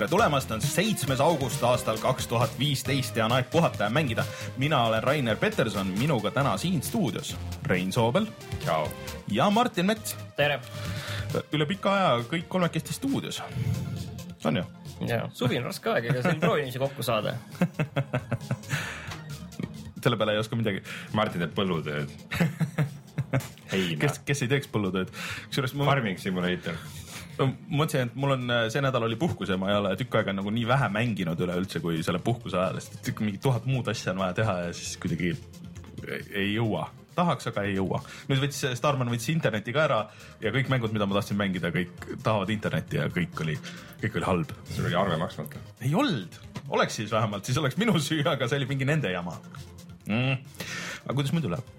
Tere 0.00 0.08
tulemast, 0.08 0.48
on 0.54 0.62
seitsmes 0.64 1.20
august 1.20 1.60
aastal 1.68 1.98
kaks 2.00 2.24
tuhat 2.30 2.54
viisteist 2.58 3.18
ja 3.20 3.26
on 3.26 3.34
aeg 3.36 3.50
puhata 3.52 3.84
ja 3.84 3.90
mängida. 3.92 4.24
mina 4.56 4.78
olen 4.84 5.02
Rainer 5.02 5.36
Peterson, 5.36 5.86
minuga 5.86 6.30
täna 6.30 6.56
siin 6.56 6.82
stuudios 6.82 7.36
Rein 7.66 7.92
Soobel 7.92 8.26
tšau. 8.62 8.86
ja 9.28 9.50
Martin 9.50 9.86
Mets. 9.86 10.16
tere. 10.36 10.60
üle 11.52 11.66
pika 11.66 11.92
aja 11.92 12.24
kõik 12.30 12.48
kolmekesti 12.48 12.96
stuudios. 12.96 13.42
on 14.44 14.56
ju? 14.56 14.64
ja 15.06 15.28
suvi 15.32 15.58
on 15.58 15.68
raske 15.68 15.92
aeg, 15.92 16.08
ega 16.14 16.22
siin 16.22 16.40
proovi 16.40 16.64
niiviisi 16.64 16.78
kokku 16.78 17.02
saada. 17.02 17.34
selle 20.02 20.16
peale 20.16 20.32
ei 20.32 20.40
oska 20.40 20.56
midagi. 20.56 20.80
Martin 21.12 21.44
teeb 21.44 21.52
põllutööd. 21.52 22.08
heina 23.72 24.00
kes, 24.00 24.24
kes 24.24 24.48
ei 24.48 24.54
teeks 24.56 24.72
põllutööd? 24.72 25.12
kusjuures 25.50 25.76
ma 25.76 25.92
Farming 25.92 26.18
Simulator. 26.18 26.80
Ma 27.40 27.82
mõtlesin, 27.82 28.10
et 28.10 28.16
mul 28.20 28.34
on 28.36 28.54
see 28.72 28.82
nädal 28.84 29.06
oli 29.06 29.16
puhkus 29.20 29.50
ja 29.52 29.58
ma 29.60 29.70
ei 29.70 29.78
ole 29.78 29.94
tükk 30.00 30.20
aega 30.20 30.34
nagu 30.36 30.52
nii 30.54 30.66
vähe 30.68 30.88
mänginud 30.92 31.40
üleüldse 31.40 31.82
kui 31.84 32.02
selle 32.06 32.20
puhkuse 32.24 32.58
ajal, 32.60 32.80
sest 32.84 33.10
mingi 33.20 33.40
tuhat 33.42 33.68
muud 33.70 33.88
asja 33.92 34.14
on 34.14 34.24
vaja 34.24 34.36
teha 34.40 34.56
ja 34.66 34.72
siis 34.76 34.96
kuidagi 35.00 35.34
ei, 36.08 36.24
ei 36.42 36.50
jõua. 36.54 36.88
tahaks, 37.14 37.50
aga 37.50 37.64
ei 37.68 37.74
jõua. 37.74 38.00
nüüd 38.30 38.42
võttis 38.44 38.76
Starman 38.78 39.10
võttis 39.12 39.32
interneti 39.32 39.74
ka 39.76 39.82
ära 39.84 40.00
ja 40.40 40.52
kõik 40.54 40.70
mängud, 40.72 40.92
mida 40.94 41.08
ma 41.08 41.18
tahtsin 41.18 41.38
mängida, 41.40 41.72
kõik 41.74 42.06
tahavad 42.22 42.52
internetti 42.54 43.00
ja 43.00 43.08
kõik 43.12 43.42
oli, 43.44 43.56
kõik 44.04 44.20
oli 44.20 44.30
halb. 44.30 44.54
sul 44.74 44.88
oli 44.90 45.00
arve 45.00 45.18
maksmata. 45.20 45.64
ei 45.80 45.94
olnud, 45.94 46.40
oleks 46.68 47.00
siis 47.02 47.12
vähemalt, 47.12 47.44
siis 47.44 47.58
oleks 47.60 47.80
minu 47.80 47.98
süü, 47.98 48.22
aga 48.28 48.48
see 48.48 48.60
oli 48.60 48.70
mingi 48.70 48.88
nende 48.88 49.12
jama 49.12 49.36
mm.. 50.06 50.38
aga 51.04 51.18
kuidas 51.18 51.34
muidu 51.36 51.52
läheb? 51.52 51.76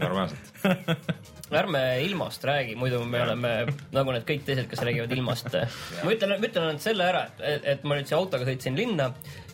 normaalselt. 0.00 0.52
ärme 1.50 1.80
ilmast 2.04 2.44
räägi, 2.44 2.76
muidu 2.78 3.02
me 3.04 3.22
oleme 3.22 3.52
nagu 3.92 4.14
need 4.14 4.26
kõik 4.28 4.44
teised, 4.46 4.68
kes 4.70 4.82
räägivad 4.86 5.12
ilmast. 5.16 5.50
ma 6.04 6.12
ütlen, 6.14 6.36
ma 6.36 6.46
ütlen 6.46 6.66
ainult 6.68 6.84
selle 6.84 7.06
ära, 7.06 7.24
et, 7.38 7.66
et 7.74 7.84
ma 7.84 7.98
nüüd 7.98 8.10
siia 8.10 8.18
autoga 8.20 8.46
sõitsin 8.48 8.78
linna 8.78 9.10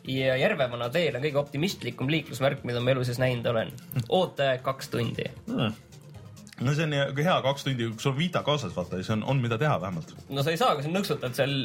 ja 0.08 0.36
Järvevana 0.36 0.88
teel 0.92 1.16
on 1.16 1.24
kõige 1.24 1.40
optimistlikum 1.40 2.10
liiklusmärk, 2.12 2.64
mida 2.68 2.82
ma 2.82 2.92
elu 2.92 3.04
sees 3.06 3.20
näinud 3.22 3.46
olen. 3.50 3.72
ooteaeg 4.08 4.62
kaks 4.66 4.92
tundi. 4.92 5.26
no 5.46 6.74
see 6.74 6.86
on 6.86 6.94
hea 6.94 7.40
kaks 7.48 7.66
tundi, 7.66 7.90
kui 7.90 8.04
sul 8.04 8.14
on 8.14 8.18
Vita 8.18 8.42
kaasas, 8.46 8.76
vaata, 8.76 9.00
siis 9.00 9.10
on, 9.16 9.24
on 9.24 9.42
mida 9.42 9.58
teha 9.58 9.80
vähemalt. 9.80 10.14
no 10.28 10.42
sa 10.42 10.54
ei 10.54 10.60
saa, 10.60 10.74
kui 10.76 10.86
sa 10.86 10.92
nõksutad 10.92 11.36
seal. 11.38 11.58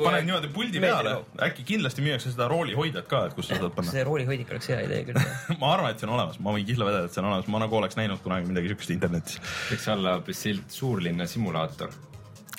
Paned 0.00 0.26
niimoodi 0.26 0.50
puldi 0.54 0.80
peale, 0.82 1.12
äkki 1.46 1.64
kindlasti 1.68 2.04
müüakse 2.04 2.32
seda 2.32 2.48
roolihoidjat 2.52 3.08
ka, 3.10 3.22
et 3.28 3.36
kus 3.36 3.50
sa 3.50 3.58
saad 3.60 3.74
panna. 3.76 3.92
see 3.94 4.04
roolihoidik 4.06 4.50
oleks 4.54 4.70
hea 4.72 4.80
idee 4.86 5.02
küll. 5.08 5.20
ma 5.62 5.72
arvan, 5.74 5.92
et 5.92 6.02
see 6.02 6.08
on 6.08 6.14
olemas, 6.16 6.40
ma 6.42 6.54
võin 6.56 6.66
kihla 6.68 6.88
vedada, 6.88 7.10
et 7.10 7.16
see 7.16 7.22
on 7.22 7.30
olemas, 7.30 7.48
ma 7.52 7.62
nagu 7.62 7.78
oleks 7.80 7.98
näinud 7.98 8.22
kunagi 8.24 8.50
midagi 8.50 8.72
siukest 8.72 8.94
internetis. 8.96 9.40
võiks 9.70 9.88
olla 9.94 10.16
hoopis 10.18 10.42
silt 10.48 10.76
suurlinna 10.80 11.28
simulaator. 11.30 11.94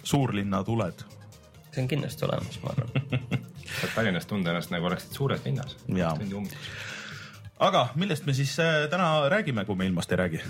suurlinna 0.03 0.63
tuled. 0.67 1.05
see 1.71 1.83
on 1.83 1.91
kindlasti 1.93 2.27
olemas, 2.29 2.59
ma 2.63 2.75
arvan. 2.75 3.43
saad 3.77 3.93
Tallinnas 3.95 4.25
tunda 4.29 4.53
ennast 4.53 4.71
nagu 4.73 4.89
oleksid 4.89 5.13
suures 5.17 5.43
linnas. 5.45 5.77
Tundi 5.85 6.33
ummikus. 6.37 6.71
aga 7.59 7.87
millest 7.95 8.25
me 8.25 8.33
siis 8.37 8.57
äh, 8.63 8.85
täna 8.89 9.29
räägime, 9.29 9.65
kui 9.65 9.75
me 9.75 9.89
ilmast 9.89 10.11
ei 10.11 10.23
räägi? 10.23 10.43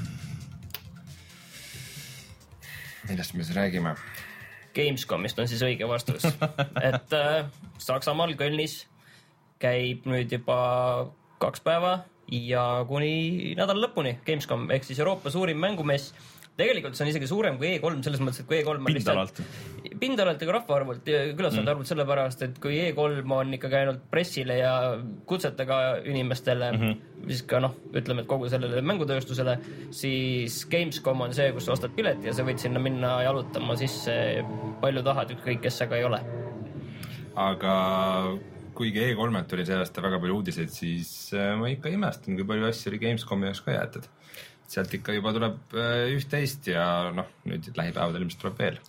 millest 3.10 3.34
me 3.34 3.44
siis 3.44 3.56
räägime? 3.56 3.96
Gamescomist 4.78 5.40
on 5.42 5.50
siis 5.50 5.64
õige 5.66 5.88
vastus, 5.90 6.28
et 6.92 7.16
äh, 7.18 7.48
Saksamaal 7.82 8.36
Kölnis 8.38 8.84
käib 9.62 10.06
nüüd 10.10 10.32
juba 10.38 10.58
kaks 11.42 11.64
päeva 11.66 12.00
ja 12.32 12.64
kuni 12.90 13.54
nädala 13.58 13.88
lõpuni 13.88 14.18
Gamescom 14.28 14.68
ehk 14.74 14.86
siis 14.88 15.00
Euroopa 15.02 15.32
suurim 15.34 15.60
mängumess. 15.62 16.14
Tegelikult 16.58 16.98
see 16.98 17.06
on 17.06 17.12
isegi 17.12 17.30
suurem 17.30 17.58
kui 17.60 17.76
E3 17.76 18.02
selles 18.06 18.22
mõttes, 18.24 18.42
et 18.42 18.50
kui 18.50 18.58
E3 18.60 18.74
on 18.74 18.88
Pindalalt. 18.88 19.42
pindalalt 20.02 20.42
ja 20.42 20.56
rahvaarvult 20.56 21.12
ja 21.12 21.20
külastajate 21.38 21.74
arvult 21.74 21.90
sellepärast, 21.90 22.44
et 22.48 22.58
kui 22.64 22.80
E3 22.88 23.22
on 23.38 23.54
ikkagi 23.58 23.80
ainult 23.82 24.08
pressile 24.12 24.58
ja 24.58 24.72
kutsetega 25.30 25.80
inimestele 26.06 26.72
mm, 26.72 26.82
-hmm. 26.82 27.30
siis 27.30 27.46
ka 27.50 27.62
noh, 27.62 27.78
ütleme, 27.94 28.26
et 28.26 28.32
kogu 28.32 28.50
sellele 28.50 28.82
mängutööstusele, 28.82 29.58
siis 29.92 30.60
Gamescom 30.72 31.22
on 31.22 31.34
see, 31.34 31.52
kus 31.54 31.70
ostad 31.70 31.94
pileti 31.96 32.32
ja 32.32 32.34
sa 32.34 32.46
võid 32.48 32.62
sinna 32.62 32.82
minna 32.82 33.22
jalutama 33.28 33.78
sisse 33.78 34.44
palju 34.82 35.04
tahad, 35.04 35.34
ükskõik 35.38 35.62
kes 35.62 35.78
sa 35.78 35.88
ka 35.88 35.98
ei 35.98 36.10
ole. 36.10 36.22
aga 37.36 37.74
kuigi 38.78 39.02
E3-lt 39.02 39.48
tuli 39.50 39.66
see 39.66 39.78
aasta 39.78 40.04
väga 40.06 40.20
palju 40.22 40.40
uudiseid, 40.40 40.70
siis 40.74 41.34
äh, 41.34 41.54
ma 41.58 41.70
ikka 41.72 41.90
imestan, 41.94 42.38
kui 42.38 42.46
palju 42.46 42.70
asju 42.70 42.92
oli 42.92 43.02
Gamescomi 43.02 43.50
jaoks 43.50 43.64
ka 43.66 43.74
jäetud. 43.74 44.06
Sealt 44.68 44.94
ikka 44.98 45.16
juba 45.16 45.34
tuleb 45.36 45.76
äh, 45.78 46.08
üht-teist 46.16 46.68
ja 46.72 46.86
noh, 47.16 47.30
nüüd 47.48 47.70
lähipäevadel 47.78 48.26
ilmselt 48.26 48.42
tuleb 48.44 48.62
veel. 48.62 48.80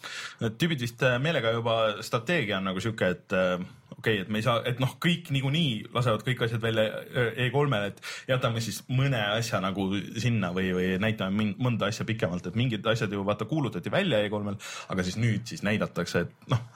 Need 0.43 0.57
tüübid 0.61 0.83
vist 0.83 1.03
äh, 1.07 1.19
meelega 1.23 1.53
juba 1.55 1.77
strateegia 2.05 2.59
on 2.59 2.67
nagu 2.71 2.83
sihuke, 2.83 3.13
et 3.15 3.37
äh, 3.37 3.55
okei 3.99 4.19
okay,, 4.19 4.25
et 4.25 4.33
me 4.33 4.41
ei 4.41 4.47
saa, 4.47 4.59
et 4.69 4.83
noh, 4.83 4.97
kõik 5.03 5.31
niikuinii 5.35 5.93
lasevad 5.95 6.25
kõik 6.27 6.43
asjad 6.47 6.65
välja 6.65 6.89
äh, 6.89 7.31
E3-le, 7.47 7.83
et 7.93 8.03
jätame 8.31 8.63
siis 8.65 8.83
mõne 8.91 9.21
asja 9.37 9.63
nagu 9.65 9.89
sinna 10.19 10.51
või, 10.57 10.73
või 10.77 10.91
näitame 11.03 11.53
mõnda 11.59 11.93
asja 11.93 12.07
pikemalt, 12.09 12.51
et 12.51 12.59
mingid 12.59 12.87
asjad 12.91 13.15
ju 13.15 13.23
vaata 13.27 13.49
kuulutati 13.51 13.93
välja 13.95 14.25
E3-l, 14.27 14.59
aga 14.95 15.07
siis 15.07 15.21
nüüd 15.21 15.47
siis 15.51 15.65
näidatakse, 15.67 16.27
et 16.27 16.53
noh 16.53 16.67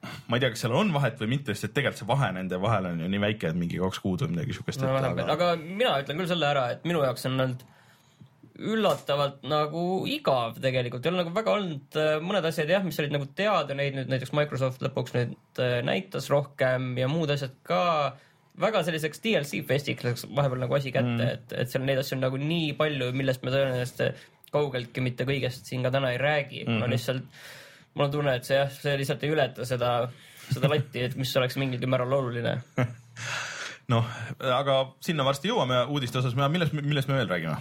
ma 0.00 0.38
ei 0.38 0.42
tea, 0.42 0.52
kas 0.54 0.62
seal 0.64 0.76
on 0.76 0.92
vahet 0.94 1.18
või 1.20 1.34
mitte, 1.34 1.54
sest 1.54 1.74
tegelikult 1.76 2.00
see 2.00 2.08
vahe 2.08 2.30
nende 2.36 2.60
vahel 2.62 2.88
on 2.92 3.02
ju 3.04 3.10
nii 3.12 3.20
väike, 3.26 3.50
et 3.50 3.58
mingi 3.58 3.80
kaks 3.82 4.00
kuud 4.04 4.24
või 4.24 4.36
midagi 4.36 4.56
siukest. 4.56 4.80
no 4.84 4.94
vähem, 4.96 5.20
aga 5.34 5.50
mina 5.60 5.98
ütlen 6.00 6.22
küll 6.22 6.30
selle 6.30 6.48
ära, 6.48 6.70
et 6.74 6.88
minu 6.88 7.02
jaoks 7.04 7.28
on 7.28 7.36
olnud 7.36 7.66
üllatavalt 8.60 9.44
nagu 9.48 9.84
igav 10.08 10.58
tegelikult, 10.60 11.04
ei 11.04 11.12
ole 11.12 11.22
nagu 11.22 11.32
väga 11.36 11.52
olnud 11.56 12.00
äh, 12.00 12.16
mõned 12.24 12.48
asjad 12.48 12.72
jah, 12.72 12.82
mis 12.84 12.98
olid 13.00 13.14
nagu 13.14 13.28
teada, 13.36 13.76
neid 13.76 13.96
nüüd 13.96 14.10
näiteks 14.12 14.34
Microsoft 14.36 14.82
lõpuks 14.84 15.16
nüüd 15.16 15.62
äh, 15.62 15.78
näitas 15.86 16.28
rohkem 16.32 16.92
ja 17.00 17.08
muud 17.08 17.32
asjad 17.32 17.54
ka 17.66 17.80
väga 18.60 18.82
selliseks 18.84 19.22
DLC 19.24 19.62
festiks 19.68 20.04
läks 20.04 20.26
vahepeal 20.28 20.60
nagu 20.64 20.76
asi 20.76 20.92
kätte 20.92 21.16
mm., 21.16 21.32
et, 21.38 21.56
et 21.62 21.72
seal 21.72 21.86
neid 21.86 22.02
asju 22.02 22.18
on 22.18 22.26
nagu 22.26 22.40
nii 22.40 22.74
palju, 22.80 23.12
millest 23.16 23.46
me 23.46 23.54
tõenäoliselt 23.54 24.28
kaugeltki 24.52 25.04
mitte 25.04 25.24
kõigest 25.28 25.68
siin 25.70 25.86
ka 25.86 25.92
täna 25.94 26.12
ei 26.12 26.20
räägi 26.20 26.64
mm, 26.64 26.68
-hmm. 26.68 26.82
no 26.82 26.90
lihtsalt 26.90 27.42
mul 27.94 28.06
on 28.06 28.12
tunne, 28.14 28.34
et 28.38 28.46
see 28.48 28.58
jah, 28.58 28.70
see 28.72 28.96
lihtsalt 29.00 29.24
ei 29.26 29.32
ületa 29.34 29.66
seda, 29.68 29.94
seda 30.50 30.70
latti, 30.72 31.06
et 31.06 31.16
mis 31.18 31.36
oleks 31.40 31.58
mingilgi 31.60 31.90
määral 31.90 32.18
oluline 32.20 32.58
noh, 33.92 34.06
aga 34.38 34.82
sinna 35.04 35.26
varsti 35.26 35.50
jõuame 35.50 35.82
uudiste 35.90 36.20
osas, 36.22 36.36
millest, 36.38 36.76
millest 36.76 37.10
me 37.10 37.18
veel 37.20 37.30
räägime? 37.30 37.58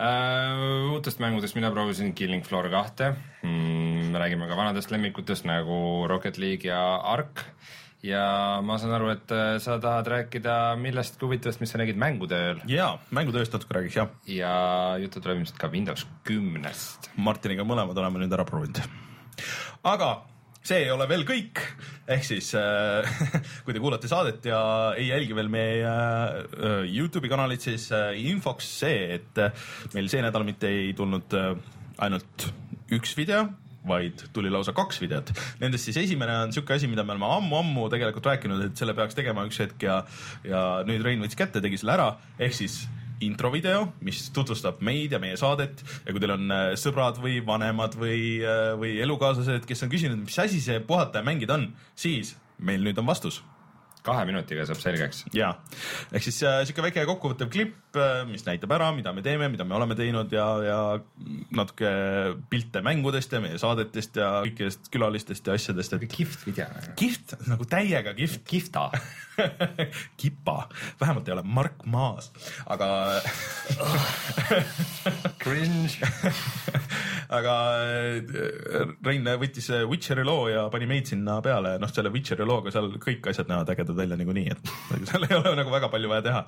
Uh, 0.00 0.94
uutest 0.94 1.20
mängudest 1.20 1.58
mina 1.58 1.68
proovisin 1.74 2.14
Killing 2.16 2.44
Floor 2.46 2.70
kahte 2.72 3.10
mm,. 3.42 4.06
me 4.14 4.22
räägime 4.22 4.48
ka 4.48 4.56
vanadest 4.56 4.92
lemmikutest 4.94 5.44
nagu 5.44 6.06
Rocket 6.08 6.38
League 6.40 6.70
ja 6.70 6.80
Ark. 7.04 7.42
ja 8.00 8.22
ma 8.64 8.78
saan 8.80 8.94
aru, 8.96 9.10
et 9.12 9.34
äh, 9.36 9.58
sa 9.60 9.76
tahad 9.76 10.08
rääkida 10.08 10.78
millestki 10.80 11.26
huvitavast, 11.26 11.60
mis 11.60 11.74
sa 11.74 11.82
nägid 11.82 12.00
mängutööl 12.00 12.64
jaa, 12.70 12.94
mängutööst 13.12 13.52
natuke 13.52 13.76
räägiks 13.76 14.00
jah. 14.00 14.08
ja 14.24 14.54
juttu 15.02 15.20
tuleb 15.20 15.42
ilmselt 15.42 15.60
ka 15.60 15.68
Windows 15.68 16.08
kümnest. 16.24 17.12
Martiniga 17.20 17.68
mõlemad 17.68 18.00
oleme 18.00 18.24
nüüd 18.24 18.32
ära 18.38 18.48
proovinud. 18.48 18.80
Aga 19.88 20.10
see 20.60 20.82
ei 20.84 20.90
ole 20.92 21.06
veel 21.08 21.24
kõik, 21.28 21.62
ehk 22.10 22.26
siis 22.26 22.52
äh, 22.58 23.08
kui 23.64 23.74
te 23.74 23.80
kuulate 23.80 24.10
saadet 24.10 24.44
ja 24.50 24.60
ei 24.98 25.08
jälgi 25.08 25.36
veel 25.36 25.48
meie 25.52 25.88
äh, 25.88 26.84
Youtube'i 26.84 27.32
kanalit, 27.32 27.64
siis 27.64 27.88
äh, 27.96 28.12
infoks 28.20 28.68
see, 28.82 29.16
et 29.16 29.40
äh, 29.40 29.66
meil 29.96 30.10
see 30.12 30.22
nädal 30.24 30.44
mitte 30.48 30.68
ei 30.68 30.92
tulnud 30.96 31.36
äh, 31.38 31.54
ainult 32.04 32.50
üks 32.92 33.16
video, 33.16 33.46
vaid 33.88 34.20
tuli 34.36 34.50
lausa 34.52 34.74
kaks 34.76 35.00
videot. 35.00 35.32
Nendest 35.62 35.88
siis 35.88 35.96
esimene 36.02 36.36
on 36.44 36.52
siuke 36.52 36.76
asi, 36.76 36.88
mida 36.90 37.06
me 37.06 37.14
oleme 37.14 37.30
ammu-ammu 37.38 37.88
tegelikult 37.92 38.28
rääkinud, 38.28 38.66
et 38.66 38.80
selle 38.80 38.92
peaks 38.98 39.16
tegema 39.16 39.46
üks 39.48 39.62
hetk 39.62 39.88
ja, 39.88 40.02
ja 40.44 40.64
nüüd 40.88 41.04
Rein 41.06 41.24
võttis 41.24 41.40
kätte, 41.40 41.64
tegi 41.64 41.80
selle 41.80 41.96
ära, 41.96 42.10
ehk 42.36 42.56
siis 42.60 42.82
introvideo, 43.24 43.86
mis 44.06 44.26
tutvustab 44.34 44.80
meid 44.86 45.12
ja 45.12 45.20
meie 45.22 45.36
saadet. 45.40 45.84
Ja 46.06 46.14
kui 46.14 46.22
teil 46.22 46.34
on 46.36 46.50
äh, 46.54 46.66
sõbrad 46.80 47.20
või 47.22 47.38
vanemad 47.46 47.96
või, 48.00 48.40
või 48.80 48.96
elukaaslased, 49.04 49.68
kes 49.68 49.86
on 49.86 49.92
küsinud, 49.92 50.24
mis 50.24 50.38
asi 50.40 50.62
see 50.64 50.80
puhata 50.84 51.20
ja 51.20 51.26
mängida 51.26 51.58
on, 51.58 51.70
siis 51.98 52.36
meil 52.60 52.84
nüüd 52.84 52.98
on 53.00 53.08
vastus 53.08 53.40
kahe 54.06 54.24
minutiga 54.28 54.64
saab 54.68 54.80
selgeks. 54.82 55.24
ja 55.36 55.52
ehk 56.12 56.24
siis 56.24 56.40
äh, 56.46 56.62
sihuke 56.64 56.84
väike 56.88 57.06
kokkuvõttev 57.08 57.50
klipp, 57.52 57.76
mis 58.30 58.44
näitab 58.46 58.70
ära, 58.76 58.90
mida 58.94 59.10
me 59.12 59.22
teeme, 59.24 59.48
mida 59.50 59.64
me 59.66 59.74
oleme 59.74 59.96
teinud 59.98 60.30
ja, 60.34 60.46
ja 60.62 60.78
natuke 61.56 61.90
pilte 62.52 62.84
mängudest 62.86 63.34
ja 63.34 63.40
meie 63.42 63.58
saadetest 63.58 64.20
ja 64.20 64.30
kõikidest 64.44 64.90
külalistest 64.94 65.50
ja 65.50 65.56
asjadest, 65.58 65.96
et 65.96 66.06
kihvt 66.12 66.46
video. 66.46 66.68
kihvt 67.00 67.34
nagu 67.50 67.66
täiega 67.66 68.14
kihvt. 68.14 68.44
kihvta. 68.46 68.90
kipa, 70.20 70.68
vähemalt 71.00 71.28
ei 71.28 71.32
ole 71.32 71.42
Mark 71.44 71.84
Maas, 71.88 72.30
aga 72.66 72.88
Cringe. 75.42 75.96
aga 77.38 77.54
äh, 77.80 78.94
Rein 79.06 79.26
võttis 79.40 79.70
Witcheri 79.88 80.24
loo 80.26 80.48
ja 80.50 80.66
pani 80.72 80.88
meid 80.90 81.10
sinna 81.10 81.38
peale, 81.44 81.76
noh, 81.80 81.90
selle 81.90 82.12
Witcheri 82.14 82.46
looga 82.46 82.72
seal 82.74 82.90
kõik 83.02 83.30
asjad 83.30 83.50
näevad 83.50 83.70
ägedad 83.74 83.89
välja 83.96 84.18
niikuinii, 84.20 84.46
et 84.54 85.08
seal 85.08 85.26
ei 85.28 85.36
ole 85.38 85.54
nagu 85.58 85.72
väga 85.72 85.90
palju 85.92 86.10
vaja 86.12 86.26
teha. 86.26 86.44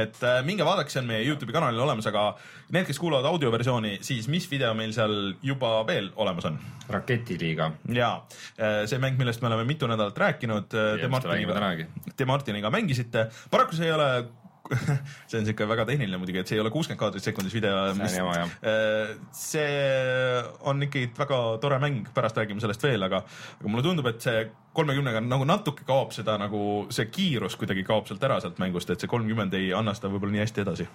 et 0.00 0.22
äh, 0.26 0.40
minge 0.46 0.66
vaadake, 0.66 0.92
see 0.92 1.02
on 1.02 1.10
meie 1.10 1.26
Youtube'i 1.26 1.54
kanalil 1.54 1.84
olemas, 1.84 2.08
aga 2.10 2.30
need, 2.74 2.86
kes 2.88 2.98
kuulavad 3.02 3.28
audioversiooni, 3.30 3.98
siis 4.06 4.28
mis 4.32 4.48
video 4.50 4.72
meil 4.78 4.94
seal 4.96 5.34
juba 5.42 5.78
veel 5.88 6.10
olemas 6.16 6.50
on? 6.50 6.58
raketiliiga. 6.88 7.70
ja 7.94 8.10
see 8.58 9.00
mäng, 9.02 9.18
millest 9.20 9.42
me 9.44 9.50
oleme 9.50 9.66
mitu 9.68 9.86
nädalat 9.90 10.16
rääkinud. 10.18 10.70
Te 10.72 11.08
Martiniga, 11.12 11.72
te 12.16 12.26
Martiniga 12.28 12.70
mängisite, 12.72 13.28
paraku 13.52 13.76
see 13.76 13.90
ei 13.90 13.96
ole 13.96 14.08
see 15.28 15.38
on 15.40 15.46
siuke 15.48 15.66
väga 15.68 15.86
tehniline 15.88 16.20
muidugi, 16.20 16.42
et 16.42 16.50
see 16.50 16.58
ei 16.58 16.62
ole 16.62 16.72
kuuskümmend 16.72 17.00
kaadrit 17.00 17.24
sekundis 17.24 17.54
video. 17.56 17.76
see 17.98 18.22
on. 18.24 18.54
Äh, 18.72 19.14
see 19.34 20.42
on 20.68 20.84
ikkagi 20.84 21.12
väga 21.18 21.40
tore 21.62 21.80
mäng, 21.82 22.02
pärast 22.14 22.38
räägime 22.40 22.62
sellest 22.64 22.84
veel, 22.84 23.04
aga, 23.08 23.22
aga 23.58 23.72
mulle 23.72 23.86
tundub, 23.86 24.08
et 24.10 24.24
see 24.24 24.44
kolmekümnega 24.78 25.22
nagu 25.24 25.46
natuke 25.48 25.84
kaob 25.86 26.12
seda 26.14 26.36
nagu 26.40 26.60
see 26.94 27.08
kiirus 27.10 27.56
kuidagi 27.58 27.82
kaob 27.86 28.06
sealt 28.08 28.22
ära 28.26 28.38
sealt 28.42 28.60
mängust, 28.62 28.90
et 28.92 29.02
see 29.02 29.10
kolmkümmend 29.10 29.54
ei 29.58 29.72
anna 29.76 29.94
seda 29.96 30.10
võib-olla 30.12 30.36
nii 30.36 30.42
hästi 30.44 30.62
edasi. 30.64 30.86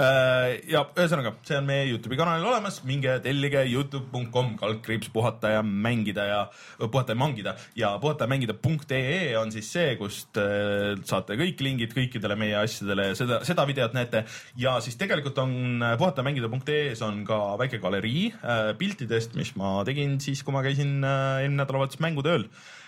Äh, 0.00 0.56
ja 0.72 0.82
ühesõnaga, 0.90 1.34
see 1.46 1.58
on 1.60 1.68
meie 1.68 1.86
Youtube'i 1.90 2.18
kanalil 2.18 2.48
olemas, 2.50 2.80
minge 2.88 3.14
tellige 3.24 3.62
Youtube.com 3.70 4.54
kaldkriips 4.60 5.12
puhata 5.14 5.54
ja 5.54 5.62
mängida 5.62 6.26
ja 6.28 6.40
puhata 6.82 7.14
ja 7.14 7.20
mangida 7.22 7.54
ja 7.78 7.92
puhata 8.02 8.26
ja 8.26 8.32
mängida.ee 8.34 9.36
on 9.40 9.54
siis 9.54 9.70
see, 9.76 9.94
kust 10.00 10.40
äh, 10.42 10.98
saate 11.08 11.38
kõik 11.40 11.62
lingid 11.64 11.94
kõikidele 11.96 12.38
meie 12.40 12.58
asjadele 12.62 13.10
ja 13.12 13.18
seda, 13.18 13.40
seda 13.46 13.66
videot 13.68 13.96
näete. 13.96 14.24
ja 14.58 14.76
siis 14.84 14.98
tegelikult 15.00 15.38
on 15.42 15.84
puhata 15.98 16.24
ja 16.24 16.28
mängida.ee-s 16.30 17.06
on 17.06 17.22
ka 17.28 17.40
väike 17.60 17.82
galerii 17.82 18.28
äh, 18.34 18.72
piltidest, 18.78 19.38
mis 19.38 19.54
ma 19.60 19.78
tegin 19.86 20.18
siis, 20.22 20.42
kui 20.42 20.54
ma 20.54 20.64
käisin 20.66 20.98
eelmine 21.02 21.62
nädalavahetus 21.62 22.00
mängutööl 22.02 22.48
Äh, 22.50 22.81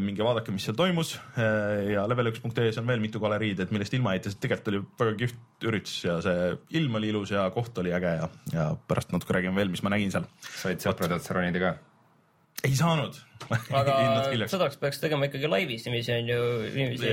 minge 0.00 0.24
vaadake, 0.24 0.52
mis 0.54 0.64
seal 0.68 0.76
toimus 0.78 1.14
äh, 1.36 1.92
ja 1.92 2.06
level1.ee-s 2.08 2.80
on 2.80 2.88
veel 2.88 3.02
mitu 3.02 3.20
galeriid, 3.22 3.60
et 3.60 3.72
millest 3.74 3.94
ilma 3.96 4.14
jäite, 4.16 4.32
sest 4.32 4.40
tegelikult 4.44 4.70
oli 4.72 4.82
väga 5.02 5.16
kihvt 5.22 5.66
üritus 5.68 5.96
ja 6.06 6.18
see 6.24 6.52
ilm 6.80 7.00
oli 7.00 7.12
ilus 7.12 7.34
ja 7.34 7.48
koht 7.54 7.78
oli 7.82 7.92
äge 7.94 8.14
ja, 8.20 8.28
ja 8.54 8.68
pärast 8.88 9.12
natuke 9.12 9.36
räägime 9.36 9.58
veel, 9.60 9.72
mis 9.72 9.84
ma 9.84 9.92
nägin 9.92 10.14
seal. 10.14 10.28
said 10.54 10.84
sõprade 10.84 11.18
otseroonid 11.18 11.58
ka? 11.62 11.74
ei 12.62 12.74
saanud 12.78 13.18
aga 13.80 13.96
sõdaks 14.50 14.78
peaks 14.80 15.02
tegema 15.02 15.26
ikkagi 15.28 15.50
laivis 15.50 15.84
niiviisi 15.88 16.14
on 16.14 16.30
ju, 16.30 16.42
niiviisi 16.76 17.12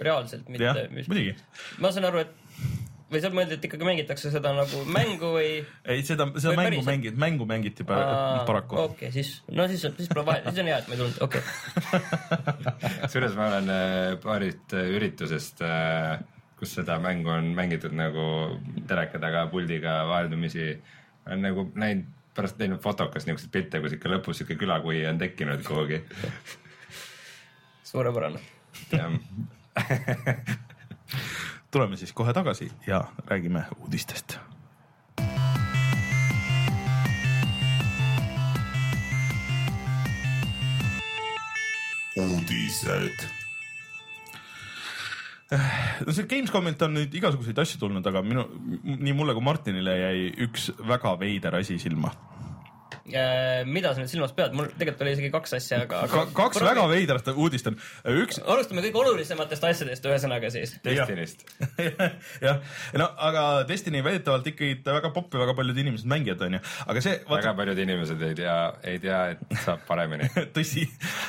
reaalselt, 0.00 0.48
mitte. 0.52 0.88
muidugi. 0.96 1.36
ma 1.84 1.92
saan 1.92 2.08
aru, 2.08 2.24
et 2.24 2.45
või 3.10 3.20
sa 3.22 3.30
mõtled, 3.30 3.54
et 3.56 3.66
ikkagi 3.68 3.86
mängitakse 3.86 4.30
seda 4.34 4.50
nagu 4.56 4.80
mängu 4.90 5.28
või? 5.36 5.50
ei, 5.92 6.02
seda, 6.06 6.26
seda 6.34 6.56
mängu 6.58 6.82
mängiti, 6.86 7.20
mängu 7.22 7.46
mängiti 7.48 7.86
paraku. 7.86 8.80
okei 8.82 8.86
okay,, 8.86 9.10
siis, 9.14 9.36
no 9.52 9.68
siis, 9.70 9.84
siis 9.98 10.10
pole 10.10 10.24
vaja, 10.26 10.42
siis 10.48 10.62
on 10.62 10.70
hea, 10.72 10.80
et 10.82 10.88
ma 10.90 10.96
ei 10.96 11.02
tulnud, 11.02 11.20
okei 11.26 11.42
okay. 11.42 12.98
kusjuures 13.04 13.38
ma 13.38 13.46
olen 13.52 13.70
äh, 13.76 14.16
paarist 14.22 14.74
äh, 14.74 14.90
üritusest, 14.98 15.62
äh, 15.66 16.18
kus 16.58 16.74
seda 16.80 16.98
mängu 17.02 17.30
on 17.30 17.52
mängitud 17.54 17.94
nagu 17.94 18.26
teleka 18.90 19.22
taga 19.22 19.46
puldiga 19.52 20.00
vaheldumisi, 20.10 20.72
olen 21.28 21.46
nagu 21.46 21.68
näinud, 21.78 22.12
pärast 22.36 22.58
teinud 22.58 22.82
fotokas 22.84 23.24
niisuguseid 23.24 23.52
pilte, 23.54 23.80
kus 23.80 23.94
ikka 23.96 24.10
lõpus 24.12 24.42
sihuke 24.42 24.58
külakui 24.60 24.98
on 25.08 25.16
tekkinud 25.22 25.62
kuhugi 25.64 26.02
suurepärane. 27.86 28.42
jah 28.92 29.14
tuleme 31.76 31.96
siis 31.96 32.12
kohe 32.16 32.32
tagasi 32.32 32.70
ja 32.86 33.04
räägime 33.26 33.64
uudistest. 33.80 34.38
uudised 42.16 43.26
no 46.06 46.12
see 46.12 46.24
Gamescomilt 46.24 46.80
on 46.82 46.96
nüüd 46.96 47.12
igasuguseid 47.14 47.58
asju 47.60 47.78
tulnud, 47.82 48.06
aga 48.08 48.22
minu, 48.24 48.46
nii 48.84 49.12
mulle 49.12 49.36
kui 49.36 49.44
Martinile 49.44 49.98
jäi 50.00 50.30
üks 50.48 50.70
väga 50.88 51.12
veider 51.20 51.60
asi 51.60 51.76
silma 51.82 52.14
mida 53.06 53.92
sa 53.94 54.02
nüüd 54.02 54.10
silmas 54.10 54.32
pead, 54.36 54.54
mul 54.56 54.68
tegelikult 54.74 55.04
oli 55.04 55.12
isegi 55.14 55.30
kaks 55.34 55.56
asja, 55.58 55.80
aga 55.84 56.02
Ka. 56.10 56.24
kaks 56.34 56.58
proovi. 56.58 56.70
väga 56.72 56.86
veidrat 56.90 57.28
uudist 57.34 57.68
on, 57.70 57.76
üks. 58.10 58.40
alustame 58.42 58.82
kõige 58.84 59.00
olulisematest 59.02 59.66
asjadest, 59.68 60.08
ühesõnaga 60.10 60.50
siis. 60.50 60.74
Destinist 60.84 61.44
jah, 62.46 62.58
no 62.98 63.08
aga 63.28 63.44
Destiny 63.68 64.02
väidetavalt 64.06 64.50
ikkagi 64.50 64.80
väga 64.86 65.12
popp 65.14 65.36
ja 65.36 65.44
väga 65.44 65.54
paljud 65.58 65.78
inimesed 65.84 66.10
mängivad, 66.10 66.42
onju, 66.48 66.62
aga 66.86 67.04
see. 67.04 67.20
väga 67.30 67.54
paljud 67.60 67.82
inimesed 67.86 68.26
ei 68.26 68.36
tea, 68.42 68.58
ei 68.92 69.00
tea, 69.02 69.22
et 69.36 69.56
saab 69.62 69.86
paremini 69.88 70.28
tõsi, 70.56 70.86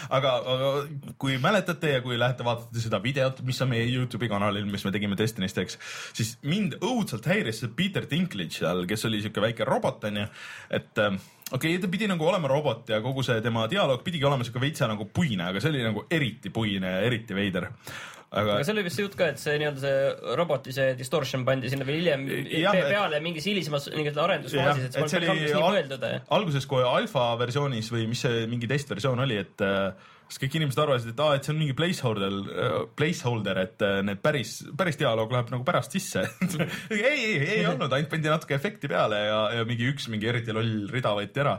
aga, 0.10 0.34
aga 0.56 0.74
kui 1.22 1.38
mäletate 1.44 1.94
ja 1.98 2.04
kui 2.06 2.18
lähete 2.20 2.46
vaatate 2.48 2.84
seda 2.84 3.02
videot, 3.04 3.44
mis 3.48 3.62
on 3.62 3.74
meie 3.74 3.86
Youtube'i 3.92 4.32
kanalil, 4.32 4.66
mis 4.72 4.86
me 4.88 4.94
tegime 4.96 5.20
Destinist, 5.20 5.62
eks, 5.62 5.78
siis 6.18 6.36
mind 6.48 6.80
õudselt 6.82 7.28
häiris 7.30 7.62
see 7.64 7.74
Peter 7.78 8.06
Dinklage 8.10 8.58
seal, 8.60 8.86
kes 8.90 9.06
oli 9.10 9.22
siuke 9.24 9.44
väike 9.44 9.68
robot, 9.68 10.10
onju, 10.10 10.28
et 10.74 11.06
ähm, 11.06 11.22
okei 11.52 11.76
okay,, 11.76 11.82
ta 11.84 11.92
pidi 11.92 12.10
nagu 12.12 12.28
olema 12.28 12.50
robot 12.52 12.92
ja 12.92 13.02
kogu 13.04 13.24
see 13.26 13.40
tema 13.46 13.68
dialoog 13.72 14.04
pidigi 14.06 14.28
olema 14.28 14.46
siuke 14.48 14.62
veitsa 14.64 14.90
nagu 14.92 15.08
puine, 15.14 15.50
aga 15.50 15.64
see 15.64 15.74
oli 15.74 15.86
nagu 15.86 16.06
eriti 16.12 16.52
puine 16.54 16.98
ja 16.98 17.02
eriti 17.08 17.38
veider 17.38 17.70
aga, 17.72 18.58
aga 18.58 18.66
see 18.68 18.76
oli 18.76 18.84
vist 18.88 19.02
jutt 19.02 19.16
ka, 19.20 19.30
et 19.32 19.40
see 19.42 19.56
nii-öelda 19.62 19.84
see 19.84 20.36
roboti 20.40 20.76
see 20.76 20.92
distortion 21.00 21.46
pandi 21.48 21.72
sinna 21.72 21.88
veel 21.88 22.02
hiljem 22.02 22.28
ja, 22.52 22.74
peale 22.76 23.22
mingis 23.24 23.48
hilisemas 23.48 23.88
mingis 23.96 24.20
arendusfaasis, 24.24 24.90
et 24.90 25.00
see 25.14 25.24
polnud 25.24 25.46
nii 25.46 25.64
mõeldud. 25.64 26.06
alguses, 26.40 26.68
kui 26.70 26.84
alfa 26.84 27.30
versioonis 27.40 27.92
või 27.96 28.08
mis 28.12 28.26
see 28.28 28.46
mingi 28.52 28.70
testversioon 28.72 29.24
oli, 29.24 29.40
et 29.46 29.66
äh, 29.66 30.14
siis 30.28 30.42
kõik 30.44 30.58
inimesed 30.60 30.82
arvasid, 30.84 31.14
et 31.14 31.22
aa, 31.24 31.36
et 31.38 31.48
see 31.48 31.54
on 31.54 31.62
mingi 31.62 31.76
placeholder, 31.78 32.38
äh, 32.52 32.78
placeholder, 33.00 33.62
et 33.64 33.86
äh, 33.86 34.00
need 34.08 34.22
päris, 34.24 34.58
päris 34.78 35.00
dialoog 35.00 35.32
läheb 35.34 35.54
nagu 35.54 35.68
pärast 35.68 35.96
sisse 35.96 36.26
ei, 36.92 37.04
ei, 37.04 37.38
ei 37.60 37.64
olnud, 37.70 37.92
ainult 37.92 38.12
pandi 38.12 38.32
natuke 38.32 38.58
efekti 38.58 38.92
peale 38.92 39.22
ja, 39.28 39.40
ja 39.60 39.68
mingi 39.70 39.88
üks 39.92 40.10
mingi 40.12 40.30
eriti 40.30 40.56
loll 40.56 40.90
rida 40.92 41.16
võeti 41.18 41.44
ära. 41.44 41.58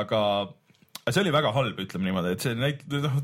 aga 0.00 0.20
see 1.12 1.20
oli 1.20 1.32
väga 1.34 1.50
halb, 1.52 1.80
ütleme 1.84 2.08
niimoodi, 2.08 2.30
et 2.32 2.44
see 2.44 2.54
näit-, 2.56 2.84
noh, 2.88 3.16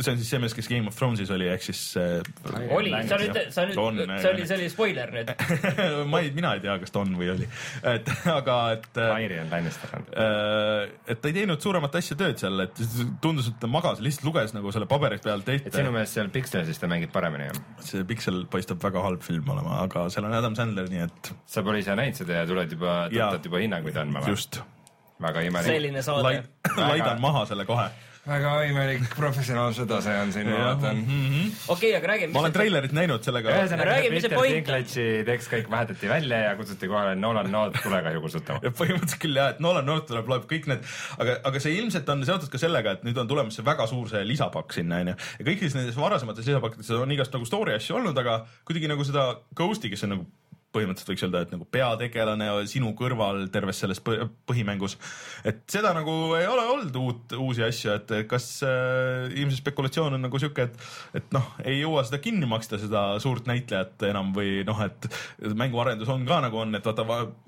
see 0.00 0.12
on 0.14 0.20
siis 0.20 0.30
see 0.32 0.38
mees, 0.40 0.54
kes 0.56 0.68
Game 0.70 0.88
of 0.88 0.96
Thrones'is 0.96 1.32
oli, 1.34 1.48
ehk 1.52 1.66
siis 1.66 1.80
äh,. 2.00 2.24
oli, 2.72 2.92
sa 3.08 3.18
nüüd, 3.20 3.40
sa 3.52 3.66
nüüd, 3.68 4.12
see 4.22 4.30
oli, 4.30 4.46
see 4.48 4.56
oli 4.56 4.68
spoiler 4.72 5.12
nüüd 5.12 5.32
ma 6.12 6.22
ei, 6.24 6.30
mina 6.36 6.54
ei 6.56 6.62
tea, 6.64 6.78
kas 6.80 6.94
ta 6.94 7.02
on 7.02 7.12
või 7.18 7.28
oli, 7.34 7.48
et 7.92 8.08
aga, 8.32 8.56
et. 8.78 8.88
Tyrion 8.96 9.52
Lannister 9.52 9.92
on 9.98 10.06
äh,. 10.12 10.94
et 11.12 11.20
ta 11.20 11.32
ei 11.32 11.36
teinud 11.36 11.60
suuremat 11.60 11.98
asja 12.00 12.16
tööd 12.22 12.40
seal, 12.40 12.64
et 12.64 12.80
tundus, 13.24 13.50
et 13.52 13.58
ta 13.60 13.68
magas, 13.70 14.00
lihtsalt 14.04 14.30
luges 14.30 14.56
nagu 14.56 14.72
selle 14.72 14.88
paberi 14.88 15.20
peal 15.24 15.44
tehti. 15.44 15.68
et 15.68 15.76
sinu 15.76 15.92
meelest 15.92 16.16
seal 16.16 16.32
Pixelis 16.32 16.80
ta 16.80 16.88
mängib 16.88 17.12
paremini, 17.12 17.50
jah? 17.50 17.60
see 17.84 18.06
Pixel 18.08 18.46
paistab 18.52 18.80
väga 18.80 19.04
halb 19.04 19.26
film 19.26 19.52
olema, 19.52 19.82
aga 19.84 20.06
seal 20.14 20.24
on 20.28 20.38
Adam 20.40 20.56
Sandler, 20.56 20.88
nii 20.92 21.04
et. 21.04 21.34
sa 21.44 21.64
pole 21.66 21.84
ise 21.84 21.98
näinud 21.98 22.16
seda 22.16 22.40
ja 22.40 22.48
tuled 22.48 22.72
juba, 22.78 22.96
tõttad 23.12 23.50
juba 23.50 23.60
hinnanguid 23.60 24.00
andma 24.06 24.24
või? 24.24 24.32
just 24.32 24.62
väga 25.22 25.46
imelik. 25.48 25.72
selline 25.72 26.02
saade 26.02 26.22
Laid,. 26.22 26.50
laidan 26.76 27.20
maha 27.20 27.46
selle 27.46 27.64
kohe 27.68 27.88
väga 28.26 28.52
imelik 28.66 29.04
professionaalsõda 29.14 30.00
see 30.02 30.14
on 30.18 30.32
siin, 30.34 30.48
ma 30.50 30.58
vaatan. 30.64 30.98
Mhm. 31.02 31.50
okei, 31.72 31.92
aga 31.96 32.10
räägime. 32.10 32.32
ma 32.34 32.42
olen 32.42 32.54
treilerit 32.56 32.94
näinud 32.96 33.22
sellega. 33.26 33.54
ühesõnaga, 33.54 33.96
Peter 34.10 34.34
Dinklage'i 34.34 35.24
tekst 35.28 35.52
kõik 35.52 35.70
vahetati 35.70 36.10
välja 36.10 36.40
ja 36.42 36.56
kutsuti 36.58 36.90
kohale 36.90 37.14
Nolan 37.18 37.50
North, 37.52 37.82
tule 37.82 38.00
kahju 38.02 38.22
kustutama. 38.24 38.72
põhimõtteliselt 38.80 39.22
küll 39.22 39.38
jah, 39.38 39.52
et 39.54 39.60
Nolan 39.62 39.86
North 39.86 40.08
tuleb, 40.10 40.28
loeb 40.32 40.48
kõik 40.50 40.66
need, 40.72 40.82
aga, 41.22 41.38
aga 41.50 41.62
see 41.62 41.76
ilmselt 41.78 42.08
on 42.14 42.24
seotud 42.26 42.50
ka 42.50 42.58
sellega, 42.58 42.96
et 42.98 43.06
nüüd 43.06 43.20
on 43.22 43.30
tulemas 43.30 43.54
see 43.58 43.66
väga 43.66 43.86
suur 43.90 44.10
see 44.10 44.24
lisapakk 44.26 44.74
sinna 44.74 45.02
onju. 45.04 45.14
ja 45.38 45.46
kõikides 45.46 45.78
nendes 45.78 46.00
varasemates 46.00 46.50
lisapakkides 46.50 46.90
on 46.98 47.14
igast 47.14 47.34
nagu 47.36 47.46
story 47.46 47.78
asju 47.78 48.00
olnud, 48.00 48.18
aga 48.18 48.40
kuidagi 48.66 48.90
nagu 48.90 49.06
seda 49.06 49.28
Ghost'i, 49.54 49.92
kes 49.92 50.02
on 50.08 50.16
nagu 50.16 50.26
põhimõtteliselt 50.76 51.12
võiks 51.12 51.26
öelda, 51.26 51.42
et 51.46 51.54
nagu 51.54 51.66
peategelane 51.76 52.50
sinu 52.70 52.92
kõrval 52.98 53.46
terves 53.52 53.80
selles 53.82 54.02
põhimängus. 54.04 54.96
et 55.44 55.64
seda 55.70 55.92
nagu 55.96 56.12
ei 56.38 56.46
ole 56.50 56.66
olnud 56.74 57.00
uut, 57.00 57.36
uusi 57.40 57.64
asju, 57.66 57.96
et 57.96 58.14
kas 58.30 58.48
äh, 58.66 59.32
ilmselt 59.32 59.62
spekulatsioon 59.64 60.18
on 60.18 60.26
nagu 60.28 60.40
sihuke, 60.40 60.68
et, 60.68 60.86
et 61.20 61.34
noh, 61.34 61.48
ei 61.64 61.80
jõua 61.80 62.04
seda 62.06 62.20
kinni 62.22 62.48
maksta, 62.48 62.78
seda 62.80 63.06
suurt 63.22 63.48
näitlejat 63.48 64.06
enam 64.10 64.32
või 64.36 64.60
noh, 64.66 64.80
et 64.84 65.08
mänguarendus 65.56 66.10
on 66.12 66.26
ka 66.28 66.40
nagu 66.44 66.60
on, 66.62 66.74
et 66.78 66.86
vaata, 66.86 67.06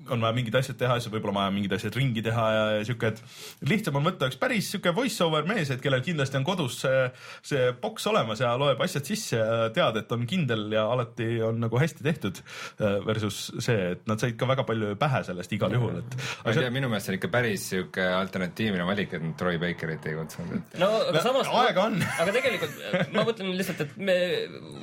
on 0.09 0.23
vaja 0.25 0.35
mingid 0.35 0.55
asjad 0.59 0.79
teha, 0.79 0.99
siis 0.99 1.13
võib-olla 1.13 1.43
vaja 1.43 1.55
mingid 1.55 1.75
asjad 1.77 1.95
ringi 1.99 2.23
teha 2.25 2.47
ja, 2.55 2.63
ja 2.77 2.87
sihuke, 2.87 3.13
et 3.13 3.69
lihtsam 3.69 3.99
on 3.99 4.07
võtta 4.09 4.29
üks 4.29 4.39
päris 4.41 4.71
sihuke 4.73 4.93
voice 4.95 5.23
over 5.25 5.47
mees, 5.49 5.71
et 5.73 5.83
kellel 5.83 6.03
kindlasti 6.05 6.39
on 6.39 6.47
kodus 6.47 6.79
see, 6.83 7.05
see 7.45 7.69
boks 7.81 8.07
olemas 8.11 8.41
ja 8.43 8.55
loeb 8.59 8.81
asjad 8.83 9.07
sisse 9.07 9.39
ja 9.39 9.69
tead, 9.75 10.01
et 10.01 10.15
on 10.15 10.25
kindel 10.29 10.67
ja 10.73 10.85
alati 10.91 11.29
on 11.45 11.59
nagu 11.63 11.79
hästi 11.81 12.05
tehtud 12.05 12.41
äh, 12.41 12.99
versus 13.19 13.51
see, 13.63 13.77
et 13.93 14.07
nad 14.09 14.21
said 14.21 14.37
ka 14.39 14.47
väga 14.49 14.65
palju 14.67 14.93
pähe 14.99 15.21
sellest 15.27 15.53
igal 15.55 15.73
juhul, 15.75 15.99
et 16.01 16.15
ma 16.45 16.53
ei 16.53 16.59
tea, 16.59 16.71
minu 16.73 16.89
meelest 16.91 17.09
see 17.09 17.13
on 17.13 17.19
ikka 17.19 17.31
päris 17.33 17.65
sihuke 17.73 18.05
alternatiivne 18.19 18.85
valik, 18.87 19.13
et 19.17 19.23
nad 19.23 19.35
Troy 19.39 19.59
Bakerit 19.61 20.07
ei 20.09 20.17
kutsunud, 20.17 20.55
et 20.57 20.79
no 20.81 20.89
aga 21.11 21.23
samas. 21.25 21.51
aega 21.63 21.85
on. 21.89 21.99
aga 22.23 22.35
tegelikult 22.35 23.11
ma 23.15 23.25
mõtlen 23.27 23.51
lihtsalt, 23.59 23.83
et 23.85 23.97
me, 24.09 24.17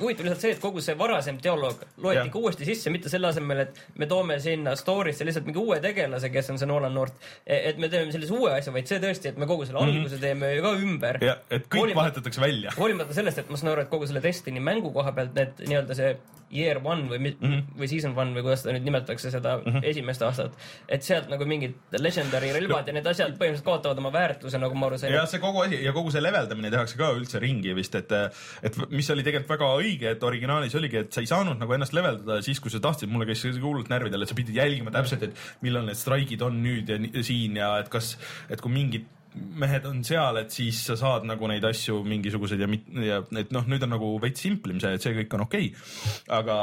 huvitav 0.01 0.27
lihtsalt 0.27 0.45
see, 0.45 0.53
et 0.57 0.63
kogu 0.63 0.83
see 0.85 0.97
varasem 0.99 1.39
dialoog 1.43 1.83
loeti 2.03 2.25
ikka 2.29 2.41
uuesti 2.41 2.67
sisse, 2.69 2.93
mitte 2.93 3.11
selle 3.13 3.31
asemel, 3.31 3.65
et 3.67 3.81
me 3.99 4.09
toome 4.09 4.39
sinna 4.43 4.75
story'sse 4.79 5.27
lihtsalt 5.27 5.49
mingi 5.49 5.63
uue 5.63 5.79
tegelase, 5.83 6.31
kes 6.33 6.53
on 6.53 6.61
see 6.61 6.69
Nolan 6.69 6.95
North. 6.95 7.17
et 7.45 7.77
me 7.81 7.89
teeme 7.91 8.13
sellise 8.13 8.35
uue 8.35 8.53
asja, 8.57 8.73
vaid 8.75 8.89
see 8.89 9.01
tõesti, 9.03 9.33
et 9.33 9.41
me 9.41 9.49
kogu 9.49 9.67
selle 9.67 9.81
alguse 9.83 10.19
teeme 10.21 10.53
ju 10.55 10.65
ka 10.65 10.73
ümber. 10.77 11.21
ja 11.23 11.37
et 11.49 11.67
kõik 11.67 11.87
Hoolimata- 11.87 12.03
vahetatakse 12.03 12.41
välja. 12.41 12.73
hoolimata 12.77 13.17
sellest, 13.17 13.43
et 13.43 13.49
ma 13.49 13.59
saan 13.59 13.73
aru, 13.73 13.85
et 13.87 13.93
kogu 13.93 14.07
selle 14.09 14.23
Destiny 14.23 14.63
mängu 14.63 14.91
koha 14.93 15.13
pealt 15.15 15.35
need 15.37 15.63
nii-öelda 15.67 15.95
see 15.97 16.15
year 16.53 16.79
one 16.83 17.07
või 17.09 17.19
mm, 17.19 17.33
-hmm. 17.41 17.63
või 17.79 17.89
season 17.91 18.13
one 18.17 18.35
või 18.35 18.45
kuidas 18.45 18.63
seda 18.63 18.75
nüüd 18.75 18.87
nimetatakse, 18.87 19.31
seda 19.31 19.57
mm 19.57 19.65
-hmm. 19.71 19.87
esimest 19.91 20.21
aastat, 20.23 20.55
et 20.87 21.03
sealt 21.03 21.29
nagu 21.31 21.45
mingid 21.45 21.75
legendary 21.99 22.53
relvad 22.55 22.87
ja 22.87 22.95
need 22.95 23.07
asjad 23.07 23.33
põhimõtteliselt 23.35 23.65
kaotavad 23.65 23.99
oma 23.99 24.11
väärtuse, 24.13 24.59
nagu 24.61 24.75
ma 24.75 24.87
aru 24.87 24.99
sain 25.01 25.13
ja. 25.13 25.25
see 25.25 25.43
kogu 25.43 25.63
asi 25.65 25.81
ja 25.83 25.93
kogu 25.93 26.11
see 26.11 26.23
leveldamine 26.23 26.71
tehakse 26.71 26.97
ka 26.97 27.11
üldse 27.17 27.41
ringi 27.43 27.75
vist, 27.75 27.95
et, 27.95 28.11
et 28.63 28.79
mis 28.89 29.09
oli 29.11 29.23
tegelikult 29.27 29.57
väga 29.57 29.73
õige, 29.81 30.15
et 30.15 30.23
originaalis 30.23 30.75
oligi, 30.75 31.03
et 31.03 31.13
sa 31.13 31.21
ei 31.21 31.27
saanud 31.27 31.59
nagu 31.59 31.73
ennast 31.73 31.93
leveldada 31.93 32.41
siis, 32.41 32.59
kui 32.63 32.71
sa 32.71 32.79
tahtsid, 32.79 33.11
mulle 33.11 33.27
käis 33.27 33.43
see 33.43 33.59
hullult 33.59 33.91
närvidele, 33.91 34.23
et 34.23 34.31
sa 34.31 34.37
pidid 34.37 34.55
jälgima 34.55 34.93
täpselt, 34.95 35.27
et 35.27 35.45
millal 35.61 35.85
need 35.85 35.99
straigid 35.99 36.41
on 36.41 36.63
nüüd 36.63 36.89
ja 36.89 37.23
siin 37.23 37.59
ja 37.59 37.75
et 37.81 37.91
kas, 37.91 38.15
et 38.49 38.61
kui 38.61 38.71
mingid 38.71 39.07
mehed 39.61 39.87
on 39.89 40.03
seal, 40.07 40.41
et 40.41 40.53
siis 40.53 40.83
sa 40.89 40.97
saad 40.99 41.27
nagu 41.29 41.49
neid 41.49 41.65
asju 41.67 42.03
mingisuguseid 42.07 42.61
ja 42.63 42.69
ja 43.05 43.23
et 43.39 43.55
noh, 43.55 43.65
nüüd 43.69 43.83
on 43.87 43.95
nagu 43.97 44.13
veits 44.23 44.45
simplim 44.45 44.81
see, 44.83 44.93
et 44.97 45.03
see 45.03 45.15
kõik 45.21 45.37
on 45.37 45.47
okei 45.47 45.71
okay., 45.71 46.21
aga 46.39 46.57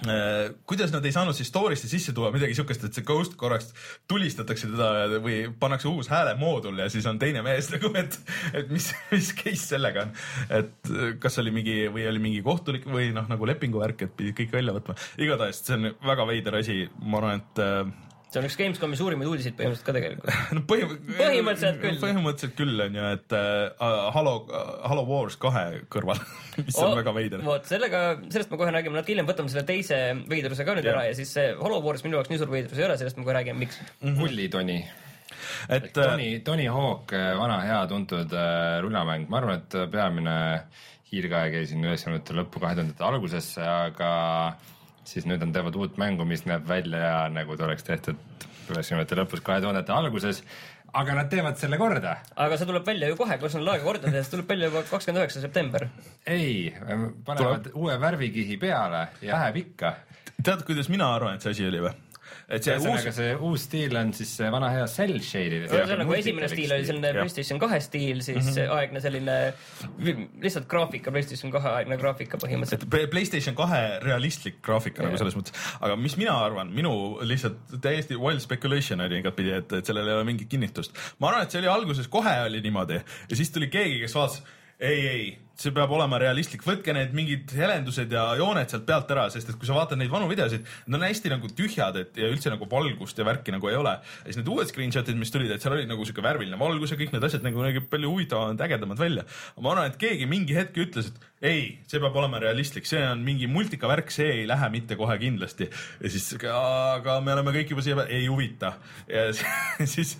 Äh, 0.00 0.54
kuidas 0.64 0.92
nad 0.94 1.04
ei 1.04 1.12
saanud 1.12 1.36
siis 1.36 1.50
story'sse 1.50 1.88
sisse 1.90 2.14
tuua 2.16 2.30
midagi 2.32 2.54
siukest, 2.56 2.86
et 2.86 2.96
see 2.96 3.04
Ghost 3.04 3.34
korraks 3.40 3.68
tulistatakse 4.08 4.70
teda 4.70 5.18
või 5.20 5.42
pannakse 5.60 5.90
uus 5.90 6.08
häälemoodul 6.08 6.80
ja 6.80 6.86
siis 6.92 7.04
on 7.10 7.18
teine 7.20 7.42
mees 7.44 7.68
nagu, 7.74 7.90
et, 8.00 8.16
et 8.56 8.72
mis, 8.72 8.86
mis 9.12 9.32
case 9.36 9.74
sellega 9.74 10.06
on. 10.06 10.14
et 10.56 10.92
kas 11.20 11.36
oli 11.42 11.52
mingi 11.52 11.76
või 11.92 12.06
oli 12.08 12.22
mingi 12.30 12.40
kohtulik 12.46 12.88
või 12.88 13.10
noh, 13.12 13.28
nagu 13.28 13.50
lepinguvärk, 13.52 14.06
et 14.06 14.16
pidid 14.16 14.38
kõik 14.40 14.56
välja 14.56 14.76
võtma. 14.78 14.96
igatahes 15.20 15.60
see 15.66 15.76
on 15.76 15.90
väga 16.08 16.28
veider 16.32 16.56
asi, 16.62 16.78
ma 17.04 17.20
arvan, 17.20 17.44
et 17.44 17.62
äh, 17.66 18.09
see 18.30 18.38
on 18.40 18.46
üks 18.46 18.54
Gamescomi 18.60 18.94
suurimaid 18.98 19.26
uudiseid 19.30 19.56
põhimõtteliselt 19.58 19.86
ka 19.88 19.94
tegelikult. 19.96 20.34
no 20.56 20.60
põhim- 20.70 20.92
Põhimõtteliselt 21.18 21.80
küll. 21.82 21.96
põhimõtteliselt 22.02 22.54
küll 22.60 22.84
on 22.84 22.94
ju, 23.00 23.06
et 23.16 23.34
äh, 23.34 23.90
Halo, 24.14 24.34
Halo 24.86 25.04
Wars 25.08 25.36
kahe 25.42 25.64
kõrval, 25.90 26.20
mis 26.66 26.78
on 26.78 26.94
väga 27.00 27.14
veider. 27.16 27.42
vot 27.46 27.66
sellega, 27.66 28.02
sellest 28.30 28.52
me 28.54 28.60
kohe 28.60 28.70
räägime 28.76 28.94
natuke 29.00 29.14
hiljem, 29.16 29.28
võtame 29.30 29.50
selle 29.52 29.66
teise 29.68 29.98
veidruse 30.30 30.66
ka 30.68 30.76
nüüd 30.78 30.86
Jah. 30.86 30.94
ära 31.00 31.08
ja 31.10 31.16
siis 31.18 31.34
see 31.34 31.48
Hollow 31.58 31.82
Wars 31.84 32.06
minu 32.06 32.20
jaoks 32.20 32.30
nii 32.30 32.38
suur 32.42 32.52
veidrus 32.54 32.78
ei 32.78 32.86
ole, 32.86 32.98
sellest 33.02 33.18
me 33.18 33.26
kohe 33.26 33.34
räägime, 33.40 33.58
miks. 33.66 33.80
Hulli 34.22 34.46
Tony. 34.52 34.78
et 35.68 35.90
äh, 35.90 35.90
Tony, 36.04 36.30
Tony 36.46 36.68
Hawk, 36.70 37.12
vana 37.42 37.58
hea 37.66 37.82
tuntud 37.90 38.30
äh, 38.32 38.78
rullamäng, 38.84 39.26
ma 39.30 39.42
arvan, 39.42 39.58
et 39.64 39.78
peamine 39.90 40.36
hiirgaeg 41.10 41.56
jäi 41.58 41.66
siin 41.66 41.82
üheksakümnendate 41.82 42.36
lõppu, 42.38 42.60
kahe 42.62 42.76
tuhandete 42.78 43.02
algusesse, 43.02 43.64
aga 43.66 44.10
siis 45.04 45.26
nüüd 45.28 45.42
nad 45.42 45.54
teevad 45.54 45.76
uut 45.80 45.96
mängu, 46.00 46.26
mis 46.28 46.44
näeb 46.48 46.66
välja 46.68 47.28
nagu 47.32 47.56
ta 47.56 47.66
oleks 47.68 47.86
tehtud 47.86 48.18
üheksakümnendate 48.70 49.18
lõpus, 49.18 49.42
kahe 49.44 49.62
tuhandete 49.62 49.94
alguses. 49.94 50.42
aga 50.92 51.14
nad 51.14 51.30
teevad 51.30 51.58
selle 51.58 51.78
korda. 51.78 52.16
aga 52.36 52.58
see 52.58 52.66
tuleb 52.66 52.86
välja 52.86 53.08
ju 53.08 53.16
kohe, 53.16 53.38
kus 53.38 53.54
on 53.58 53.64
laega 53.66 53.84
korda 53.84 54.10
teha, 54.10 54.22
see 54.24 54.36
tuleb 54.36 54.52
välja 54.54 54.70
juba 54.70 54.82
kakskümmend 54.90 55.22
üheksa 55.22 55.42
september. 55.42 55.88
ei, 56.26 56.74
panevad 57.26 57.72
uue 57.74 57.98
värvikihi 58.00 58.56
peale 58.60 59.08
ja 59.22 59.34
läheb 59.38 59.60
ikka. 59.64 59.94
tead, 60.42 60.64
kuidas 60.66 60.88
mina 60.92 61.14
arvan, 61.14 61.34
et 61.34 61.46
see 61.46 61.56
asi 61.56 61.66
oli 61.66 61.82
või? 61.88 61.94
Et 62.50 62.66
see 62.66 62.74
uus 62.74 62.86
ühesõnaga, 62.86 63.12
see 63.14 63.34
uus 63.46 63.64
stiil 63.68 63.96
on 64.00 64.10
siis 64.16 64.32
see 64.40 64.48
vana 64.50 64.70
hea 64.74 64.86
cell 64.90 65.20
shaded. 65.22 65.66
see 65.70 65.82
on 65.84 66.02
nagu 66.02 66.14
esimene 66.16 66.48
stiil 66.50 66.74
oli 66.74 66.86
selline 66.88 67.12
jah. 67.12 67.18
PlayStation 67.20 67.60
kahe 67.62 67.78
stiil, 67.84 68.22
siis 68.26 68.40
mm 68.40 68.50
-hmm. 68.50 68.72
aegne 68.76 69.02
selline 69.04 69.36
lihtsalt 70.42 70.66
graafika, 70.70 71.14
PlayStation 71.14 71.54
kahe 71.54 71.74
aegne 71.78 71.98
graafika 72.00 72.40
põhimõtteliselt. 72.42 73.10
PlayStation 73.14 73.58
kahe 73.58 73.82
realistlik 74.04 74.60
graafika 74.66 75.04
nagu 75.04 75.14
Jah. 75.14 75.22
selles 75.22 75.38
mõttes, 75.38 75.54
aga 75.80 75.96
mis 75.96 76.16
mina 76.20 76.34
arvan, 76.44 76.72
minu 76.74 76.94
lihtsalt 77.22 77.76
täiesti 77.80 78.18
wild 78.18 78.42
speculation 78.42 79.06
oli 79.06 79.20
igatpidi, 79.22 79.54
et, 79.60 79.72
et 79.80 79.86
sellel 79.86 80.08
ei 80.08 80.18
ole 80.18 80.24
mingit 80.24 80.50
kinnitust. 80.50 80.96
ma 81.18 81.30
arvan, 81.30 81.46
et 81.46 81.54
see 81.54 81.62
oli 81.62 81.70
alguses 81.70 82.08
kohe 82.08 82.34
oli 82.46 82.60
niimoodi 82.66 82.98
ja 82.98 83.36
siis 83.36 83.50
tuli 83.54 83.70
keegi, 83.70 84.00
kes 84.00 84.14
vaatas, 84.14 84.42
ei, 84.80 85.06
ei, 85.08 85.38
see 85.60 85.74
peab 85.76 85.92
olema 85.92 86.18
realistlik, 86.20 86.62
võtke 86.64 86.94
need 86.96 87.12
mingid 87.16 87.52
helendused 87.56 88.12
ja 88.14 88.24
jooned 88.38 88.72
sealt 88.72 88.86
pealt 88.88 89.10
ära, 89.12 89.26
sest 89.32 89.52
et 89.52 89.58
kui 89.60 89.68
sa 89.68 89.76
vaatad 89.76 90.00
neid 90.00 90.12
vanu 90.12 90.28
videosid, 90.30 90.64
need 90.86 90.98
on 90.98 91.06
hästi 91.06 91.32
nagu 91.32 91.50
tühjad, 91.56 91.98
et 92.00 92.20
ja 92.20 92.30
üldse 92.32 92.52
nagu 92.52 92.68
valgust 92.70 93.20
ja 93.20 93.26
värki 93.28 93.54
nagu 93.54 93.70
ei 93.70 93.78
ole. 93.78 93.96
ja 94.00 94.28
siis 94.28 94.40
need 94.40 94.48
uued 94.52 94.70
screenshot'id, 94.70 95.18
mis 95.20 95.32
tulid, 95.34 95.52
et 95.52 95.64
seal 95.64 95.76
oli 95.76 95.88
nagu 95.90 96.06
sihuke 96.06 96.24
värviline 96.24 96.58
valgus 96.60 96.94
ja 96.94 97.00
kõik 97.00 97.12
need 97.14 97.26
asjad 97.28 97.44
nagu 97.46 97.64
nägid 97.64 97.90
palju 97.92 98.14
huvitavamad, 98.14 98.64
ägedamad 98.68 99.00
välja. 99.00 99.26
ma 99.60 99.74
arvan, 99.74 99.92
et 99.92 100.00
keegi 100.00 100.28
mingi 100.30 100.56
hetk 100.56 100.80
ütles, 100.80 101.12
et 101.12 101.29
ei, 101.40 101.60
see 101.88 102.00
peab 102.02 102.16
olema 102.20 102.40
realistlik, 102.42 102.84
see 102.88 103.00
on 103.08 103.22
mingi 103.24 103.48
multikavärk, 103.48 104.12
see 104.12 104.28
ei 104.40 104.48
lähe 104.48 104.68
mitte 104.72 104.96
kohe 105.00 105.16
kindlasti. 105.20 105.70
ja 106.00 106.10
siis, 106.12 106.26
aga 106.52 107.16
me 107.24 107.32
oleme 107.36 107.54
kõik 107.56 107.72
juba 107.72 107.84
siia, 107.84 108.04
ei 108.12 108.26
huvita. 108.28 108.74
ja 109.08 109.28
siis, 109.32 109.46
siis 109.94 110.16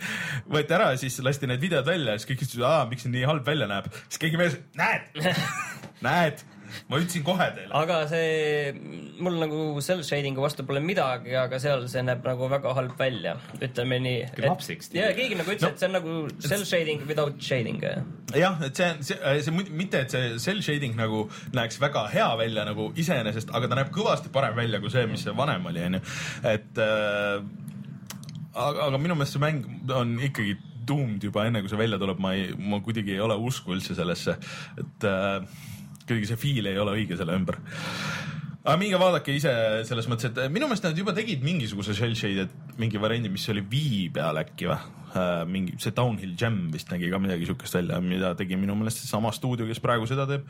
võeti 0.48 0.76
ära 0.76 0.92
ja 0.94 1.02
siis 1.02 1.20
lasti 1.24 1.50
need 1.50 1.60
videod 1.60 1.88
välja 1.88 2.16
ja 2.16 2.22
siis 2.22 2.30
kõik 2.30 2.46
ütlesid, 2.46 2.64
aa, 2.64 2.86
miks 2.88 3.04
see 3.04 3.12
nii 3.12 3.26
halb 3.28 3.44
välja 3.46 3.68
näeb. 3.70 3.90
siis 4.06 4.22
keegi 4.24 4.40
mees, 4.40 4.56
näed, 4.80 5.20
näed, 6.08 6.44
ma 6.90 7.00
ütlesin 7.00 7.24
kohe 7.26 7.46
teile. 7.56 7.70
aga 7.80 8.00
see, 8.10 8.72
mul 9.20 9.38
nagu 9.42 9.60
cell 9.84 10.02
shading'u 10.06 10.44
vastu 10.44 10.64
pole 10.68 10.82
midagi, 10.84 11.34
aga 11.38 11.60
seal 11.62 11.86
see 11.92 12.02
näeb 12.06 12.24
nagu 12.26 12.48
väga 12.52 12.74
halb 12.78 12.96
välja, 12.98 13.36
ütleme 13.60 14.00
nii. 14.04 14.20
lapsik 14.46 14.84
stiil. 14.86 15.02
ja 15.02 15.12
keegi 15.16 15.38
nagu 15.40 15.54
ütles 15.54 15.68
No. 15.70 15.72
et 15.74 15.82
see 15.82 15.88
on 15.90 15.96
nagu 15.98 16.14
cell 16.42 16.64
shading 16.64 17.06
without 17.08 17.40
shading. 17.44 17.80
jah, 18.34 18.60
et 18.66 18.76
see 18.76 18.90
on, 18.90 19.02
see, 19.06 19.18
see 19.46 19.56
mitte, 19.70 20.04
et 20.06 20.14
see 20.14 20.38
cell 20.42 20.62
shading 20.64 20.96
nagu 20.98 21.26
näeks 21.56 21.80
väga 21.82 22.06
hea 22.14 22.28
välja 22.40 22.64
nagu 22.68 22.90
iseenesest, 22.98 23.52
aga 23.54 23.68
ta 23.70 23.80
näeb 23.80 23.92
kõvasti 23.94 24.32
parem 24.32 24.56
välja 24.58 24.80
kui 24.82 24.92
see, 24.92 25.06
mis 25.10 25.24
see 25.26 25.34
vanem 25.36 25.66
oli, 25.70 25.84
onju. 25.90 26.00
et 26.54 26.80
äh, 26.86 27.44
aga, 28.54 28.88
aga 28.88 28.98
minu 28.98 29.16
meelest 29.18 29.36
see 29.36 29.42
mäng 29.42 29.64
on 29.94 30.16
ikkagi 30.22 30.56
doomed 30.90 31.22
juba 31.22 31.44
enne, 31.46 31.60
kui 31.62 31.70
see 31.70 31.78
välja 31.78 31.98
tuleb, 32.02 32.18
ma 32.22 32.32
ei, 32.34 32.50
ma 32.56 32.80
kuidagi 32.84 33.14
ei 33.14 33.20
ole 33.22 33.36
usku 33.38 33.74
üldse 33.76 33.94
sellesse, 33.98 34.36
et 34.80 35.06
äh, 35.06 35.44
kuidagi 36.06 36.32
see 36.32 36.40
feel 36.40 36.70
ei 36.70 36.80
ole 36.80 36.98
õige 36.98 37.18
selle 37.20 37.36
ümber 37.38 37.60
aga 38.60 38.76
minge 38.80 38.98
vaadake 39.00 39.34
ise 39.38 39.52
selles 39.88 40.08
mõttes, 40.10 40.28
et 40.30 40.52
minu 40.52 40.68
meelest 40.68 40.84
nad 40.84 40.98
juba 40.98 41.14
tegid 41.16 41.44
mingisuguse 41.44 41.94
shell 41.96 42.16
shaded 42.18 42.52
mingi 42.80 43.00
variandi, 43.00 43.30
mis 43.32 43.46
oli 43.52 43.62
Wii 43.64 44.02
peal 44.14 44.40
äkki 44.42 44.68
või 44.68 44.76
uh,? 44.76 44.98
mingi 45.48 45.78
see 45.80 45.94
Downhill 45.96 46.36
Jam 46.38 46.58
vist 46.74 46.92
nägi 46.92 47.08
ka 47.12 47.18
midagi 47.22 47.48
siukest 47.48 47.78
välja, 47.78 48.02
mida 48.04 48.34
tegi 48.38 48.58
minu 48.60 48.76
meelest 48.78 49.00
seesama 49.02 49.32
stuudio, 49.34 49.66
kes 49.70 49.80
praegu 49.82 50.08
seda 50.10 50.28
teeb. 50.28 50.44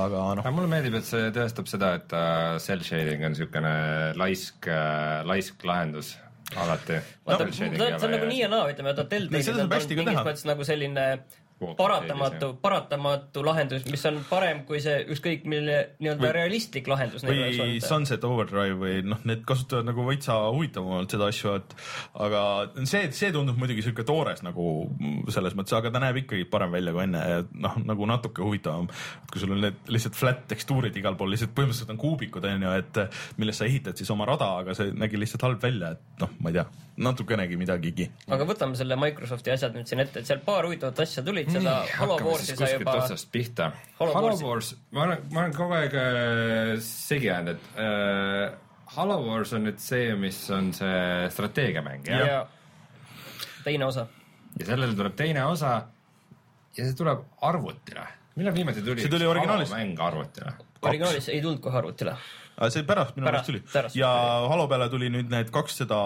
aga 0.00 0.24
noh, 0.40 0.48
mulle 0.56 0.72
meeldib, 0.72 0.96
et 0.98 1.08
see 1.08 1.28
tõestab 1.36 1.68
seda, 1.70 1.92
et 2.00 2.16
uh, 2.16 2.56
cell 2.64 2.82
shading 2.86 3.28
on 3.28 3.36
niisugune 3.36 3.76
laisk 4.20 4.70
uh,, 4.70 5.20
laisk 5.28 5.68
lahendus 5.68 6.16
alati 6.58 6.96
no,, 6.96 7.36
see 7.54 7.68
on 7.68 8.10
nagu 8.16 8.26
nii 8.26 8.40
ja 8.40 8.48
naa, 8.50 8.72
ütleme, 8.72 8.96
et 8.96 9.04
Ei, 9.04 9.06
Telltale'il 9.12 9.66
on 9.66 9.70
mingis 9.70 10.24
mõttes 10.24 10.48
nagu 10.48 10.66
selline 10.66 11.06
Walk 11.12 11.39
paratamatu 11.78 12.54
paratamatu 12.62 13.44
lahendus, 13.44 13.84
mis 13.90 14.04
on 14.08 14.20
parem 14.28 14.62
kui 14.68 14.80
see 14.82 15.02
ükskõik 15.12 15.46
milline 15.48 15.96
nii-öelda 16.00 16.32
realistlik 16.36 16.88
lahendus. 16.90 17.24
või 17.26 17.78
Sunset 17.84 18.24
Overdrive 18.24 18.78
või 18.80 19.00
noh, 19.06 19.20
need 19.28 19.44
kasutavad 19.48 19.88
nagu 19.90 20.06
veitsa 20.06 20.38
huvitavamalt 20.48 21.12
seda 21.12 21.28
asju, 21.32 21.54
et 21.60 21.76
aga 22.26 22.42
see, 22.88 23.10
see 23.16 23.32
tundub 23.34 23.60
muidugi 23.60 23.84
sihuke 23.84 24.06
toores 24.08 24.44
nagu 24.46 24.66
selles 25.32 25.56
mõttes, 25.58 25.76
aga 25.76 25.92
ta 25.92 26.02
näeb 26.02 26.22
ikkagi 26.24 26.48
parem 26.50 26.72
välja 26.74 26.94
kui 26.96 27.04
enne 27.06 27.24
ja 27.34 27.40
noh, 27.66 27.78
nagu 27.84 28.08
natuke 28.08 28.44
huvitavam. 28.46 28.88
kui 29.30 29.42
sul 29.42 29.54
on 29.54 29.64
need 29.66 29.92
lihtsalt 29.92 30.16
flat 30.18 30.46
tekstuurid 30.50 30.96
igal 30.96 31.18
pool, 31.18 31.32
lihtsalt 31.34 31.54
põhimõtteliselt 31.56 31.92
on 31.94 32.00
kuubikud 32.00 32.46
onju, 32.50 32.76
et 32.80 33.02
millest 33.40 33.62
sa 33.62 33.68
ehitad 33.68 34.00
siis 34.00 34.10
oma 34.10 34.26
rada, 34.28 34.50
aga 34.64 34.74
see 34.76 34.94
nägi 34.96 35.20
lihtsalt 35.20 35.44
halb 35.46 35.62
välja, 35.62 35.94
et 35.96 36.24
noh, 36.24 36.32
ma 36.40 36.52
ei 36.52 36.58
tea, 36.60 36.66
natukenegi 37.00 37.56
midagigi. 37.60 38.06
aga 38.28 38.46
võtame 38.48 38.78
selle 38.78 38.98
Microsofti 39.00 39.54
asjad 39.54 39.76
nüüd 39.76 39.88
siin 39.88 40.04
ette, 40.04 40.22
et 40.22 40.28
seal 40.28 40.42
paar 40.44 40.68
huvitavat 40.68 41.00
asja 41.06 41.24
tulid, 41.26 41.50
seda 41.52 41.80
Hollow 41.98 42.18
hakkame 42.18 42.32
Warsi 42.34 42.50
siis 42.50 42.58
sa 42.58 42.64
kuskilt 42.66 42.84
juba, 42.84 42.96
otsast 43.04 43.30
pihta. 43.32 43.70
Wars, 44.00 44.74
ma 44.92 45.06
olen, 45.06 45.28
ma 45.32 45.44
olen 45.44 45.56
kogu 45.56 45.78
aeg 45.80 45.96
äh, 46.00 46.74
segi 46.84 47.30
ajanud, 47.32 47.56
et 47.56 47.82
äh, 47.84 48.94
Hollow 48.96 49.28
Wars 49.30 49.52
on 49.56 49.68
nüüd 49.68 49.80
see, 49.82 50.14
mis 50.18 50.38
on 50.54 50.72
see 50.76 51.28
strateegiamäng, 51.34 52.08
jah? 52.10 52.26
ja 52.26 52.40
teine 53.64 53.86
osa. 53.86 54.06
ja 54.58 54.66
sellele 54.66 54.94
tuleb 54.98 55.16
teine 55.16 55.44
osa 55.44 55.72
ja 56.76 56.84
see 56.84 56.96
tuleb 56.96 57.24
arvutile. 57.40 58.06
millal 58.36 58.54
viimati 58.54 58.82
tuli 58.82 59.02
See 59.02 59.12
tuli 59.12 59.26
originaalis. 59.26 59.72
Mäng 59.74 60.00
arvutile? 60.00 60.52
originaalis 60.82 61.28
ei 61.28 61.42
tulnud 61.42 61.60
kohe 61.60 61.78
arvutile. 61.78 62.16
aga 62.56 62.70
see 62.70 62.86
pärast 62.88 63.16
minu 63.16 63.28
meelest 63.28 63.50
tuli 63.50 63.62
pärast 63.72 63.96
ja. 63.96 64.10
Halo 64.52 64.68
peale 64.68 64.88
tuli 64.92 65.10
nüüd 65.12 65.30
need 65.32 65.52
kaks 65.54 65.82
seda 65.82 66.00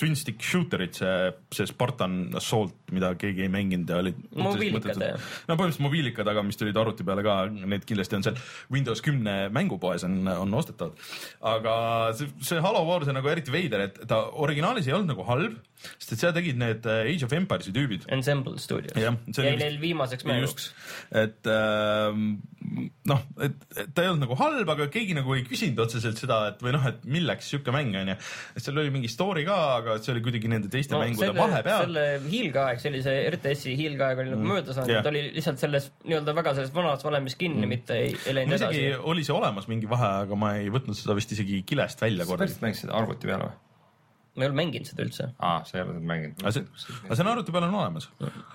twin 0.00 0.14
stick 0.18 0.42
shooter'id, 0.42 0.94
see, 0.96 1.32
see 1.54 1.68
Spartan 1.68 2.32
Assault, 2.38 2.74
mida 2.94 3.12
keegi 3.18 3.44
ei 3.46 3.50
mänginud 3.52 3.90
ja 3.92 4.00
olid. 4.02 4.18
Mobiilikad, 4.34 4.98
jah. 4.98 5.26
no 5.48 5.56
põhimõtteliselt 5.56 5.84
mobiilikad, 5.84 6.30
aga 6.32 6.44
mis 6.46 6.58
tulid 6.60 6.78
arvuti 6.80 7.06
peale 7.06 7.24
ka, 7.26 7.36
need 7.52 7.86
kindlasti 7.88 8.18
on 8.18 8.26
seal 8.26 8.40
Windows 8.72 9.02
kümne 9.04 9.36
mängupoes 9.54 10.06
on, 10.08 10.20
on 10.32 10.56
ostetavad. 10.58 10.98
aga 11.52 11.74
see, 12.18 12.30
see 12.44 12.62
Halo 12.64 12.84
Wars 12.88 13.10
on 13.12 13.18
nagu 13.20 13.30
eriti 13.32 13.54
veider, 13.54 13.86
et 13.88 14.00
ta 14.08 14.22
originaalis 14.44 14.88
ei 14.88 14.96
olnud 14.96 15.12
nagu 15.14 15.26
halb, 15.28 15.60
sest 15.98 16.14
et 16.14 16.24
seda 16.24 16.32
tegid 16.38 16.58
need 16.60 16.86
äh, 16.88 17.04
Age 17.12 17.26
of 17.26 17.36
Empires'i 17.36 17.74
tüübid. 17.74 18.06
Ensemble 18.12 18.58
Studios. 18.62 18.96
Jah, 18.98 19.16
see 19.30 19.46
oli 19.46 19.60
neil 19.60 19.78
viimaseks 19.82 20.26
mänguks. 20.28 20.70
et 21.22 21.50
ähm, 21.50 22.40
noh, 23.08 23.22
et, 23.42 23.56
ta 23.94 24.04
ei 24.04 24.10
olnud 24.10 24.26
nagu 24.26 24.38
halb, 24.38 24.74
aga 24.74 24.88
keegi 24.92 25.16
nagu 25.16 25.34
ei 25.36 25.44
küsinud 25.46 25.82
otseselt 25.84 26.20
seda, 26.20 26.42
et 26.52 26.62
või 26.62 26.74
noh, 26.76 26.86
et 26.88 27.02
milleks 27.08 27.50
sihuke 27.52 27.74
mäng 27.74 27.94
onju. 27.98 28.16
et 28.56 28.64
seal 28.64 28.78
oli 28.82 28.92
mingi 28.94 29.10
story 29.10 29.44
ka, 29.48 29.58
aga 29.82 29.96
see 30.02 30.14
oli 30.14 30.22
kuidagi 30.24 30.50
nende 30.52 30.70
teiste 30.72 30.96
no, 30.96 31.02
mängude 31.02 31.28
selle, 31.28 31.40
vahepeal. 31.40 31.84
selle 31.86 32.04
hiilgeaeg, 32.32 32.82
sellise 32.82 33.16
RTS-i 33.32 33.74
hiilgeaeg 33.78 34.22
oli 34.24 34.34
nagu 34.34 34.48
mööda 34.54 34.76
saanud 34.76 34.94
yeah., 34.94 35.04
ta 35.04 35.12
oli 35.12 35.24
lihtsalt 35.36 35.62
selles 35.62 35.90
nii-öelda 36.06 36.36
väga 36.38 36.54
selles 36.58 36.72
vanas 36.74 37.04
valemis 37.06 37.38
kinni 37.40 37.64
mm., 37.64 37.74
mitte 37.76 37.98
ei, 37.98 38.14
ei 38.26 38.38
läinud 38.38 38.58
edasi. 38.58 38.86
oli 39.12 39.26
see 39.26 39.36
olemas 39.36 39.68
mingi 39.70 39.90
vahe, 39.90 40.14
aga 40.26 40.38
ma 40.38 40.54
ei 40.60 40.72
võtnud 40.72 40.98
seda 40.98 41.18
vist 41.18 41.34
isegi 41.36 41.62
kilest 41.68 42.02
välja 42.02 42.24
sa 42.24 42.32
korda. 42.32 42.46
päriselt 42.46 42.66
mängisid 42.66 42.94
arvuti 43.02 43.30
peal 43.30 43.46
või? 43.46 43.54
Ma 44.32 44.46
ei 44.46 44.48
ole 44.48 44.56
mänginud 44.56 44.88
seda 44.88 45.04
üldse. 45.04 45.26
aa, 45.44 45.58
sa 45.68 45.76
ei 45.76 45.82
ole 45.84 45.92
seda 45.98 46.08
mänginud. 46.08 46.38
aga 46.40 46.52
see, 46.56 46.64
aga 47.04 47.16
see 47.18 47.24
on 47.24 47.30
arvuti 47.34 47.52
peal 47.52 47.66
on 47.66 47.74
olemas. 47.82 48.06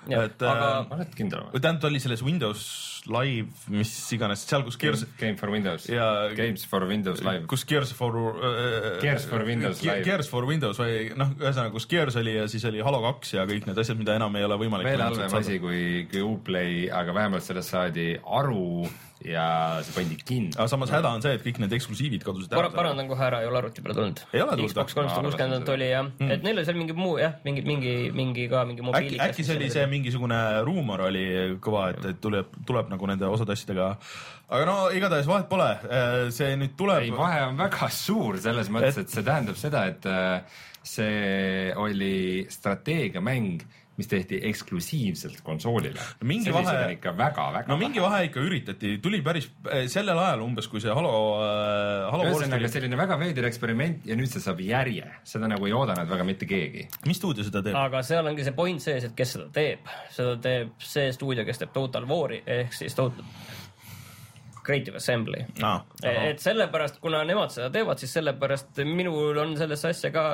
Et 0.10 0.42
aga- 0.42 0.70
äh, 0.70 0.88
ma 0.90 0.96
olen 0.98 1.12
kindel 1.18 1.44
või? 1.44 1.62
tähendab, 1.62 1.82
ta 1.84 1.92
oli 1.92 2.02
selles 2.02 2.24
Windows 2.26 2.64
Live, 3.08 3.54
mis 3.72 3.92
iganes, 4.18 4.42
seal 4.50 4.66
kus 4.66 4.80
Gears, 4.82 5.06
Game 5.22 5.38
for 5.40 5.54
Windows 5.54 5.86
ja 5.88 6.08
Games 6.36 6.66
for 6.68 6.88
Windows 6.90 7.22
Live. 7.24 7.46
kus 7.52 7.64
Gears 7.70 7.94
for 7.96 8.18
äh, 8.18 8.98
Gears 9.06 9.28
for 9.30 9.46
Windows 9.46 9.84
Live. 9.86 10.04
Gears 10.08 10.32
for 10.34 10.50
Windows 10.50 10.82
või 10.82 11.12
noh, 11.16 11.36
ühesõnaga, 11.38 11.72
kus 11.78 11.86
Gears 11.94 12.18
oli 12.20 12.34
ja 12.40 12.48
siis 12.52 12.66
oli 12.68 12.82
Halo 12.84 13.04
kaks 13.06 13.38
ja 13.38 13.46
kõik 13.50 13.70
need 13.70 13.78
asjad, 13.78 14.02
mida 14.02 14.18
enam 14.18 14.36
ei 14.36 14.48
ole 14.50 14.58
võimalik 14.66 14.90
veel 14.90 15.06
halvem 15.06 15.38
asi 15.40 15.60
kui, 15.62 16.08
kui 16.12 16.26
Uplay, 16.26 16.88
aga 16.90 17.14
vähemalt 17.16 17.46
sellest 17.46 17.76
saadi 17.76 18.16
aru 18.26 18.90
ja 19.26 19.46
see 19.86 19.96
pandi 19.96 20.18
kinni. 20.22 20.52
aga 20.56 20.68
samas 20.70 20.92
häda 20.94 21.12
on 21.16 21.24
see, 21.26 21.34
et 21.38 21.44
kõik 21.46 21.60
need 21.64 21.74
eksklusiivid 21.78 22.26
kadusid 22.26 22.54
Par-. 22.54 22.70
parandan 22.76 23.10
kohe 23.10 23.24
ära, 23.26 23.42
ei 23.42 23.50
ole 23.50 23.62
arvuti 23.62 23.84
peale 23.86 23.98
tulnud. 23.98 24.22
Ei 24.36 24.44
Xbox 24.68 24.94
või? 24.94 25.00
kolmsada 25.02 25.24
kuuskümmend 25.26 25.72
oli 25.74 25.90
jah 25.90 26.06
mm., 26.06 26.32
et 26.36 26.46
neil 26.46 26.62
oli 26.62 26.68
seal 26.68 26.80
mingi 26.80 26.96
muu 26.98 27.18
jah, 27.22 27.38
mingi, 27.48 27.64
mingi, 27.66 27.96
mingi 28.16 28.48
ka 28.52 28.64
mingi 28.70 28.84
äkki, 28.84 28.90
mobiilikas. 28.92 29.34
äkki 29.34 29.48
see 29.48 29.58
oli 29.58 29.70
see 29.74 29.86
mingisugune 29.92 30.42
ruumor 30.68 31.08
oli 31.08 31.26
kõva, 31.64 31.90
et, 31.96 32.10
et 32.14 32.22
tuleb, 32.24 32.54
tuleb 32.68 32.94
nagu 32.94 33.10
nende 33.10 33.30
osade 33.32 33.58
asjadega. 33.58 33.90
aga 34.48 34.70
no 34.70 34.78
igatahes 34.96 35.30
vahet 35.30 35.50
pole, 35.50 35.72
see 36.36 36.54
nüüd 36.60 36.74
ei, 36.74 36.78
tuleb. 36.80 37.10
vahe 37.18 37.44
on 37.50 37.60
väga 37.60 37.92
suur 37.94 38.38
selles 38.44 38.70
mõttes, 38.74 39.02
et 39.02 39.14
see 39.14 39.26
tähendab 39.26 39.58
seda, 39.60 39.86
et 39.90 40.06
äh, 40.12 40.64
see 40.88 41.74
oli 41.76 42.46
strateegiamäng, 42.50 43.66
mis 43.98 44.08
tehti 44.10 44.40
eksklusiivselt 44.50 45.42
konsoolile 45.46 46.00
No 46.22 46.28
mingi 46.30 46.52
vahe- 46.54 46.76
on 46.86 46.94
ikka 46.94 47.14
väga-väga 47.18 47.72
no 47.72 47.78
mingi 47.82 48.02
vahe 48.04 48.24
ikka 48.30 48.44
üritati, 48.46 48.96
tuli 49.02 49.22
päris 49.26 49.50
eh, 49.72 49.88
sellel 49.92 50.20
ajal 50.22 50.44
umbes, 50.46 50.68
kui 50.72 50.82
see 50.84 50.94
Halo 50.94 51.14
äh,, 51.42 52.08
Halo 52.14 52.28
ühesõnaga 52.30 52.70
selline 52.72 53.00
väga 53.00 53.18
veider 53.22 53.48
eksperiment 53.50 54.06
ja 54.08 54.18
nüüd 54.20 54.32
see 54.32 54.44
saab 54.44 54.62
järje, 54.64 55.08
seda 55.28 55.50
nagu 55.50 55.68
ei 55.70 55.76
oodanud 55.78 56.10
väga 56.10 56.28
mitte 56.28 56.50
keegi. 56.50 56.88
mis 57.10 57.18
stuudio 57.22 57.46
seda 57.48 57.64
teeb? 57.66 57.78
aga 57.78 58.04
seal 58.06 58.28
ongi 58.30 58.46
see 58.48 58.56
point 58.58 58.84
sees, 58.84 59.08
et 59.10 59.16
kes 59.18 59.36
seda 59.38 59.50
teeb. 59.54 59.90
seda 60.14 60.38
teeb 60.42 60.76
see 60.94 61.12
stuudio, 61.16 61.46
kes 61.48 61.64
teeb 61.64 61.74
Total 61.76 62.06
War'i 62.10 62.44
ehk 62.46 62.74
siis 62.78 62.96
Total 62.98 63.26
Creative 64.68 65.00
Assembly. 65.00 65.46
aa, 65.64 65.80
et 66.04 66.44
sellepärast, 66.44 67.00
kuna 67.04 67.24
nemad 67.28 67.54
seda 67.54 67.70
teevad, 67.74 68.02
siis 68.02 68.14
sellepärast 68.18 68.82
minul 68.88 69.40
on 69.44 69.56
sellesse 69.60 69.94
asja 69.94 70.12
ka 70.16 70.26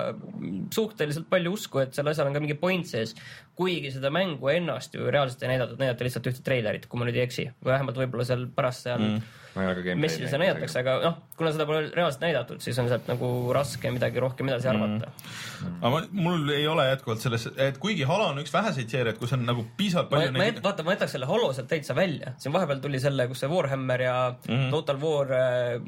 suhteliselt 0.73 1.29
palju 1.31 1.53
usku, 1.57 1.83
et 1.83 1.93
sellel 1.93 2.13
asjal 2.13 2.29
on 2.29 2.37
ka 2.37 2.43
mingi 2.43 2.57
point 2.59 2.89
sees. 2.89 3.15
kuigi 3.55 3.91
seda 3.93 4.09
mängu 4.13 4.49
ennast 4.49 4.95
ju 4.97 5.11
reaalselt 5.13 5.43
ei 5.45 5.53
näidatud, 5.53 5.77
näidati 5.81 6.07
lihtsalt 6.07 6.29
ühte 6.31 6.41
treilerit, 6.45 6.87
kui 6.89 6.99
ma 6.99 7.05
nüüd 7.05 7.19
ei 7.19 7.27
eksi, 7.27 7.47
või 7.61 7.75
vähemalt 7.75 7.99
võib-olla 8.01 8.25
seal 8.25 8.47
pärast 8.55 8.87
seal 8.87 9.03
mm. 9.03 9.33
Ma 9.53 9.65
messil 10.01 10.25
seda 10.25 10.39
näidatakse, 10.41 10.81
aga 10.81 10.95
noh, 11.03 11.17
kuna 11.37 11.51
seda 11.53 11.65
pole 11.69 11.83
reaalselt 11.93 12.23
näidatud, 12.25 12.61
siis 12.63 12.79
on 12.81 12.87
sealt 12.89 13.05
nagu 13.09 13.27
raske 13.53 13.91
midagi 13.93 14.21
rohkem 14.23 14.49
edasi 14.49 14.69
arvata 14.71 15.11
mm.. 15.11 15.75
aga 15.77 15.91
ma, 15.93 16.01
mul 16.25 16.49
ei 16.55 16.65
ole 16.69 16.87
jätkuvalt 16.89 17.21
selles, 17.21 17.45
et 17.61 17.77
kuigi 17.81 18.07
Halo 18.09 18.31
on 18.31 18.41
üks 18.41 18.53
väheseid 18.53 18.89
seeriaid, 18.89 19.19
kus 19.21 19.35
on 19.37 19.45
nagu 19.45 19.65
piisavalt 19.77 20.09
ma, 20.09 20.23
palju 20.23 20.35
ma 20.39 20.49
jät-, 20.49 20.63
vaata, 20.65 20.87
ma 20.87 20.97
jätaks 20.97 21.15
selle 21.17 21.29
Halo 21.29 21.51
sealt 21.53 21.69
täitsa 21.69 21.97
välja, 21.97 22.33
siin 22.41 22.55
vahepeal 22.55 22.81
tuli 22.83 23.01
selle, 23.03 23.29
kus 23.29 23.45
see 23.45 23.51
Warhammer 23.53 24.05
ja 24.07 24.17
mm 24.33 24.51
-hmm. 24.55 24.73
Total 24.73 25.01
War 25.05 25.37
äh, 25.37 25.79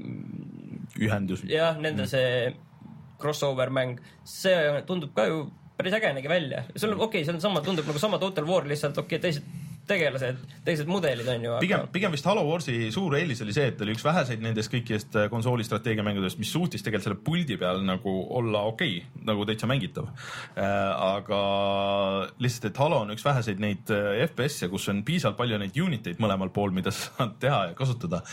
ühendus. 1.02 1.46
jah, 1.50 1.82
nende 1.82 2.08
see 2.08 2.54
crossover 3.22 3.74
mäng, 3.74 3.98
see 4.24 4.82
tundub 4.86 5.16
ka 5.18 5.26
ju 5.32 5.46
päris 5.78 5.94
äge 5.94 6.14
nägi 6.14 6.30
välja. 6.30 6.64
see 6.76 6.90
on 6.90 6.94
okei 6.96 7.06
okay,, 7.06 7.26
see 7.26 7.34
on 7.34 7.42
sama, 7.42 7.62
tundub 7.62 7.88
nagu 7.88 8.00
sama 8.00 8.20
Total 8.20 8.46
War, 8.48 8.68
lihtsalt 8.68 8.98
okei 8.98 9.18
okay,, 9.18 9.32
teised 9.32 9.65
tegelased, 9.90 10.42
teised 10.66 10.90
mudelid 10.90 11.28
on 11.30 11.46
ju. 11.46 11.54
pigem, 11.62 11.86
pigem 11.94 12.14
vist 12.16 12.26
Halo 12.26 12.44
Warsi 12.48 12.90
suur 12.94 13.16
eelis 13.18 13.42
oli 13.46 13.54
see, 13.56 13.68
et 13.72 13.82
oli 13.86 13.94
üks 13.96 14.06
väheseid 14.06 14.42
nendest 14.44 14.72
kõikidest 14.74 15.18
äh, 15.20 15.28
konsooli 15.32 15.66
strateegiamängudest, 15.68 16.40
mis 16.42 16.52
suutis 16.54 16.84
tegelikult 16.86 17.06
selle 17.06 17.20
puldi 17.28 17.58
peal 17.62 17.84
nagu 17.86 18.16
olla 18.40 18.64
okei 18.72 18.98
okay,, 19.04 19.24
nagu 19.30 19.46
täitsa 19.48 19.70
mängitav 19.70 20.10
äh,. 20.10 20.66
aga 21.06 21.42
lihtsalt, 22.42 22.70
et 22.72 22.82
Halo 22.82 23.04
on 23.06 23.14
üks 23.16 23.26
väheseid 23.26 23.62
neid 23.64 23.94
äh, 23.94 24.24
FPS-e, 24.28 24.70
kus 24.74 24.90
on 24.94 25.04
piisavalt 25.08 25.40
palju 25.42 25.62
neid 25.62 25.78
unit 25.82 26.10
eid 26.12 26.22
mõlemal 26.24 26.54
pool, 26.56 26.74
mida 26.76 26.94
sa 26.94 27.12
saad 27.12 27.38
teha 27.42 27.62
ja 27.70 27.78
kasutada. 27.78 28.24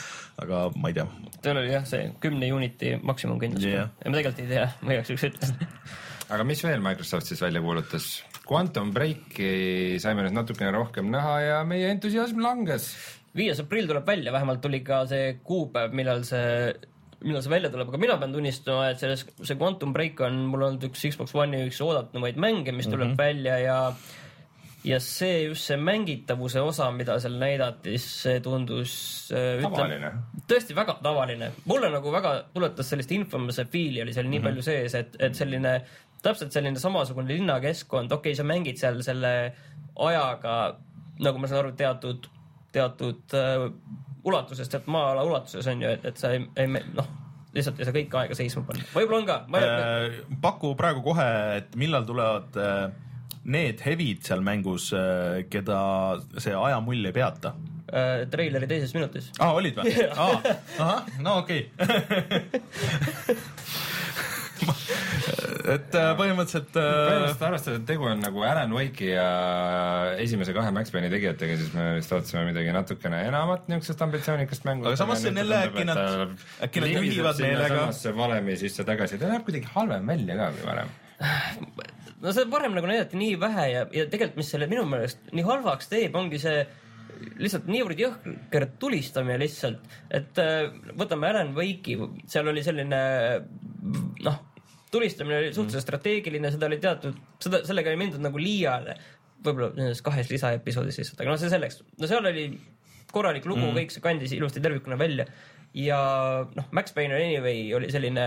aga 0.42 0.64
ma 0.76 0.92
ei 0.92 0.96
tea, 1.00 1.06
seal 1.40 1.60
oli 1.60 1.74
jah, 1.74 1.86
see 1.88 2.08
kümne 2.22 2.48
uniti 2.54 2.96
maksimum 3.02 3.40
kindlasti 3.42 3.74
yeah.. 3.74 3.92
ja 4.00 4.10
ma 4.12 4.20
tegelikult 4.20 4.44
ei 4.46 4.52
tea, 4.54 4.68
ma 4.82 4.96
igaks 4.96 5.12
juhuks 5.12 5.28
ütlen. 5.30 5.72
aga 6.32 6.48
mis 6.48 6.64
veel 6.64 6.84
Microsoft 6.84 7.28
siis 7.28 7.44
välja 7.44 7.60
kuulutas? 7.64 8.14
Quantum 8.48 8.90
Breaki 8.94 9.98
saime 10.02 10.24
nüüd 10.26 10.34
natukene 10.34 10.72
rohkem 10.74 11.10
näha 11.12 11.34
ja 11.40 11.58
meie 11.68 11.90
entusiasm 11.94 12.42
langes. 12.42 12.92
viies 13.36 13.60
aprill 13.62 13.86
tuleb 13.88 14.06
välja, 14.06 14.32
vähemalt 14.34 14.60
tuli 14.60 14.82
ka 14.84 15.04
see 15.08 15.38
kuupäev, 15.46 15.94
millal 15.96 16.24
see 16.28 16.72
millal 17.22 17.44
see 17.44 17.52
välja 17.52 17.70
tuleb, 17.72 17.88
aga 17.88 18.00
mina 18.02 18.16
pean 18.18 18.34
tunnistama, 18.34 18.90
et 18.92 19.00
selles, 19.00 19.22
see 19.40 19.58
Quantum 19.60 19.94
Break 19.94 20.20
on 20.26 20.42
mul 20.50 20.66
olnud 20.66 20.90
üks 20.90 21.06
Xbox 21.12 21.36
One'i 21.38 21.68
üks 21.68 21.80
oodatumaid 21.84 22.40
mänge, 22.40 22.74
mis 22.74 22.90
tuleb 22.90 23.12
mm 23.12 23.14
-hmm. 23.14 23.22
välja 23.22 23.58
ja 23.62 23.78
ja 24.84 24.98
see 25.00 25.44
just 25.44 25.68
see 25.70 25.78
mängitavuse 25.78 26.60
osa, 26.60 26.90
mida 26.90 27.18
seal 27.22 27.36
näidati, 27.38 27.94
see 28.02 28.40
tundus 28.42 28.94
äh, 29.30 29.62
Tavaline. 29.62 30.12
tõesti 30.50 30.74
väga 30.74 30.98
tavaline. 31.02 31.52
mulle 31.64 31.90
nagu 31.90 32.12
väga 32.12 32.32
tuletas 32.54 32.90
sellist 32.90 33.12
Infomusse 33.14 33.64
fiili 33.64 34.02
oli 34.02 34.12
seal 34.12 34.26
nii 34.26 34.38
mm 34.38 34.44
-hmm. 34.44 34.48
palju 34.48 34.62
sees, 34.62 34.94
et, 34.94 35.16
et 35.18 35.34
selline 35.34 35.80
täpselt 36.22 36.54
selline 36.54 36.80
samasugune 36.80 37.34
linnakeskkond, 37.34 38.12
okei 38.12 38.32
okay,, 38.32 38.38
sa 38.38 38.46
mängid 38.46 38.78
seal 38.80 39.02
selle 39.04 39.32
ajaga, 40.00 40.56
nagu 41.22 41.42
ma 41.42 41.50
saan 41.50 41.64
aru, 41.64 41.74
teatud, 41.78 42.28
teatud 42.72 43.36
äh, 43.38 43.66
ulatuses, 44.24 44.70
teatud 44.70 44.92
maa-ala 44.94 45.26
ulatuses 45.28 45.66
on 45.72 45.82
ju, 45.82 45.90
et, 45.96 46.06
et 46.08 46.20
sa 46.20 46.32
ei, 46.34 46.44
ei 46.56 46.70
noh, 46.70 47.08
lihtsalt 47.52 47.80
ei 47.80 47.88
saa 47.88 47.96
kõike 47.96 48.20
aega 48.22 48.38
seisma 48.38 48.64
panna. 48.68 48.86
võib-olla 48.94 49.20
on 49.20 49.28
ka, 49.28 49.38
ma 49.52 49.62
äh,, 49.62 49.72
Äh, 49.82 50.38
paku 50.44 50.74
praegu 50.78 51.04
kohe, 51.04 51.28
et 51.58 51.76
millal 51.80 52.06
tulevad 52.08 52.56
äh, 52.60 52.86
need 53.44 53.82
hevid 53.82 54.22
seal 54.26 54.44
mängus, 54.46 54.92
keda 55.50 55.78
see 56.38 56.54
ajamull 56.54 57.10
ei 57.10 57.14
peata 57.16 57.56
äh, 57.90 58.22
treileri 58.30 58.70
teises 58.70 58.94
minutis. 58.94 59.32
aa 59.38 59.50
ah,, 59.50 59.56
olid 59.58 59.78
või 59.78 59.94
ah,? 60.26 60.38
ahah, 60.78 61.10
no 61.24 61.40
okei 61.42 61.66
okay. 61.76 61.98
et 65.74 65.94
äh, 65.98 66.08
põhimõtteliselt 66.18 66.76
äh, 66.78 66.88
põhimõtteliselt 67.08 67.44
arvestades, 67.48 67.80
et 67.80 67.86
tegu 67.88 68.08
on 68.10 68.22
nagu 68.22 68.44
Alan 68.46 68.74
Wake'i 68.76 69.12
ja 69.12 69.26
esimese 70.22 70.54
kahe 70.56 70.72
Max 70.74 70.92
Payne'i 70.94 71.12
tegijatega, 71.12 71.56
siis 71.60 71.72
me 71.76 71.88
vist 71.98 72.12
ootasime 72.14 72.44
midagi 72.48 72.74
natukene 72.74 73.22
enamat 73.28 73.68
niisugusest 73.70 74.04
ambitsioonikast 74.06 74.68
mängu. 74.68 74.90
Aga 74.90 75.00
samas 75.00 75.22
see 75.22 75.32
on 75.32 75.40
jälle 75.42 75.62
äkki 75.68 75.86
nad- 75.88 76.36
äkki 76.66 76.84
nad 76.84 76.94
juhivad 76.96 77.42
meelega. 77.44 77.80
samasse 77.86 78.14
valemi 78.16 78.58
sisse 78.60 78.86
tagasi, 78.88 79.20
ta 79.20 79.30
näeb 79.32 79.46
kuidagi 79.48 79.72
halvem 79.74 80.12
välja 80.14 80.38
ka 80.40 80.52
kui 80.56 80.68
varem. 80.68 80.94
no 82.22 82.34
seda 82.34 82.50
varem 82.52 82.78
nagu 82.78 82.90
näidati 82.90 83.18
nii 83.20 83.40
vähe 83.40 83.66
ja, 83.72 83.82
ja 83.94 84.06
tegelikult, 84.06 84.40
mis 84.42 84.54
selle 84.54 84.70
minu 84.70 84.86
meelest 84.88 85.32
nii 85.34 85.46
halvaks 85.46 85.90
teeb, 85.92 86.16
ongi 86.18 86.40
see 86.42 86.62
lihtsalt 87.42 87.68
niivõrd 87.70 88.00
jõhker 88.02 88.66
tulistamine 88.82 89.38
lihtsalt, 89.42 89.82
et 90.10 90.38
äh, 90.42 90.72
võtame 90.98 91.30
Alan 91.30 91.52
Wake'i, 91.56 91.98
seal 92.30 92.50
oli 92.50 92.64
selline 92.66 93.02
noh, 94.26 94.40
tulistamine 94.92 95.38
oli 95.40 95.50
suhteliselt 95.54 95.86
strateegiline, 95.86 96.52
seda 96.52 96.68
oli 96.68 96.78
teatud, 96.82 97.16
seda, 97.42 97.62
sellega 97.68 97.92
ei 97.92 98.00
mindud 98.00 98.22
nagu 98.22 98.40
liiale. 98.40 98.98
võib-olla 99.42 99.72
nendes 99.74 100.04
kahes 100.06 100.28
lisaepisoodis 100.30 101.00
lihtsalt, 101.00 101.20
aga 101.24 101.32
noh, 101.32 101.40
see 101.40 101.50
selleks, 101.50 101.80
no 101.98 102.10
seal 102.10 102.28
oli 102.28 102.46
korralik 103.12 103.48
lugu 103.48 103.64
mm., 103.64 103.80
kõik 103.80 103.94
see 103.94 104.04
kandis 104.04 104.32
ilusti 104.36 104.62
tervikuna 104.62 104.96
välja 105.00 105.26
ja 105.74 105.98
noh, 106.54 106.70
Max 106.70 106.94
Payne 106.94 107.16
anyway 107.16 107.66
oli 107.74 107.90
selline 107.92 108.26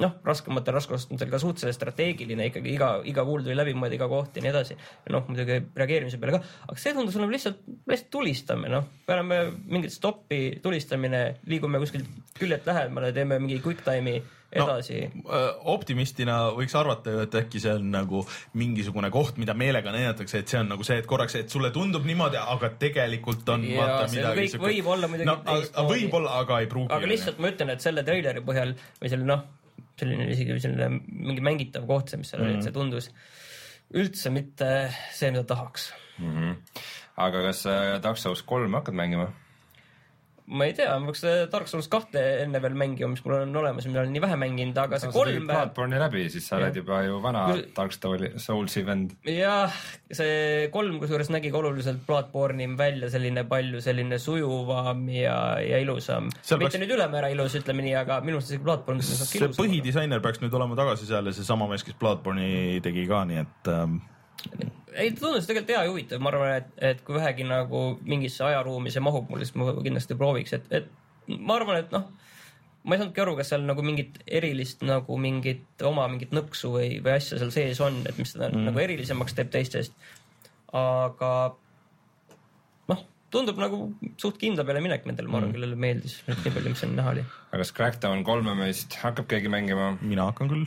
noh, 0.00 0.14
raskematel 0.24 0.74
raskusastmetel 0.76 1.28
ka 1.32 1.40
suhteliselt 1.40 1.76
strateegiline 1.76 2.46
ikkagi 2.48 2.72
iga, 2.72 2.90
iga 3.08 3.24
kuul 3.26 3.44
tuli 3.44 3.56
läbi 3.56 3.74
mõelda 3.76 3.98
iga 3.98 4.08
koht 4.08 4.36
ja 4.36 4.44
nii 4.44 4.52
edasi. 4.52 4.76
noh, 5.12 5.24
muidugi 5.28 5.58
reageerimise 5.76 6.20
peale 6.20 6.38
ka, 6.38 6.42
aga 6.68 6.80
see 6.80 6.94
tundus 6.96 7.18
olema 7.18 7.34
lihtsalt, 7.34 7.60
lihtsalt 7.90 8.10
tulistamine, 8.14 8.72
noh, 8.78 8.88
paneme 9.08 9.42
mingit 9.68 9.92
stoppi, 9.94 10.60
tulistamine, 10.64 11.24
liigume 11.50 11.80
kuskilt 11.82 12.08
küljelt 12.38 12.68
lähemale, 12.68 13.12
teeme 13.16 13.40
mingi 13.42 13.60
quick 13.64 13.84
time'i 13.84 14.22
edasi 14.50 15.04
no,. 15.14 15.40
optimistina 15.72 16.38
võiks 16.56 16.74
arvata 16.78 17.14
ju, 17.14 17.22
et 17.26 17.36
äkki 17.42 17.62
see 17.62 17.74
on 17.78 17.90
nagu 17.92 18.22
mingisugune 18.58 19.10
koht, 19.14 19.38
mida 19.42 19.54
meelega 19.54 19.92
näidatakse, 19.94 20.42
et 20.42 20.50
see 20.50 20.58
on 20.60 20.72
nagu 20.72 20.86
see, 20.86 20.98
et 21.02 21.08
korraks, 21.10 21.36
et 21.38 21.52
sulle 21.52 21.70
tundub 21.74 22.06
niimoodi, 22.08 22.40
aga 22.40 22.72
tegelikult 22.80 23.48
on 23.54 23.66
Jaa, 23.68 23.78
vaata 23.78 24.10
midagi 24.14 24.48
kõik 24.50 24.66
võib 24.66 24.92
olla 24.96 25.10
muidugi 25.10 25.30
no, 25.30 25.36
aga- 25.40 25.60
teistmoodi. 25.60 25.94
võib-olla, 25.94 26.36
aga 26.44 26.60
ei 26.64 26.70
pruugi. 26.72 26.92
aga 26.96 27.10
lihtsalt 27.12 27.42
ma 27.42 27.52
ütlen, 27.54 27.74
et 27.76 27.86
selle 27.86 28.06
treileri 28.06 28.44
põhjal 28.46 28.74
või 29.02 29.12
selle 29.12 29.28
noh, 29.28 29.44
selline 30.00 30.30
isegi 30.34 30.58
selline 30.64 30.88
mingi 31.06 31.44
mängitav 31.44 31.86
koht, 31.88 32.10
see, 32.10 32.20
mis 32.22 32.32
seal 32.32 32.42
oli, 32.44 32.56
et 32.58 32.66
see 32.66 32.74
tundus 32.74 33.10
üldse 34.00 34.32
mitte 34.34 34.70
see, 35.14 35.30
mida 35.30 35.44
tahaks. 35.46 35.92
mm. 36.18 36.34
-hmm. 36.34 36.82
aga 37.26 37.46
kas 37.46 37.66
äh, 37.66 38.00
Dark 38.02 38.18
Souls 38.18 38.42
kolm 38.42 38.74
hakkad 38.78 38.98
mängima? 38.98 39.30
Ma 40.50 40.66
ei 40.66 40.74
tea, 40.74 40.90
ma 40.98 41.06
peaks 41.10 41.22
äh, 41.28 41.44
Dark 41.52 41.68
Souls 41.70 41.86
kahte 41.92 42.20
enne 42.44 42.58
veel 42.62 42.74
mängima, 42.78 43.10
mis 43.12 43.22
mul 43.24 43.36
on 43.38 43.56
olemas 43.62 43.84
ja 43.86 43.90
mida 43.92 44.02
olen 44.02 44.12
nii 44.16 44.22
vähe 44.24 44.36
mänginud, 44.40 44.78
aga 44.82 44.98
see 45.02 45.12
kolm 45.14 45.46
Bloodborne'i 45.50 46.00
läbi, 46.02 46.24
siis 46.32 46.48
sa 46.50 46.58
oled 46.58 46.76
juba 46.80 47.00
ju 47.06 47.20
vana 47.22 47.44
Kui- 47.52 47.66
Dark 47.76 47.94
Soulsi- 47.94 48.84
vend. 48.86 49.14
jah, 49.30 49.70
see 50.10 50.68
kolm 50.74 50.98
kusjuures 51.02 51.30
nägi 51.30 51.52
ka 51.54 51.60
oluliselt 51.62 52.02
Bloodborne'i 52.08 52.66
välja 52.78 53.10
selline 53.12 53.44
palju 53.48 53.80
selline 53.84 54.18
sujuvam 54.18 55.06
ja, 55.14 55.36
ja 55.62 55.78
ilusam. 55.82 56.30
Mitte 56.32 56.58
peaks- 56.64 56.80
nüüd 56.82 56.94
ülemäära 56.98 57.30
ilus, 57.34 57.54
ütleme 57.60 57.84
nii, 57.86 57.94
aga 58.02 58.20
minu 58.26 58.40
arust 58.40 58.50
isegi 58.50 58.64
Bloodborne 58.66 59.02
see 59.06 59.48
põhidisainer 59.56 60.20
peaks 60.24 60.42
nüüd 60.42 60.54
olema 60.58 60.76
tagasi 60.78 61.06
seal 61.08 61.26
ja 61.30 61.32
seesama 61.36 61.68
mees, 61.70 61.84
kes 61.86 61.94
Bloodborne'i 62.00 62.80
tegi 62.84 63.06
ka, 63.10 63.22
nii 63.28 63.40
et 63.44 63.70
ähm, 63.70 64.00
ei, 64.94 65.10
ta 65.12 65.20
tundus 65.20 65.46
tegelikult 65.48 65.74
hea 65.74 65.84
ja 65.84 65.90
huvitav, 65.90 66.22
ma 66.22 66.32
arvan, 66.32 66.56
et, 66.60 66.72
et 66.90 67.04
kui 67.06 67.16
vähegi 67.16 67.46
nagu 67.48 67.84
mingisse 68.06 68.44
ajaruumi 68.46 68.92
see 68.92 69.04
mahub 69.04 69.30
mulle, 69.30 69.46
siis 69.46 69.58
ma 69.58 69.72
kindlasti 69.76 70.16
prooviks, 70.18 70.56
et, 70.56 70.66
et 70.80 71.38
ma 71.38 71.56
arvan, 71.58 71.80
et 71.82 71.94
noh, 71.94 72.08
ma 72.84 72.96
ei 72.96 73.02
saanudki 73.02 73.22
aru, 73.24 73.36
kas 73.38 73.52
seal 73.52 73.64
nagu 73.68 73.84
mingit 73.84 74.20
erilist 74.26 74.84
nagu 74.86 75.16
mingit 75.20 75.84
oma 75.86 76.06
mingit 76.10 76.32
nõksu 76.36 76.72
või, 76.76 76.92
või 77.04 77.16
asja 77.18 77.40
seal 77.40 77.52
sees 77.54 77.80
on, 77.84 78.00
et 78.08 78.18
mis 78.20 78.32
seda 78.34 78.48
mm. 78.48 78.70
nagu 78.70 78.82
erilisemaks 78.82 79.36
teeb 79.36 79.52
teistest. 79.52 79.96
aga 80.76 81.32
tundub 83.30 83.60
nagu 83.62 83.78
suht 84.20 84.38
kindla 84.40 84.64
peale 84.66 84.82
minek 84.84 85.06
nendel, 85.08 85.28
ma 85.30 85.40
arvan, 85.40 85.54
kellele 85.54 85.78
meeldis 85.78 86.18
nii 86.26 86.52
palju, 86.54 86.72
mis 86.74 86.82
seal 86.82 86.92
näha 86.96 87.14
oli. 87.14 87.24
aga 87.50 87.62
kas 87.62 87.72
Crackdown 87.76 88.24
kolme 88.26 88.56
meist 88.58 88.96
hakkab 89.02 89.28
keegi 89.30 89.52
mängima? 89.52 89.92
mina 90.00 90.26
hakkan 90.30 90.50
küll. 90.50 90.66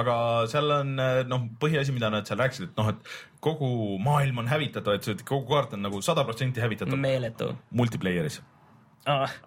aga 0.00 0.16
seal 0.52 0.72
on 0.78 0.94
noh, 0.96 1.48
põhiasi, 1.62 1.94
mida 1.96 2.10
nad 2.12 2.28
seal 2.28 2.40
rääkisid, 2.40 2.70
et 2.70 2.80
noh, 2.80 2.92
et 2.94 3.42
kogu 3.44 3.98
maailm 4.02 4.44
on 4.44 4.50
hävitatav, 4.50 4.96
et 4.98 5.08
see 5.08 5.26
kogu 5.28 5.46
kaart 5.50 5.76
on 5.76 5.84
nagu 5.88 6.00
sada 6.04 6.24
protsenti 6.28 6.64
hävitatav 6.64 7.00
meeletu 7.00 7.52
multiplayer'is. 7.76 8.40
ah,. 9.06 9.40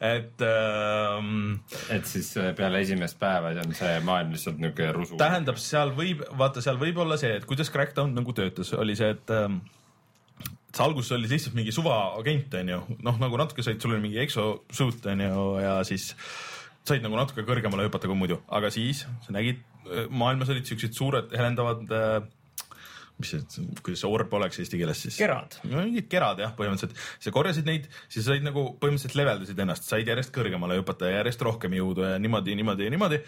et 0.00 0.42
ähm, 0.42 1.60
et 1.90 2.06
siis 2.08 2.30
äh, 2.40 2.54
peale 2.56 2.80
esimest 2.84 3.18
päeva 3.20 3.52
on 3.62 3.74
see 3.76 3.92
maailm 4.06 4.32
lihtsalt 4.34 4.58
niisugune 4.62 4.94
rusu. 4.96 5.18
tähendab, 5.20 5.58
seal 5.62 5.92
võib, 5.98 6.24
vaata, 6.38 6.62
seal 6.64 6.78
võib 6.80 6.98
olla 7.04 7.18
see, 7.20 7.34
et 7.38 7.46
kuidas 7.48 7.70
Crackdown 7.74 8.14
nagu 8.16 8.34
töötas, 8.36 8.72
oli 8.78 8.96
see, 8.98 9.12
et 9.14 9.34
ähm, 9.34 9.60
see 10.70 10.84
alguses 10.84 11.12
oli 11.16 11.30
lihtsalt 11.30 11.56
mingi 11.58 11.74
suvaagent, 11.74 12.54
onju, 12.62 12.80
noh 13.06 13.20
nagu 13.22 13.40
natuke 13.40 13.64
said, 13.66 13.80
sul 13.82 13.96
oli 13.96 14.04
mingi 14.04 14.20
exosuit 14.22 15.06
onju 15.12 15.46
ja 15.62 15.78
siis 15.88 16.12
said 16.86 17.04
nagu 17.04 17.18
natuke 17.18 17.44
kõrgemale 17.46 17.88
hüpata 17.88 18.10
kui 18.10 18.18
muidu, 18.18 18.40
aga 18.48 18.70
siis 18.74 19.04
sa 19.24 19.34
nägid, 19.36 19.62
maailmas 20.10 20.52
olid 20.52 20.68
siuksed 20.68 20.94
suured 20.96 21.34
helendavad 21.36 21.96
äh, 21.96 22.20
mis 23.20 23.32
see, 23.34 23.66
kuidas 23.84 24.02
see 24.02 24.10
orb 24.10 24.32
oleks 24.38 24.60
eesti 24.62 24.80
keeles 24.80 25.02
siis? 25.04 25.18
kerad. 25.20 25.58
mingid 25.68 26.08
kerad 26.12 26.40
jah, 26.42 26.54
põhimõtteliselt, 26.56 26.96
sa 27.22 27.34
korjasid 27.34 27.68
neid, 27.68 27.88
siis 28.12 28.26
said 28.26 28.44
nagu 28.46 28.64
põhimõtteliselt 28.80 29.18
leveldasid 29.20 29.62
ennast, 29.64 29.88
said 29.88 30.08
järjest 30.08 30.32
kõrgemale 30.34 30.78
hüpata 30.80 31.10
ja 31.10 31.20
järjest 31.20 31.44
rohkem 31.46 31.76
jõudu 31.76 32.06
ja 32.06 32.18
niimoodi, 32.22 32.56
niimoodi 32.58 32.88
ja 32.88 32.94
niimoodi. 32.94 33.20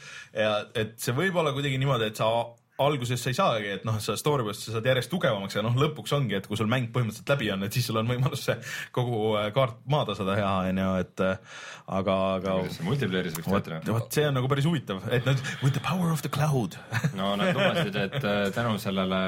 ja 0.45 0.53
et 0.85 0.97
see 1.03 1.17
võib 1.17 1.37
olla 1.43 1.55
kuidagi 1.57 1.81
niimoodi, 1.83 2.11
et 2.13 2.21
sa 2.21 2.31
alguses 2.81 3.21
sa 3.21 3.31
ei 3.31 3.37
saagi, 3.37 3.69
et 3.77 3.85
noh, 3.85 3.99
sa 4.01 4.15
story 4.17 4.47
poolest 4.47 4.65
sa 4.65 4.77
saad 4.77 4.87
järjest 4.89 5.11
tugevamaks 5.13 5.59
ja 5.59 5.63
noh, 5.65 5.75
lõpuks 5.77 6.15
ongi, 6.17 6.39
et 6.39 6.49
kui 6.49 6.57
sul 6.57 6.71
mäng 6.71 6.89
põhimõtteliselt 6.95 7.33
läbi 7.35 7.51
on, 7.53 7.67
et 7.67 7.77
siis 7.77 7.89
sul 7.91 8.01
on 8.01 8.09
võimalus 8.09 8.47
see 8.49 8.57
kogu 8.97 9.35
äh, 9.41 9.51
kaart 9.55 9.83
maad 9.93 10.09
tasada 10.13 10.39
teha, 10.39 10.55
onju, 10.71 10.89
et 11.05 11.25
äh, 11.27 11.61
aga, 12.01 12.17
aga 12.41 12.57
multiplayer'is 12.87 13.37
võiks 13.39 13.53
töötada? 13.53 13.85
vot 13.93 14.19
see 14.19 14.27
on 14.29 14.37
nagu 14.41 14.51
päris 14.51 14.69
huvitav, 14.69 15.05
et 15.13 15.29
nad 15.29 15.45
with 15.61 15.77
the 15.77 15.85
power 15.85 16.15
of 16.15 16.25
the 16.25 16.33
cloud 16.33 16.79
no 17.19 17.35
nad 17.41 17.53
lubasid, 17.53 17.99
et 18.09 18.19
äh, 18.23 18.45
tänu 18.57 18.79
sellele 18.83 19.23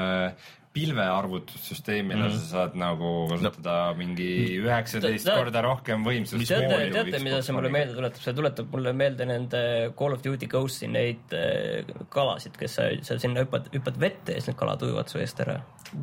pilvearvutussüsteemile 0.75 2.27
mm. 2.27 2.33
sa 2.35 2.47
saad 2.49 2.75
nagu 2.79 3.11
kasutada 3.31 3.75
no. 3.91 3.99
mingi 4.01 4.29
üheksateist 4.59 5.27
Tead- 5.27 5.39
korda 5.39 5.63
rohkem 5.65 6.03
võimsust. 6.07 6.49
teate, 6.49 6.89
teate, 6.91 7.21
mida 7.23 7.39
see 7.45 7.55
mulle 7.55 7.71
meelde 7.73 7.95
tuletab, 7.95 8.25
see 8.25 8.35
tuletab 8.35 8.75
mulle 8.75 8.93
meelde 8.97 9.29
nende 9.29 9.63
Call 9.99 10.17
of 10.17 10.23
Duty 10.25 10.49
Ghost'i 10.51 10.91
neid 10.91 11.35
äh, 11.37 11.95
kalasid, 12.13 12.59
kes 12.59 12.77
sa, 12.79 12.89
sa 13.07 13.19
sinna 13.21 13.45
hüppad, 13.45 13.71
hüppad 13.75 13.99
vette 14.01 14.35
ja 14.35 14.43
siis 14.43 14.51
need 14.51 14.59
kalad 14.59 14.83
ujuvad 14.85 15.11
su 15.11 15.23
eest 15.23 15.41
ära. 15.45 15.61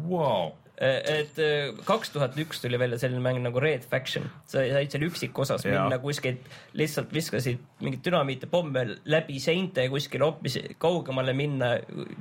wow.. 0.08 0.52
Et 0.80 1.36
kaks 1.86 2.10
tuhat 2.14 2.36
üks 2.40 2.62
tuli 2.62 2.78
välja 2.80 2.98
selline 2.98 3.20
mäng 3.22 3.38
nagu 3.44 3.60
Red 3.62 3.84
Faction, 3.90 4.24
sa 4.48 4.64
said 4.64 4.94
seal 4.94 5.04
üksikosas 5.06 5.66
Jaa. 5.66 5.84
minna 5.84 5.98
kuskilt, 6.02 6.46
lihtsalt 6.78 7.12
viskasid 7.14 7.60
mingeid 7.84 8.00
dünamiite, 8.06 8.48
pomme 8.50 8.86
läbi 9.04 9.38
seinte 9.42 9.84
kuskile 9.92 10.26
hoopis 10.26 10.58
kaugemale 10.82 11.34
minna, 11.36 11.74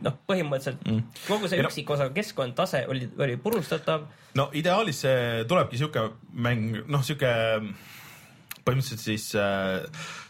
noh, 0.04 0.20
põhimõtteliselt 0.30 0.84
mm. 0.84 1.24
kogu 1.30 1.48
see 1.50 1.62
Ja 1.62 1.66
no- 1.66 1.72
üksikosa 1.72 2.10
keskkond, 2.14 2.58
tase 2.58 2.84
oli, 2.92 3.08
oli 3.18 3.40
purustatav 3.42 4.06
no 4.38 4.50
ideaalis 4.58 5.02
see 5.06 5.48
tulebki 5.50 5.80
sihuke 5.80 6.06
mäng, 6.34 6.84
noh, 6.92 7.04
sihuke 7.06 7.32
põhimõtteliselt 8.66 9.04
siis 9.04 9.28
äh, 9.40 9.82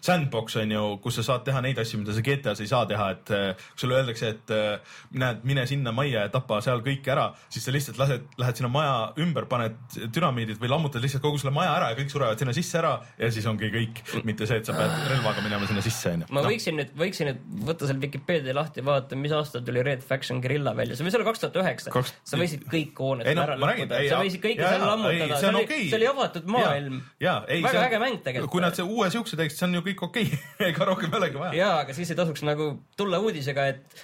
sandbox 0.02 0.58
on 0.62 0.72
ju, 0.74 0.84
kus 1.04 1.20
sa 1.20 1.26
saad 1.28 1.46
teha 1.48 1.62
neid 1.64 1.80
asju, 1.82 2.00
mida 2.02 2.16
sa 2.16 2.24
GTA-s 2.26 2.64
ei 2.64 2.70
saa 2.70 2.88
teha, 2.90 3.08
et 3.16 3.32
äh, 3.36 3.66
kui 3.74 3.84
sulle 3.84 3.98
öeldakse, 4.00 4.32
et 4.36 4.54
äh, 4.56 4.96
näed, 5.22 5.44
mine 5.48 5.66
sinna 5.70 5.94
majja 5.96 6.26
ja 6.26 6.32
tapa 6.34 6.62
seal 6.66 6.84
kõik 6.86 7.08
ära, 7.12 7.30
siis 7.52 7.66
sa 7.68 7.74
lihtsalt 7.76 8.00
lased, 8.02 8.28
lähed 8.42 8.62
sinna 8.62 8.72
maja 8.74 8.96
ümber, 9.22 9.48
paned 9.52 9.78
dünamiidid 10.16 10.62
või 10.62 10.72
lammutad 10.72 11.04
lihtsalt 11.04 11.24
kogu 11.26 11.42
selle 11.42 11.54
maja 11.56 11.76
ära 11.78 11.92
ja 11.92 12.00
kõik 12.00 12.14
surevad 12.14 12.42
sinna 12.42 12.56
sisse 12.56 12.80
ära 12.82 12.96
ja 13.20 13.32
siis 13.34 13.48
ongi 13.52 13.72
kõik, 13.74 14.04
mitte 14.28 14.48
see, 14.50 14.62
et 14.62 14.70
sa 14.70 14.76
pead 14.78 14.96
relvaga 15.12 15.44
minema 15.46 15.70
sinna 15.70 15.84
sisse 15.86 16.16
onju. 16.16 16.32
ma 16.34 16.46
võiksin 16.48 16.80
nüüd, 16.80 16.96
võiksin 16.98 17.32
nüüd 17.32 17.44
võtta 17.70 17.90
selle 17.90 18.02
Vikipeedia 18.02 18.56
lahti 18.58 18.86
vaadata, 18.86 19.20
mis 19.20 19.36
aastal 19.36 19.66
tuli 19.68 19.84
Red 19.86 20.06
Faction 20.06 20.42
Guerilla 20.44 20.74
välja, 20.78 20.98
see 20.98 21.08
võis 21.08 21.20
olla 21.20 21.30
kaks 21.30 21.46
tuhat 21.46 21.62
üheksa. 21.62 21.94
Sa 22.26 22.40
võisid 22.40 22.66
kõik 22.72 22.98
hooned 22.98 23.28
Ei, 23.28 23.36
no 23.38 23.46
ära 23.46 23.58
ei, 23.76 24.10
sa 24.10 24.20
võisid 24.22 24.42
kõike 24.44 24.66
seal 24.66 24.86
lammutada, 24.88 25.38
see 25.38 25.50
on 25.52 25.60
oli 25.60 25.68
okei., 25.68 25.88
see 25.92 26.00
oli 26.00 26.10
avatud 26.10 26.50
maailm. 26.52 27.00
väga 27.22 27.86
äge 27.86 28.02
mäng 28.02 28.21
tegelikult. 28.26 28.54
kui 28.54 28.64
nad 28.64 28.78
see 28.78 28.86
uue 28.86 29.10
siukse 29.14 29.40
teeksid, 29.40 29.60
see 29.60 29.68
on 29.70 29.80
ju 29.80 29.84
kõik 29.90 30.06
okei 30.08 30.30
okay. 30.30 30.70
ega 30.72 30.88
rohkem 30.90 31.12
ei 31.12 31.22
olegi 31.22 31.42
vaja. 31.42 31.58
jaa, 31.58 31.76
aga 31.86 31.98
siis 31.98 32.14
ei 32.14 32.20
tasuks 32.20 32.46
nagu 32.48 32.72
tulla 33.00 33.20
uudisega, 33.24 33.68
et 33.74 34.04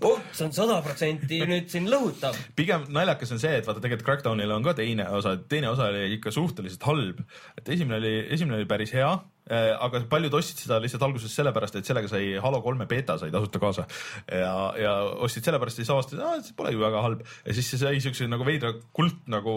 oh, 0.00 0.20
see 0.32 0.46
on 0.48 0.54
sada 0.56 0.78
protsenti 0.84 1.40
nüüd 1.48 1.68
siin 1.72 1.88
lõhutav. 1.92 2.38
pigem 2.60 2.86
naljakas 2.94 3.34
on 3.36 3.42
see, 3.42 3.54
et 3.60 3.68
vaata 3.68 3.82
tegelikult 3.84 4.08
Crackdownil 4.08 4.56
on 4.56 4.66
ka 4.66 4.76
teine 4.78 5.08
osa, 5.18 5.36
teine 5.48 5.70
osa 5.72 5.90
oli 5.92 6.08
ikka 6.16 6.34
suhteliselt 6.34 6.88
halb, 6.88 7.22
et 7.58 7.72
esimene 7.76 8.00
oli, 8.00 8.14
esimene 8.36 8.60
oli 8.60 8.68
päris 8.70 8.94
hea, 8.96 9.10
aga 9.50 10.04
paljud 10.10 10.34
ostsid 10.38 10.60
seda 10.62 10.78
lihtsalt 10.82 11.02
alguses 11.02 11.32
sellepärast, 11.34 11.74
et 11.80 11.88
sellega 11.88 12.10
sai 12.10 12.36
Halo 12.42 12.60
kolme 12.62 12.86
beeta 12.86 13.16
sai 13.18 13.32
tasuta 13.34 13.58
kaasa 13.62 13.86
ja, 14.30 14.54
ja 14.78 14.92
ostsid 15.26 15.48
sellepärast 15.48 15.80
ja 15.80 15.84
siis 15.84 15.90
avastasid, 15.94 16.22
et 16.38 16.46
see 16.46 16.56
pole 16.58 16.70
ju 16.74 16.82
väga 16.82 17.02
halb 17.02 17.24
ja 17.26 17.56
siis 17.56 17.72
see 17.72 17.82
sai 17.82 17.98
siukse 18.04 18.28
nagu 18.30 18.46
veidra 18.46 18.70
kult 18.94 19.26
nagu 19.32 19.56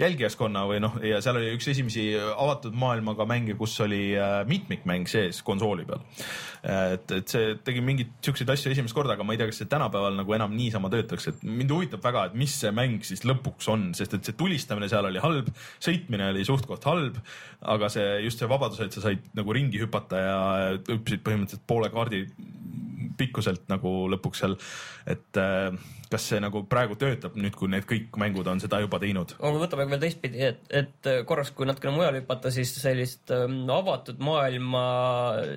jälgijaskonna 0.00 0.64
või 0.70 0.80
noh, 0.82 0.96
ja 1.04 1.20
seal 1.24 1.38
oli 1.40 1.52
üks 1.56 1.68
esimesi 1.74 2.08
avatud 2.16 2.76
maailmaga 2.78 3.26
mänge, 3.28 3.56
kus 3.58 3.76
oli 3.84 4.02
äh, 4.16 4.40
mitmikmäng 4.48 5.08
sees 5.10 5.42
konsooli 5.46 5.84
peal. 5.88 6.04
et, 6.68 7.12
et 7.16 7.32
see 7.32 7.52
tegi 7.64 7.82
mingeid 7.84 8.10
siukseid 8.24 8.50
asju 8.52 8.72
esimest 8.72 8.96
korda, 8.96 9.14
aga 9.16 9.26
ma 9.26 9.34
ei 9.34 9.40
tea, 9.40 9.48
kas 9.50 9.60
see 9.62 9.70
tänapäeval 9.70 10.18
nagu 10.18 10.36
enam 10.36 10.54
niisama 10.56 10.90
töötaks, 10.92 11.30
et 11.30 11.44
mind 11.46 11.72
huvitab 11.74 12.04
väga, 12.04 12.26
et 12.28 12.38
mis 12.38 12.54
see 12.62 12.72
mäng 12.74 13.04
siis 13.06 13.24
lõpuks 13.28 13.70
on, 13.72 13.88
sest 13.98 14.18
et 14.18 14.28
see 14.28 14.36
tulistamine 14.38 14.90
seal 14.90 15.08
oli 15.08 15.22
halb, 15.24 15.50
sõitmine 15.84 16.30
oli 16.34 16.44
suht-koht 16.48 16.84
halb, 16.88 17.20
aga 17.74 17.90
see 17.92 18.08
just 18.26 18.42
see 18.42 18.50
vabadus, 18.50 18.82
et 18.84 18.96
sa 18.96 19.06
said 19.08 19.24
nagu 19.38 19.56
ringi 19.56 19.80
hüpata 19.82 20.24
ja 20.24 20.40
hüppasid 20.76 21.24
põhimõtteliselt 21.26 21.68
poole 21.68 21.92
kaardi 21.94 22.26
pikkuselt 23.18 23.64
nagu 23.72 23.94
lõpuks 24.12 24.44
seal, 24.44 24.58
et 25.10 25.40
äh, 25.40 25.72
kas 26.12 26.28
see 26.30 26.40
nagu 26.42 26.62
praegu 26.70 26.96
töötab 27.00 27.36
nüüd, 27.38 27.56
kui 27.58 27.70
need 27.72 27.86
kõik 27.88 28.16
mängud 28.20 28.48
on 28.50 28.62
seda 28.62 28.80
juba 28.84 29.00
teinud? 29.02 29.34
aga 29.38 29.62
võtame 29.62 29.88
veel 29.90 30.02
teistpidi, 30.02 30.42
et, 30.50 30.62
et 30.74 31.10
korraks, 31.28 31.52
kui 31.56 31.68
natukene 31.68 31.94
mujale 31.96 32.22
hüpata, 32.22 32.52
siis 32.54 32.72
sellist 32.80 33.32
ähm, 33.34 33.60
avatud 33.72 34.22
maailma 34.24 34.84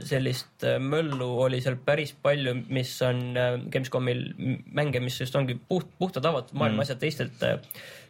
sellist 0.08 0.68
äh, 0.68 0.78
möllu 0.82 1.30
oli 1.46 1.62
seal 1.64 1.80
päris 1.86 2.14
palju, 2.24 2.56
mis 2.74 2.94
on 3.08 3.24
äh, 3.38 3.56
Gamescomil 3.72 4.28
mänge, 4.72 5.02
mis 5.04 5.20
just 5.22 5.36
ongi 5.40 5.58
puht, 5.58 5.90
puhtalt 6.00 6.28
avatud 6.30 6.58
maailma 6.58 6.82
mm. 6.82 6.86
asjad 6.88 7.02
teistelt, 7.02 7.48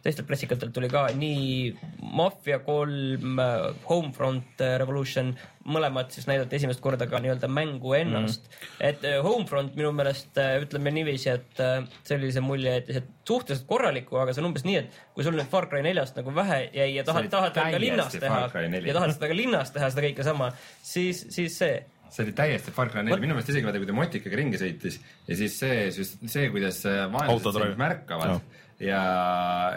teistelt 0.02 0.26
pressikatelt 0.26 0.72
tuli 0.74 0.90
ka 0.90 1.06
nii 1.14 1.72
Mafia 2.18 2.58
kolm, 2.66 3.38
Homefront 3.86 4.62
Revolution, 4.82 5.32
mõlemad 5.62 6.10
siis 6.14 6.26
näidati 6.26 6.58
esimest 6.58 6.82
korda 6.82 7.06
ka 7.10 7.20
nii-öelda 7.22 7.50
mängu 7.50 7.94
ennast. 7.94 8.48
Mm.. 8.48 8.72
et 8.88 9.06
äh, 9.06 9.20
Homefront 9.22 9.76
minu 9.78 9.92
meelest 9.94 10.38
äh, 10.42 10.56
ütleme 10.64 10.90
niiviisi, 10.94 11.30
et 11.36 11.62
see 12.02 12.18
oli 12.18 12.32
see 12.34 12.44
mulje, 12.44 12.76
et 12.82 12.90
et 13.02 13.10
suhteliselt 13.28 13.66
korralikku, 13.68 14.18
aga 14.18 14.34
see 14.34 14.42
on 14.42 14.50
umbes 14.50 14.66
nii, 14.66 14.82
et 14.82 15.00
kui 15.14 15.26
sul 15.26 15.36
nüüd 15.38 15.50
Far 15.50 15.68
Cry 15.70 15.84
neljast 15.84 16.18
nagu 16.18 16.34
vähe 16.34 16.60
jäi 16.74 16.90
ja 16.96 17.04
tahad, 17.06 17.28
tahad 17.32 17.56
ka 17.56 17.80
linnas 17.80 18.16
teha 18.16 18.40
ja 18.50 18.94
tahad 18.96 19.14
seda 19.14 19.30
ka 19.30 19.36
linnas 19.36 19.74
teha, 19.74 19.90
seda 19.94 20.06
kõike 20.08 20.26
sama, 20.26 20.50
siis, 20.82 21.22
siis 21.34 21.58
see, 21.62 21.76
see 22.10 22.26
oli 22.26 22.34
täiesti 22.38 22.74
Far 22.74 22.90
Cry 22.92 23.06
neli, 23.06 23.20
minu 23.22 23.36
meelest 23.36 23.52
isegi 23.54 23.68
vaata, 23.68 23.82
kui 23.82 23.90
ta 23.90 23.96
motikaga 23.96 24.40
ringi 24.40 24.60
sõitis 24.60 24.98
ja 25.28 25.38
siis 25.38 25.60
see, 25.62 26.08
see, 26.26 26.50
kuidas 26.54 26.82
vaenlased 26.86 27.60
sind 27.60 27.80
märkavad 27.80 28.42
ja, 28.80 29.02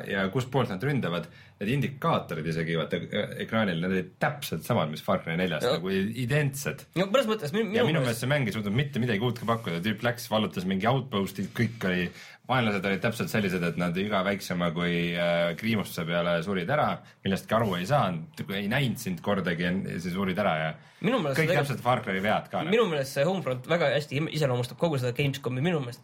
ja 0.07 0.27
kustpoolt 0.33 0.69
nad 0.71 0.83
ründavad, 0.83 1.27
need 1.59 1.71
indikaatorid 1.71 2.47
isegi 2.51 2.75
vaata 2.75 2.99
ekraanil, 3.43 3.79
need 3.79 3.93
olid 3.93 4.13
täpselt 4.19 4.65
samad, 4.67 4.89
mis 4.91 5.03
Far 5.05 5.21
Cry 5.23 5.37
neljas, 5.39 5.63
Ja. 5.63 5.77
nagu 5.77 5.91
identsed. 5.91 6.85
no 6.99 7.07
mõnes 7.07 7.29
mõttes 7.29 7.53
minu, 7.55 7.71
ja 7.71 7.85
minu 7.85 7.95
minu 7.95 8.03
meelest 8.03 8.23
see 8.25 8.31
mäng 8.31 8.47
ei 8.49 8.55
suutnud 8.55 8.75
mitte 8.75 8.99
midagi 8.99 9.23
uut 9.23 9.39
ka 9.39 9.47
pakkuda, 9.47 9.79
tüüp 9.85 10.03
läks, 10.03 10.27
vallutas 10.31 10.67
mingi 10.67 10.87
outpost'i, 10.89 11.47
kõik 11.55 11.87
oli, 11.87 12.09
vaenlased 12.49 12.85
olid 12.85 13.01
täpselt 13.01 13.31
sellised, 13.31 13.63
et 13.63 13.77
nad 13.81 13.95
iga 13.97 14.19
väiksema 14.27 14.71
kui 14.75 15.15
äh, 15.15 15.55
kriimustuse 15.57 16.05
peale 16.05 16.35
surid 16.45 16.69
ära, 16.69 16.89
millestki 17.23 17.55
aru 17.57 17.77
ei 17.79 17.87
saanud, 17.89 18.43
ei 18.51 18.67
näinud 18.71 18.99
sind 19.01 19.23
kordagi 19.25 19.63
ja 19.63 19.73
siis 19.95 20.13
surid 20.13 20.37
ära 20.43 20.57
ja 20.63 20.73
Minu 21.05 21.19
kõik 21.21 21.51
täpselt 21.51 21.81
Far 21.85 22.01
Cry 22.01 22.21
vead 22.23 22.47
ka. 22.49 22.63
minu 22.65 22.85
meelest 22.89 23.13
see 23.15 23.25
Homefront 23.27 23.67
väga 23.69 23.91
hästi 23.93 24.23
iseloomustab 24.37 24.79
kogu 24.81 24.97
seda 24.97 25.13
Gamescomi, 25.17 25.61
minu 25.61 25.79
meelest 25.83 26.01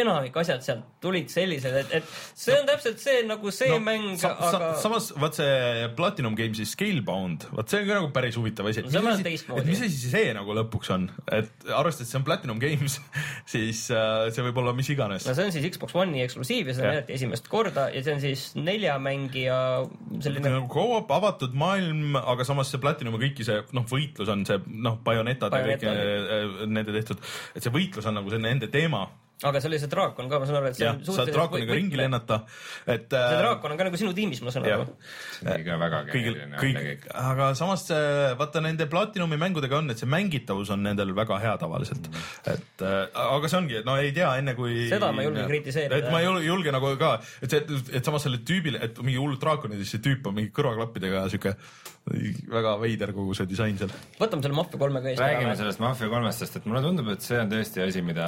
enamik 0.00 0.36
asjad 0.40 0.64
sealt 0.64 0.86
tulid 1.02 1.30
sellised, 1.32 1.76
et, 1.82 1.94
et 2.00 2.14
see 2.38 2.56
on 2.58 2.66
täpselt 2.68 3.00
see 3.02 3.22
nagu 3.28 3.52
see 3.54 3.70
no, 3.72 3.80
mäng, 3.84 4.06
sa, 4.20 4.34
sa, 4.38 4.50
aga 4.58 4.70
samas 4.82 5.10
vaat 5.20 5.38
see 5.40 5.88
Platinum 5.98 6.36
Games'i 6.38 6.66
Scalebound, 6.68 7.48
vot 7.56 7.72
see 7.72 7.82
on 7.82 7.88
ka 7.88 7.98
nagu 8.00 8.10
päris 8.14 8.38
huvitav 8.40 8.68
asi. 8.70 8.84
No 8.86 9.02
see 9.16 9.64
mis 9.66 9.84
asi 9.86 10.12
see 10.12 10.34
nagu 10.36 10.56
lõpuks 10.60 10.92
on, 10.94 11.08
et 11.32 11.68
arvestades, 11.68 12.10
see 12.12 12.20
on 12.20 12.26
Platinum 12.28 12.60
Games, 12.62 12.98
siis 13.54 13.86
äh, 13.94 14.28
see 14.34 14.46
võib 14.46 14.60
olla 14.62 14.74
mis 14.76 14.90
iganes 14.92 15.26
no 15.28 15.36
see 15.36 15.48
on 15.48 15.54
siis 15.54 15.66
Xbox 15.74 15.96
One'i 15.98 16.24
eksklusiiv 16.24 16.70
ja 16.70 16.76
seda 16.76 16.92
näidati 16.94 17.16
esimest 17.16 17.48
korda 17.50 17.88
ja 17.94 18.02
see 18.04 18.16
on 18.16 18.22
siis 18.22 18.46
neljamängija 18.58 19.58
selline 20.22 20.54
nagu 20.56 20.68
co-op 20.72 21.10
avatud 21.14 21.56
maailm, 21.58 22.18
aga 22.20 22.46
samas 22.48 22.70
see 22.72 22.82
Platinumi 22.82 23.20
kõiki 23.24 23.46
see 23.46 23.62
noh, 23.76 23.86
võitlus 23.90 24.30
on 24.32 24.44
see 24.48 24.60
noh, 24.66 25.00
Bayonetad 25.04 25.54
ja 25.54 25.64
kõik 25.66 25.84
Bayonetad. 25.84 26.36
äh, 26.36 26.68
nende 26.70 26.94
tehtud, 26.96 27.24
et 27.54 27.64
see 27.64 27.74
võitlus 27.74 28.08
on 28.10 28.18
nagu 28.20 28.32
see 28.32 28.42
nende 28.42 28.70
teema. 28.72 29.06
Aga 29.40 29.60
see 29.62 29.70
oli 29.70 29.78
see 29.80 29.88
draakon 29.92 30.28
ka, 30.28 30.38
ma 30.40 30.46
saan 30.48 30.58
aru, 30.58 30.68
et 30.70 30.76
see 30.76 30.84
jah, 30.84 30.98
saad 31.16 31.30
draakoniga 31.32 31.76
ringi. 31.76 31.96
lennata, 31.96 32.42
et 32.84 33.06
see 33.08 33.20
äh, 33.20 33.36
draakon 33.40 33.72
on 33.72 33.80
ka 33.80 33.86
nagu 33.88 34.00
sinu 34.00 34.12
tiimis, 34.16 34.42
ma 34.44 34.52
saan 34.52 34.66
aru. 34.68 34.86
see 35.38 35.54
oli 35.54 35.64
ka 35.64 35.78
väga 35.80 36.00
kõigil, 36.10 36.36
keeruline 36.36 36.84
kõik, 36.84 37.06
aga 37.22 37.50
samas 37.58 37.86
see- 37.88 38.34
vaata 38.40 38.62
nende 38.64 38.88
Platinumi 38.90 39.38
mängudega 39.40 39.78
on, 39.80 39.90
et 39.94 40.02
see 40.02 40.10
mängitavus 40.10 40.72
on 40.74 40.84
nendel 40.84 41.14
väga 41.16 41.40
hea 41.40 41.54
tavaliselt. 41.62 42.10
et 42.52 42.84
äh, 42.84 42.98
aga 43.24 43.52
see 43.52 43.60
ongi, 43.62 43.78
et 43.80 43.88
no 43.88 43.96
ei 44.00 44.12
tea 44.16 44.34
enne 44.42 44.54
kui. 44.58 44.84
Seda 44.92 45.12
ma 45.12 45.24
ei 45.24 45.30
julge 45.30 45.46
kritiseerida. 45.48 46.02
et 46.04 46.12
ma 46.12 46.20
ei 46.20 46.28
julge, 46.28 46.44
julge 46.50 46.76
nagu 46.76 46.92
ka, 47.00 47.14
et 47.40 47.56
see, 47.56 47.80
et 47.96 48.04
samas 48.04 48.28
selle 48.28 48.42
tüübile, 48.44 48.82
et 48.84 49.00
mingi 49.00 49.20
hull 49.20 49.40
draakonid, 49.40 49.80
siis 49.80 49.96
see 49.96 50.04
tüüp 50.10 50.28
on 50.28 50.36
mingi 50.36 50.52
kõrvaklappidega 50.56 51.24
sihuke 51.32 51.56
väga 52.10 52.74
veider 52.80 53.12
kogu 53.16 53.34
see 53.36 53.48
disain 53.50 53.78
seal. 53.78 53.92
võtame 54.18 54.44
selle 54.44 54.56
Mafia 54.58 54.80
kolmega 54.82 55.12
eest 55.12 55.22
räägime 55.22 55.56
sellest 55.58 55.82
Mafia 55.82 56.10
kolmest, 56.12 56.44
sest 56.44 56.60
et 56.60 56.68
mulle 56.68 56.82
tundub, 56.84 57.10
et 57.14 57.24
see 57.24 57.38
on 57.40 57.50
tõesti 57.52 57.84
asi, 57.84 58.02
mida 58.06 58.26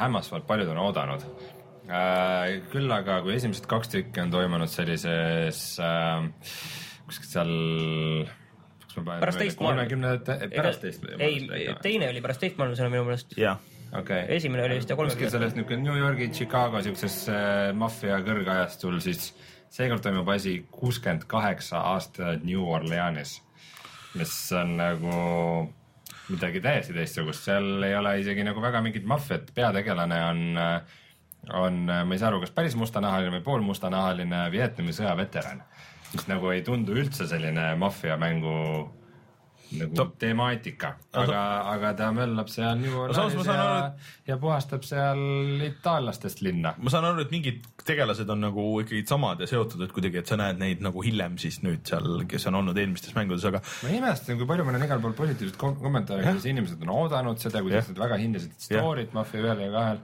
hämmastavalt 0.00 0.46
paljud 0.48 0.72
on 0.74 0.82
oodanud. 0.86 1.26
küll 2.72 2.94
aga, 2.94 3.20
kui 3.24 3.34
esimesed 3.36 3.66
kaks 3.70 3.92
tükki 3.92 4.22
on 4.22 4.30
toimunud 4.32 4.70
sellises 4.70 5.64
äh, 5.82 6.30
kuskil 7.08 7.28
seal, 7.34 7.52
Pärast 8.92 9.38
teist 9.40 9.56
maailma- 9.56 9.86
kolmekümnendate, 9.86 10.50
pärast 10.52 10.82
teist 10.84 11.06
ei, 11.16 11.46
teine 11.80 12.10
oli 12.12 12.20
pärast 12.20 12.42
teist 12.44 12.58
maailmasõda 12.60 12.90
minu 12.92 13.06
meelest. 13.06 13.32
jah, 13.40 13.62
okei. 13.96 14.26
esimene 14.36 14.66
oli 14.66 14.76
vist 14.82 14.92
ja 14.92 14.98
kuskil 14.98 15.14
kolmekümne. 15.16 15.30
selles 15.32 15.56
niisugune 15.56 15.86
New 15.86 15.96
Yorgi, 15.96 16.28
Chicago 16.36 16.82
siukses 16.84 17.22
äh, 17.32 17.70
maffia 17.72 18.20
kõrgajastul, 18.26 18.98
siis 19.00 19.30
seekord 19.72 20.04
toimub 20.04 20.28
asi 20.28 20.58
kuuskümmend 20.70 21.24
kaheksa 21.30 21.80
aastat 21.92 22.44
New 22.44 22.64
Orleanis, 22.68 23.38
mis 24.14 24.34
on 24.56 24.76
nagu 24.76 25.14
midagi 26.28 26.60
täiesti 26.64 26.94
teistsugust, 26.96 27.46
seal 27.48 27.82
ei 27.86 27.96
ole 27.96 28.18
isegi 28.20 28.44
nagu 28.44 28.62
väga 28.62 28.82
mingit 28.84 29.06
maffiat, 29.08 29.50
peategelane 29.54 30.18
on, 30.24 30.42
on, 31.52 31.78
ma 31.88 32.14
ei 32.14 32.20
saa 32.20 32.30
aru, 32.30 32.42
kas 32.44 32.52
päris 32.54 32.76
mustanahaline 32.78 33.32
või 33.38 33.44
poolmustanahaline 33.48 34.44
Vietnami 34.52 34.94
sõja 34.96 35.16
veteran, 35.18 35.64
mis 36.12 36.28
nagu 36.28 36.52
ei 36.52 36.62
tundu 36.66 36.96
üldse 36.96 37.26
selline 37.28 37.72
maffiamängu 37.80 38.56
nagu 39.80 39.96
Ta- 39.98 40.06
temaatika, 40.22 40.92
aga, 41.22 41.40
aga 41.72 41.92
ta 41.98 42.10
möllab 42.14 42.50
seal 42.52 42.78
New 42.80 42.96
Orleanis 43.04 43.36
saan 43.46 43.58
ja 43.58 43.64
aru,, 43.64 44.06
ja 44.28 44.36
puhastab 44.42 44.86
seal 44.86 45.22
itaallastest 45.68 46.42
linna. 46.44 46.74
ma 46.78 46.92
saan 46.92 47.08
aru, 47.10 47.24
et 47.26 47.34
mingid 47.34 47.62
tegelased 47.86 48.30
on 48.32 48.44
nagu 48.46 48.66
ikkagi 48.84 49.04
samad 49.08 49.42
ja 49.42 49.50
seotud, 49.50 49.82
et 49.86 49.94
kuidagi, 49.94 50.22
et 50.22 50.30
sa 50.30 50.38
näed 50.40 50.60
neid 50.62 50.84
nagu 50.84 51.04
hiljem 51.04 51.38
siis 51.42 51.60
nüüd 51.66 51.84
seal, 51.88 52.24
kes 52.30 52.48
on 52.50 52.60
olnud 52.62 52.78
eelmistes 52.78 53.14
mängudes, 53.18 53.46
aga 53.50 53.62
ma 53.82 53.94
imestan, 53.98 54.38
kui 54.40 54.48
palju 54.48 54.66
ma 54.68 54.76
näen 54.76 54.86
igal 54.88 55.02
pool 55.04 55.16
positiivset 55.18 55.58
kom 55.60 55.76
kommentaare, 55.82 56.24
kuidas 56.26 56.48
inimesed 56.50 56.82
on 56.86 56.94
oodanud 56.96 57.42
seda, 57.42 57.64
kuidas 57.64 57.90
nad 57.92 58.04
väga 58.06 58.20
hindasid 58.22 58.58
story't 58.68 59.16
Mafia 59.16 59.46
ühel 59.46 59.64
ja 59.66 59.70
kahel. 59.74 60.02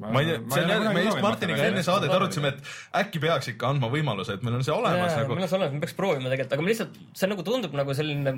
Ma 0.00 0.22
ei 0.22 0.30
tea, 0.30 0.40
see 0.54 0.64
on 0.64 0.72
jälle, 0.72 0.92
me 0.96 1.04
just 1.04 1.22
Martiniga 1.24 1.68
enne 1.68 1.84
saadet 1.84 2.12
arutasime, 2.14 2.52
et 2.54 3.00
äkki 3.02 3.20
peaks 3.22 3.50
ikka 3.52 3.72
andma 3.74 3.90
võimaluse, 3.92 4.38
et 4.38 4.44
meil 4.46 4.56
on 4.56 4.64
see 4.64 4.74
olemas 4.74 5.16
nagu 5.18 5.34
mul 5.34 5.44
on 5.44 5.50
see 5.50 5.58
olemas, 5.58 5.74
me 5.76 5.82
peaks 5.84 5.96
proovima 5.98 6.32
tegelikult, 6.32 6.56
aga 6.56 6.64
ma 6.64 6.72
lihtsalt, 6.72 7.00
see 7.20 7.32
nagu 7.32 7.44
tundub 7.46 7.76
nagu 7.76 7.96
selline 7.96 8.36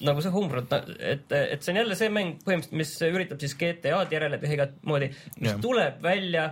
nagu 0.00 0.24
see 0.24 0.32
Homefront, 0.32 0.74
et, 0.98 1.32
et 1.36 1.62
see 1.64 1.72
on 1.74 1.80
jälle 1.82 1.96
see 1.96 2.12
mäng 2.12 2.40
põhimõtteliselt, 2.44 2.76
mis 2.80 2.92
üritab 3.08 3.40
siis 3.42 3.56
GTA-d 3.60 4.16
järele 4.16 4.40
teha 4.40 4.56
igat 4.56 4.76
moodi, 4.88 5.10
mis 5.38 5.50
yeah. 5.50 5.62
tuleb 5.64 6.00
välja 6.04 6.46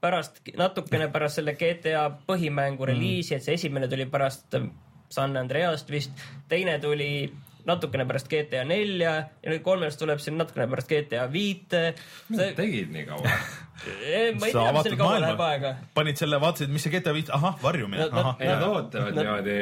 pärast, 0.00 0.40
natukene 0.56 1.10
pärast 1.12 1.40
selle 1.40 1.56
GTA 1.60 2.06
põhimängu 2.28 2.88
reliisi, 2.88 3.36
et 3.36 3.44
see 3.44 3.56
esimene 3.60 3.88
tuli 3.88 4.08
pärast 4.10 4.56
San 5.10 5.36
Andreast 5.36 5.90
vist, 5.92 6.12
teine 6.48 6.78
tuli 6.80 7.10
natukene 7.70 8.06
pärast 8.10 8.28
GTA 8.30 8.66
nelja 8.68 9.14
ja 9.40 9.50
nüüd 9.54 9.62
kolmes 9.66 9.96
tuleb 10.00 10.20
siin 10.22 10.36
natukene 10.40 10.68
pärast 10.74 10.90
GTA 10.92 11.24
viite. 11.32 11.82
mida 12.28 12.50
nad 12.50 12.58
tegid 12.60 12.92
nii 12.94 13.06
kaua? 13.08 13.34
ma 14.40 14.46
ei 14.46 14.52
sa 14.52 14.66
tea, 14.66 14.72
mis 14.76 14.86
selle 14.90 15.00
kaua 15.00 15.18
läheb 15.24 15.40
aega., 15.48 15.74
panid 15.96 16.20
selle, 16.20 16.38
vaatasid, 16.42 16.70
mis 16.74 16.84
see 16.84 16.92
GTA 16.98 17.14
viis, 17.16 17.30
ahah, 17.32 17.56
varjumine, 17.62 18.06
No- 18.06 18.12
no- 18.12 18.22
ahah. 18.26 18.40
ei, 18.42 18.48
nad 18.52 18.64
ootavad 18.68 19.16
niimoodi, 19.16 19.54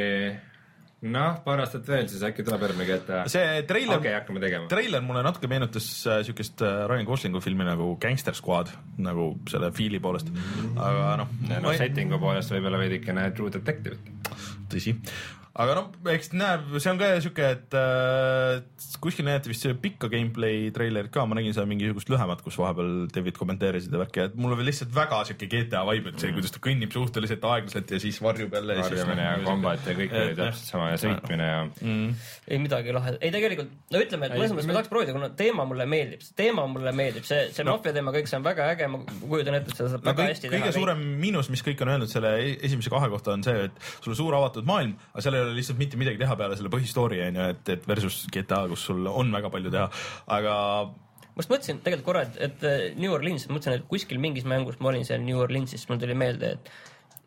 noh, 1.14 1.36
paar 1.44 1.60
aastat 1.62 1.86
veel, 1.86 2.08
siis 2.10 2.24
äkki 2.26 2.42
tuleb 2.46 2.64
järgmine 2.66 2.88
GTA. 2.88 3.20
see 3.30 3.62
treiler 3.70 4.00
tegema. 4.02 4.66
treiler 4.72 5.04
mulle 5.06 5.22
natuke 5.22 5.46
meenutas 5.50 5.86
äh, 6.10 6.20
siukest 6.26 6.64
äh, 6.66 6.80
Ryan 6.90 7.06
Goslingu 7.06 7.40
filmi 7.44 7.66
nagu 7.68 7.92
Gangster 8.02 8.34
Squad 8.34 8.72
nagu 8.98 9.28
selle 9.50 9.70
fiili 9.78 10.00
poolest, 10.02 10.32
aga 10.74 11.12
noh, 11.22 11.30
no 11.62 11.74
setting'u 11.78 12.18
poolest 12.18 12.50
võib-olla 12.56 12.82
veidikene 12.82 13.28
True 13.38 13.54
Detective'it. 13.54 14.32
tõsi, 14.74 14.96
aga 15.58 15.74
noh, 15.74 15.88
eks 16.12 16.30
näeb, 16.38 16.68
see 16.78 16.90
on 16.92 17.00
ka 17.00 17.08
siuke, 17.24 17.48
et 17.56 17.74
äh, 17.74 18.60
kuskil 19.02 19.26
näidati 19.26 19.50
vist 19.50 19.64
see 19.64 19.74
pikka 19.78 20.10
gameplay 20.12 20.68
treilerit 20.74 21.10
ka, 21.14 21.24
ma 21.26 21.38
nägin 21.38 21.56
seal 21.56 21.66
mingisugust 21.70 22.12
lühemat, 22.12 22.44
kus 22.44 22.58
vahepeal 22.60 23.08
David 23.14 23.38
kommenteerisid 23.40 23.94
ja 23.94 24.02
värki, 24.02 24.22
et 24.28 24.36
mul 24.38 24.54
oli 24.54 24.68
lihtsalt 24.68 24.94
väga 24.94 25.24
siuke 25.28 25.48
GTA 25.50 25.82
vibe, 25.88 26.12
et 26.12 26.22
see, 26.22 26.30
kuidas 26.36 26.54
ta 26.54 26.62
kõnnib 26.62 26.94
suhteliselt 26.94 27.46
aeglaselt 27.50 27.90
ja 27.90 28.00
siis 28.02 28.20
varjub 28.22 28.54
jälle. 28.54 28.78
varjamine 28.78 29.26
ja 29.26 29.34
kombat 29.46 29.88
ja 29.88 29.96
kõik 29.98 30.14
oli 30.20 30.36
täpselt 30.38 30.70
sama 30.70 30.92
ja 30.92 31.00
sõitmine 31.02 31.50
ja 31.50 31.58
ei 32.48 32.60
midagi 32.62 32.94
lahedat, 32.94 33.18
ei 33.26 33.34
tegelikult 33.34 33.74
no 33.92 34.04
ütleme, 34.04 34.30
et 34.30 34.38
mõnes 34.38 34.54
mõttes 34.54 34.70
ma 34.70 34.78
tahaks 34.78 34.92
proovida, 34.92 35.16
kuna 35.16 35.32
teema 35.42 35.66
mulle 35.68 35.88
meeldib, 35.90 36.22
see 36.22 36.38
teema 36.38 36.68
mulle 36.70 36.94
meeldib, 36.96 37.26
see, 37.26 37.48
see 37.54 37.66
no. 37.66 37.74
maffia 37.76 37.96
teema, 37.96 38.14
kõik 38.14 38.30
see 38.30 38.38
on 38.38 38.46
väga 38.46 38.70
äge, 38.76 38.88
ma 38.94 39.02
kujutan 39.02 39.58
ette, 39.58 39.74
et 39.74 39.80
seda 39.82 39.90
saab 39.94 40.06
no 40.06 40.12
väga 40.12 40.22
kõik, 40.22 40.32
hästi 40.36 40.52
kõige 40.52 40.68
teha. 40.68 40.76
suurem 40.78 41.04
miinus, 41.18 41.50
mis 41.52 41.66
kõik 41.66 41.82
on 41.84 41.92
öelnud 41.96 42.12
selle 42.12 42.32
e- 42.44 42.56
esimese 42.68 42.92
kahe 42.94 43.10
kohta 43.12 43.34
on 43.34 43.44
see, 43.46 43.68
et 43.68 43.84
sul 43.98 44.14
on 44.14 44.20
suur 44.22 44.38
avatud 44.38 44.68
maailm, 44.68 44.94
aga 45.12 45.24
seal 45.26 45.38
ei 45.38 45.44
ole 45.44 45.47
lihtsalt 45.56 45.78
mitte 45.78 45.96
midagi 46.00 46.18
teha 46.18 46.36
peale 46.36 46.56
selle 46.56 46.70
põhistory 46.72 47.20
onju, 47.28 47.48
et, 47.54 47.68
et 47.76 47.86
versus 47.88 48.26
GTA, 48.34 48.64
kus 48.68 48.84
sul 48.90 49.06
on 49.06 49.32
väga 49.32 49.50
palju 49.54 49.70
teha, 49.74 49.88
aga 50.38 50.56
ma 51.38 51.42
just 51.44 51.50
mõtlesin 51.54 51.80
tegelikult 51.84 52.06
korra, 52.10 52.22
et, 52.26 52.36
et 52.48 52.98
New 52.98 53.12
Orleans, 53.14 53.48
mõtlesin, 53.48 53.78
et 53.78 53.88
kuskil 53.90 54.18
mingis 54.22 54.44
mängus 54.48 54.80
ma 54.82 54.90
olin 54.92 55.04
seal 55.06 55.20
New 55.22 55.38
Orleansis, 55.38 55.88
mul 55.88 55.98
tuli 56.02 56.14
meelde, 56.18 56.56
et 56.58 56.70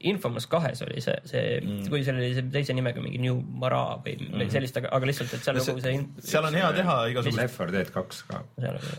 Infamous 0.09 0.47
kahes 0.49 0.79
oli 0.81 0.97
see, 1.05 1.13
see 1.29 1.41
mm., 1.61 1.83
kui 1.93 1.99
seal 2.01 2.17
oli 2.17 2.31
see 2.33 2.47
teise 2.49 2.73
nimega 2.73 2.97
mingi 3.03 3.19
New 3.21 3.35
Mara 3.61 3.99
või 4.01 4.15
mm 4.17 4.31
-hmm. 4.33 4.49
sellist, 4.49 4.77
aga, 4.81 4.89
aga 4.97 5.05
lihtsalt, 5.05 5.33
et 5.37 5.43
seal 5.45 5.55
No 5.59 5.61
see- 5.61 5.75
kogu 5.75 5.83
see 5.85 5.93
in... 5.93 6.07
seal 6.17 6.47
on 6.47 6.55
hea 6.57 6.71
teha 6.73 6.95
igasuguseid, 7.11 7.37
Left 7.43 7.59
4 7.59 7.71
Dead 7.75 7.91
kaks 7.93 8.23
ka. 8.31 8.39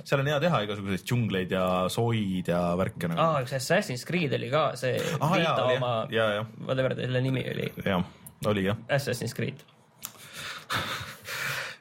seal 0.04 0.20
on 0.22 0.26
hea 0.30 0.38
teha 0.46 0.60
igasuguseid 0.68 1.02
džungleid 1.10 1.50
ja 1.50 1.64
soid 1.90 2.48
ja 2.54 2.60
värke 2.78 3.08
nagu 3.10 3.20
aa, 3.20 3.42
üks 3.42 3.52
Assassin's 3.58 4.06
Creed 4.06 4.32
oli 4.38 4.50
ka 4.54 4.76
see 4.76 4.94
Ah, 5.20 5.34
jah. 5.42 5.58
Jaa, 6.10 6.30
jah., 6.38 6.46
whatever 6.68 6.94
ta 6.94 7.02
selle 7.02 7.20
nimi 7.20 7.42
oli, 7.50 7.72
jah, 7.84 8.04
oli 8.50 8.66
jah. 8.68 8.78
Assassin's 8.88 9.34
Creed. 9.36 9.62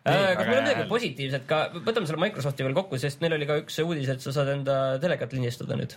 Nii, 0.02 0.17
kas 0.17 0.32
aga 0.34 0.45
meil 0.47 0.58
on 0.58 0.63
midagi 0.65 0.84
positiivset 0.89 1.43
ka, 1.45 1.58
võtame 1.86 2.08
selle 2.10 2.21
Microsofti 2.24 2.65
veel 2.65 2.74
kokku, 2.74 2.97
sest 2.97 3.21
neil 3.21 3.36
oli 3.36 3.45
ka 3.45 3.60
üks 3.62 3.76
uudis, 3.84 4.10
et 4.10 4.24
sa 4.24 4.34
saad 4.34 4.50
enda 4.56 4.78
telekat 5.02 5.36
lindistada 5.38 5.78
nüüd. 5.78 5.93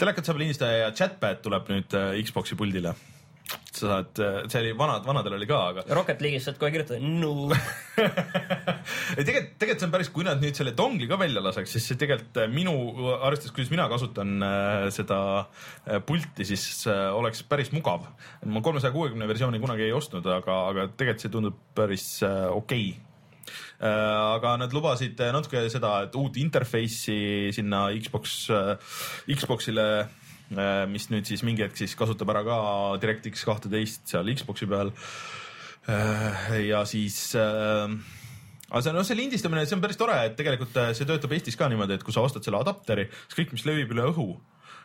telekat 0.00 0.26
saab 0.26 0.40
lindistada 0.42 0.80
ja 0.80 0.88
chatpad 0.90 1.38
tuleb 1.44 1.70
nüüd 1.70 1.94
äh, 1.94 2.16
Xbox'i 2.26 2.58
puldile. 2.58 2.96
Sa 3.74 3.88
saad, 3.90 4.20
see 4.48 4.60
oli 4.62 4.72
vanad, 4.78 5.04
vanadel 5.06 5.36
oli 5.36 5.46
ka, 5.48 5.58
aga 5.72 5.84
Rocket 5.96 6.22
League'is 6.24 6.46
saad 6.46 6.56
kohe 6.60 6.72
kirjutada 6.72 7.02
no. 7.02 7.48
ei 9.18 9.26
tegelikult, 9.26 9.56
tegelikult 9.60 9.82
see 9.82 9.88
on 9.88 9.94
päris, 9.94 10.10
kui 10.14 10.26
nad 10.26 10.40
nüüd 10.42 10.56
selle 10.56 10.72
dongli 10.78 11.08
ka 11.10 11.18
välja 11.20 11.42
laseks, 11.44 11.74
siis 11.76 11.88
see 11.90 12.00
tegelikult 12.00 12.40
äh, 12.40 12.50
minu, 12.52 12.74
arvestades, 13.18 13.54
kuidas 13.56 13.72
mina 13.74 13.88
kasutan 13.92 14.36
äh, 14.46 14.86
seda 14.94 15.18
äh, 15.42 16.00
pulti, 16.06 16.46
siis 16.48 16.86
äh, 16.90 17.08
oleks 17.14 17.44
päris 17.48 17.72
mugav. 17.74 18.06
ma 18.46 18.62
kolmesaja 18.64 18.94
kuuekümne 18.94 19.28
versiooni 19.28 19.60
kunagi 19.62 19.88
ei 19.88 19.96
ostnud, 19.96 20.26
aga, 20.38 20.60
aga 20.70 20.88
tegelikult 20.94 21.26
see 21.26 21.34
tundub 21.34 21.58
päris 21.76 22.08
äh, 22.26 22.46
okei 22.52 22.94
okay 22.94 23.10
aga 23.84 24.54
nad 24.56 24.72
lubasid 24.72 25.18
natuke 25.34 25.60
seda, 25.68 25.90
et 26.06 26.14
uut 26.16 26.38
interface'i 26.40 27.50
sinna 27.52 27.82
Xbox, 27.92 28.46
Xbox'ile, 29.28 29.84
mis 30.90 31.08
nüüd 31.12 31.28
siis 31.28 31.44
mingi 31.46 31.64
hetk 31.64 31.78
siis 31.80 31.94
kasutab 31.98 32.30
ära 32.34 32.44
ka 32.46 32.58
DirectX 33.02 33.46
kahteteist 33.48 34.06
seal 34.12 34.30
Xbox'i 34.34 34.68
peal. 34.70 34.92
ja 36.64 36.84
siis 36.88 37.18
äh, 37.36 37.90
aga 38.70 38.82
see, 38.82 38.94
noh, 38.96 39.06
see 39.06 39.18
lindistamine, 39.18 39.66
see 39.68 39.76
on 39.76 39.84
päris 39.84 40.00
tore, 40.00 40.16
et 40.28 40.34
tegelikult 40.38 40.76
äh, 40.80 40.90
see 40.96 41.06
töötab 41.08 41.34
Eestis 41.36 41.58
ka 41.60 41.68
niimoodi, 41.70 41.98
et 41.98 42.06
kui 42.06 42.14
sa 42.14 42.24
ostad 42.24 42.46
selle 42.46 42.60
adapteri, 42.62 43.06
siis 43.26 43.38
kõik, 43.38 43.54
mis 43.54 43.66
levib 43.68 43.92
üle 43.94 44.08
õhu, 44.10 44.28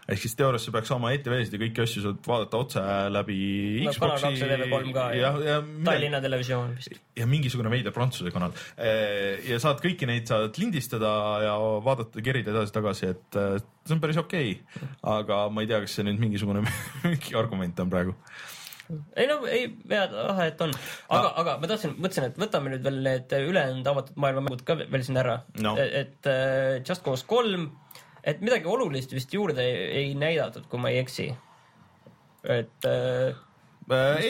ehk 0.09 0.23
siis 0.23 0.35
teoorias 0.39 0.65
sa 0.67 0.73
peaks 0.75 0.91
saama 0.91 1.13
ETV-sid 1.15 1.55
ja 1.55 1.61
kõiki 1.65 1.85
asju 1.85 2.05
saad 2.05 2.21
vaadata 2.25 2.63
otse 2.63 2.85
läbi 3.13 3.39
no 3.85 3.93
kaks 3.93 4.25
ja 4.25 4.49
TV3 4.53 4.93
ka 4.95 5.07
ja, 5.17 5.31
ja, 5.45 5.59
Tallinna 5.85 6.21
Televisioon 6.23 6.75
vist. 6.77 6.99
ja 7.19 7.27
mingisugune 7.29 7.71
veider 7.73 7.95
prantsuse 7.95 8.33
kanal 8.33 8.55
ja 8.79 9.59
saad 9.61 9.81
kõiki 9.83 10.09
neid 10.09 10.29
saad 10.29 10.59
lindistada 10.61 11.11
ja 11.43 11.55
vaadata, 11.85 12.23
kerida 12.23 12.53
edasi-tagasi, 12.53 13.09
et 13.13 13.39
äh, 13.39 13.57
see 13.85 13.95
on 13.95 14.03
päris 14.03 14.19
okei 14.21 14.53
okay.. 14.59 14.93
aga 15.15 15.41
ma 15.53 15.63
ei 15.63 15.69
tea, 15.71 15.81
kas 15.83 15.97
see 15.97 16.07
nüüd 16.07 16.21
mingisugune 16.21 16.63
mingi 17.05 17.35
argument 17.39 17.83
on 17.83 17.91
praegu. 17.91 18.15
ei 19.19 19.27
no 19.29 19.39
ei, 19.49 19.67
vead, 19.89 20.15
ah 20.25 20.39
et 20.45 20.61
on, 20.65 20.73
aga, 21.09 21.33
aga 21.43 21.57
ma 21.61 21.69
tahtsin, 21.71 21.95
mõtlesin, 21.97 22.29
et 22.31 22.39
võtame 22.41 22.73
nüüd 22.73 22.87
veel 22.87 23.03
need 23.05 23.37
ülejäänud 23.39 23.91
avatud 23.93 24.17
maailma 24.21 24.45
mängud 24.47 24.65
ka 24.65 24.79
veel 24.81 25.05
sinna 25.05 25.23
ära 25.25 25.37
No. 25.61 25.75
et 25.77 26.29
äh, 26.29 26.79
Just 26.81 27.05
Cause 27.05 27.27
kolm, 27.29 27.69
et 28.23 28.41
midagi 28.43 28.69
olulist 28.69 29.13
vist 29.15 29.34
juurde 29.34 29.63
ei, 29.63 29.86
ei 30.01 30.15
näidatud, 30.17 30.67
kui 30.71 30.82
ma 30.82 30.91
ei 30.93 30.99
eksi. 31.03 31.29
et 32.43 32.88
äh, 32.88 33.36
ei, 33.89 34.29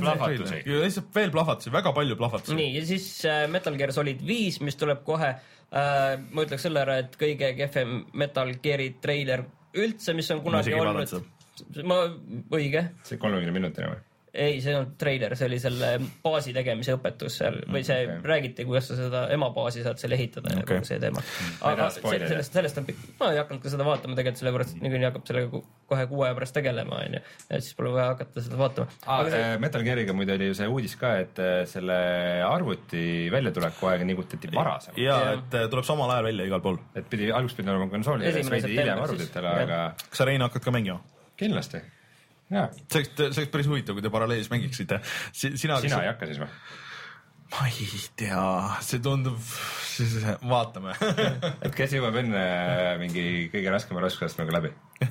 plahvatusi. 0.00 0.44
treiler. 0.64 0.82
lihtsalt 0.84 1.14
veel 1.14 1.30
plahvatusi, 1.34 1.72
väga 1.72 1.92
palju 1.96 2.16
plahvatusi. 2.16 2.56
nii 2.58 2.74
ja 2.78 2.84
siis 2.88 3.08
äh, 3.28 3.44
Metal 3.50 3.76
Gear 3.78 3.92
Solid 3.92 4.24
viis, 4.26 4.60
mis 4.64 4.78
tuleb 4.80 5.04
kohe 5.06 5.30
äh,. 5.34 6.18
ma 6.30 6.46
ütleks 6.46 6.66
selle 6.68 6.82
ära, 6.86 6.98
et 7.04 7.16
kõige 7.20 7.52
kehvem 7.58 8.02
Metal 8.18 8.52
Gear'i 8.62 8.94
treiler 9.02 9.44
üldse, 9.78 10.14
mis 10.16 10.30
on 10.34 10.42
kunagi 10.44 10.72
ei 10.72 10.80
olnud 10.80 11.84
ma, 11.84 12.02
õige, 12.54 12.88
see 13.06 13.20
kolmekümne 13.20 13.54
minutine 13.60 13.92
või? 13.92 14.04
ei, 14.32 14.60
see 14.60 14.72
ei 14.72 14.76
olnud 14.78 14.94
treiler, 15.00 15.34
see 15.38 15.48
oli 15.48 15.58
selle 15.62 15.90
baasi 16.22 16.52
tegemise 16.56 16.94
õpetus 16.98 17.38
seal 17.40 17.58
või 17.66 17.82
see 17.86 17.96
okei. 18.02 18.18
okay. 18.18 18.28
räägiti, 18.32 18.66
kuidas 18.68 18.88
sa 18.90 18.98
seda 18.98 19.24
emabaasi 19.34 19.84
saad 19.86 20.00
seal 20.00 20.14
ehitada 20.16 20.52
ja 20.52 20.62
Okei. 20.62 20.78
kogu 20.78 20.88
see 20.88 21.00
teema. 21.02 21.22
Ma 21.22 21.72
ei 21.72 21.78
aga 21.78 21.88
sellest, 21.96 22.58
sellest 22.58 22.80
on 22.80 22.88
pikk, 22.88 23.04
ma 23.20 23.32
ei 23.34 23.40
hakanud 23.40 23.64
ka 23.64 23.72
seda 23.72 23.86
vaatama 23.88 24.18
tegelikult 24.18 24.42
sellepärast, 24.42 24.76
et 24.76 24.84
niikuinii 24.84 25.08
hakkab 25.08 25.26
sellega 25.30 25.62
kohe 25.92 26.06
kuu 26.10 26.24
aja 26.26 26.36
pärast 26.38 26.56
tegelema, 26.58 27.02
onju. 27.08 27.22
et 27.48 27.66
siis 27.66 27.76
pole 27.78 27.92
vaja 27.96 28.12
hakata 28.12 28.44
seda 28.44 28.60
vaatama. 28.60 28.96
Ah, 29.06 29.24
see, 29.28 29.42
äh, 29.42 29.58
Metal 29.62 29.84
Gear'iga 29.86 30.16
muide 30.16 30.36
oli 30.36 30.50
ju 30.50 30.58
see 30.60 30.70
uudis 30.70 30.96
ka, 31.00 31.14
et 31.24 31.42
äh, 31.42 31.60
selle 31.70 31.98
arvuti 32.46 33.04
väljatuleku 33.32 33.92
aega 33.92 34.08
nigutati 34.08 34.52
varasem. 34.54 34.96
ja 35.00 35.20
Jah. 35.24 35.36
et 35.38 35.60
äh, 35.62 35.68
tuleb 35.72 35.86
samal 35.88 36.12
ajal 36.14 36.30
välja 36.30 36.48
igal 36.50 36.64
pool. 36.64 36.80
et 36.94 37.08
pidi, 37.10 37.32
alguses 37.32 37.56
pidi 37.58 37.72
olema 37.72 37.88
konsoolidel, 37.92 38.40
siis 38.40 38.50
veidi 38.52 38.74
hiljem 38.76 39.04
arvutitele, 39.04 39.54
aga 39.64 39.84
kas 40.04 40.22
sa, 40.22 40.28
Rein, 40.28 40.44
hakkad 40.44 40.64
ka 40.64 40.74
mängima? 40.74 41.00
kindlasti. 41.38 41.80
See 42.48 43.00
oleks, 43.00 43.14
see 43.16 43.30
oleks 43.30 43.54
päris 43.54 43.70
huvitav, 43.70 43.96
kui 43.98 44.04
te 44.04 44.12
paralleelis 44.12 44.50
mängiksite. 44.52 45.00
sina, 45.32 45.80
sina 45.82 46.02
ei 46.04 46.12
hakka 46.12 46.30
siis 46.30 46.40
või? 46.42 46.52
ma 47.48 47.64
ei 47.70 48.00
tea, 48.18 48.42
see 48.84 49.00
tundub, 49.04 49.38
vaatame. 50.48 50.92
et 51.64 51.72
kes 51.76 51.94
jõuab 51.96 52.18
enne 52.20 52.42
mingi 53.00 53.24
kõige 53.52 53.72
raskema 53.72 54.04
raskusastmega 54.04 54.58
läbi? 54.58 54.74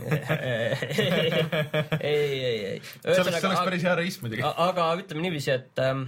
ei, 2.04 2.14
ei, 2.14 2.60
ei. 2.76 2.80
see 2.84 3.24
oleks, 3.24 3.40
see 3.40 3.50
oleks 3.50 3.66
päris 3.66 3.86
hea 3.88 3.98
reis 3.98 4.22
muidugi. 4.22 4.46
aga 4.46 4.88
ütleme 5.00 5.26
niiviisi, 5.26 5.54
et 5.56 5.82
ähm, 5.82 6.06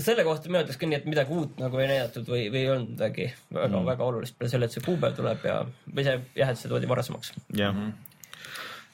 selle 0.00 0.24
kohta 0.26 0.50
mina 0.50 0.64
ütleks 0.64 0.80
ka 0.80 0.88
nii, 0.88 0.98
et 1.02 1.10
midagi 1.10 1.36
uut 1.36 1.60
nagu 1.62 1.82
ei 1.82 1.90
näidatud 1.92 2.26
või, 2.26 2.46
või 2.50 2.64
ei 2.64 2.70
olnud 2.72 2.94
midagi 2.96 3.28
väga 3.52 3.68
mm., 3.68 3.90
väga 3.92 4.08
olulist 4.08 4.38
peale 4.38 4.50
selle, 4.50 4.66
et 4.66 4.74
see 4.74 4.86
kuupäev 4.86 5.14
tuleb 5.18 5.46
ja, 5.46 5.60
või 5.92 6.06
see 6.08 6.16
jah, 6.40 6.50
et 6.50 6.58
see 6.58 6.72
toodi 6.72 6.90
varasemaks. 6.90 7.34
jah, 7.58 7.76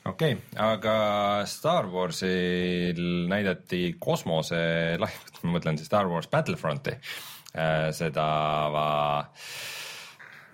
okei 0.09 0.37
okay,, 0.37 0.61
aga 0.65 0.95
Star 1.49 1.89
Warsil 1.93 3.01
näidati 3.31 3.97
kosmoselahingut, 4.01 5.41
ma 5.45 5.57
mõtlen 5.59 5.81
siis 5.81 5.91
Star 5.91 6.09
Wars 6.11 6.31
Battlefronti, 6.33 6.97
seda 7.97 8.27
va- 8.73 9.29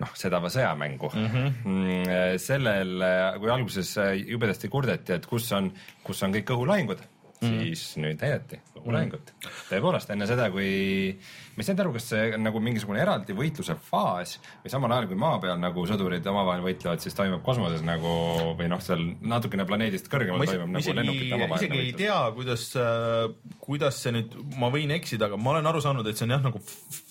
noh, 0.01 0.13
seda 0.17 0.41
sõjamängu 0.43 1.09
mm. 1.13 1.27
-hmm. 1.33 2.39
sellel, 2.41 2.95
kui 3.39 3.51
alguses 3.51 3.95
jubedasti 4.27 4.71
kurdeti, 4.71 5.15
et 5.15 5.27
kus 5.29 5.51
on, 5.55 5.71
kus 6.03 6.23
on 6.23 6.35
kõik 6.35 6.55
õhulahingud 6.55 7.03
mm, 7.41 7.59
siis 7.63 7.83
nüüd 8.01 8.21
näidati 8.21 8.59
õhulahingut 8.79 9.31
mm. 9.31 9.41
-hmm. 9.41 9.65
tõepoolest 9.71 10.11
enne 10.13 10.27
seda, 10.29 10.47
kui, 10.53 10.69
ma 11.55 11.63
ei 11.63 11.67
saanud 11.67 11.83
aru, 11.85 11.93
kas 11.97 12.09
see 12.11 12.37
nagu 12.41 12.61
mingisugune 12.63 13.01
eraldi 13.01 13.35
võitluse 13.37 13.75
faas 13.89 14.37
või 14.63 14.73
samal 14.73 14.95
ajal 14.95 15.07
kui 15.11 15.19
maa 15.19 15.39
peal 15.43 15.59
nagu 15.59 15.85
sõdurid 15.89 16.27
omavahel 16.31 16.63
võitlevad, 16.65 17.03
siis 17.03 17.17
toimub 17.17 17.43
kosmoses 17.45 17.83
nagu 17.85 18.15
või 18.59 18.69
noh, 18.71 18.81
seal 18.83 19.03
natukene 19.21 19.65
planeedist 19.65 20.11
kõrgemal 20.11 20.43
ma 20.43 20.49
toimub 20.51 20.75
nagu 20.77 20.97
lennukite 20.99 21.35
omavaheline 21.35 21.55
isegi 21.61 21.79
ei 21.79 21.91
võitlus. 21.91 22.01
tea, 22.03 22.19
kuidas, 22.39 22.67
kuidas 23.59 24.01
see 24.03 24.15
nüüd, 24.19 24.35
ma 24.61 24.69
võin 24.73 24.91
eksida, 24.95 25.29
aga 25.29 25.37
ma 25.37 25.55
olen 25.55 25.71
aru 25.73 25.81
saanud, 25.81 26.07
et 26.07 26.17
see 26.17 26.27
on 26.27 26.37
jah 26.37 26.43
nagu 26.45 26.61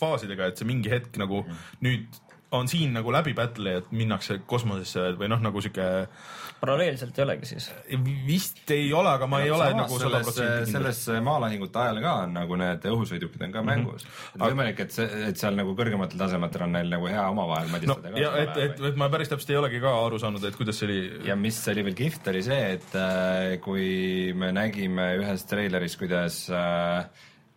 faasidega, 0.01 0.53
et 0.53 0.61
see 0.61 0.69
mingi 0.69 0.93
hetk 0.93 1.19
nagu 1.21 1.45
Mhm. 1.45 1.57
nüüd 1.83 2.23
on 2.55 2.69
siin 2.69 2.93
nagu 2.95 3.11
läbi 3.13 3.35
battle'i, 3.35 3.79
et 3.81 3.93
minnakse 3.93 4.39
kosmosesse 4.47 5.17
või 5.19 5.29
noh, 5.29 5.41
nagu 5.43 5.61
sihuke 5.61 6.07
paralleelselt 6.65 7.19
ei 7.19 7.25
olegi 7.27 7.51
siis. 7.53 7.71
vist 8.27 8.71
ei 8.75 8.89
ole, 8.93 9.13
aga 9.15 9.29
ma 9.31 9.41
ei 9.45 9.51
ole 9.55 9.71
nagu 9.77 9.99
sada 9.99 10.11
selles, 10.11 10.27
protsenti 10.29 10.73
kindel. 10.73 10.93
selles 10.93 11.23
maalahingute 11.29 11.83
ajal 11.85 12.01
ka 12.05 12.15
on 12.25 12.35
nagu 12.41 12.59
need 12.65 12.89
õhusõidukid 12.91 13.45
on 13.47 13.53
ka 13.53 13.63
Mhm. 13.63 13.69
mängus. 13.71 14.07
et 14.35 14.41
võimalik, 14.41 14.81
et 14.81 14.93
see, 14.93 15.09
et 15.29 15.37
seal 15.41 15.55
nagu 15.59 15.75
kõrgematel 15.79 16.19
tasemetel 16.19 16.67
on 16.67 16.73
neil 16.79 16.91
nagu 16.91 17.07
hea 17.11 17.27
omavahel 17.31 17.69
no 17.69 17.77
madistada 17.79 18.11
ka. 18.15 18.19
ja 18.21 18.33
et, 18.43 18.57
et, 18.57 18.81
et 18.91 18.97
ma 18.97 19.09
päris 19.13 19.29
täpselt 19.33 19.51
ei 19.55 19.61
olegi 19.61 19.81
ka 19.85 19.93
aru 20.07 20.19
saanud, 20.23 20.45
et 20.45 20.57
kuidas 20.57 20.79
see 20.81 20.89
oli. 20.89 21.29
ja 21.29 21.37
mis 21.37 21.61
oli 21.69 21.85
veel 21.91 21.95
kihvt, 21.99 22.29
oli 22.33 22.43
see, 22.43 22.63
et 22.79 22.97
äh, 22.99 23.61
kui 23.65 24.33
me 24.37 24.51
nägime 24.53 25.11
ühes 25.21 25.47
treileris, 25.51 25.97
kuidas 26.01 26.45
äh, 26.51 27.05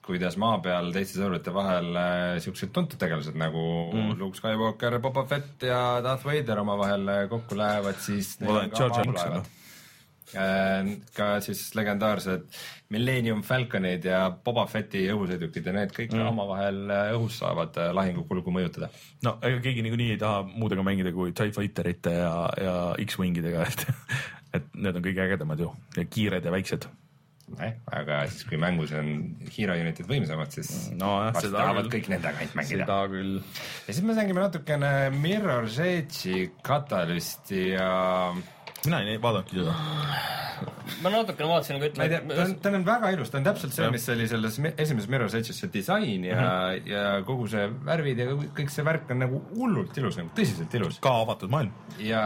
kuidas 0.08 0.38
maa 0.39 0.58
peal 0.63 0.89
teiste 0.96 1.20
sõdurite 1.20 1.52
vahel 1.56 1.91
äh, 2.00 2.38
siuksed 2.43 2.72
tuntud 2.76 3.00
tegelased 3.02 3.38
nagu 3.39 3.62
mm. 3.91 4.15
Luke 4.22 4.39
Skywalker, 4.39 5.00
Boba 5.04 5.26
Fett 5.28 5.67
ja 5.67 6.00
Darth 6.04 6.28
Vader 6.28 6.63
omavahel 6.63 7.08
äh, 7.12 7.24
kokku 7.32 7.58
lähevad, 7.60 8.00
siis 8.04 8.36
ka. 8.39 9.43
Äh, 10.36 10.89
ka 11.15 11.28
siis 11.43 11.62
legendaarsed 11.76 12.48
Millennium 12.91 13.43
Falconid 13.48 14.08
ja 14.08 14.26
Boba 14.32 14.65
Fetti 14.67 15.06
õhusõidukid 15.13 15.67
ja 15.67 15.76
need 15.76 15.96
kõik 15.96 16.15
mm. 16.15 16.30
omavahel 16.34 16.82
äh, 16.91 17.12
õhus 17.15 17.39
saavad 17.43 17.80
lahingukulgu 17.96 18.54
mõjutada. 18.56 18.91
no 19.28 19.38
ega 19.39 19.60
keegi 19.63 19.84
niikuinii 19.86 20.13
ei 20.15 20.22
taha 20.22 20.43
muudega 20.48 20.84
mängida 20.88 21.15
kui 21.15 21.36
TIE 21.36 21.56
Fighterite 21.56 22.15
ja, 22.20 22.32
ja 22.63 22.78
X-Wingidega, 23.04 23.67
et, 23.67 23.86
et 24.60 24.72
need 24.76 25.00
on 25.00 25.06
kõige 25.10 25.28
ägedamad 25.28 25.63
ju, 25.63 25.74
kiired 26.12 26.48
ja 26.48 26.56
väiksed. 26.56 26.88
Eh, 27.55 27.77
aga 27.95 28.25
siis, 28.27 28.43
kui 28.43 28.57
mängus 28.60 28.91
on 28.97 29.07
hero 29.55 29.75
unit'id 29.79 30.10
võimsamad, 30.10 30.51
siis 30.51 30.89
nojah, 30.91 31.29
varsti 31.31 31.47
seda 31.47 31.62
tahavad 31.62 31.88
kõik 31.93 32.10
nendega 32.12 32.43
ainult 32.43 32.57
mängida. 32.60 32.83
seda 32.83 32.97
küll. 33.13 33.38
ja 33.88 33.93
siis 33.93 34.03
me 34.03 34.17
mängime 34.17 34.43
natukene 34.43 34.91
Mirror's 35.15 35.77
Edge'i 35.79 36.49
Catalysti 36.67 37.63
ja 37.71 37.88
mina 38.88 39.04
ei 39.06 39.21
vaadanudki 39.21 39.62
seda. 39.62 39.76
ma 41.04 41.12
natukene 41.13 41.50
vaatasin, 41.52 41.78
aga 41.78 41.89
ma 42.00 42.06
ei 42.08 42.12
tea, 42.12 42.19
ta 42.21 42.38
on, 42.41 42.54
ütleme, 42.54 42.62
ta 42.63 42.71
on 42.71 42.86
väga 42.88 43.10
ilus, 43.13 43.30
ta 43.30 43.38
on 43.38 43.45
täpselt 43.45 43.76
see 43.76 43.89
mis 43.93 44.08
oli 44.13 44.28
selles 44.32 44.56
esimeses 44.69 45.10
Mirror's 45.12 45.36
Edge'is 45.38 45.60
see 45.62 45.69
disain 45.73 46.23
ja 46.26 46.38
mm, 46.38 46.47
-hmm. 46.47 46.88
ja 46.89 47.04
kogu 47.28 47.47
see 47.52 47.67
värvid 47.89 48.21
ja 48.23 48.28
kõik 48.58 48.71
see 48.73 48.86
värk 48.88 49.12
on 49.13 49.21
nagu 49.21 49.41
hullult 49.52 49.97
ilus, 50.02 50.17
nagu 50.17 50.32
tõsiselt 50.38 50.78
ilus. 50.80 51.00
ka 51.04 51.13
avatud 51.26 51.54
maailm. 51.54 51.76
ja, 52.00 52.23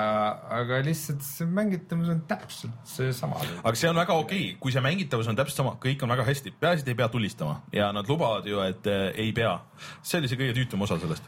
aga 0.62 0.80
lihtsalt 0.86 1.26
see 1.26 1.50
mängitavus 1.60 2.14
on 2.14 2.22
täpselt 2.30 2.94
seesama. 2.96 3.42
aga 3.64 3.76
see 3.76 3.90
on 3.90 4.00
väga 4.00 4.14
okei 4.14 4.46
okay., 4.46 4.60
kui 4.64 4.72
see 4.72 4.86
mängitavus 4.86 5.28
on 5.28 5.36
täpselt 5.36 5.64
sama, 5.64 5.76
kõik 5.82 6.06
on 6.06 6.16
väga 6.16 6.28
hästi, 6.30 6.56
peaasi, 6.60 6.86
et 6.86 6.94
ei 6.94 7.00
pea 7.04 7.10
tulistama 7.10 7.62
ja 7.74 7.92
nad 7.92 8.08
lubavad 8.08 8.48
ju, 8.48 8.62
et 8.64 8.88
äh, 8.88 9.10
ei 9.16 9.34
pea. 9.34 9.60
See 10.02 10.22
oli 10.22 10.32
see 10.32 10.40
kõige 10.40 10.58
tüütum 10.60 10.88
osa 10.88 11.00
sellest. 11.02 11.28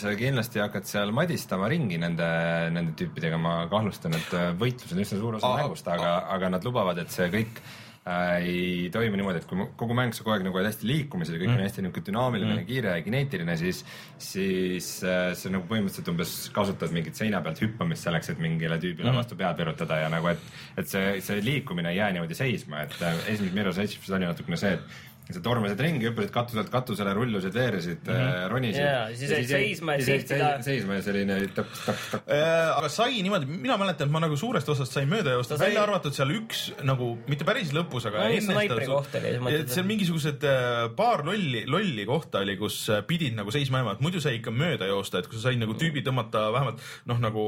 sa 0.00 0.16
kindlasti 0.18 0.62
hakkad 0.62 0.88
seal 0.88 1.14
madistama 1.16 1.70
ringi 1.72 1.98
nende, 2.00 2.28
nende 2.74 2.96
tüüpidega, 2.98 3.38
ma 3.40 3.56
kahtlustan, 3.70 4.16
et 4.18 4.36
äh, 4.36 4.52
võitlus 4.58 4.92
on 4.94 5.02
üsna 5.04 5.20
suur 5.20 5.38
osa 5.40 5.48
Aa, 5.48 5.64
mängust, 5.64 5.88
aga, 5.90 6.18
aga 6.34 6.52
nad 6.56 6.66
lubavad, 6.66 7.00
et 7.00 7.12
see 7.14 7.26
kõik 7.32 7.60
äh, 7.60 8.44
ei 8.44 8.90
toimu 8.94 9.18
niimoodi, 9.20 9.42
et 9.42 9.48
kui 9.48 9.66
kogu 9.80 9.96
mäng 9.96 10.14
sa 10.16 10.24
kogu 10.24 10.34
aeg 10.36 10.44
nagu 10.46 10.60
oled 10.60 10.68
hästi 10.68 10.88
liikumises 10.88 11.36
ja 11.36 11.40
kõik 11.40 11.52
mm. 11.52 11.60
on 11.60 11.66
hästi 11.66 11.84
niisugune 11.84 12.08
dünaamiline 12.10 12.52
mm., 12.56 12.66
kiire 12.68 12.92
ja 12.98 13.06
kineetiline, 13.06 13.56
siis, 13.60 13.80
siis 14.20 14.90
äh, 15.06 15.30
sa 15.38 15.54
nagu 15.54 15.68
põhimõtteliselt 15.70 16.12
umbes 16.12 16.36
kasutad 16.54 16.94
mingit 16.94 17.18
seina 17.20 17.42
pealt 17.44 17.62
hüppamist 17.64 18.08
selleks, 18.08 18.32
et 18.34 18.44
mingile 18.44 18.78
tüübile 18.82 19.10
mm. 19.10 19.22
vastu 19.22 19.40
pead 19.40 19.60
virutada 19.62 20.02
ja 20.04 20.12
nagu, 20.12 20.30
et, 20.34 20.54
et 20.80 20.90
see, 20.90 21.16
see 21.24 21.42
liikumine 21.44 21.94
ei 21.94 22.00
jää 22.02 22.12
niimoodi 22.18 22.38
seisma, 22.38 22.84
et 22.86 23.00
äh, 23.00 23.18
esimeses 23.34 23.56
Mirror's 23.56 23.82
Edge'is 23.82 24.14
oli 24.14 24.28
natukene 24.28 24.60
see, 24.60 24.76
et 24.78 25.02
sa 25.32 25.40
tormasid 25.40 25.80
ringi, 25.80 26.04
hüppasid 26.04 26.32
katuselt 26.34 26.68
katusele, 26.72 27.14
rullusid, 27.16 27.54
veeresid 27.56 28.02
mm, 28.04 28.16
-hmm. 28.18 28.48
ronisid. 28.52 28.82
Jaa, 28.84 29.06
siis 29.16 29.30
jäid 29.32 29.48
seisma 29.48 29.94
ja 29.96 30.04
sihtida. 30.04 30.50
seisma 30.66 30.98
ja 30.98 31.04
selline 31.06 31.38
taps. 31.56 31.86
Äh, 31.88 32.76
aga 32.76 32.90
sai 32.92 33.22
niimoodi, 33.24 33.48
mina 33.48 33.78
mäletan, 33.80 34.08
et 34.08 34.12
ma 34.12 34.20
nagu 34.20 34.36
suurest 34.36 34.68
osast 34.68 34.92
sain 34.92 35.08
mööda 35.08 35.32
joosta, 35.38 35.54
Ta 35.54 35.62
sai- 35.62 35.70
välja 35.70 35.86
arvatud 35.86 36.16
seal 36.16 36.34
üks 36.36 36.66
nagu 36.84 37.14
mitte 37.30 37.48
päris 37.48 37.72
lõpus, 37.72 38.08
aga 38.10 38.24
No, 38.24 38.28
enne 38.28 39.54
et 39.54 39.72
seal 39.72 39.88
mingisugused 39.88 40.44
äh, 40.44 40.90
paar 40.96 41.24
lolli, 41.24 41.64
lolli 41.66 42.04
kohta 42.04 42.44
oli, 42.44 42.58
kus 42.60 42.84
pidid 43.08 43.34
nagu 43.38 43.50
seisma 43.54 43.80
jääma, 43.80 43.96
et 43.96 44.04
muidu 44.04 44.20
sai 44.20 44.36
ikka 44.42 44.52
mööda 44.52 44.92
joosta, 44.92 45.18
et 45.24 45.30
kui 45.30 45.40
sa 45.40 45.48
said 45.48 45.60
nagu 45.60 45.72
tüübi 45.78 46.04
tõmmata 46.04 46.50
vähemalt 46.52 46.84
noh, 47.08 47.18
nagu 47.22 47.44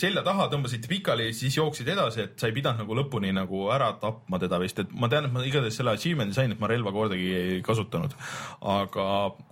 selja 0.00 0.22
taha 0.26 0.46
tõmbasid 0.52 0.86
pikali, 0.90 1.28
siis 1.36 1.56
jooksid 1.58 1.88
edasi, 1.92 2.26
et 2.26 2.40
sa 2.40 2.50
ei 2.50 2.54
pidanud 2.56 2.82
nagu 2.82 2.96
lõpuni 2.98 3.32
nagu 3.36 3.66
ära 3.74 3.92
tapma 4.00 4.40
teda 4.42 4.60
vist, 4.62 4.80
et 4.82 4.92
ma 4.94 5.10
tean, 5.12 5.28
et 5.28 5.34
ma 5.34 5.44
igatahes 5.46 5.78
selle 5.80 5.94
achievement'i 5.96 6.36
sain, 6.36 6.52
et 6.52 6.62
ma 6.62 6.70
relva 6.70 6.92
kordagi 6.94 7.30
ei 7.36 7.62
kasutanud. 7.66 8.16
aga 8.76 9.06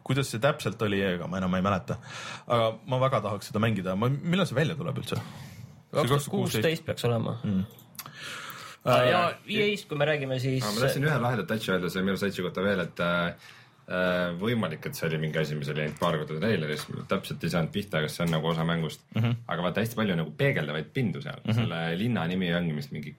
kuidas 0.07 0.31
see 0.33 0.43
täpselt 0.43 0.83
oli, 0.87 1.01
ega 1.15 1.29
ma 1.31 1.41
enam 1.41 1.57
ei 1.59 1.65
mäleta. 1.65 1.99
aga 2.47 2.75
ma 2.91 3.01
väga 3.07 3.23
tahaks 3.29 3.51
seda 3.51 3.63
mängida, 3.65 3.97
ma, 3.97 4.11
millal 4.13 4.49
see 4.51 4.61
välja 4.61 4.77
tuleb 4.79 5.01
üldse? 5.03 5.21
kaks 5.95 6.11
tuhat 6.11 6.31
kuusteist 6.31 6.87
peaks 6.87 7.05
olema 7.07 7.39
mm.. 7.43 7.65
Äh, 8.85 9.03
ja 9.09 9.21
EA-st, 9.49 9.87
kui 9.89 9.97
me 9.97 10.05
räägime, 10.05 10.37
siis 10.43 10.61
ma 10.61 10.75
tahtsin 10.77 11.07
ühe 11.07 11.21
laheda 11.21 11.47
touch'i 11.49 11.73
öelda 11.73 11.89
selle 11.89 12.05
Mirror's 12.05 12.25
Edge'i 12.27 12.45
kohta 12.45 12.65
veel, 12.67 12.83
et 12.85 13.01
äh, 13.01 13.31
äh, 13.31 13.55
võimalik, 14.41 14.87
et 14.89 14.97
see 14.97 15.09
oli 15.11 15.19
mingi 15.21 15.39
asi, 15.39 15.57
mis 15.59 15.69
oli 15.69 15.83
ainult 15.85 15.99
paar 16.01 16.17
korda 16.17 16.39
treileris, 16.41 16.87
täpselt 17.09 17.43
ei 17.45 17.53
saanud 17.53 17.73
pihta, 17.75 18.01
kas 18.01 18.17
see 18.17 18.25
on 18.25 18.33
nagu 18.33 18.49
osa 18.49 18.65
mängust 18.65 19.03
mm. 19.15 19.21
-hmm. 19.21 19.43
aga 19.47 19.67
vaata 19.67 19.85
hästi 19.85 19.99
palju 19.99 20.17
nagu 20.17 20.33
peegeldavaid 20.39 20.89
pindu 20.95 21.21
seal 21.21 21.37
mm, 21.37 21.51
-hmm. 21.51 21.55
selle 21.61 21.99
linna 21.99 22.27
nimi 22.27 22.55
ongi 22.55 22.77
vist 22.77 22.93
mingi 22.97 23.17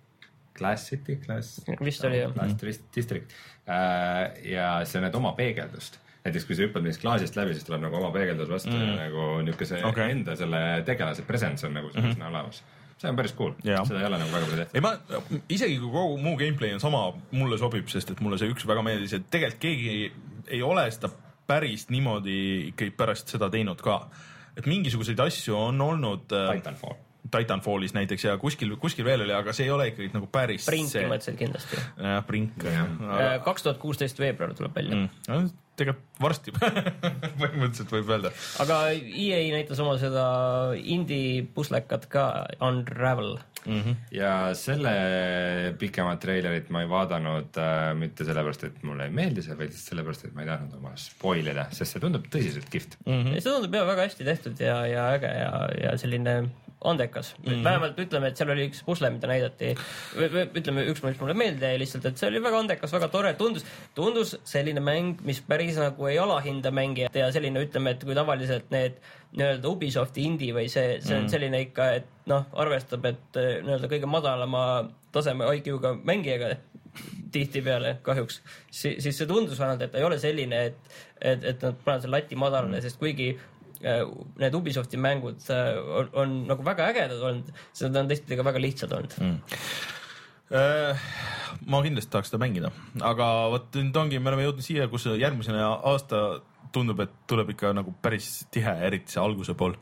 Glass 0.56 0.90
City, 0.90 1.16
Glass. 1.16 1.62
Vist 1.84 2.04
oli, 2.04 2.20
jah. 2.20 2.34
Glass 2.34 2.56
Dist- 2.62 2.88
District 2.96 3.32
äh,. 3.68 4.52
ja 4.52 4.86
sa 4.86 5.02
näed 5.04 5.16
oma 5.16 5.34
peegeldust. 5.38 6.00
näiteks 6.26 6.46
kui 6.46 6.56
sa 6.58 6.66
hüppad 6.66 6.82
mingist 6.82 7.04
klaasist 7.04 7.36
läbi, 7.38 7.54
siis 7.54 7.68
tuleb 7.68 7.84
nagu 7.84 8.00
oma 8.00 8.10
peegeldus 8.12 8.50
vastu 8.50 8.72
mm. 8.72 8.88
ja 8.88 8.96
nagu 8.96 9.26
niisugune 9.46 9.84
Okei. 9.84 9.90
okay. 9.92 10.16
enda 10.16 10.36
selle 10.36 10.62
tegelase 10.86 11.22
presence 11.22 11.68
on 11.68 11.74
nagu 11.78 11.92
seal 11.92 12.04
mm 12.04 12.12
-hmm. 12.12 12.28
olemas. 12.28 12.64
see 12.98 13.10
on 13.10 13.16
päris 13.16 13.34
cool, 13.36 13.54
Jaa. 13.64 13.86
seda 13.86 14.00
ei 14.00 14.06
ole 14.06 14.18
nagu 14.18 14.32
väga 14.32 14.46
palju 14.46 14.58
tehtud. 14.58 14.76
ei 14.76 14.82
ma, 14.82 14.94
isegi 15.50 15.78
kui 15.80 15.92
kogu 15.92 16.18
muu 16.18 16.38
gameplay 16.38 16.74
on 16.74 16.80
sama, 16.80 17.14
mulle 17.32 17.58
sobib, 17.58 17.88
sest 17.88 18.12
et 18.12 18.22
mulle 18.22 18.38
see 18.38 18.50
üks 18.50 18.68
väga 18.68 18.82
meeldis, 18.82 19.14
et 19.14 19.30
tegelikult 19.30 19.62
keegi 19.62 20.12
ei 20.48 20.62
ole 20.64 20.86
seda 20.92 21.10
päris 21.48 21.90
niimoodi 21.90 22.38
ikkagi 22.72 22.92
pärast 22.98 23.34
seda 23.36 23.50
teinud 23.54 23.82
ka. 23.82 24.10
et 24.58 24.66
mingisuguseid 24.66 25.20
asju 25.20 25.58
on 25.58 25.82
olnud 25.82 26.32
äh, 26.32 26.54
Titanfall. 26.56 27.05
Titanfallis 27.32 27.96
näiteks 27.96 28.28
ja 28.28 28.38
kuskil, 28.38 28.76
kuskil 28.82 29.06
veel 29.08 29.26
oli, 29.26 29.34
aga 29.34 29.54
see 29.56 29.66
ei 29.68 29.74
ole 29.74 29.90
ikkagi 29.92 30.12
nagu 30.14 30.30
päris 30.32 30.68
Brinki 30.70 30.98
see. 30.98 31.06
mõtlesid 31.10 31.38
kindlasti. 31.40 31.82
jah, 31.98 32.24
Brink. 32.28 32.66
kaks 33.46 33.66
tuhat 33.66 33.80
kuusteist 33.82 34.20
veebruar 34.22 34.54
tuleb 34.58 34.76
välja 34.76 35.00
mm.. 35.00 35.10
Mm. 35.32 35.54
tegelikult 35.80 36.22
varsti 36.22 36.54
põhimõtteliselt 37.42 37.92
võib 37.92 38.12
öelda. 38.16 38.32
aga 38.64 38.78
EA 38.94 39.42
näitas 39.56 39.82
oma 39.84 39.98
seda 40.02 40.26
indie 40.78 41.44
puslekat 41.56 42.06
ka, 42.12 42.28
Unravel. 42.64 43.40
ja 44.14 44.34
selle 44.58 44.94
pikemat 45.82 46.22
treilerit 46.22 46.70
ma 46.70 46.84
ei 46.86 46.92
vaadanud 46.92 47.58
äh, 47.58 47.88
mitte 47.98 48.28
sellepärast, 48.28 48.68
et 48.70 48.84
mulle 48.86 49.10
ei 49.10 49.16
meeldi 49.16 49.42
see, 49.46 49.58
vaid 49.58 49.74
sellepärast, 49.74 50.28
et 50.30 50.38
ma 50.38 50.46
ei 50.46 50.52
tahtnud 50.52 50.78
oma 50.78 50.94
spoil 51.02 51.50
ida, 51.50 51.66
sest 51.74 51.98
see 51.98 52.06
tundub 52.06 52.30
tõsiselt 52.30 52.70
kihvt 52.70 53.00
mm. 53.02 53.18
mm.. 53.18 53.40
see 53.40 53.50
tundub 53.50 53.80
jah 53.80 53.90
väga 53.90 54.06
hästi 54.06 54.30
tehtud 54.30 54.62
ja, 54.62 54.78
ja 54.92 55.10
äge 55.18 55.34
ja, 55.34 55.52
ja 55.82 55.98
selline 56.00 56.38
andekas. 56.84 57.36
Mm. 57.46 57.64
vähemalt 57.64 58.00
ütleme, 58.00 58.30
et 58.30 58.40
seal 58.40 58.52
oli 58.54 58.68
üks 58.70 58.82
pusle, 58.86 59.10
mida 59.14 59.30
näidati, 59.30 59.72
ütleme 60.20 60.86
üks, 60.92 61.02
mis 61.06 61.20
mulle 61.22 61.36
meelde 61.38 61.72
jäi 61.72 61.80
lihtsalt, 61.82 62.08
et 62.10 62.22
see 62.22 62.30
oli 62.30 62.42
väga 62.44 62.60
andekas, 62.62 62.94
väga 62.94 63.10
tore, 63.14 63.34
tundus, 63.40 63.66
tundus 63.98 64.36
selline 64.48 64.84
mäng, 64.84 65.22
mis 65.26 65.42
päris 65.46 65.80
nagu 65.82 66.10
ei 66.12 66.20
alahinda 66.22 66.72
mängijat 66.76 67.16
ja 67.16 67.32
selline, 67.34 67.64
ütleme, 67.66 67.96
et 67.96 68.06
kui 68.06 68.18
tavaliselt 68.18 68.70
need 68.76 69.00
nii-öelda 69.36 69.72
Ubisofti 69.72 70.28
indie 70.28 70.54
või 70.56 70.70
see, 70.72 71.00
see 71.04 71.18
on 71.18 71.28
selline 71.32 71.66
ikka, 71.66 71.90
et 72.02 72.30
noh, 72.32 72.46
arvestab, 72.54 73.08
et 73.10 73.42
eh, 73.42 73.58
nii-öelda 73.66 73.92
kõige 73.92 74.10
madalama 74.10 74.64
taseme 75.16 75.48
IQ-ga 75.60 75.96
mängijaga 76.04 76.56
tihtipeale 77.36 77.98
kahjuks, 78.04 78.40
siis, 78.72 79.02
siis 79.04 79.18
see 79.18 79.28
tundus 79.28 79.60
vähemalt, 79.60 79.84
et 79.84 79.92
ta 79.92 80.00
ei 80.00 80.08
ole 80.08 80.20
selline, 80.22 80.62
et, 80.70 80.96
et, 81.20 81.44
et 81.44 81.66
nad 81.66 81.76
panevad 81.84 82.06
selle 82.06 82.20
lati 82.20 82.40
madalale, 82.40 82.80
sest 82.84 83.00
kuigi 83.02 83.34
need 84.42 84.56
Ubisofti 84.58 85.00
mängud 85.02 85.44
äh, 85.54 85.76
on, 86.02 86.10
on 86.14 86.40
nagu 86.50 86.66
väga 86.66 86.90
ägedad 86.94 87.22
olnud, 87.22 87.52
siis 87.72 87.90
nad 87.90 88.02
on 88.04 88.10
teistpidi 88.12 88.40
ka 88.40 88.48
väga 88.48 88.64
lihtsad 88.64 88.96
olnud 88.98 89.20
mm.. 89.22 89.60
Äh, 90.56 91.06
ma 91.66 91.80
kindlasti 91.82 92.12
tahaks 92.14 92.30
seda 92.30 92.38
mängida, 92.44 92.70
aga 93.02 93.30
vot 93.50 93.72
nüüd 93.80 93.96
ongi, 93.98 94.20
me 94.22 94.30
oleme 94.30 94.44
jõudnud 94.46 94.66
siia, 94.66 94.86
kus 94.92 95.08
järgmisena 95.10 95.72
aasta 95.90 96.20
tundub, 96.76 97.02
et 97.06 97.14
tuleb 97.30 97.54
ikka 97.54 97.72
nagu 97.76 97.94
päris 98.04 98.30
tihe, 98.54 98.74
eriti 98.88 99.16
see 99.16 99.22
alguse 99.22 99.56
pool. 99.58 99.76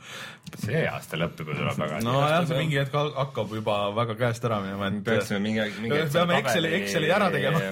see 0.53 0.83
aasta 0.87 1.19
lõpp 1.19 1.41
juba 1.43 1.55
tuleb 1.57 1.79
väga 1.83 2.01
nojah, 2.05 2.35
see 2.49 2.59
mingi 2.59 2.79
hetk 2.79 2.95
hakkab 2.95 3.55
juba 3.59 3.77
väga 3.97 4.17
käest 4.19 4.45
ära 4.49 4.59
minema, 4.63 4.89
me 4.89 5.01
et 5.01 5.07
peaksime 5.07 5.41
mingi, 5.43 5.65
mingi 5.83 6.03
Me 6.03 6.11
peame 6.13 6.37
Exceli- 6.41 6.75
Exceli 6.81 7.09
ära 7.11 7.31
tegema. 7.33 7.63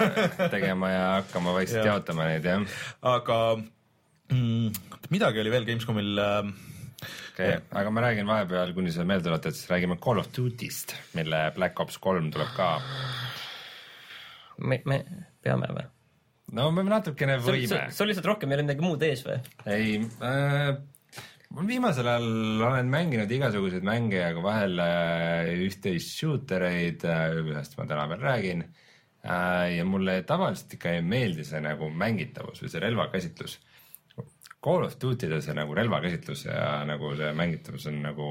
tegema 0.56 0.90
ja 0.92 1.04
hakkama 1.20 1.54
vaikselt 1.60 1.88
jaotama 1.88 2.28
neid 2.28 2.50
jah 2.50 2.82
aga 3.14 3.38
mm, 4.32 4.98
midagi 5.14 5.42
oli 5.42 5.54
veel 5.54 5.68
Gamescomil 5.68 6.18
äh, 6.18 6.52
okay.. 7.32 7.56
aga 7.70 7.94
ma 7.94 8.04
räägin 8.06 8.28
vahepeal, 8.28 8.74
kuni 8.76 8.92
sa 8.94 9.06
meelde 9.08 9.28
tuletad, 9.28 9.56
siis 9.56 9.70
räägime 9.70 9.98
Call 10.02 10.22
of 10.22 10.30
Duty'st, 10.36 10.96
mille 11.16 11.48
Black 11.56 11.80
Ops 11.80 11.98
kolm 12.02 12.30
tuleb 12.34 12.52
ka. 12.56 12.74
me, 14.58 14.82
me 14.84 15.02
peame 15.42 15.72
või? 15.72 15.88
no 16.56 16.70
me 16.74 16.84
natukene 16.86 17.38
võime. 17.42 17.84
sul 17.94 18.10
lihtsalt 18.10 18.28
rohkem 18.28 18.50
ei 18.50 18.58
ole 18.58 18.66
midagi 18.68 18.84
muud 18.84 19.04
ees 19.06 19.24
või? 19.26 19.38
ei 19.72 19.96
äh,, 20.28 20.70
ma 21.52 21.66
viimasel 21.68 22.08
ajal 22.12 22.64
olen 22.68 22.92
mänginud 22.92 23.32
igasuguseid 23.38 23.86
mänge 23.86 24.20
ja 24.20 24.30
ka 24.36 24.44
vahel 24.44 24.78
äh, 24.84 25.52
üht-teist 25.66 26.14
shooter 26.16 26.68
eid 26.68 27.06
äh,, 27.08 27.38
ühest 27.42 27.76
ma 27.78 27.88
täna 27.88 28.06
veel 28.12 28.24
räägin 28.24 28.64
äh,. 28.68 29.78
ja 29.78 29.88
mulle 29.88 30.20
tavaliselt 30.28 30.76
ikka 30.78 30.96
ei 30.96 31.04
meeldi 31.06 31.46
see 31.48 31.62
nagu 31.64 31.90
mängitavus 31.90 32.64
või 32.64 32.72
see 32.72 32.84
relvakäsitlus. 32.84 33.58
Call 34.62 34.86
of 34.86 34.94
Duty'de 35.02 35.40
see 35.42 35.54
nagu 35.58 35.74
relvakäsitlus 35.74 36.44
ja 36.46 36.84
nagu 36.86 37.10
see 37.18 37.32
mängitavus 37.34 37.88
on 37.90 37.96
nagu, 38.04 38.28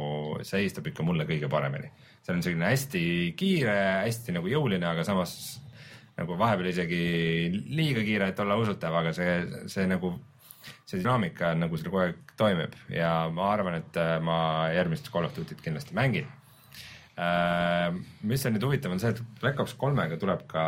see 0.48 0.64
istub 0.64 0.88
ikka 0.88 1.04
mulle 1.04 1.26
kõige 1.28 1.50
paremini. 1.52 1.92
see 2.24 2.36
on 2.36 2.44
selline 2.46 2.70
hästi 2.70 3.02
kiire, 3.36 3.76
hästi 4.06 4.38
nagu 4.38 4.48
jõuline, 4.48 4.86
aga 4.88 5.04
samas 5.04 5.34
nagu 6.22 6.38
vahepeal 6.40 6.70
isegi 6.72 7.02
liiga 7.76 8.04
kiire, 8.06 8.30
et 8.32 8.40
olla 8.44 8.58
usutav, 8.62 8.96
aga 9.02 9.14
see, 9.16 9.34
see 9.72 9.88
nagu, 9.90 10.14
see 10.86 11.02
dünaamika 11.02 11.54
nagu 11.58 11.80
seal 11.80 11.90
kogu 11.90 12.04
aeg 12.06 12.36
toimib 12.40 12.76
ja 12.94 13.14
ma 13.34 13.52
arvan, 13.56 13.80
et 13.82 14.00
äh, 14.00 14.18
ma 14.24 14.38
järgmist 14.76 15.12
Call 15.12 15.28
of 15.28 15.36
Duty't 15.38 15.64
kindlasti 15.66 15.98
mängin. 15.98 16.30
mis 18.26 18.46
on 18.48 18.56
nüüd 18.56 18.64
huvitav, 18.66 18.94
on 18.94 19.02
see, 19.02 19.12
et 19.12 19.20
Black 19.42 19.60
Ops 19.60 19.76
kolmega 19.78 20.16
tuleb 20.18 20.46
ka, 20.50 20.64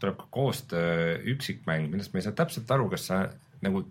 tuleb 0.00 0.16
ka 0.16 0.28
koostöö 0.32 1.18
üksikmäng, 1.34 1.90
millest 1.90 2.14
ma 2.14 2.20
ei 2.20 2.24
saa 2.24 2.36
täpselt 2.38 2.70
aru, 2.70 2.86
kas 2.92 3.10
sa 3.10 3.24
nagu. 3.64 3.88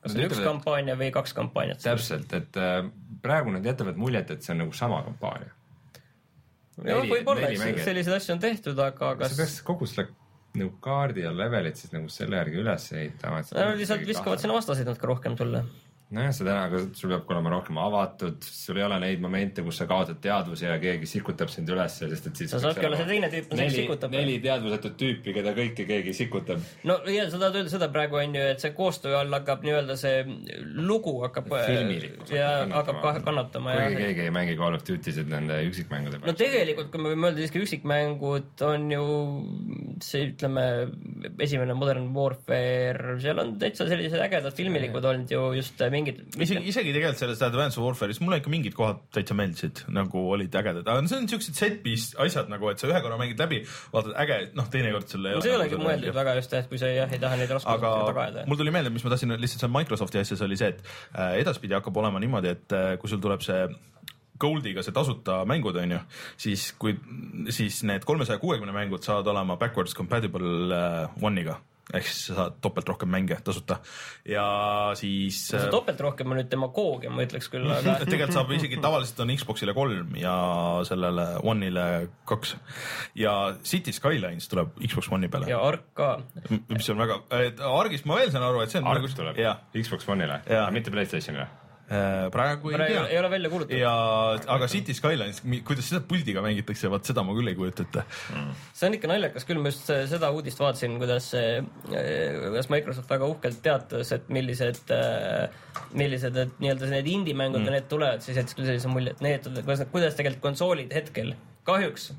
Kas 0.00 0.16
on 0.16 0.24
üks 0.26 0.42
kampaania 0.44 0.96
või 1.00 1.10
kaks 1.14 1.34
kampaaniat? 1.36 1.82
täpselt, 1.84 2.32
et 2.36 2.60
äh, 2.60 2.84
praegu 3.22 3.52
nad 3.54 3.66
jätavad 3.66 3.98
muljet, 4.00 4.30
et 4.30 4.46
see 4.46 4.54
on 4.54 4.64
nagu 4.64 4.76
sama 4.76 5.02
kampaania. 5.06 5.52
neli- 6.80 7.12
võib-olla, 7.12 7.52
selliseid 7.84 8.16
asju 8.16 8.36
on 8.36 8.42
tehtud, 8.42 8.78
aga 8.78 9.14
kas 9.14 9.20
kas 9.20 9.36
sa 9.36 9.42
peaks 9.42 9.60
kogu 9.66 9.90
selle 9.90 10.08
nagu 10.58 10.72
kaardi 10.82 11.22
ja 11.22 11.30
levelit 11.36 11.78
siis 11.78 11.92
nagu 11.94 12.08
selle 12.10 12.40
järgi 12.40 12.58
üles 12.62 12.88
ehitama? 12.96 13.42
Nad 13.54 13.78
lihtsalt 13.78 14.06
viskavad 14.08 14.42
sinna 14.42 14.56
vastaseid 14.56 14.88
natuke 14.88 15.06
rohkem 15.06 15.36
sulle. 15.38 15.62
nojah, 16.14 16.32
seda, 16.34 16.56
aga 16.66 16.80
sul 16.98 17.12
peab 17.12 17.28
olema 17.30 17.52
rohkem 17.54 17.78
avatud, 17.78 18.42
sul 18.42 18.80
ei 18.80 18.84
ole 18.86 18.98
neid 19.04 19.20
momente, 19.22 19.62
kus 19.66 19.78
sa 19.78 19.86
kaotad 19.90 20.18
teadvuse 20.22 20.66
ja 20.66 20.78
keegi 20.82 21.06
sikutab 21.06 21.52
sind 21.52 21.70
ülesse, 21.70 22.08
sest 22.10 22.26
et 22.30 22.40
siis. 22.42 22.50
sa 22.50 22.58
saadki 22.64 22.88
olla 22.88 22.98
see 22.98 23.08
teine 23.12 23.30
tüüp, 23.30 23.52
neli, 23.54 23.74
sikutab. 23.76 24.14
neli 24.14 24.38
teadvusetut 24.42 24.96
tüüpi, 24.98 25.34
keda 25.36 25.54
kõiki 25.56 25.86
keegi 25.86 26.14
sikutab. 26.18 26.64
no 26.88 26.98
ja 27.10 27.28
sa 27.30 27.38
tahad 27.38 27.60
öelda 27.60 27.72
seda 27.72 27.90
praegu 27.94 28.18
on 28.18 28.34
ju, 28.34 28.46
et 28.54 28.64
see 28.64 28.74
koostöö 28.74 29.20
all 29.20 29.38
hakkab 29.38 29.62
nii-öelda 29.66 29.96
see 30.00 30.24
lugu 30.90 31.14
hakkab. 31.24 31.52
filmilikkus 31.68 32.34
ja 32.34 32.50
hakkab 32.74 33.00
ka 33.04 33.14
kannatama 33.28 33.76
kuigi 33.78 34.02
keegi 34.08 34.26
ei 34.26 34.34
mängi 34.34 34.58
Call 34.58 34.78
of 34.78 34.84
Duty'sid 34.86 35.30
nende 35.30 35.60
üksikmängude 35.68 36.22
no 36.24 36.34
tegelikult, 36.38 36.90
kui 36.90 37.04
me 37.04 37.14
võime 37.14 37.30
öelda 37.30 37.44
siiski 37.44 37.62
üksikmängud 37.62 38.66
on 38.66 38.90
ju 38.96 39.06
see, 40.02 40.26
ütleme, 40.30 40.64
esimene 41.42 41.74
Modern 41.78 42.10
Warfare, 42.16 43.16
seal 43.22 43.40
on 43.42 43.54
täitsa 43.60 43.86
sellised 43.90 44.20
ägedad 44.26 44.54
filmilikud 44.56 45.06
olnud 45.06 45.30
ju 45.30 45.46
just 45.58 45.78
mingid. 46.00 46.20
isegi, 46.34 46.62
isegi 46.72 46.94
tegelikult 46.96 47.20
selles 47.20 47.42
Advanced 47.46 47.82
Warfare'is 47.82 48.20
mulle 48.24 48.40
ikka 48.40 48.52
mingid 48.52 48.76
kohad 48.76 49.02
täitsa 49.14 49.36
meeldisid, 49.38 49.84
nagu 49.94 50.24
olid 50.34 50.56
ägedad, 50.60 50.88
aga 50.88 51.04
see 51.10 51.20
on 51.20 51.28
siuksed 51.30 51.58
set 51.58 51.80
piece 51.84 52.16
asjad 52.20 52.50
nagu, 52.52 52.70
et 52.72 52.82
sa 52.82 52.88
ühe 52.90 53.02
korra 53.04 53.18
mängid 53.20 53.40
läbi, 53.40 53.62
vaatad 53.94 54.16
äge, 54.24 54.40
noh, 54.58 54.68
teinekord 54.72 55.14
ei 55.14 55.36
no 55.36 55.44
see 55.44 55.52
ei 55.52 55.58
olegi 55.58 55.80
mõeldud 55.80 56.16
väga 56.16 56.36
just, 56.40 56.56
et 56.58 56.70
kui 56.72 56.80
sa 56.80 56.90
jah 56.90 57.14
ei 57.14 57.22
taha 57.22 57.38
neid 57.40 57.54
raskusi 57.56 57.76
aga 57.76 57.92
taga 58.10 58.26
ajada. 58.26 58.46
mul 58.50 58.60
tuli 58.60 58.74
meelde, 58.74 58.92
mis 58.94 59.06
ma 59.06 59.14
tahtsin 59.14 59.36
lihtsalt 59.36 59.66
seal 59.66 59.74
Microsofti 59.76 60.22
asjas 60.22 60.44
oli 60.46 60.58
see, 60.60 60.74
et 60.74 60.82
äh, 61.14 61.38
edaspidi 61.44 61.76
hakkab 61.78 62.02
olema 62.02 62.22
niimoodi, 62.22 62.54
et 62.56 62.76
äh, 62.76 62.92
kui 63.00 63.12
sul 63.12 63.22
tuleb 63.22 63.44
see 63.46 63.64
Goldiga 64.40 64.80
see 64.80 64.94
tasuta 64.96 65.42
mängud 65.48 65.76
on 65.76 65.96
ju, 65.96 65.98
siis 66.40 66.70
kui, 66.80 66.94
siis 67.52 67.82
need 67.88 68.06
kolmesaja 68.08 68.40
kuuekümne 68.40 68.72
mängud 68.72 69.04
saavad 69.04 69.28
olema 69.34 69.58
backwards 69.60 69.96
compatible 69.96 70.70
äh, 70.76 71.20
One'iga 71.20 71.60
ehk 71.94 72.06
siis 72.06 72.30
sa 72.30 72.36
saad 72.38 72.58
topelt 72.64 72.88
rohkem 72.90 73.10
mänge 73.10 73.38
tasuta. 73.44 73.80
Ja 74.28 74.44
siis 74.98 75.40
see 75.50 75.70
topelt 75.72 76.00
rohkem 76.04 76.32
on 76.32 76.40
nüüd 76.40 76.50
demagoogia, 76.52 77.12
ma 77.12 77.24
ütleks 77.26 77.50
küll, 77.52 77.66
aga 77.70 77.96
tegelikult 78.04 78.36
saab 78.36 78.52
isegi 78.56 78.80
tavaliselt 78.82 79.22
on 79.24 79.34
Xbox'ile 79.36 79.74
kolm 79.76 80.16
ja 80.20 80.34
sellele 80.88 81.26
One'ile 81.52 81.86
kaks. 82.28 82.56
Ja 83.18 83.36
City 83.64 83.94
Skylines 83.96 84.50
tuleb 84.52 84.76
Xbox 84.86 85.10
One'i 85.12 85.30
peale. 85.32 85.50
Ja 85.50 85.62
Ark 85.66 85.90
ka. 85.98 86.12
mis 86.68 86.90
on 86.92 87.02
väga, 87.02 87.22
Argist 87.70 88.08
ma 88.08 88.20
veel 88.20 88.32
saan 88.34 88.46
aru, 88.46 88.62
et 88.64 88.72
see 88.72 88.82
on 88.82 88.90
Ark 88.90 89.08
tuleb 89.16 89.40
jah, 89.40 89.64
Xbox 89.74 90.08
One'ile, 90.10 90.42
mitte 90.74 90.94
Playstationile. 90.94 91.48
Praegu 91.90 92.70
ei 92.70 92.76
praegu 92.78 92.94
tea 92.94 93.04
ei 93.10 93.18
ole 93.18 93.30
välja 93.32 93.50
kuulutatud. 93.50 93.80
ja, 93.80 93.92
aga 94.54 94.68
City 94.70 94.94
Skylines, 94.94 95.42
kuidas 95.66 95.88
seda 95.90 96.02
puldiga 96.06 96.42
mängitakse, 96.44 96.90
vot 96.92 97.06
seda 97.06 97.24
ma 97.26 97.34
küll 97.34 97.50
ei 97.50 97.58
kujuta 97.58 97.86
ette. 97.86 98.04
see 98.78 98.86
on 98.86 98.98
ikka 98.98 99.10
naljakas 99.10 99.48
küll, 99.48 99.62
ma 99.62 99.72
just 99.72 99.90
seda 100.12 100.30
uudist 100.36 100.62
vaatasin, 100.62 100.96
kuidas, 101.02 101.32
kuidas 101.90 102.70
Microsoft 102.70 103.10
väga 103.10 103.30
uhkelt 103.34 103.62
teatas, 103.64 104.14
et 104.14 104.30
millised, 104.30 104.94
millised 105.98 106.42
et 106.44 106.58
nii-öelda 106.62 106.94
need 106.94 107.10
indie-mängud 107.16 107.64
mm., 107.64 107.78
need 107.78 107.90
tulevad, 107.90 108.22
siis 108.24 108.38
jättis 108.38 108.58
küll 108.58 108.70
sellise 108.70 108.92
mulje, 108.92 109.16
et 109.16 109.24
need, 109.26 109.50
kuidas 109.66 110.18
tegelikult 110.18 110.46
konsoolid 110.50 110.94
hetkel 110.94 111.34
kahjuks 111.64 112.10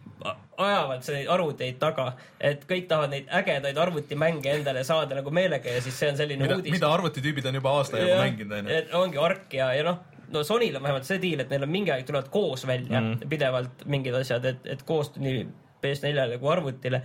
ajavad 0.61 1.07
neid 1.13 1.29
arvuteid 1.33 1.77
taga, 1.81 2.11
et 2.39 2.63
kõik 2.69 2.87
tahavad 2.89 3.13
neid 3.15 3.29
ägedaid 3.41 3.77
arvutimänge 3.81 4.53
endale 4.59 4.83
saada 4.87 5.17
nagu 5.17 5.33
meelega 5.33 5.75
ja 5.77 5.81
siis 5.81 5.97
see 5.97 6.11
on 6.11 6.19
selline 6.19 6.45
mida, 6.45 6.57
uudis. 6.59 6.75
mida 6.75 6.91
arvutitüübid 6.93 7.47
on 7.49 7.57
juba 7.57 7.75
aasta 7.79 8.01
jagu 8.01 8.19
mänginud, 8.21 8.57
onju. 8.59 8.81
ongi 9.01 9.21
Ark 9.25 9.55
ja, 9.57 9.71
ja 9.77 9.87
noh, 9.87 10.03
no 10.33 10.43
Sonyl 10.47 10.77
on 10.77 10.85
vähemalt 10.85 11.09
see 11.09 11.21
diil, 11.23 11.41
et 11.43 11.49
neil 11.53 11.65
on 11.65 11.73
mingi 11.73 11.93
aeg 11.93 12.05
tulevad 12.07 12.29
koos 12.33 12.67
välja 12.69 13.01
mm. 13.01 13.29
pidevalt 13.31 13.85
mingid 13.91 14.17
asjad, 14.21 14.45
et, 14.53 14.67
et 14.75 14.83
koos 14.87 15.13
nii 15.17 15.45
PS4-le 15.81 16.37
kui 16.41 16.51
arvutile. 16.53 17.01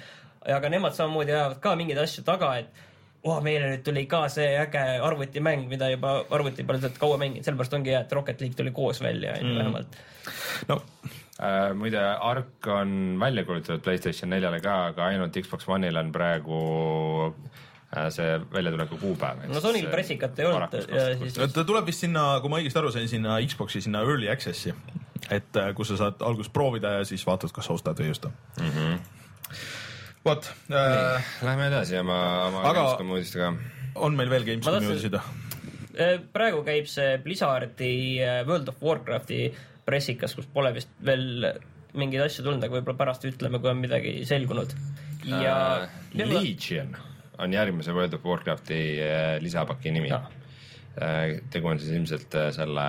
aga 0.56 0.68
nemad 0.70 0.94
samamoodi 0.94 1.32
ajavad 1.32 1.62
ka 1.62 1.74
mingeid 1.78 1.98
asju 2.04 2.22
taga, 2.26 2.52
et 2.60 2.84
oh, 3.26 3.40
meile 3.42 3.72
nüüd 3.72 3.82
tuli 3.86 4.04
ka 4.10 4.26
see 4.30 4.52
äge 4.60 4.82
arvutimäng, 5.02 5.64
mida 5.70 5.88
juba 5.90 6.18
arvuti 6.30 6.66
peal 6.66 6.78
oled 6.78 6.98
kaua 7.00 7.16
mänginud, 7.18 7.46
sellepärast 7.46 7.78
ongi 7.80 7.94
hea, 7.94 8.04
et 8.04 8.12
Rocket 8.12 8.44
League 8.44 8.58
tuli 8.58 8.74
koos 8.76 9.00
välja 9.02 9.34
onju 9.38 9.52
mm. 9.54 9.62
vähemalt. 9.62 9.96
no 10.68 10.82
muide, 11.76 12.00
Ark 12.00 12.66
on 12.72 13.18
välja 13.20 13.44
kuulutatud 13.44 13.82
Playstation 13.84 14.30
neljale 14.32 14.60
ka, 14.64 14.76
aga 14.92 15.10
ainult 15.10 15.36
Xbox 15.36 15.68
One'il 15.68 15.98
on 16.00 16.08
praegu 16.14 16.60
äh, 17.92 18.08
see 18.14 18.38
väljatuleku 18.52 18.96
kuupäev. 19.00 19.44
no 19.52 19.60
Sonyl 19.60 19.90
pressikat 19.92 20.38
ei 20.40 20.48
olnud 20.48 20.78
ja 20.88 21.10
siis 21.20 21.36
ta 21.52 21.64
tuleb 21.64 21.88
vist 21.90 22.06
sinna, 22.06 22.28
kui 22.40 22.52
ma 22.52 22.62
õigesti 22.62 22.80
aru 22.80 22.94
sain, 22.94 23.08
sinna 23.12 23.36
Xbox'i 23.44 23.84
sinna 23.84 24.00
early 24.06 24.30
access'i, 24.32 24.72
et 25.28 25.60
äh, 25.60 25.70
kus 25.76 25.92
sa 25.92 26.00
saad 26.06 26.24
alguses 26.24 26.52
proovida 26.52 26.96
ja 26.98 27.04
siis 27.08 27.26
vaatad, 27.28 27.52
kas 27.52 27.68
sa 27.68 27.76
ostad 27.76 28.00
või 28.00 28.08
ei 28.08 28.16
osta 28.16 28.32
mm 28.32 28.72
-hmm.. 28.72 29.62
vot 30.24 30.52
äh,, 30.72 31.32
Lähme 31.44 31.68
edasi 31.68 32.00
oma, 32.00 32.20
oma 32.48 32.64
Aga- 32.64 32.80
Gamescomi 32.80 33.18
uudistega. 33.18 33.52
on 33.94 34.16
meil 34.16 34.30
veel 34.32 34.48
Gamescomi 34.48 34.86
uudiseid? 34.86 35.20
Eh, 35.96 36.18
praegu 36.32 36.64
käib 36.64 36.88
see 36.88 37.18
Blizzardi 37.24 38.20
World 38.48 38.68
of 38.68 38.82
Warcrafti 38.82 39.46
pressikas, 39.86 40.34
kus 40.36 40.48
pole 40.52 40.72
vist 40.76 40.92
veel 41.06 41.52
mingeid 41.96 42.26
asju 42.26 42.44
tulnud, 42.44 42.64
aga 42.64 42.78
võib-olla 42.78 42.98
pärast 42.98 43.26
ütleme, 43.28 43.60
kui 43.62 43.72
on 43.72 43.82
midagi 43.82 44.16
selgunud. 44.28 44.74
ja 45.26 45.58
uh, 45.84 46.00
Legion 46.14 46.96
on 47.42 47.52
järgmise 47.52 47.92
World 47.92 48.16
of 48.16 48.24
Warcrafti 48.24 48.80
äh, 49.02 49.36
lisapaki 49.42 49.92
nimi 49.92 50.08
Jah.. 50.08 50.28
tegu 51.52 51.68
on 51.68 51.80
siis 51.80 51.92
ilmselt 51.92 52.34
äh, 52.38 52.46
selle 52.56 52.84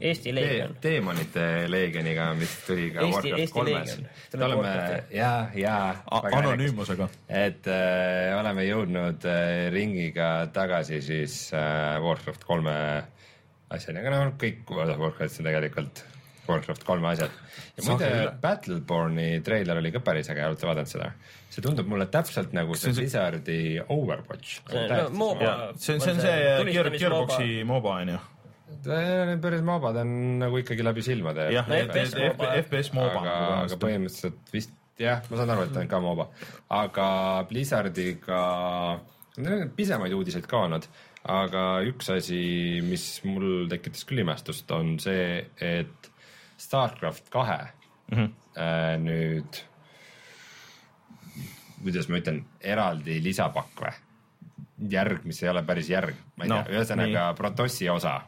Eesti 0.00 0.32
te 0.32 0.34
Legion. 0.34 0.72
teemonite 0.82 1.44
leegioniga, 1.70 2.32
mis 2.38 2.54
tuli 2.66 2.88
ka 2.94 3.04
Eesti- 3.04 3.12
Warcraft 3.14 3.42
Eesti 3.42 3.54
kolmes 3.54 3.92
me 4.34 4.48
oleme 4.48 4.72
ja, 5.14 5.30
ja. 5.54 5.76
anonüümsusega. 6.10 7.08
et 7.28 7.68
äh, 7.70 8.32
oleme 8.38 8.66
jõudnud 8.66 9.28
äh, 9.30 9.68
ringiga 9.74 10.32
tagasi 10.54 11.02
siis 11.02 11.38
äh, 11.54 12.00
Warcraft 12.02 12.48
kolme 12.48 12.74
asjani, 13.74 14.02
aga 14.02 14.16
noh, 14.16 14.34
kõik 14.40 14.66
World 14.70 14.96
of 14.96 15.06
Warcraftis 15.06 15.42
on 15.42 15.50
tegelikult 15.52 16.04
Warcraft 16.48 16.84
kolme 16.84 17.08
asjad. 17.12 17.30
ja 17.76 17.84
muide 17.88 18.10
Battleborne'i 18.42 19.40
treiler 19.46 19.78
oli 19.80 19.90
ka 19.94 20.00
päris 20.04 20.28
äge, 20.32 20.44
olete 20.46 20.66
vaadanud 20.68 20.90
seda? 20.90 21.10
see 21.54 21.62
tundub 21.62 21.86
mulle 21.88 22.06
täpselt 22.10 22.52
nagu 22.56 22.74
see 22.74 22.90
See 22.92 22.92
see- 22.92 23.02
Blizzardi 23.04 23.58
Overwatch. 23.88 24.60
See- 24.70 25.08
MOBA. 25.10 25.50
see 25.76 25.94
on, 25.94 26.00
see 26.00 26.12
on 26.12 26.16
On 26.16 26.22
see 26.22 26.30
see 26.30 26.54
tulistamis- 26.60 26.98
Gearboxi 27.00 27.50
MOBA 27.64 27.96
onju. 28.04 28.18
Need 28.84 29.40
päris 29.40 29.62
mobad 29.64 29.96
on 30.02 30.08
nagu 30.40 30.58
ikkagi 30.60 30.82
läbi 30.84 31.02
silmade. 31.06 31.46
jah, 31.54 31.64
FPS 31.68 32.14
MOBA. 32.18 32.48
FPS 32.62 32.90
MOBA. 32.92 33.20
aga, 33.20 33.36
aga 33.62 33.76
põhimõtteliselt 33.80 34.52
vist 34.52 34.72
jah, 34.98 35.22
ma 35.30 35.36
saan 35.36 35.50
aru, 35.54 35.62
et 35.68 35.72
ta 35.72 35.80
on 35.80 35.88
ka 35.88 36.00
MOBA, 36.00 36.26
aga 36.70 37.06
Blizzardiga, 37.48 38.40
neil 39.38 39.62
on 39.64 39.70
pisemaid 39.76 40.12
uudiseid 40.16 40.46
ka 40.50 40.60
olnud, 40.66 40.86
aga 41.24 41.62
üks 41.88 42.10
asi, 42.14 42.80
mis 42.84 43.06
mul 43.24 43.68
tekitas 43.70 44.04
küll 44.08 44.20
imestust, 44.24 44.70
on 44.76 44.98
see, 45.02 45.44
et 45.60 46.10
Starcraft 46.56 47.30
kahe. 47.30 47.58
Mm 48.12 48.18
Mhm. 48.18 48.24
-hmm. 48.24 49.00
nüüd, 49.04 49.60
kuidas 51.82 52.08
ma 52.08 52.18
ütlen, 52.20 52.42
eraldi 52.60 53.18
lisapakk 53.24 53.80
või? 53.80 53.92
järg, 54.90 55.24
mis 55.24 55.42
ei 55.42 55.48
ole 55.48 55.62
päris 55.62 55.88
järg, 55.88 56.14
ma 56.36 56.44
ei 56.44 56.50
No, 56.50 56.62
tea, 56.62 56.74
ühesõnaga 56.74 57.34
Protossi 57.38 57.88
osa. 57.88 58.20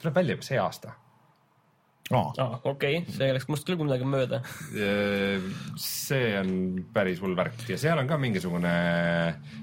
Tuleb 0.00 0.14
välja 0.14 0.34
juba 0.34 0.42
see 0.42 0.58
aasta. 0.58 0.92
Aa, 2.10 2.32
aa, 2.38 2.60
okei, 2.64 3.04
see 3.10 3.32
läks 3.34 3.48
must 3.48 3.66
küll 3.66 3.76
midagi 3.82 4.04
mööda. 4.06 4.40
see 5.76 6.38
on 6.40 6.50
päris 6.94 7.20
hull 7.20 7.34
värk. 7.36 7.64
Ja 7.68 7.78
seal 7.78 7.98
on 7.98 8.06
ka 8.06 8.18
mingisugune, 8.18 8.72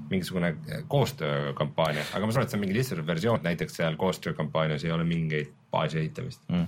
mingisugune 0.10 0.56
koostöökampaania, 0.92 2.04
aga 2.14 2.26
ma 2.26 2.32
saan 2.32 2.44
aru, 2.44 2.48
et 2.48 2.50
see 2.52 2.58
on 2.60 2.66
mingi 2.66 2.78
lihtsalt 2.78 3.06
versioon, 3.08 3.40
näiteks 3.44 3.76
seal 3.80 3.96
koostöökampaanias 4.00 4.84
ei 4.84 4.92
ole 4.92 5.04
mingeid 5.08 5.52
baasi 5.74 6.02
ehitamist. 6.04 6.44
Mm. 6.50 6.66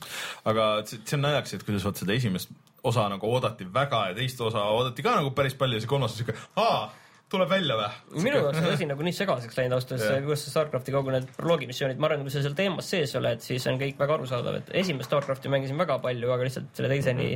aga 0.51 0.69
see 0.89 1.17
on 1.17 1.25
naljakas, 1.27 1.55
et 1.57 1.65
kuidas 1.67 1.85
vot 1.87 2.03
seda 2.03 2.17
esimest 2.17 2.53
osa 2.85 3.07
nagu 3.09 3.31
oodati 3.31 3.65
väga 3.73 4.03
ja 4.11 4.17
teist 4.17 4.41
osa 4.41 4.67
oodati 4.75 5.05
ka 5.05 5.15
nagu 5.17 5.33
päris 5.37 5.57
palju 5.57 5.79
ja 5.79 5.83
see 5.83 5.89
kolmas 5.89 6.15
on 6.15 6.21
siuke, 6.21 6.35
aa, 6.61 6.89
tuleb 7.31 7.49
välja 7.49 7.77
või? 7.79 7.87
minu 8.27 8.41
jaoks 8.41 8.61
on 8.61 8.67
asi 8.73 8.89
nagu 8.89 9.05
nii 9.05 9.15
segaseks 9.17 9.57
läinud 9.59 9.77
ausalt 9.77 9.95
öeldes, 9.95 10.25
kuidas 10.27 10.43
see 10.45 10.53
Starcrafti 10.53 10.93
kogu 10.95 11.13
need 11.15 11.29
proloogi 11.37 11.69
missioonid, 11.69 12.01
ma 12.01 12.09
arvan, 12.09 12.25
kui 12.25 12.33
sa 12.33 12.43
seal 12.45 12.57
teemas 12.57 12.89
sees 12.93 13.15
oled, 13.19 13.41
siis 13.45 13.65
on 13.71 13.79
kõik 13.81 13.97
väga 14.01 14.19
arusaadav, 14.19 14.59
et 14.61 14.75
esimest 14.83 15.09
Starcrafti 15.09 15.51
mängisin 15.53 15.79
väga 15.81 15.97
palju, 16.03 16.29
aga 16.35 16.47
lihtsalt 16.47 16.77
selle 16.77 16.91
teiseni 16.93 17.31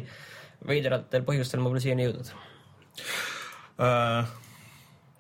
veidratel 0.70 1.26
põhjustel 1.26 1.64
ma 1.64 1.74
pole 1.74 1.82
siiani 1.84 2.06
jõudnud. 2.06 2.32
Uh, 3.80 4.28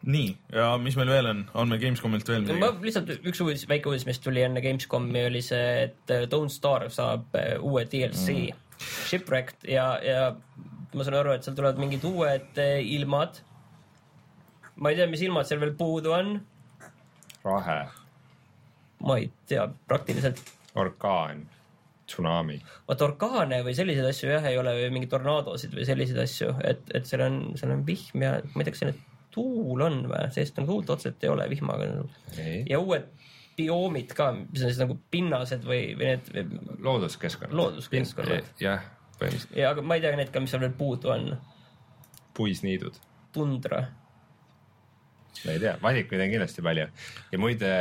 nii, 0.07 0.29
ja 0.55 0.69
mis 0.79 0.95
meil 0.95 1.09
veel 1.11 1.27
on, 1.27 1.41
on 1.59 1.71
meil 1.71 1.81
Gamescomilt 1.81 2.29
veel 2.31 2.45
ma 2.47 2.55
midagi? 2.55 2.87
lihtsalt 2.87 3.27
üks 3.27 3.41
uudis, 3.43 3.65
väike 3.67 3.91
uudis, 3.91 4.05
mis 4.07 4.21
tuli 4.23 4.43
enne 4.45 4.63
Gamescomi 4.63 5.25
oli 5.27 5.41
see, 5.43 5.89
et 5.89 6.13
äh, 6.15 6.23
Don't 6.31 6.53
Starve 6.53 6.91
saab 6.95 7.35
äh, 7.35 7.57
uue 7.59 7.83
DLC 7.89 8.35
mm., 8.37 8.65
Shipwrecked 8.79 9.67
ja, 9.67 9.89
ja 9.99 10.29
ma 10.95 11.05
saan 11.05 11.19
aru, 11.19 11.35
et 11.35 11.43
seal 11.43 11.57
tulevad 11.57 11.81
mingid 11.81 12.05
uued 12.07 12.61
äh, 12.63 12.79
ilmad. 12.95 13.41
ma 14.79 14.93
ei 14.93 15.01
tea, 15.01 15.09
mis 15.11 15.25
ilmad 15.27 15.49
seal 15.49 15.59
veel 15.59 15.75
puudu 15.75 16.15
on, 16.15 16.37
rahe, 17.43 17.79
ma 19.03 19.19
ei 19.19 19.27
tea 19.51 19.67
praktiliselt 19.89 20.39
orkaan, 20.79 21.43
tsunami. 22.07 22.61
vaat 22.87 23.03
orkaane 23.03 23.59
või 23.67 23.75
selliseid 23.75 24.07
asju 24.13 24.31
jah, 24.31 24.47
ei 24.47 24.57
ole 24.61 24.77
või 24.79 24.95
mingeid 24.95 25.11
tornaadosid 25.11 25.75
või 25.75 25.91
selliseid 25.91 26.23
asju, 26.23 26.55
et, 26.63 26.87
et 26.95 27.09
seal 27.09 27.27
on, 27.27 27.39
seal 27.59 27.75
on 27.75 27.83
vihm 27.83 28.23
ja 28.23 28.37
ma 28.55 28.63
ei 28.63 28.69
tea, 28.69 28.77
kas 28.77 28.85
seal 28.85 28.93
nüüd 28.93 29.08
tuul 29.33 29.81
on 29.85 30.01
või, 30.09 30.29
sest 30.35 30.57
nagu 30.59 30.71
tuult 30.71 30.95
otseselt 30.95 31.23
ei 31.23 31.31
ole 31.33 31.49
vihmaga. 31.51 31.89
ja 32.69 32.79
uued 32.79 33.09
bioomid 33.59 34.15
ka, 34.15 34.31
mis 34.39 34.63
on 34.63 34.71
siis 34.71 34.81
nagu 34.81 34.95
pinnased 35.11 35.65
või, 35.67 35.93
või 35.99 36.13
need 36.13 36.33
või, 36.33 36.75
looduskeskkond. 36.87 37.55
Looduskeskkonnad. 37.59 38.51
jah, 38.61 38.83
põhimõtteliselt 39.19 39.55
ja 39.59 39.71
aga 39.73 39.85
ma 39.85 39.97
ei 39.97 40.03
tea 40.05 40.17
need 40.19 40.33
ka, 40.33 40.43
mis 40.43 40.53
seal 40.53 40.63
veel 40.63 40.75
puudu 40.79 41.13
on. 41.13 41.31
puisniidud, 42.39 42.99
tundra, 43.35 43.81
ma 45.43 45.55
ei 45.55 45.63
tea, 45.63 45.75
valikuid 45.81 46.23
on 46.23 46.31
kindlasti 46.33 46.63
palju 46.65 46.85
ja 47.31 47.41
muide 47.41 47.71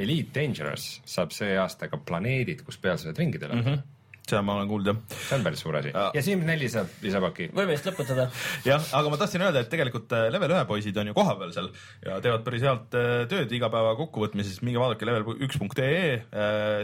Elite 0.00 0.34
Dangerous 0.40 0.92
saab 1.08 1.34
see 1.34 1.56
aasta 1.58 1.90
ka 1.90 1.98
planeedid, 2.06 2.62
kus 2.66 2.78
peal 2.82 2.98
sa 2.98 3.10
saad 3.10 3.18
ringi 3.18 3.42
teha 3.42 3.56
mm. 3.56 3.66
-hmm. 3.66 3.82
Seda 4.30 4.42
ma 4.46 4.56
olen 4.58 4.70
kuulnud 4.70 4.92
jah. 4.92 5.00
see 5.16 5.38
on 5.38 5.46
päris 5.46 5.64
suur 5.64 5.78
asi 5.80 5.92
Ja. 5.94 6.10
ja 6.14 6.22
Sims 6.22 6.46
neli 6.46 6.68
saab 6.72 6.90
lisapaki. 7.02 7.50
võime 7.56 7.74
vist 7.74 7.88
lõpetada. 7.88 8.28
jah, 8.66 8.88
aga 9.00 9.12
ma 9.12 9.20
tahtsin 9.20 9.44
öelda, 9.46 9.64
et 9.64 9.70
tegelikult 9.72 10.12
äh, 10.16 10.28
level 10.32 10.54
ühe 10.54 10.64
poisid 10.68 10.96
on 11.02 11.10
ju 11.10 11.16
kohapeal 11.16 11.54
seal 11.56 11.70
ja 12.06 12.20
teevad 12.24 12.44
päris 12.46 12.64
head 12.66 12.98
äh, 12.98 13.10
tööd 13.30 13.52
igapäeva 13.56 13.96
kokkuvõtmises, 13.98 14.60
minge 14.66 14.80
vaadake 14.82 15.08
level 15.08 15.42
üks 15.46 15.58
punkt 15.60 15.80
ee, 15.82 16.20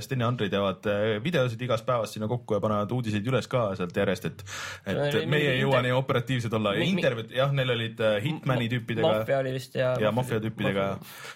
Sten 0.05 0.23
ja 0.23 0.31
Andri 0.31 0.49
teevad 0.53 0.87
äh, 0.91 1.17
videosid 1.25 1.63
igast 1.63 1.87
päevast 1.89 2.17
sinna 2.17 2.29
kokku 2.31 2.57
ja 2.57 2.63
panevad 2.65 2.93
uudiseid 2.97 3.27
üles 3.27 3.49
ka 3.51 3.69
sealt 3.79 3.97
järjest, 3.97 4.31
et, 4.31 4.45
et 4.91 5.19
meie 5.31 5.55
ei 5.55 5.63
jõua 5.63 5.83
nii 5.85 5.95
operatiivsed 5.97 6.53
olla 6.59 6.75
ja 6.77 6.87
intervjuud, 6.87 7.33
jah, 7.37 7.53
neil 7.57 7.75
olid 7.77 8.03
äh, 8.03 8.19
Hitmani 8.25 8.71
tüüpidega 8.73 9.13
maffia 9.21 9.41
oli 9.43 9.55
vist 9.57 9.77
ja. 9.79 9.93
ja 10.01 10.13
maffia 10.15 10.41
tüüpidega. 10.43 10.89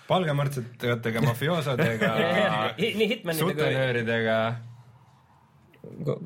palgamõrtsatega, 0.08 1.24
mafioosodega 1.26 2.12
nii 2.80 3.08
Hitmanidega, 3.14 3.38
sutenööridega, 3.40 4.38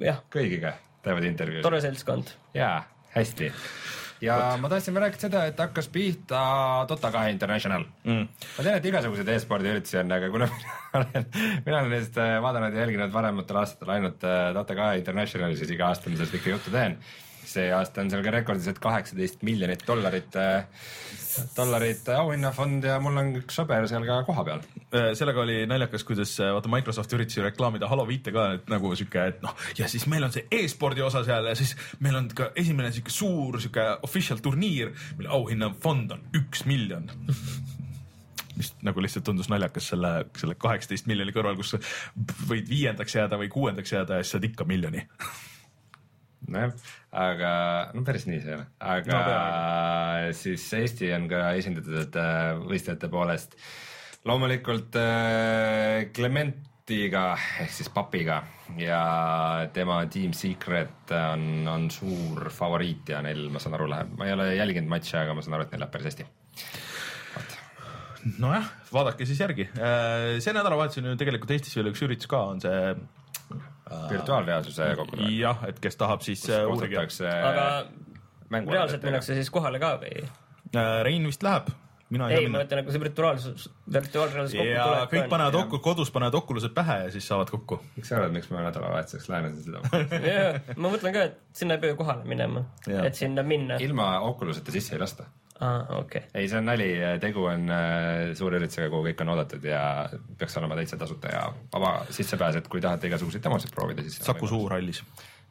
jah, 0.02 0.22
kõigiga 0.32 0.74
teevad 1.04 1.26
intervjuusid. 1.28 1.64
tore 1.66 1.80
seltskond. 1.84 2.32
jaa, 2.56 2.78
hästi. 3.14 3.50
ja 4.24 4.38
Võt. 4.40 4.62
ma 4.62 4.70
tahtsin 4.72 5.00
rääkida 5.04 5.26
seda, 5.26 5.44
et 5.50 5.60
hakkas 5.60 5.90
pihta 5.92 6.40
Dota 6.88 7.10
kahe 7.14 7.32
International 7.34 7.84
mm.. 8.04 8.30
ma 8.56 8.66
tean, 8.66 8.78
et 8.78 8.88
igasuguseid 8.90 9.34
e-spordi 9.34 9.72
üritusi 9.72 10.00
on, 10.00 10.14
aga 10.16 10.30
kuna 10.32 10.48
mina 10.54 11.02
olen, 11.02 11.28
mina 11.66 11.82
olen 11.82 11.92
neist 11.96 12.18
äh, 12.22 12.38
vaadanud 12.44 12.74
ja 12.74 12.86
jälginud 12.86 13.12
vanematel 13.14 13.60
aastatel 13.62 13.94
ainult 13.98 14.26
äh, 14.28 14.48
Dota 14.56 14.78
kahe 14.78 14.98
Internationali, 15.02 15.58
siis 15.60 15.74
iga 15.76 15.90
aasta 15.90 16.10
ma 16.10 16.20
sellest 16.20 16.40
ikka 16.40 16.56
juttu 16.56 16.74
teen 16.74 16.98
see 17.48 17.70
aasta 17.74 18.02
on 18.02 18.10
seal 18.12 18.24
ka 18.24 18.32
rekordis, 18.34 18.68
et 18.70 18.80
kaheksateist 18.82 19.42
miljonit 19.46 19.84
dollarit, 19.86 20.36
dollarit 21.56 22.08
auhinnafond 22.14 22.86
ja 22.88 22.98
mul 23.02 23.20
on 23.20 23.32
üks 23.40 23.58
sõber 23.60 23.86
seal 23.90 24.06
ka 24.08 24.20
kohapeal. 24.26 24.64
Äh, 24.94 25.10
sellega 25.18 25.42
oli 25.42 25.60
naljakas, 25.70 26.06
kuidas 26.06 26.34
äh, 26.40 26.52
vaata 26.54 26.70
Microsoft 26.72 27.12
üritas 27.16 27.38
ju 27.38 27.46
reklaamida 27.46 27.90
Halo 27.90 28.06
viite 28.08 28.34
ka, 28.34 28.46
et 28.58 28.72
nagu 28.72 28.92
sihuke, 28.96 29.28
et 29.34 29.44
noh, 29.44 29.54
ja 29.78 29.88
siis 29.90 30.06
meil 30.10 30.26
on 30.26 30.34
see 30.34 30.46
e-spordi 30.60 31.04
osa 31.04 31.24
seal 31.26 31.50
ja 31.50 31.56
siis 31.58 31.74
meil 32.04 32.18
on 32.20 32.30
ka 32.34 32.50
esimene 32.60 32.92
sihuke 32.94 33.14
suur 33.14 33.60
sihuke 33.60 33.86
official 34.06 34.42
turniir, 34.44 34.94
mille 35.18 35.32
auhinnafond 35.34 36.16
on 36.16 36.26
üks 36.40 36.64
miljon. 36.70 37.10
Mis 38.54 38.70
nagu 38.86 39.02
lihtsalt 39.02 39.24
tundus 39.26 39.48
naljakas 39.50 39.88
selle, 39.90 40.12
selle 40.38 40.54
kaheksateist 40.62 41.08
miljoni 41.10 41.34
kõrval, 41.34 41.56
kus 41.58 41.74
võid 42.46 42.68
viiendaks 42.70 43.16
jääda 43.16 43.38
või 43.40 43.50
kuuendaks 43.50 43.96
jääda 43.96 44.20
ja 44.20 44.26
siis 44.26 44.36
saad 44.36 44.46
ikka 44.46 44.66
miljoni. 44.68 45.02
Nojah, 46.54 46.72
aga 47.14 47.50
no 47.94 48.02
päris 48.06 48.26
nii 48.28 48.42
see 48.42 48.52
ei 48.52 48.58
ole, 48.58 48.66
aga 48.82 49.18
no, 49.18 50.30
siis 50.36 50.66
Eesti 50.80 51.10
on 51.14 51.28
ka 51.30 51.46
esindatud 51.58 52.18
äh, 52.20 52.54
võistlejate 52.64 53.10
poolest. 53.12 53.58
Loomulikult 54.24 54.96
äh, 54.98 56.08
Clementiga 56.16 57.26
ehk 57.62 57.74
siis 57.76 57.90
papiga 57.94 58.40
ja 58.80 59.00
tema 59.76 60.00
Team 60.10 60.32
Secret 60.36 61.12
on, 61.14 61.66
on 61.68 61.90
suur 61.92 62.48
favoriit 62.54 63.14
ja 63.14 63.20
neil, 63.24 63.46
ma 63.52 63.62
saan 63.62 63.76
aru, 63.78 63.88
läheb, 63.92 64.14
ma 64.18 64.28
ei 64.28 64.34
ole 64.34 64.48
jälginud 64.56 64.90
matše, 64.90 65.18
aga 65.20 65.36
ma 65.36 65.44
saan 65.44 65.58
aru, 65.58 65.68
et 65.68 65.74
neil 65.74 65.84
läheb 65.84 65.94
päris 65.94 66.10
hästi. 66.10 66.28
Nojah, 68.40 68.70
vaadake 68.88 69.26
siis 69.28 69.42
järgi. 69.42 69.68
Äh, 69.76 70.38
see 70.40 70.54
nädalavahetus 70.56 71.02
on 71.02 71.12
ju 71.12 71.18
tegelikult 71.20 71.52
Eestis 71.54 71.76
veel 71.76 71.92
üks 71.92 72.02
üritus 72.06 72.30
ka, 72.30 72.40
on 72.54 72.64
see 72.64 72.94
virtuaalreaalsuse 74.10 74.90
kogunemine. 74.96 75.38
jah, 75.40 75.64
et 75.68 75.80
kes 75.80 75.96
tahab, 76.00 76.24
siis 76.24 76.44
äh, 76.50 76.66
uurige. 76.68 76.98
aga 77.34 77.68
reaalselt 78.50 79.02
minnakse 79.02 79.36
siis 79.36 79.50
kohale 79.50 79.80
ka 79.82 79.96
või? 80.02 80.26
Äh, 80.74 81.00
Rein 81.06 81.26
vist 81.26 81.42
läheb 81.44 81.72
mina 82.14 82.28
ei, 82.30 82.44
ei 82.44 82.50
ma 82.50 82.60
mõtlen, 82.60 82.82
nagu 82.82 82.92
see 82.92 83.02
virtuaalsus, 83.02 83.68
virtuaalreaalsus 83.92 84.56
kokku 84.58 84.68
ja 84.68 84.86
tuleb. 84.88 85.12
kõik 85.12 85.30
panevad 85.32 85.56
okul, 85.60 85.80
kodus 85.84 86.10
panevad 86.14 86.36
okulused 86.40 86.74
pähe 86.76 86.98
ja 87.06 87.12
siis 87.14 87.26
saavad 87.30 87.50
kokku. 87.52 87.78
miks 87.96 88.10
sa 88.10 88.18
arvad, 88.18 88.34
miks 88.36 88.50
ma 88.52 88.64
nädalavahetuseks 88.66 89.30
lähen 89.32 89.56
seda 89.64 89.80
jah, 90.28 90.60
ma 90.76 90.92
mõtlen 90.92 91.16
ka, 91.16 91.24
et 91.30 91.62
sinna 91.62 91.78
ei 91.78 91.84
pea 91.84 91.96
kohale 91.98 92.26
minema, 92.28 92.66
et 93.00 93.16
sinna 93.18 93.44
minna. 93.46 93.80
ilma 93.84 94.10
okuluseta 94.28 94.74
sisse 94.74 94.96
ei 94.96 95.02
lasta 95.02 95.26
ah,. 95.60 95.98
Okay. 96.00 96.22
ei, 96.34 96.48
see 96.48 96.58
on 96.58 96.68
nali, 96.70 96.88
tegu 97.22 97.44
on 97.50 97.68
äh, 97.70 98.32
suure 98.38 98.58
üritusega, 98.60 98.90
kuhu 98.92 99.08
kõik 99.08 99.22
on 99.24 99.34
oodatud 99.34 99.68
ja 99.68 99.82
peaks 100.38 100.58
olema 100.60 100.78
täitsa 100.78 100.98
tasuta 101.00 101.32
ja 101.32 101.44
vaba 101.72 101.94
sissepääs, 102.14 102.60
et 102.60 102.68
kui 102.70 102.82
tahate 102.84 103.10
igasuguseid 103.10 103.44
demosid 103.44 103.74
proovida, 103.74 104.06
siis. 104.06 104.18
Saku 104.24 104.50
Suurhallis. 104.50 105.04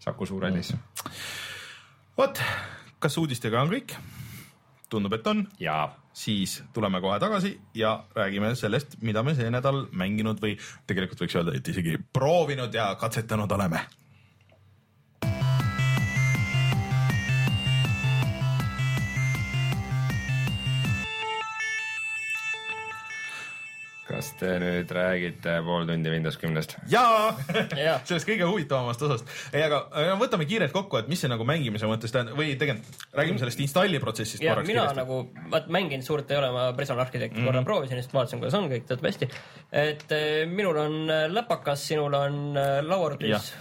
Saku 0.04 0.28
Suurhallis 0.28 0.74
mm.. 0.76 1.16
vot, 2.18 2.44
kas 3.00 3.18
uudistega 3.22 3.64
on 3.64 3.72
kõik? 3.74 3.96
tundub, 4.94 5.14
et 5.18 5.28
on. 5.28 5.48
siis 6.14 6.64
tuleme 6.74 7.02
kohe 7.02 7.18
tagasi 7.20 7.56
ja 7.74 8.04
räägime 8.16 8.56
sellest, 8.56 9.00
mida 9.02 9.24
me 9.24 9.34
see 9.34 9.50
nädal 9.50 9.88
mänginud 9.92 10.38
või 10.44 10.54
tegelikult 10.86 11.24
võiks 11.26 11.38
öelda, 11.40 11.56
et 11.58 11.68
isegi 11.68 11.98
proovinud 12.14 12.74
ja 12.74 12.92
katsetanud 13.02 13.52
oleme 13.52 13.82
kas 24.24 24.32
te 24.40 24.52
nüüd 24.62 24.92
räägite 24.96 25.58
pool 25.66 25.88
tundi 25.88 26.12
Windows 26.14 26.38
kümnest? 26.40 26.78
jaa 26.92 27.34
sellest 28.08 28.28
kõige 28.30 28.48
huvitavamast 28.48 29.04
osast. 29.08 29.34
ei, 29.52 29.66
aga 29.66 30.14
võtame 30.22 30.48
kiirelt 30.48 30.72
kokku, 30.76 31.02
et 31.02 31.10
mis 31.12 31.20
see 31.24 31.32
nagu 31.32 31.44
mängimise 31.48 31.90
mõttes 31.90 32.14
tähendab 32.14 32.40
või 32.40 32.56
tegelikult 32.60 33.04
räägime 33.20 33.42
sellest 33.42 33.64
installi 33.66 34.00
protsessist 34.04 34.44
korraks. 34.44 34.70
mina 34.70 34.86
kiiresti. 34.86 35.02
nagu, 35.02 35.20
vaat 35.52 35.68
mänginud 35.76 36.08
suurt 36.08 36.32
ei 36.32 36.40
ole, 36.40 36.54
ma 36.56 36.70
Prison 36.78 37.04
Architecti 37.04 37.42
mm. 37.42 37.50
korra 37.50 37.66
proovisin, 37.68 38.00
just 38.00 38.16
vaatasin, 38.16 38.44
kuidas 38.44 38.58
on, 38.60 38.70
kõik 38.72 38.88
töötab 38.88 39.10
hästi. 39.12 39.30
et 39.84 40.16
eh, 40.16 40.32
minul 40.48 40.80
on 40.86 40.98
eh, 41.04 41.28
läpakas, 41.34 41.88
sinul 41.92 42.16
on 42.22 42.42
eh, 42.56 42.80
lauaarvutis 42.88 43.52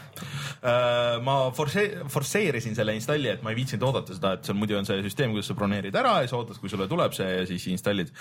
Äh, 0.63 1.19
ma 1.25 1.51
forse-, 1.57 2.05
forsseerisin 2.13 2.77
selle 2.77 2.95
installi, 2.95 3.31
et 3.33 3.43
ma 3.43 3.51
ei 3.53 3.59
viitsinud 3.59 3.83
oodata 3.89 4.15
seda, 4.15 4.35
et 4.37 4.47
seal 4.47 4.59
muidu 4.59 4.77
on 4.79 4.87
see 4.87 5.01
süsteem, 5.03 5.33
kuidas 5.35 5.49
sa 5.51 5.57
broneerid 5.59 5.97
ära 5.99 6.13
ja 6.21 6.29
siis 6.29 6.37
ootad, 6.39 6.59
kui 6.63 6.71
sulle 6.71 6.87
tuleb 6.91 7.17
see 7.17 7.29
ja 7.33 7.47
siis 7.49 7.65
installid. 7.73 8.13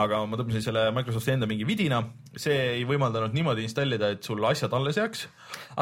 aga 0.00 0.22
ma 0.30 0.38
tõmbasin 0.40 0.64
selle 0.64 0.86
Microsofti 0.96 1.34
enda 1.34 1.48
mingi 1.50 1.66
vidina, 1.68 1.89
see 2.38 2.58
ei 2.76 2.82
võimaldanud 2.86 3.32
niimoodi 3.34 3.64
installida, 3.66 4.12
et 4.14 4.26
sul 4.26 4.42
asjad 4.46 4.72
alles 4.76 4.98
jääks. 5.00 5.24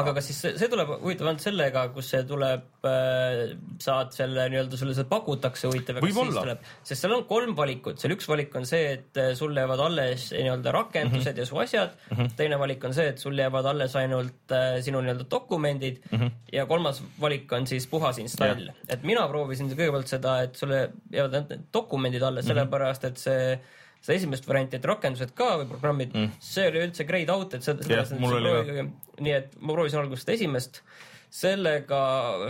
aga 0.01 0.15
kas 0.17 0.29
siis 0.31 0.39
see, 0.41 0.53
see 0.57 0.69
tuleb 0.71 0.95
huvitav 0.95 1.29
ainult 1.29 1.43
sellega, 1.43 1.83
kus 1.93 2.09
see 2.09 2.23
tuleb 2.29 2.87
äh,, 2.89 3.51
saad 3.83 4.15
selle 4.15 4.47
nii-öelda 4.49 4.79
sulle 4.79 4.95
seda 4.97 5.05
pakutakse 5.11 5.69
huvitav, 5.69 5.99
kas 6.01 6.17
siis 6.17 6.39
tuleb, 6.39 6.65
sest 6.89 7.05
seal 7.05 7.13
on 7.19 7.25
kolm 7.29 7.53
valikut, 7.57 8.01
seal 8.01 8.15
üks 8.15 8.25
valik 8.31 8.55
on 8.57 8.65
see, 8.69 8.95
et 8.95 9.21
äh, 9.21 9.31
sul 9.37 9.53
jäävad 9.53 9.85
alles 9.85 10.29
nii-öelda 10.33 10.73
rakendused 10.73 11.21
mm 11.21 11.35
-hmm. 11.35 11.39
ja 11.43 11.49
su 11.51 11.61
asjad 11.61 11.93
mm, 11.93 12.17
-hmm. 12.17 12.35
teine 12.41 12.59
valik 12.59 12.83
on 12.89 12.97
see, 12.97 13.07
et 13.13 13.21
sul 13.21 13.37
jäävad 13.37 13.69
alles 13.69 13.95
ainult 13.95 14.51
äh, 14.51 14.81
sinu 14.81 15.01
nii-öelda 15.05 15.29
dokumendid 15.29 16.01
mm. 16.11 16.17
-hmm. 16.17 16.31
ja 16.53 16.65
kolmas 16.65 17.03
valik 17.21 17.51
on 17.53 17.67
siis 17.67 17.87
puhas 17.87 18.17
install, 18.17 18.71
et 18.87 19.03
mina 19.03 19.27
proovisin 19.27 19.69
kõigepealt 19.69 20.09
seda, 20.09 20.41
et 20.41 20.55
sulle 20.55 20.89
jäävad 21.13 21.33
ainult 21.33 21.73
dokumendid 21.73 22.21
alles 22.21 22.45
mm 22.45 22.49
-hmm. 22.49 22.53
sellepärast, 22.53 23.03
et 23.03 23.17
see 23.17 23.59
seda 23.99 24.15
esimest 24.15 24.47
varianti, 24.47 24.79
et 24.79 24.87
rakendused 24.87 25.35
ka 25.37 25.51
või 25.61 25.69
programmid 25.69 26.15
mm., 26.15 26.41
see 26.43 26.67
oli 26.71 26.83
üldse 26.87 27.05
grayed 27.07 27.31
out, 27.33 27.55
et 27.57 27.65
seda, 27.65 27.85
yeah,, 27.89 28.89
nii 29.19 29.35
et 29.35 29.55
ma 29.59 29.75
proovisin 29.75 30.01
alguses 30.01 30.25
seda 30.25 30.37
esimest, 30.37 30.81
sellega 31.29 32.01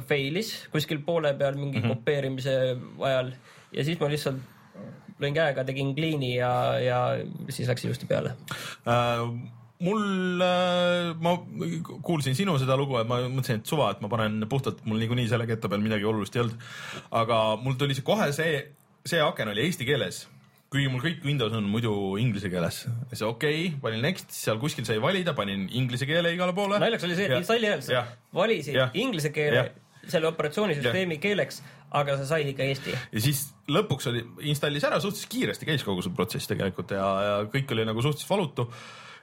fail'is 0.07 0.53
kuskil 0.73 1.01
poole 1.03 1.33
peal 1.39 1.57
mingi 1.59 1.81
mm 1.81 1.83
-hmm. 1.83 1.99
kopeerimise 1.99 2.55
ajal 3.11 3.33
ja 3.75 3.85
siis 3.85 3.99
ma 3.99 4.07
lihtsalt 4.11 4.39
lõin 5.19 5.35
käega, 5.35 5.65
tegin 5.67 5.95
clean'i 5.95 6.35
ja, 6.37 6.51
ja 6.79 6.99
siis 7.49 7.67
läks 7.67 7.85
ilusti 7.85 8.07
peale 8.09 8.35
uh 8.85 9.39
mul 9.79 10.41
äh,, 10.43 11.15
ma 11.23 11.37
kuulsin 12.03 12.35
sinu 12.35 12.57
seda 12.59 12.75
lugu 12.79 12.97
ja 12.99 13.05
ma 13.07 13.21
mõtlesin, 13.27 13.61
et 13.61 13.69
suva, 13.69 13.93
et 13.93 14.01
ma 14.03 14.09
panen 14.11 14.43
puhtalt, 14.51 14.81
mul 14.83 14.99
niikuinii 14.99 15.29
selle 15.31 15.47
ketta 15.47 15.71
peal 15.71 15.83
midagi 15.83 16.07
olulist 16.07 16.35
ei 16.35 16.43
olnud. 16.43 16.65
aga 17.21 17.37
mul 17.63 17.77
tuli 17.79 17.95
see 17.95 18.03
kohe 18.03 18.27
see, 18.35 18.57
see 19.07 19.21
aken 19.23 19.53
oli 19.53 19.63
eesti 19.67 19.87
keeles 19.87 20.25
kuigi 20.69 20.89
mul 20.91 21.01
kõik 21.01 21.23
Windows 21.25 21.55
on 21.57 21.65
muidu 21.69 21.91
inglise 22.21 22.49
keeles. 22.53 22.83
see 23.11 23.25
okei 23.25 23.59
okay,, 23.65 23.75
panin 23.81 24.03
next, 24.05 24.29
seal 24.35 24.59
kuskil 24.61 24.85
sai 24.85 24.99
valida, 25.01 25.33
panin 25.37 25.65
inglise 25.73 26.07
keele 26.09 26.33
igale 26.35 26.53
poole. 26.57 26.77
naljakas 26.81 27.07
oli 27.09 27.17
see, 27.17 27.29
installi 27.39 27.71
ajal 27.71 27.83
sa 27.87 28.03
valisid 28.37 28.77
ja. 28.77 28.89
inglise 28.93 29.33
keele 29.33 29.63
ja. 29.63 29.67
selle 30.05 30.29
operatsioonisüsteemi 30.29 31.17
ja. 31.17 31.23
keeleks, 31.25 31.61
aga 31.97 32.19
sa 32.21 32.29
said 32.35 32.53
ikka 32.53 32.69
eesti. 32.69 32.93
ja 32.93 33.25
siis 33.25 33.47
lõpuks 33.71 34.11
oli, 34.13 34.23
installis 34.51 34.85
ära 34.85 35.01
suhteliselt 35.01 35.33
kiiresti 35.33 35.69
käis 35.71 35.85
kogu 35.87 36.05
see 36.05 36.13
protsess 36.13 36.49
tegelikult 36.51 36.93
ja, 36.93 37.09
ja 37.25 37.35
kõik 37.49 37.73
oli 37.73 37.87
nagu 37.89 38.05
suhteliselt 38.05 38.35
valutu 38.35 38.69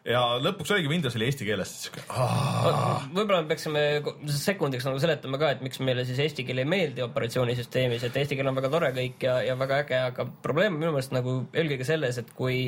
ja 0.06 0.22
lõpuks 0.42 0.72
oligi 0.74 0.90
Windows 0.90 1.16
oli 1.18 1.28
eesti 1.28 1.46
keeles. 1.48 1.72
võib-olla 2.08 3.42
me 3.42 3.50
peaksime 3.50 3.84
sekundiks 4.32 4.86
nagu 4.88 5.00
seletama 5.02 5.40
ka, 5.42 5.52
et 5.56 5.64
miks 5.64 5.80
meile 5.84 6.06
siis 6.08 6.20
eesti 6.22 6.46
keel 6.46 6.62
ei 6.62 6.68
meeldi 6.68 7.04
operatsioonisüsteemis, 7.06 8.06
et 8.06 8.20
eesti 8.22 8.38
keel 8.38 8.50
on 8.50 8.58
väga 8.58 8.72
tore 8.72 8.92
kõik 8.96 9.26
ja, 9.28 9.38
ja 9.46 9.56
väga 9.58 9.80
äge, 9.84 10.02
aga 10.12 10.28
probleem 10.44 10.76
on 10.76 10.84
minu 10.84 10.94
meelest 10.96 11.16
nagu 11.16 11.38
eelkõige 11.54 11.88
selles, 11.88 12.20
et 12.22 12.30
kui 12.36 12.60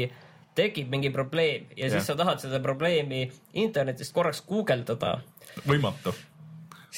tekib 0.58 0.90
mingi 0.90 1.12
probleem 1.14 1.68
ja 1.78 1.86
siis 1.86 2.02
ja. 2.02 2.08
sa 2.10 2.18
tahad 2.18 2.42
seda 2.42 2.58
probleemi 2.64 3.28
internetist 3.62 4.14
korraks 4.16 4.42
guugeldada. 4.48 5.20
võimatu 5.66 6.14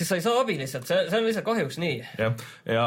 siis 0.01 0.09
sa 0.09 0.17
ei 0.17 0.23
saa 0.25 0.41
abi 0.41 0.57
lihtsalt, 0.57 0.87
see, 0.89 0.99
see 1.11 1.19
on 1.21 1.27
lihtsalt 1.29 1.45
kahjuks 1.45 1.77
nii. 1.83 1.97
jah, 2.19 2.37
ja 2.65 2.85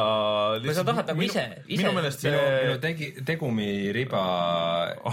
lihtsalt. 0.58 0.66
kui 0.66 0.78
sa 0.78 0.86
tahad 0.88 1.12
nagu 1.12 1.26
ise, 1.26 1.44
ise. 1.68 1.82
minu 1.84 1.92
meelest 1.94 2.24
see. 2.26 2.32
minu 2.34 2.80
tegi, 2.82 3.10
tegumiriba. 3.28 4.24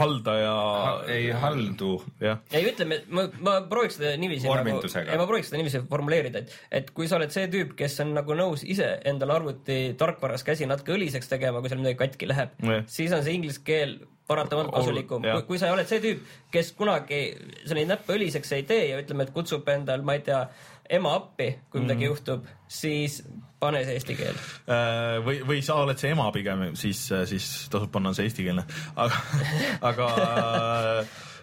haldaja 0.01 0.55
ha,. 0.57 0.94
ei 1.12 1.28
haldu. 1.42 1.92
ei, 2.24 2.62
ütleme, 2.70 3.03
ma, 3.12 3.26
ma 3.44 3.57
prooviks 3.70 4.01
seda 4.01 4.14
niiviisi. 4.20 4.48
Nagu- 4.48 4.78
nagu,. 4.80 5.18
ma 5.20 5.28
prooviks 5.28 5.53
seda 5.53 5.61
niiviisi 5.61 5.82
formuleerida, 5.90 6.44
et, 6.44 6.57
et 6.80 6.94
kui 6.96 7.11
sa 7.11 7.18
oled 7.20 7.34
see 7.34 7.51
tüüp, 7.53 7.76
kes 7.78 8.01
on 8.07 8.14
nagu 8.16 8.38
nõus 8.38 8.64
ise 8.64 8.88
endale 9.11 9.36
arvuti 9.36 9.80
tarkvaras 10.01 10.46
käsi 10.46 10.68
natuke 10.70 10.96
õliseks 10.96 11.28
tegema, 11.28 11.61
kui 11.61 11.72
seal 11.72 11.84
midagi 11.84 12.01
katki 12.01 12.30
läheb, 12.30 12.57
siis 12.88 13.12
on 13.16 13.26
see 13.26 13.36
inglise 13.36 13.61
keel 13.66 13.98
paratamatult 14.30 14.74
kasulikum. 14.74 15.24
kui 15.48 15.59
sa 15.61 15.72
oled 15.74 15.88
see 15.90 16.01
tüüp, 16.03 16.26
kes 16.55 16.72
kunagi 16.78 17.20
sa 17.66 17.76
neid 17.76 17.90
näppe 17.90 18.14
õliseks 18.16 18.55
ei 18.57 18.66
tee 18.68 18.84
ja 18.92 19.01
ütleme, 19.03 19.26
et 19.26 19.34
kutsub 19.34 19.68
endal, 19.72 20.05
ma 20.07 20.16
ei 20.18 20.24
tea, 20.26 20.44
ema 20.91 21.14
appi, 21.18 21.49
kui 21.70 21.80
midagi 21.80 22.05
mm 22.05 22.11
-hmm. 22.11 22.16
juhtub, 22.16 22.47
siis 22.68 23.22
pane 23.61 23.82
see 23.84 23.97
eesti 23.99 24.16
keel. 24.16 24.38
Äh, 24.66 25.18
või, 25.24 25.41
või 25.47 25.62
sa 25.64 25.80
oled 25.82 25.99
see 26.01 26.12
ema 26.14 26.30
pigem, 26.32 26.70
siis, 26.74 27.03
siis 27.28 27.68
tasub 27.70 27.91
panna 27.93 28.14
see 28.16 28.28
eestikeelne, 28.28 28.64
aga, 28.97 29.20
aga 29.91 30.09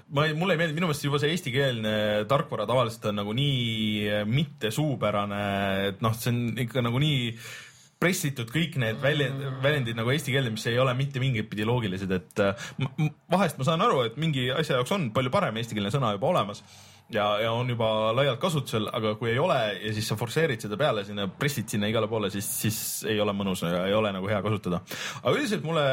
ma 0.09 0.25
ei, 0.25 0.33
mulle 0.33 0.55
ei 0.55 0.61
meeldi, 0.61 0.75
minu 0.77 0.89
meelest 0.89 1.05
juba 1.05 1.19
see 1.21 1.31
eestikeelne 1.35 1.93
tarkvara 2.27 2.65
tavaliselt 2.65 3.05
on 3.11 3.21
nagu 3.21 3.33
nii 3.37 4.25
mitte 4.25 4.71
suupärane, 4.71 5.45
et 5.91 6.01
noh, 6.01 6.15
see 6.15 6.33
on 6.33 6.43
ikka 6.65 6.83
nagu 6.85 6.99
nii 7.03 7.31
pressitud 7.97 8.49
kõik 8.53 8.75
need 8.81 8.99
väljend, 9.01 9.41
väljendid 9.63 9.97
nagu 9.97 10.11
eesti 10.13 10.33
keelde, 10.33 10.51
mis 10.53 10.65
ei 10.69 10.77
ole 10.79 10.93
mitte 10.97 11.21
mingit 11.21 11.49
pidi 11.49 11.65
loogilised, 11.65 12.11
et 12.13 12.43
äh, 12.43 12.67
vahest 13.31 13.57
ma 13.57 13.65
saan 13.65 13.81
aru, 13.85 14.03
et 14.05 14.19
mingi 14.21 14.51
asja 14.53 14.77
jaoks 14.77 14.93
on 14.93 15.09
palju 15.15 15.33
parem 15.33 15.57
eestikeelne 15.57 15.93
sõna 15.93 16.13
juba 16.15 16.29
olemas 16.29 16.61
ja, 17.13 17.25
ja 17.41 17.51
on 17.55 17.69
juba 17.71 17.89
laialt 18.15 18.39
kasutusel, 18.41 18.87
aga 18.93 19.13
kui 19.19 19.31
ei 19.31 19.39
ole 19.41 19.57
ja 19.79 19.93
siis 19.95 20.07
sa 20.09 20.17
forsseerid 20.19 20.63
seda 20.63 20.79
peale 20.79 21.05
sinna, 21.07 21.27
pressid 21.27 21.69
sinna 21.71 21.89
igale 21.91 22.09
poole, 22.11 22.31
siis, 22.33 22.47
siis 22.63 22.79
ei 23.07 23.19
ole 23.23 23.35
mõnus 23.37 23.63
ja 23.65 23.85
ei 23.87 23.95
ole 23.95 24.11
nagu 24.15 24.27
hea 24.29 24.41
kasutada. 24.45 24.81
aga 25.21 25.35
üldiselt 25.35 25.63
mulle 25.67 25.85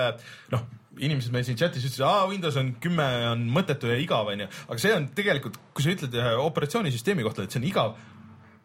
noh, 0.55 0.65
inimesed 0.99 1.35
meil 1.35 1.47
siin 1.47 1.59
chatis 1.59 1.87
ütlesid, 1.87 2.07
aa 2.07 2.27
Windows 2.31 2.59
on 2.61 2.75
kümme 2.83 3.07
on 3.31 3.47
mõttetu 3.55 3.91
ja 3.91 3.99
igav 4.01 4.31
onju, 4.33 4.49
aga 4.69 4.83
see 4.83 4.95
on 4.97 5.09
tegelikult, 5.17 5.59
kui 5.75 5.87
sa 5.87 5.95
ütled 5.95 6.19
ühe 6.19 6.35
operatsioonisüsteemi 6.45 7.27
kohta, 7.27 7.47
et 7.47 7.55
see 7.55 7.63
on 7.63 7.71
igav 7.71 7.97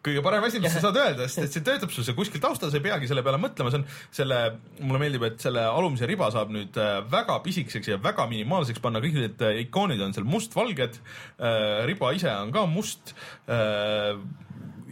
kõige 0.04 0.22
parem 0.24 0.44
asi, 0.46 0.60
mis 0.62 0.72
sa 0.74 0.82
saad 0.84 0.98
öelda, 1.00 1.28
sest 1.28 1.44
et 1.44 1.56
see 1.56 1.64
töötab 1.66 1.92
sul 1.92 2.06
seal 2.06 2.16
kuskil 2.18 2.42
taustal, 2.42 2.72
sa 2.72 2.78
ei 2.80 2.84
peagi 2.84 3.08
selle 3.10 3.24
peale 3.26 3.40
mõtlema, 3.42 3.72
see 3.72 3.82
on 3.82 3.86
selle, 4.16 4.38
mulle 4.80 5.00
meeldib, 5.02 5.26
et 5.28 5.40
selle 5.44 5.64
alumise 5.68 6.08
riba 6.08 6.30
saab 6.34 6.52
nüüd 6.54 6.76
äh, 6.80 7.00
väga 7.12 7.40
pisikeseks 7.44 7.92
ja 7.92 8.00
väga 8.02 8.28
minimaalseks 8.30 8.82
panna, 8.84 9.02
kõik 9.04 9.18
need 9.18 9.44
äh, 9.46 9.62
ikoonid 9.66 10.00
on 10.04 10.16
seal 10.16 10.28
mustvalged. 10.28 11.00
riba 11.88 12.12
ise 12.16 12.30
on 12.32 12.52
ka 12.54 12.64
must. 12.68 13.14
äh, 13.50 14.16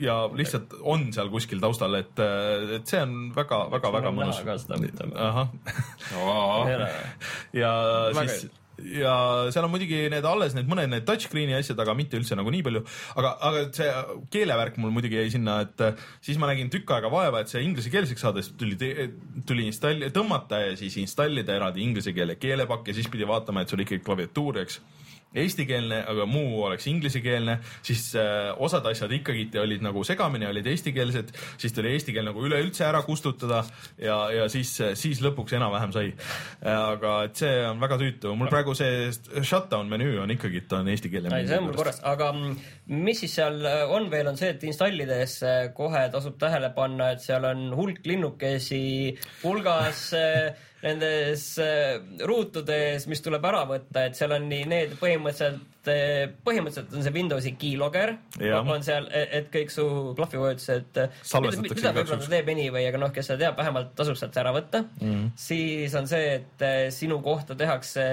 ja 0.00 0.18
lihtsalt 0.34 0.74
on 0.80 1.09
seal 1.14 1.30
kuskil 1.32 1.61
taustal, 1.62 1.96
et, 1.98 2.14
äh, 2.22 2.76
et 2.78 2.90
see 2.90 3.00
on 3.02 3.32
väga-väga-väga 3.36 4.12
mõnus. 4.14 4.40
ahah 5.14 5.48
ja 7.62 7.72
siis 8.20 8.48
ja 8.79 9.14
seal 9.53 9.66
on 9.66 9.72
muidugi 9.72 10.05
need 10.12 10.26
alles 10.29 10.55
need 10.57 10.68
mõned 10.70 10.93
need 10.93 11.07
touchscreen'i 11.09 11.57
asjad, 11.59 11.79
aga 11.83 11.95
mitte 11.99 12.18
üldse 12.18 12.39
nagu 12.39 12.53
nii 12.55 12.64
palju. 12.66 12.85
aga, 13.18 13.33
aga 13.49 13.64
see 13.79 13.89
keelevärk 14.35 14.79
mul 14.83 14.95
muidugi 14.95 15.18
jäi 15.18 15.33
sinna, 15.35 15.61
et 15.66 15.85
äh, 15.85 16.05
siis 16.24 16.39
ma 16.41 16.51
nägin 16.51 16.70
tükk 16.72 16.93
aega 16.97 17.11
vaeva, 17.12 17.43
et 17.43 17.53
see 17.53 17.64
inglisekeelseks 17.66 18.26
saada, 18.26 18.45
siis 18.45 18.55
tuli, 18.61 18.79
tuli 19.49 19.66
installi-, 19.70 20.12
tõmmata 20.14 20.62
ja 20.66 20.76
siis 20.79 20.99
installida 21.03 21.57
eraldi 21.59 21.85
inglise 21.85 22.14
keele 22.16 22.39
keelepakk 22.41 22.91
ja 22.93 22.99
siis 22.99 23.11
pidi 23.12 23.29
vaatama, 23.29 23.64
et 23.64 23.74
sul 23.74 23.85
ikkagi 23.85 24.05
klaviatuur, 24.07 24.62
eks 24.64 24.81
eestikeelne, 25.35 26.01
aga 26.09 26.24
muu 26.29 26.62
oleks 26.64 26.87
inglisekeelne, 26.89 27.59
siis 27.85 28.11
äh, 28.16 28.49
osad 28.64 28.87
asjad 28.89 29.12
ikkagi 29.12 29.49
olid 29.61 29.85
nagu 29.85 30.05
segamini, 30.07 30.49
olid 30.49 30.66
eestikeelsed, 30.72 31.35
siis 31.61 31.76
tuli 31.76 31.93
eesti 31.93 32.14
keel 32.16 32.29
nagu 32.31 32.45
üleüldse 32.45 32.87
ära 32.89 33.03
kustutada 33.07 33.62
ja, 34.01 34.18
ja 34.33 34.49
siis, 34.53 34.72
siis 34.99 35.20
lõpuks 35.24 35.57
enam-vähem 35.59 35.93
sai. 35.95 36.12
aga 36.64 37.14
et 37.29 37.41
see 37.41 37.53
on 37.68 37.81
väga 37.81 37.99
tüütu, 38.01 38.35
mul 38.39 38.51
praegu 38.53 38.74
see 38.79 39.11
shutdown 39.43 39.91
menüü 39.91 40.18
on 40.22 40.33
ikkagi, 40.33 40.64
ta 40.68 40.83
on 40.83 40.89
eestikeelne. 40.93 41.33
ei, 41.37 41.49
see 41.49 41.61
on 41.61 41.68
mul 41.68 41.76
korras, 41.76 42.01
aga 42.09 42.31
mm, 42.33 42.57
mis 43.05 43.20
siis 43.22 43.37
seal 43.39 43.61
äh, 43.68 43.85
on 43.95 44.09
veel, 44.12 44.31
on 44.31 44.39
see, 44.41 44.53
et 44.55 44.64
installides 44.68 45.39
äh, 45.47 45.59
kohe 45.76 46.07
tasub 46.12 46.39
tähele 46.41 46.72
panna, 46.76 47.12
et 47.14 47.24
seal 47.24 47.45
on 47.49 47.68
hulk 47.76 48.07
linnukesi 48.09 48.81
hulgas 49.43 50.09
äh, 50.16 50.68
nendes 50.83 51.45
äh, 51.62 51.99
ruutudes, 52.29 53.09
mis 53.11 53.22
tuleb 53.24 53.45
ära 53.51 53.64
võtta, 53.68 54.07
et 54.09 54.18
seal 54.18 54.35
on 54.37 54.47
nii 54.51 54.68
need 54.70 54.95
põhimõtteliselt, 55.01 55.64
põhimõtteliselt 56.45 56.93
on 56.93 57.05
see 57.07 57.14
Windowsi 57.14 57.55
keylogger 57.59 58.12
on 58.74 58.83
seal, 58.85 59.07
et 59.11 59.49
kõik 59.53 59.72
su 59.72 59.87
klahvivajutused, 60.18 60.99
mida 61.72 61.95
võib-olla 61.97 62.18
ta 62.20 62.33
teeb 62.35 62.51
anyway, 62.53 62.89
aga 62.91 63.01
noh, 63.01 63.14
kes 63.14 63.31
seda 63.31 63.47
teab, 63.47 63.57
vähemalt 63.62 63.95
tasub 63.99 64.18
sealt 64.20 64.37
ära 64.39 64.53
võtta 64.55 64.85
mm. 64.85 65.09
-hmm. 65.09 65.31
siis 65.49 65.97
on 65.99 66.11
see, 66.11 66.35
et 66.41 66.66
eh, 66.68 66.83
sinu 66.95 67.22
kohta 67.24 67.57
tehakse 67.59 68.09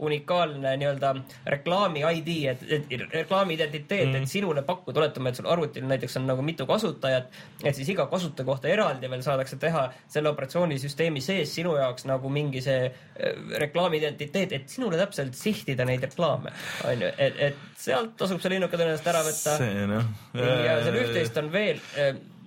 unikaalne 0.00 0.72
nii-öelda 0.80 1.12
reklaami 1.46 2.02
ID, 2.16 2.30
et, 2.50 2.62
et 2.72 3.02
reklaami 3.12 3.54
identiteet 3.54 4.08
mm, 4.08 4.14
-hmm. 4.14 4.22
et 4.22 4.28
sinule 4.28 4.62
pakkuda, 4.62 5.00
oletame, 5.00 5.28
et 5.28 5.36
sul 5.36 5.46
arvutil 5.46 5.84
näiteks 5.86 6.16
on 6.16 6.26
nagu 6.26 6.42
mitu 6.42 6.66
kasutajat, 6.66 7.28
et 7.64 7.76
siis 7.76 7.88
iga 7.88 8.06
kasutaja 8.06 8.46
kohta 8.46 8.68
eraldi 8.68 9.10
veel 9.10 9.22
saadakse 9.22 9.56
teha 9.56 9.90
selle 10.08 10.32
operatsioonisüsteemi 10.32 11.20
sees 11.20 11.54
sinu 11.54 11.76
jaoks 11.76 12.06
nagu 12.08 12.28
mingi 12.28 12.62
see 12.64 12.86
eh, 12.86 13.34
reklaami 13.64 14.00
identiteet, 14.00 14.52
et 14.52 14.68
sinule 14.68 14.96
täpselt 14.96 15.34
sihtida 15.34 15.84
neid 15.84 16.02
reklaame, 16.08 16.52
onju, 16.88 17.12
et, 17.18 17.40
et 17.48 17.56
sealt 17.76 18.16
tasub 18.16 18.40
see 18.40 18.54
linnuke 18.54 18.76
tõenäoliselt 18.76 19.12
ära 19.12 19.24
võtta 19.26 19.56
noh. 19.90 20.10
ja 20.40 20.80
seal 20.84 21.00
üht-teist 21.04 21.36
on 21.42 21.52
veel, 21.52 21.82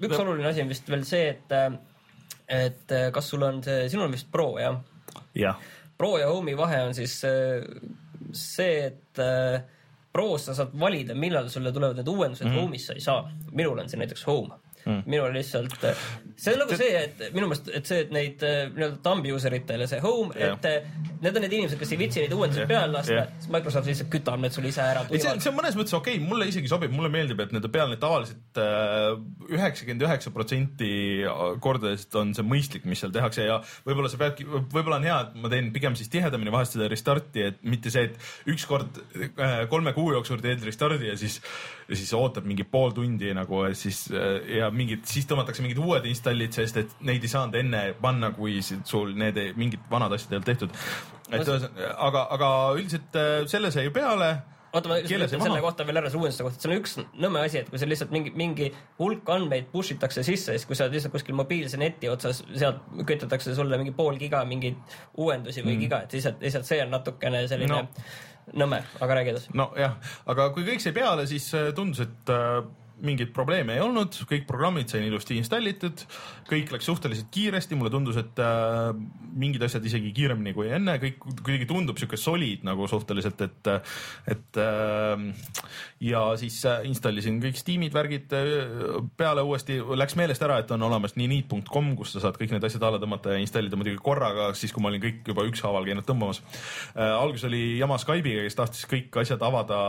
üks 0.01 0.17
oluline 0.19 0.49
asi 0.49 0.65
on 0.65 0.73
vist 0.73 0.89
veel 0.89 1.05
see, 1.07 1.29
et, 1.29 1.55
et 2.47 2.97
kas 3.13 3.29
sul 3.29 3.45
on 3.45 3.61
see, 3.63 3.87
sinul 3.93 4.09
on 4.09 4.17
vist 4.17 4.31
Pro 4.31 4.49
jah? 4.57 4.81
jah, 5.37 5.57
Pro 5.97 6.17
ja 6.17 6.27
Home'i 6.31 6.57
vahe 6.57 6.81
on 6.87 6.93
siis 6.97 7.19
äh, 7.27 7.63
see, 8.33 8.85
et 8.87 9.19
äh, 9.21 9.61
Pros 10.13 10.45
sa 10.45 10.53
saad 10.53 10.73
valida, 10.79 11.15
millal 11.17 11.49
sulle 11.49 11.71
tulevad 11.73 11.97
need 11.97 12.07
uuendused 12.07 12.45
mm, 12.47 12.53
-hmm. 12.53 12.61
Home'is 12.61 12.87
sa 12.87 12.93
ei 12.93 13.01
saa. 13.01 13.31
minul 13.51 13.79
on 13.79 13.89
see 13.89 13.99
näiteks 13.99 14.27
Home 14.27 14.62
mm.. 14.85 15.03
minul 15.09 15.33
lihtsalt, 15.35 15.75
see 16.35 16.53
on 16.53 16.63
nagu 16.63 16.77
see, 16.79 16.91
et 16.99 17.23
minu 17.35 17.49
meelest, 17.49 17.69
et 17.73 17.89
see, 17.89 18.03
et 18.05 18.13
neid 18.15 18.43
äh, 18.47 18.65
nii-öelda 18.73 18.99
thumb 19.05 19.27
user 19.29 19.55
itele 19.57 19.87
see 19.89 20.01
Home, 20.03 20.33
Jah. 20.37 20.57
et 20.57 20.67
äh, 20.69 20.87
need 21.23 21.37
on 21.37 21.45
need 21.45 21.55
inimesed, 21.59 21.79
kes 21.79 21.93
ei 21.95 22.01
viitsi 22.01 22.23
neid 22.23 22.35
uuendusi 22.35 22.63
Jah. 22.63 22.69
peale 22.71 22.91
lasta 22.95 23.19
Jah., 23.19 23.31
siis 23.39 23.51
Microsoft 23.53 23.89
lihtsalt 23.89 24.11
kütab 24.13 24.41
need 24.43 24.55
sul 24.55 24.67
ise 24.69 24.83
ära. 24.85 25.05
see 25.09 25.31
on, 25.31 25.41
see 25.43 25.51
on 25.51 25.57
mõnes 25.59 25.77
mõttes 25.79 25.97
okei 25.97 26.17
okay,, 26.17 26.27
mulle 26.27 26.49
isegi 26.51 26.71
sobib, 26.71 26.93
mulle 26.95 27.11
meeldib, 27.13 27.41
et 27.45 27.55
nende 27.55 27.71
peal 27.73 27.91
need 27.91 28.01
tavaliselt 28.03 28.61
äh, 28.61 29.13
üheksakümmend 29.53 30.07
üheksa 30.07 30.33
protsenti 30.35 30.91
kordadest 31.63 32.15
on 32.19 32.33
see 32.35 32.45
mõistlik, 32.47 32.87
mis 32.89 33.01
seal 33.03 33.13
tehakse 33.15 33.47
ja 33.47 33.59
võib-olla 33.87 34.11
sa 34.11 34.19
peadki, 34.21 34.45
võib-olla 34.47 34.99
on 34.99 35.07
hea, 35.07 35.19
et 35.27 35.37
ma 35.43 35.51
teen 35.53 35.71
pigem 35.75 35.97
siis 35.99 36.11
tihedamini 36.13 36.53
vahest 36.53 36.77
seda 36.77 36.89
restarti, 36.91 37.47
et 37.49 37.61
mitte 37.67 37.93
see, 37.93 38.09
et 38.09 38.51
ükskord 38.53 38.99
äh, 39.15 39.63
kolme 39.71 39.93
kuu 39.95 40.11
jooksul 40.15 40.41
teed 40.43 40.63
restardi 40.65 41.11
ja 41.11 41.17
siis, 41.19 41.39
siis 41.91 42.13
ootad 42.17 42.47
mingi 42.49 42.65
pool 42.67 42.93
tundi 42.95 43.31
nagu 43.35 43.63
siis 43.77 44.05
äh, 44.11 44.57
ja 44.59 44.72
mingid, 44.75 45.03
siis 45.09 45.27
tõmmatakse 45.29 45.63
mingid 45.65 45.81
uued 45.83 46.05
installid, 46.09 46.53
sest 46.55 46.79
et 46.81 46.95
neid 47.05 47.23
ei 47.23 47.31
saanud 47.31 47.55
enne 47.59 47.83
panna, 48.01 48.31
kui 48.35 48.59
sul 48.65 49.13
need 49.17 49.37
ei- 49.37 49.53
mingid 49.57 49.85
vanad 49.91 50.13
asjad 50.17 50.33
ei 50.33 50.39
olnud 50.41 50.49
tehtud. 50.51 50.81
et 51.33 51.41
ühesõnaga, 51.47 51.93
aga, 52.07 52.25
aga 52.37 52.49
üldiselt 52.77 53.15
äh, 53.19 53.35
selle 53.49 53.71
sai 53.73 53.87
peale 53.93 54.33
oota, 54.73 54.89
ma 54.89 54.97
ütlen 55.01 55.29
selle 55.29 55.61
kohta 55.61 55.85
veel 55.87 55.99
ära, 56.01 56.09
selle 56.09 56.23
uuenduste 56.25 56.45
kohta, 56.47 56.61
see 56.63 56.71
on 56.71 56.75
üks 56.79 56.95
nõme 57.21 57.41
asi, 57.45 57.59
et 57.61 57.69
kui 57.69 57.79
seal 57.81 57.91
lihtsalt 57.93 58.13
mingi, 58.15 58.33
mingi 58.37 58.69
hulk 58.99 59.29
andmeid 59.33 59.67
push 59.73 59.93
itakse 59.95 60.23
sisse, 60.25 60.55
siis 60.55 60.65
kui 60.69 60.77
sa 60.77 60.87
oled 60.87 60.97
lihtsalt 60.97 61.13
kuskil 61.13 61.37
mobiilse 61.37 61.77
neti 61.81 62.09
otsas, 62.09 62.41
sealt 62.57 62.81
kütatakse 63.09 63.53
sulle 63.57 63.77
mingi 63.81 63.93
pool 63.97 64.17
giga 64.21 64.41
mingeid 64.49 64.79
uuendusi 65.21 65.61
või 65.65 65.75
mm. 65.77 65.83
giga, 65.85 66.01
et 66.07 66.17
lihtsalt, 66.17 66.41
lihtsalt 66.41 66.69
see 66.69 66.81
on 66.85 66.93
natukene 66.97 67.45
selline 67.51 67.73
No. 67.73 67.81
no. 67.85 68.61
nõme, 68.65 68.81
aga 69.01 69.15
räägi 69.19 69.31
edasi. 69.35 69.53
nojah, 69.57 69.93
aga 70.33 70.49
kui 70.57 70.65
kõik 70.67 70.81
sai 70.83 70.91
peale, 70.97 71.27
siis 71.29 71.47
äh, 71.57 71.69
tundus, 71.77 72.01
et 72.07 72.33
äh, 72.33 72.63
mingeid 73.03 73.31
probleeme 73.35 73.75
ei 73.77 73.81
olnud, 73.83 74.15
kõik 74.29 74.45
programmid 74.47 74.91
said 74.91 75.03
ilusti 75.05 75.35
installitud, 75.39 76.03
kõik 76.49 76.71
läks 76.73 76.87
suhteliselt 76.87 77.31
kiiresti, 77.33 77.77
mulle 77.79 77.91
tundus, 77.93 78.19
et 78.21 78.39
äh, 78.43 78.91
mingid 79.39 79.63
asjad 79.65 79.85
isegi 79.87 80.11
kiiremini 80.15 80.53
kui 80.55 80.69
enne, 80.73 80.95
kõik 81.01 81.17
kuidagi 81.23 81.67
tundub 81.69 81.99
sihuke 81.99 82.19
solid 82.19 82.63
nagu 82.67 82.87
suhteliselt, 82.89 83.41
et, 83.47 83.71
et 84.35 84.61
äh, 84.61 85.25
ja 86.03 86.23
siis 86.39 86.59
äh, 86.69 86.85
installisin 86.89 87.41
kõik 87.43 87.59
Steamid, 87.59 87.95
värgid 87.95 88.35
äh, 88.37 88.49
peale 89.19 89.45
uuesti, 89.47 89.79
läks 89.97 90.17
meelest 90.19 90.45
ära, 90.45 90.61
et 90.63 90.71
on 90.75 90.87
olemas 90.89 91.17
nii 91.19 91.29
neat.com, 91.33 91.93
kus 91.99 92.15
sa 92.15 92.23
saad 92.27 92.39
kõik 92.39 92.55
need 92.55 92.67
asjad 92.69 92.85
alla 92.87 93.01
tõmmata 93.01 93.35
ja 93.35 93.43
installida 93.43 93.79
muidugi 93.79 94.01
korraga, 94.03 94.51
siis 94.57 94.75
kui 94.75 94.83
ma 94.83 94.93
olin 94.93 95.03
kõik 95.03 95.33
juba 95.33 95.47
ükshaaval 95.49 95.89
käinud 95.89 96.07
tõmbamas 96.07 96.43
äh,. 96.43 97.15
alguses 97.17 97.49
oli 97.49 97.65
jama 97.79 97.99
Skype'iga, 98.01 98.45
kes 98.47 98.59
tahtis 98.59 98.87
kõik 98.89 99.23
asjad 99.23 99.43
avada 99.43 99.79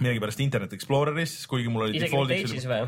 millegipärast 0.00 0.40
Internet 0.44 0.72
Exploreris, 0.76 1.38
kuigi 1.50 1.72
mul 1.72 1.88
oli 1.88 2.00
isegi 2.00 2.16
mitte 2.16 2.40
Age'is 2.42 2.66
või? 2.70 2.86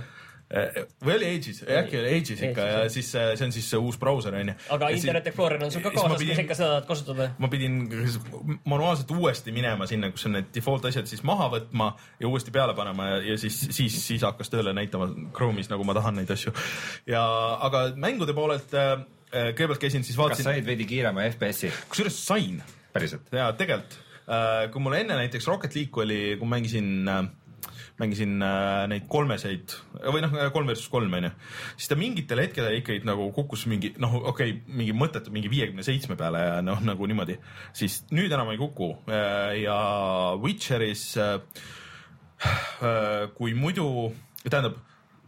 või 1.05 1.13
oli 1.19 1.27
Age'is, 1.37 1.59
äkki 1.61 1.99
oli 1.99 2.13
Age'is 2.17 2.41
ikka 2.41 2.63
Age'is, 2.63 2.73
ja 2.73 2.77
jah. 2.81 2.93
siis 2.93 3.09
äh, 3.21 3.27
see 3.37 3.45
on 3.45 3.53
siis 3.53 3.67
see 3.69 3.81
uus 3.85 3.99
brauser 4.01 4.33
onju. 4.39 4.55
aga 4.73 4.89
Internet 4.97 5.27
Explorer 5.29 5.65
on 5.67 5.75
sul 5.75 5.85
ka 5.85 5.93
kaasas, 5.93 6.15
kui 6.15 6.25
pidin- 6.25 6.39
sa 6.39 6.45
ikka 6.47 6.57
seda 6.57 6.71
tahad 6.71 6.87
kasutada? 6.89 7.27
ma 7.39 7.51
pidin 7.53 7.77
manuaalselt 8.65 9.13
uuesti 9.13 9.53
minema 9.53 9.87
sinna, 9.91 10.09
kus 10.15 10.25
on 10.31 10.39
need 10.39 10.49
default 10.55 10.89
asjad 10.89 11.11
siis 11.11 11.21
maha 11.29 11.51
võtma 11.53 11.91
ja 12.21 12.33
uuesti 12.33 12.55
peale 12.55 12.73
panema 12.79 13.11
ja, 13.11 13.21
ja 13.35 13.39
siis, 13.45 13.61
siis, 13.77 14.01
siis 14.07 14.25
hakkas 14.25 14.49
tööle 14.55 14.73
näitama 14.77 15.11
Chrome'is, 15.37 15.69
nagu 15.69 15.85
ma 15.85 15.97
tahan 15.99 16.17
neid 16.23 16.33
asju. 16.33 16.55
ja, 17.13 17.23
aga 17.69 17.91
mängude 18.01 18.33
poolelt 18.37 18.73
äh, 18.73 19.05
äh, 19.29 19.53
kõigepealt 19.53 19.85
käisin 19.85 20.07
siis 20.07 20.17
kas 20.17 20.25
vaatasin, 20.25 20.49
said 20.49 20.69
veidi 20.73 20.89
kiirema 20.89 21.29
FPS-i? 21.29 21.75
kusjuures 21.93 22.25
sain 22.25 22.63
päriselt? 22.97 23.29
ja 23.37 23.53
tegelikult, 23.53 24.01
kui 24.73 24.85
mul 24.85 24.97
enne 24.99 25.17
näiteks 25.23 25.47
Rocket 25.49 25.77
League 25.77 26.05
oli, 26.05 26.23
kui 26.41 26.49
mängisin 26.49 27.09
äh, 27.09 27.23
mängisin 27.99 28.37
äh, 28.45 28.85
neid 28.91 29.09
kolmeseid 29.11 29.73
või 30.15 30.21
noh, 30.23 30.35
kolm 30.55 30.69
versus 30.71 30.87
kolm 30.93 31.15
onju, 31.19 31.31
siis 31.75 31.91
ta 31.91 31.97
mingitel 31.99 32.43
hetkedel 32.45 32.77
ikkagi 32.79 33.03
nagu 33.09 33.27
kukkus 33.35 33.65
mingi 33.71 33.91
noh, 33.99 34.15
okei 34.31 34.53
okay,, 34.55 34.77
mingi 34.79 34.95
mõttetu 34.95 35.35
mingi 35.35 35.51
viiekümne 35.51 35.83
seitsme 35.87 36.15
peale 36.21 36.45
ja 36.45 36.61
noh, 36.63 36.79
nagu 36.87 37.09
niimoodi, 37.11 37.39
siis 37.77 38.05
nüüd 38.15 38.31
enam 38.31 38.53
ei 38.53 38.61
kuku 38.61 38.93
Äh, 39.19 39.63
ja 39.63 40.37
Witcheris 40.43 41.17
äh, 41.17 41.41
äh, 42.83 43.29
kui 43.35 43.55
muidu, 43.55 44.13
tähendab, 44.45 44.79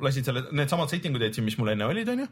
lasin 0.01 0.25
selle, 0.25 0.45
needsamad 0.53 0.91
settingud 0.93 1.23
jätsin, 1.23 1.45
mis 1.45 1.59
mul 1.59 1.73
enne 1.75 1.89
olid, 1.91 2.09
onju. 2.09 2.29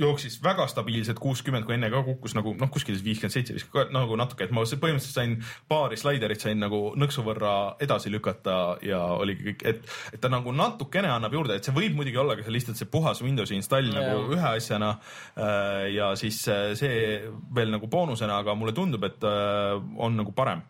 Jooksis 0.00 0.38
väga 0.42 0.66
stabiilselt 0.70 1.20
kuuskümmend, 1.22 1.66
kui 1.68 1.76
enne 1.76 1.90
ka 1.92 2.02
kukkus 2.06 2.34
nagu 2.38 2.54
noh, 2.58 2.72
kuskil 2.72 2.96
viiskümmend 2.96 3.34
seitse, 3.34 3.56
viiskümmend 3.56 3.94
nagu 3.94 4.16
natuke, 4.18 4.46
et 4.46 4.54
ma 4.54 4.64
põhimõtteliselt 4.64 5.16
sain 5.16 5.36
paari 5.68 5.98
slaiderit 6.00 6.42
sain 6.42 6.60
nagu 6.60 6.82
nõksu 6.98 7.24
võrra 7.26 7.76
edasi 7.82 8.12
lükata 8.12 8.56
ja 8.86 9.02
oligi 9.20 9.50
kõik, 9.50 9.64
et, 9.68 9.94
et 10.14 10.22
ta 10.22 10.32
nagu 10.32 10.54
natukene 10.56 11.10
annab 11.12 11.36
juurde, 11.36 11.58
et 11.58 11.66
see 11.66 11.76
võib 11.76 11.96
muidugi 11.98 12.20
olla 12.20 12.38
ka 12.38 12.46
see 12.46 12.56
lihtsalt 12.56 12.80
see 12.80 12.90
puhas 12.90 13.22
Windowsi 13.24 13.58
install 13.58 13.90
Ja. 13.90 14.00
nagu 14.00 14.34
ühe 14.34 14.50
asjana 14.56 14.90
äh, 15.36 15.88
ja 15.94 16.12
siis 16.18 16.42
äh, 16.48 16.74
see 16.78 17.30
veel 17.54 17.72
nagu 17.72 17.88
boonusena, 17.90 18.40
aga 18.42 18.54
mulle 18.58 18.74
tundub, 18.76 19.04
et 19.08 19.24
äh, 19.26 19.80
on 19.98 20.20
nagu 20.20 20.36
parem 20.36 20.66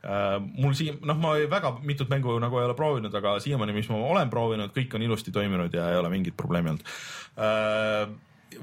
mul 0.00 0.72
siin, 0.72 0.94
noh, 1.04 1.18
ma 1.20 1.34
väga 1.44 1.74
mitut 1.84 2.08
mängu 2.08 2.38
nagu 2.40 2.56
ei 2.56 2.64
ole 2.64 2.72
proovinud, 2.72 3.12
aga 3.18 3.34
siiamaani, 3.44 3.74
mis 3.76 3.90
ma 3.92 3.98
olen 4.00 4.30
proovinud, 4.32 4.72
kõik 4.72 4.94
on 4.96 5.04
ilusti 5.04 5.28
toiminud 5.34 5.76
ja 5.76 5.90
ei 5.92 5.98
ole 6.00 6.08
mingit 6.08 6.32
probleemi 6.40 6.72
olnud 6.72 6.86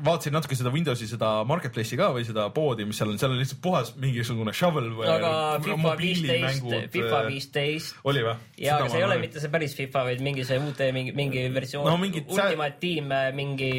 vaatasin 0.04 0.36
natuke 0.36 0.58
seda 0.58 0.72
Windowsi 0.74 1.08
seda 1.10 1.30
marketplace'i 1.48 1.98
ka 2.00 2.10
või 2.16 2.26
seda 2.28 2.48
poodi, 2.54 2.86
mis 2.88 3.00
seal 3.00 3.14
on, 3.14 3.20
seal 3.22 3.34
on 3.34 3.40
lihtsalt 3.42 3.62
puhas 3.64 3.94
mingisugune 4.02 4.54
shovel 4.56 4.90
või 4.98 5.10
aga 5.12 5.32
FIFA 5.64 5.96
viisteist, 6.02 6.62
mobiilimängud, 6.62 6.92
FIFA 6.94 7.20
äh, 7.22 7.30
viisteist 7.32 8.08
oli 8.12 8.24
või? 8.28 8.36
ja, 8.62 8.78
aga 8.78 8.92
see 8.92 9.02
ei 9.02 9.08
ole 9.08 9.20
mitte 9.24 9.44
see 9.44 9.54
päris 9.54 9.76
FIFA, 9.78 10.06
vaid 10.10 10.24
mingi 10.26 10.46
see 10.48 10.60
uute 10.62 10.90
mingi, 10.96 11.16
mingi 11.18 11.46
versioon 11.54 11.88
No 11.88 11.98
Ultimate 11.98 12.78
Team, 12.84 13.14
mingi 13.38 13.72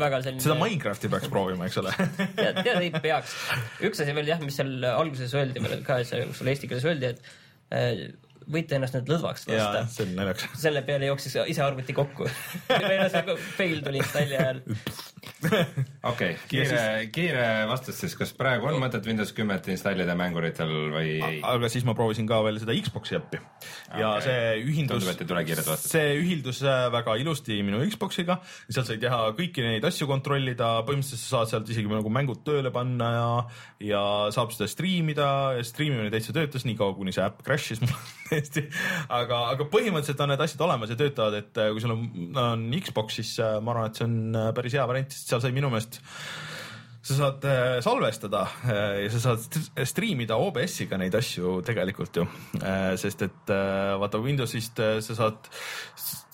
väga 0.00 0.22
selline. 0.24 0.44
seda 0.44 0.56
Minecrafti 0.60 1.12
peaks 1.12 1.28
proovima, 1.32 1.68
eks 1.68 1.78
ole 1.82 1.92
tead, 2.38 2.62
tead 2.64 2.80
ei 2.80 2.90
peaks. 2.96 3.36
üks 3.90 4.02
asi 4.02 4.16
veel 4.16 4.32
jah, 4.32 4.42
mis 4.44 4.56
seal 4.60 4.72
alguses 4.94 5.36
öeldi 5.36 5.62
veel 5.64 5.84
ka, 5.86 6.00
seal 6.08 6.52
eesti 6.54 6.70
keeles 6.70 6.88
öeldi, 6.88 7.12
et 7.12 7.32
äh, 7.76 8.06
võite 8.52 8.76
ennast 8.78 8.96
nüüd 8.96 9.12
lõdvaks 9.14 9.46
lasta. 9.50 9.84
see 9.92 10.06
on 10.06 10.14
naljakas. 10.18 10.56
selle 10.60 10.82
peale 10.86 11.10
jooksis 11.10 11.36
ise 11.52 11.64
arvuti 11.64 11.96
kokku. 11.96 12.28
või 12.70 12.98
noh, 13.00 13.10
see 13.12 13.36
fail 13.58 13.82
tuli 13.86 14.02
installi 14.02 14.38
ajal. 14.40 14.62
okei, 16.06 16.36
kiire, 16.48 16.82
kiire 17.12 17.46
vastus 17.68 17.98
siis, 18.00 18.14
kas 18.16 18.32
praegu 18.36 18.70
on 18.70 18.78
mõtet 18.80 19.04
Windows 19.04 19.34
kümmet 19.36 19.66
installida 19.72 20.14
mänguritel 20.16 20.70
või 20.94 21.10
ei? 21.18 21.40
aga 21.44 21.68
siis 21.72 21.84
ma 21.84 21.92
proovisin 21.96 22.28
ka 22.28 22.38
veel 22.46 22.60
seda 22.62 22.76
Xbox'i 22.76 23.18
äppi 23.18 23.40
ja 24.00 24.14
Okei. 24.14 24.24
see 24.24 24.62
vastust. 25.68 25.92
see 25.92 26.14
ühildus 26.22 26.62
äh, 26.64 26.86
väga 26.94 27.16
ilusti 27.20 27.58
minu 27.66 27.82
Xbox'iga, 27.84 28.38
sealt 28.70 28.88
sai 28.88 28.96
teha 29.02 29.18
kõiki 29.36 29.64
neid 29.66 29.84
asju 29.84 30.08
kontrollida, 30.08 30.70
põhimõtteliselt 30.88 31.20
sa 31.20 31.40
saad 31.40 31.52
sealt 31.52 31.74
isegi 31.74 31.90
nagu 31.92 32.12
mängud 32.12 32.40
tööle 32.46 32.72
panna 32.72 33.10
ja, 33.12 33.28
ja 33.90 34.02
saab 34.34 34.54
seda 34.56 34.70
striimida 34.72 35.28
striimimine 35.68 36.12
täitsa 36.14 36.32
töötas 36.36 36.64
niikaua, 36.68 36.96
kuni 36.96 37.12
see 37.12 37.26
äpp 37.26 37.44
crash'is 37.44 37.82
mul 37.84 37.92
täiesti. 38.30 38.64
aga, 39.12 39.42
aga 39.52 39.68
põhimõtteliselt 39.68 40.24
on 40.24 40.32
need 40.32 40.46
asjad 40.46 40.64
olemas 40.64 40.92
ja 40.92 40.98
töötavad, 41.00 41.36
et 41.42 41.60
äh, 41.60 41.70
kui 41.74 41.84
sul 41.84 41.94
on, 41.96 42.08
on 42.40 42.66
Xbox, 42.80 43.20
siis 43.20 43.36
äh, 43.42 43.58
ma 43.60 43.74
arvan, 43.74 43.90
et 43.90 44.00
see 44.00 44.08
on 44.08 44.42
päris 44.56 44.78
hea 44.78 44.88
variant, 44.88 45.12
sest 45.12 45.34
seal 45.34 45.44
sai 45.44 45.52
minu 45.56 45.68
meelest 45.72 45.89
sa 47.00 47.16
saad 47.16 47.44
äh, 47.48 47.80
salvestada 47.82 48.44
äh, 48.68 49.04
ja 49.06 49.10
sa 49.14 49.20
saad 49.24 49.40
st- 49.46 49.86
striimida 49.88 50.36
OBS-iga 50.38 50.98
neid 51.00 51.14
asju 51.16 51.58
tegelikult 51.66 52.20
ju, 52.20 52.26
sest 53.00 53.24
et 53.26 53.52
äh, 53.54 53.94
vaata 53.98 54.20
Windowsist 54.22 54.78
äh, 54.84 54.98
sa 55.02 55.16
saad 55.18 55.48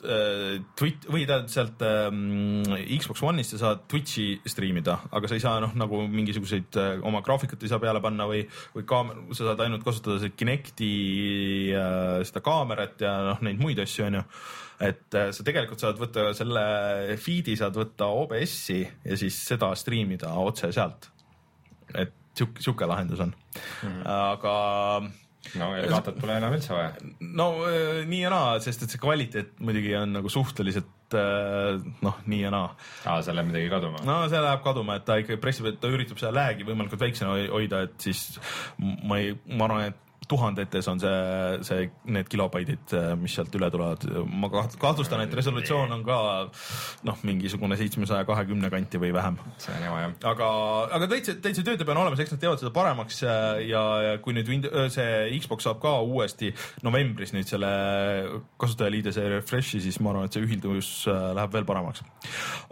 äh, 0.05 0.59
Twit- 0.77 1.07
või 1.07 1.23
tähendab 1.23 1.55
sealt 1.55 1.87
ähm, 1.87 2.67
Xbox 2.99 3.23
One'ist 3.25 3.55
sa 3.55 3.63
saad 3.63 3.87
Twitch'i 3.89 4.41
striimida, 4.45 4.99
aga 5.15 5.31
sa 5.31 5.39
ei 5.39 5.45
saa 5.47 5.63
noh, 5.63 5.73
nagu 5.79 6.03
mingisuguseid 6.11 6.81
äh, 6.83 6.93
oma 7.07 7.23
graafikut 7.25 7.63
ei 7.63 7.71
saa 7.73 7.81
peale 7.83 8.03
panna 8.05 8.27
või, 8.29 8.43
või 8.75 8.85
kaamera, 8.91 9.23
sa 9.39 9.53
saad 9.53 9.65
ainult 9.65 9.87
kasutada 9.87 10.19
seda 10.21 10.37
Kinecti 10.37 10.93
äh, 11.79 12.21
seda 12.27 12.43
kaamerat 12.45 13.07
ja 13.07 13.17
noh, 13.31 13.43
neid 13.47 13.63
muid 13.63 13.81
asju 13.87 14.11
onju 14.11 14.27
et 14.81 15.15
äh, 15.17 15.31
sa 15.33 15.45
tegelikult 15.47 15.81
saad 15.81 16.01
võtta 16.01 16.31
selle 16.37 16.65
feed'i 17.21 17.57
saad 17.57 17.77
võtta 17.79 18.11
OBS-i 18.13 18.83
ja 18.85 19.17
siis 19.17 19.39
seda 19.49 19.71
striimida 19.79 20.35
otse 20.43 20.73
sealt. 20.75 21.11
et 21.95 22.13
sihuke, 22.37 22.61
sihuke 22.61 22.89
lahendus 22.89 23.23
on 23.25 23.33
mm. 23.33 23.89
-hmm. 23.89 24.03
aga 24.05 24.57
no 25.61 25.71
Elgatot 25.79 26.19
pole 26.21 26.37
enam 26.41 26.57
üldse 26.57 26.75
vaja. 26.75 26.93
no 27.21 27.49
äh, 27.69 28.03
nii 28.09 28.21
ja 28.25 28.33
naa, 28.33 28.59
sest 28.61 28.85
et 28.85 28.93
see 28.93 29.01
kvaliteet 29.03 29.57
muidugi 29.65 29.95
on 29.97 30.13
nagu 30.19 30.33
suhteliselt 30.33 31.17
äh, 31.17 31.81
noh, 32.03 32.19
nii 32.27 32.43
ja 32.43 32.51
naa. 32.55 32.73
aa, 33.05 33.21
seal 33.23 33.39
läheb 33.39 33.53
midagi 33.53 33.71
kaduma. 33.73 34.03
no 34.05 34.19
see 34.29 34.43
läheb 34.43 34.65
kaduma, 34.67 34.99
et 35.01 35.07
ta 35.09 35.21
ikka 35.23 35.39
pressib, 35.43 35.71
et 35.71 35.81
ta 35.81 35.93
üritab 35.93 36.21
seda 36.21 36.35
läägi 36.37 36.67
võimalikult 36.69 37.07
väiksena 37.07 37.37
hoi- 37.37 37.53
hoida, 37.53 37.85
et 37.89 38.09
siis 38.09 38.41
ma 38.83 39.21
ei, 39.23 39.37
ma 39.47 39.71
arvan, 39.71 39.89
et 39.93 40.03
tuhandetes 40.29 40.89
on 40.91 41.01
see, 41.03 41.17
see, 41.67 41.89
need 42.11 42.29
kilobaidid, 42.33 42.95
mis 43.21 43.37
sealt 43.39 43.55
üle 43.59 43.71
tulevad, 43.73 44.07
ma 44.27 44.51
kaht- 44.53 44.79
kahtlustan, 44.81 45.23
et 45.27 45.35
resolutsioon 45.39 45.93
on 45.99 46.05
ka 46.07 46.19
noh, 47.07 47.21
mingisugune 47.27 47.79
seitsmesaja 47.79 48.27
kahekümne 48.29 48.71
kanti 48.73 49.01
või 49.03 49.13
vähem 49.17 49.39
see 49.63 49.75
on 49.77 49.87
jama 49.87 50.03
jah. 50.03 50.17
aga, 50.33 50.51
aga 50.99 51.11
täitsa, 51.15 51.37
täitsa 51.43 51.65
töötab 51.67 51.89
ja 51.91 51.97
on 51.97 52.03
olemas, 52.05 52.23
eks 52.25 52.35
nad 52.35 52.43
teevad 52.43 52.63
seda 52.63 52.73
paremaks 52.75 53.23
ja, 53.23 53.37
ja 53.63 53.85
ja 54.07 54.17
kui 54.23 54.35
nüüd 54.37 54.51
Wind- 54.51 54.71
see 54.93 55.39
Xbox 55.41 55.67
saab 55.67 55.81
ka 55.83 55.97
uuesti 56.05 56.53
novembris 56.87 57.35
nüüd 57.37 57.49
selle 57.49 57.71
kasutajaliidese 58.61 59.29
refresh'i, 59.37 59.81
siis 59.85 60.01
ma 60.03 60.13
arvan, 60.13 60.29
et 60.29 60.37
see 60.37 60.45
ühildus 60.47 60.91
äh, 61.11 61.31
läheb 61.37 61.57
veel 61.57 61.69
paremaks. 61.69 62.05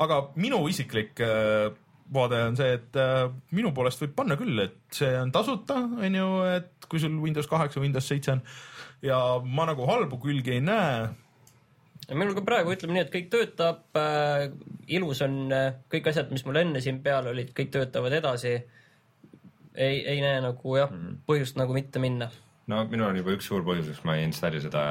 aga 0.02 0.20
minu 0.40 0.62
isiklik 0.70 1.20
äh, 1.24 1.70
vaade 2.14 2.40
on 2.50 2.56
see, 2.58 2.74
et 2.76 2.96
äh, 3.00 3.26
minu 3.56 3.72
poolest 3.76 4.02
võib 4.02 4.12
panna 4.18 4.36
küll, 4.38 4.58
et 4.60 4.76
see 4.94 5.10
on 5.18 5.32
tasuta, 5.34 5.78
on 6.04 6.18
ju, 6.20 6.28
et 6.52 6.73
kui 6.90 7.02
sul 7.02 7.16
Windows 7.22 7.48
kaheksa, 7.50 7.82
Windows 7.82 8.08
seitse 8.08 8.32
on 8.36 8.42
ja 9.04 9.18
ma 9.44 9.68
nagu 9.68 9.86
halbu 9.88 10.18
külgi 10.22 10.56
ei 10.56 10.64
näe 10.64 11.12
minul 12.12 12.36
ka 12.36 12.44
praegu 12.44 12.74
ütleme 12.74 12.96
nii, 12.96 13.04
et 13.06 13.12
kõik 13.12 13.30
töötab 13.32 13.96
äh,, 13.96 14.50
ilus 14.92 15.22
on 15.24 15.38
äh, 15.54 15.78
kõik 15.92 16.10
asjad, 16.10 16.32
mis 16.34 16.44
mul 16.44 16.60
enne 16.60 16.82
siin 16.84 17.00
peal 17.04 17.30
olid, 17.30 17.54
kõik 17.56 17.72
töötavad 17.72 18.12
edasi. 18.18 18.58
ei, 19.74 19.96
ei 20.04 20.20
näe 20.22 20.42
nagu 20.44 20.76
jah, 20.76 20.92
põhjust 21.26 21.56
nagu 21.60 21.74
mitte 21.76 22.02
minna. 22.02 22.28
no 22.66 22.84
minul 22.90 23.08
on 23.08 23.20
juba 23.22 23.34
üks 23.38 23.48
suur 23.48 23.64
põhjus, 23.64 23.88
miks 23.88 24.04
ma 24.04 24.18
ei 24.18 24.28
installi 24.28 24.60
seda 24.60 24.84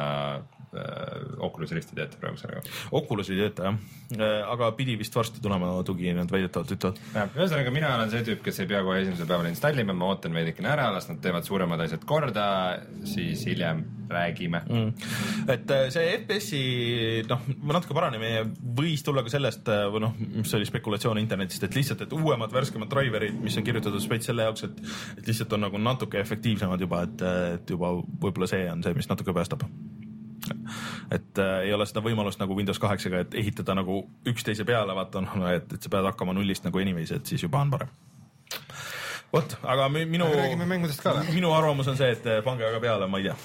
äh, 0.78 1.24
Oculus 1.46 1.74
Rifti 1.76 1.98
töötab 1.98 2.22
praegusel 2.22 2.54
ajal. 2.54 2.70
Oculus 3.00 3.32
ei 3.34 3.42
tööta 3.42 3.70
jah, 3.70 3.80
aga 4.50 4.72
pidi 4.78 4.98
vist 5.00 5.16
varsti 5.16 5.42
tulema 5.44 5.72
tugi, 5.88 6.12
nad 6.16 6.32
väidetavalt 6.32 6.76
ütlevad. 6.76 7.02
ühesõnaga 7.38 7.74
mina 7.74 7.96
olen 7.98 8.14
see 8.14 8.26
tüüp, 8.28 8.44
kes 8.46 8.62
ei 8.64 8.70
pea 8.70 8.84
kohe 8.86 9.02
esimesel 9.02 9.30
päeval 9.30 9.50
installima, 9.50 9.96
ma 9.98 10.12
ootan 10.14 10.36
veidikene 10.36 10.72
ära, 10.74 10.92
las 10.94 11.10
nad 11.10 11.22
teevad 11.24 11.48
suuremad 11.48 11.82
asjad 11.86 12.06
korda, 12.10 12.46
siis 13.10 13.46
hiljem 13.50 13.84
räägime 14.14 14.62
mm.. 14.70 14.94
et 15.50 15.72
äh, 15.72 15.88
see 15.94 16.12
FPS-i 16.18 17.24
noh, 17.30 17.48
natuke 17.72 17.96
paranemine 17.96 18.44
võis 18.78 19.04
tulla 19.06 19.24
ka 19.26 19.34
sellest 19.34 19.70
äh, 19.72 19.86
või 19.94 20.06
noh, 20.06 20.16
mis 20.20 20.54
oli 20.58 20.68
spekulatsioon 20.70 21.22
internetist, 21.22 21.66
et 21.68 21.78
lihtsalt, 21.78 22.06
et 22.06 22.16
uuemad, 22.18 22.54
värskemad 22.54 22.92
driver'id, 22.92 23.40
mis 23.44 23.58
on 23.60 23.68
kirjutatud 23.68 24.04
spets 24.04 24.30
selle 24.32 24.48
jaoks, 24.50 24.68
et 24.68 24.84
et 25.18 25.28
lihtsalt 25.30 25.58
on 25.58 25.68
nagu 25.68 25.82
natuke 25.82 26.22
efektiivsemad 26.22 26.82
juba, 26.82 27.04
et, 27.08 27.26
et 27.58 27.76
juba 27.76 27.96
võib-olla 27.98 28.50
see 28.50 28.68
on 28.72 28.86
see, 28.86 28.96
mis 28.98 29.10
natuke 29.10 29.36
päästab 29.36 29.68
et 31.12 31.42
äh, 31.42 31.68
ei 31.68 31.74
ole 31.76 31.88
seda 31.90 32.04
võimalust 32.06 32.42
nagu 32.42 32.56
Windows 32.58 32.82
kaheksaga, 32.82 33.26
et 33.26 33.38
ehitada 33.40 33.76
nagu 33.78 34.04
üksteise 34.30 34.66
peale, 34.68 34.96
vaata 34.98 35.24
noh, 35.26 35.46
et, 35.52 35.70
et 35.74 35.84
sa 35.84 35.92
pead 35.94 36.10
hakkama 36.12 36.36
nullist 36.38 36.68
nagu 36.68 36.82
anyways, 36.82 37.14
et 37.16 37.30
siis 37.30 37.46
juba 37.46 37.62
on 37.64 37.74
parem. 37.74 37.94
vot, 39.34 39.56
aga 39.66 39.88
mi- 39.90 40.06
minu, 40.06 40.28
räägime 40.30 40.68
mängudest 40.70 41.02
ka 41.02 41.16
või? 41.18 41.34
minu 41.40 41.50
arvamus 41.56 41.88
on 41.90 41.98
see, 41.98 42.12
et 42.14 42.28
äh, 42.30 42.44
pange 42.46 42.66
aga 42.68 42.82
peale, 42.84 43.08
ma 43.10 43.22
ei 43.22 43.30
tea 43.30 43.36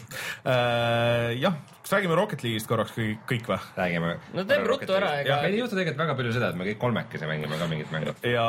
äh,. 0.53 1.39
jah, 1.41 1.57
kas 1.81 1.95
räägime 1.97 2.19
Rocket 2.19 2.45
League'ist 2.45 2.69
korraks 2.69 2.93
kõik, 2.97 3.23
kõik 3.31 3.49
või? 3.55 3.59
räägime. 3.79 4.13
no 4.37 4.45
teeme 4.51 4.69
ruttu 4.69 4.99
ära, 4.99 5.15
ega 5.23 5.41
meil 5.47 5.57
ei 5.57 5.63
juhtu 5.63 5.79
tegelikult 5.79 6.03
väga 6.05 6.19
palju 6.21 6.37
seda, 6.37 6.53
et 6.53 6.61
me 6.61 6.69
kõik 6.69 6.83
kolmekesi 6.83 7.31
mängime 7.31 7.63
ka 7.63 7.71
mingit 7.73 7.95
mängu. 7.95 8.15
ja 8.35 8.45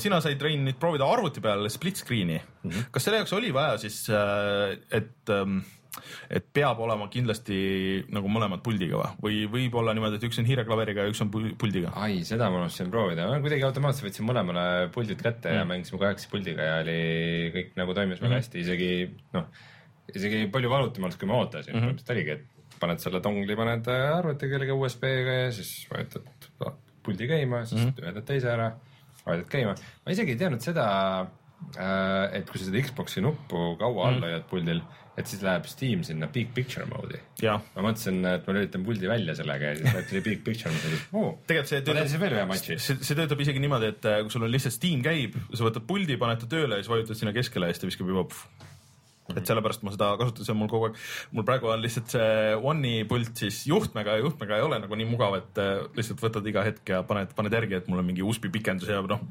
sina 0.00 0.22
said, 0.24 0.40
Rein, 0.42 0.64
nüüd 0.64 0.80
proovida 0.80 1.10
arvuti 1.12 1.44
peal 1.44 1.68
split 1.72 2.00
screen'i 2.00 2.40
mm. 2.40 2.70
-hmm. 2.70 2.90
kas 2.94 3.08
selle 3.08 3.20
jaoks 3.20 3.36
oli 3.36 3.52
vaja 3.52 3.76
siis, 3.84 4.00
et, 4.88 5.36
et 6.30 6.46
peab 6.56 6.78
olema 6.80 7.08
kindlasti 7.12 7.56
nagu 8.12 8.28
mõlemad 8.32 8.62
puldiga 8.64 8.96
või, 9.20 9.42
või 9.44 9.66
võib 9.66 9.74
olla 9.82 9.92
niimoodi, 9.94 10.16
et 10.16 10.24
üks 10.28 10.38
on 10.40 10.46
hiireklaveriga 10.48 11.04
ja 11.04 11.10
üks 11.12 11.20
on 11.24 11.30
pul- 11.34 11.52
puldiga? 11.60 11.90
ai, 12.00 12.22
seda 12.24 12.48
ma 12.50 12.62
unustasin 12.62 12.90
proovida, 12.90 13.26
ma 13.28 13.40
kuidagi 13.44 13.66
automaatselt 13.68 14.06
võtsin 14.08 14.24
mõlemale 14.28 14.64
puldid 14.94 15.20
kätte 15.22 15.50
mm. 15.50 15.58
ja 15.58 15.64
mängisime 15.68 16.00
kahekesi 16.00 16.30
puldiga 16.32 16.62
ja 16.70 16.78
oli 16.84 16.96
kõik 17.58 17.76
nagu 17.76 17.94
toimis 17.98 18.20
väga 18.22 18.32
Mhm. 18.32 18.38
hästi, 18.40 18.62
isegi 18.64 18.90
noh, 19.36 19.44
isegi 20.14 20.46
palju 20.54 20.70
valutumalt, 20.72 21.18
kui 21.20 21.28
ma 21.28 21.34
ootasin 21.42 21.76
mm. 21.76 21.88
-hmm. 21.90 22.10
oligi, 22.16 22.30
et 22.30 22.78
paned 22.80 22.98
selle 22.98 23.20
dongli, 23.22 23.54
paned 23.56 23.86
äh, 23.92 24.16
arvutikellegi 24.16 24.72
USB-ga 24.72 25.36
ja 25.44 25.52
siis 25.52 25.86
vajutad 25.92 26.24
puldi 27.02 27.28
käima, 27.28 27.64
siis 27.66 27.80
mm. 27.84 27.88
-hmm. 27.92 28.02
ühendad 28.04 28.24
teise 28.24 28.48
ära, 28.50 28.72
vajutad 29.26 29.48
käima. 29.52 29.74
ma 30.06 30.12
isegi 30.12 30.30
ei 30.32 30.36
teadnud 30.40 30.60
seda, 30.64 30.86
et 32.32 32.48
kui 32.50 32.58
sa 32.58 32.64
seda 32.66 32.80
Xbox'i 32.82 33.20
nuppu 33.22 33.76
kaua 33.78 34.08
all 34.08 34.16
Mhm. 34.18 34.22
hoiad 34.26 34.44
puldil, 34.50 34.80
et 35.18 35.28
siis 35.28 35.42
läheb 35.44 35.66
Steam 35.68 36.02
sinna 36.06 36.28
big 36.32 36.52
picture 36.56 36.86
mode'i. 36.88 37.20
ma 37.76 37.84
mõtlesin, 37.84 38.20
et 38.30 38.46
ma 38.48 38.56
lülitan 38.56 38.84
puldi 38.86 39.10
välja 39.10 39.36
sellega 39.36 39.72
ja 39.72 39.78
siis 39.80 40.08
tuli 40.08 40.24
big 40.24 40.44
picture 40.46 40.72
mode'i, 40.72 41.00
oo, 41.20 41.34
tegelikult 41.48 41.72
see 41.72 41.82
ma 41.84 41.98
teen 42.00 42.12
siis 42.14 42.22
veel 42.22 42.36
ühe 42.38 42.46
matši. 42.48 42.78
see, 42.80 42.98
see 43.04 43.18
töötab 43.18 43.44
isegi 43.44 43.62
niimoodi, 43.62 43.92
et 43.92 44.08
äh, 44.08 44.20
kui 44.24 44.32
sul 44.34 44.46
on 44.48 44.52
lihtsalt 44.52 44.78
Steam 44.78 45.04
käib, 45.04 45.36
sa 45.52 45.68
võtad 45.68 45.86
puldi, 45.88 46.16
paned 46.20 46.40
ta 46.42 46.50
tööle 46.56 46.78
ja 46.78 46.84
siis 46.84 46.92
vajutad 46.92 47.20
sinna 47.20 47.34
keskele 47.36 47.68
ja 47.68 47.76
siis 47.76 47.84
ta 47.84 47.90
viskab 47.90 48.12
juba 48.14 48.24
pff, 48.30 48.70
et 49.30 49.46
sellepärast 49.46 49.84
ma 49.86 49.92
seda 49.94 50.10
kasutan, 50.20 50.46
see 50.46 50.54
on 50.54 50.58
mul 50.58 50.70
kogu 50.70 50.88
aeg, 50.88 50.96
mul 51.36 51.46
praegu 51.46 51.70
on 51.70 51.82
lihtsalt 51.82 52.14
see 52.16 52.56
One'i 52.58 53.04
pult 53.08 53.38
siis 53.44 53.62
juhtmega 53.70 54.16
ja 54.16 54.24
juhtmega 54.24 54.58
ei 54.58 54.64
ole 54.66 54.80
nagu 54.82 54.98
nii 54.98 55.08
mugav, 55.08 55.36
et 55.38 55.60
äh, 55.62 55.84
lihtsalt 55.96 56.24
võtad 56.24 56.48
iga 56.50 56.64
hetk 56.66 56.94
ja 56.94 57.02
paned, 57.06 57.34
paned 57.38 57.54
järgi, 57.54 57.78
et 57.78 57.90
mul 57.90 58.02
on 58.02 58.08
mingi 58.08 58.24
USB 58.26 58.50
pikendus 58.54 58.90
ja 58.90 58.98
noh, 59.06 59.22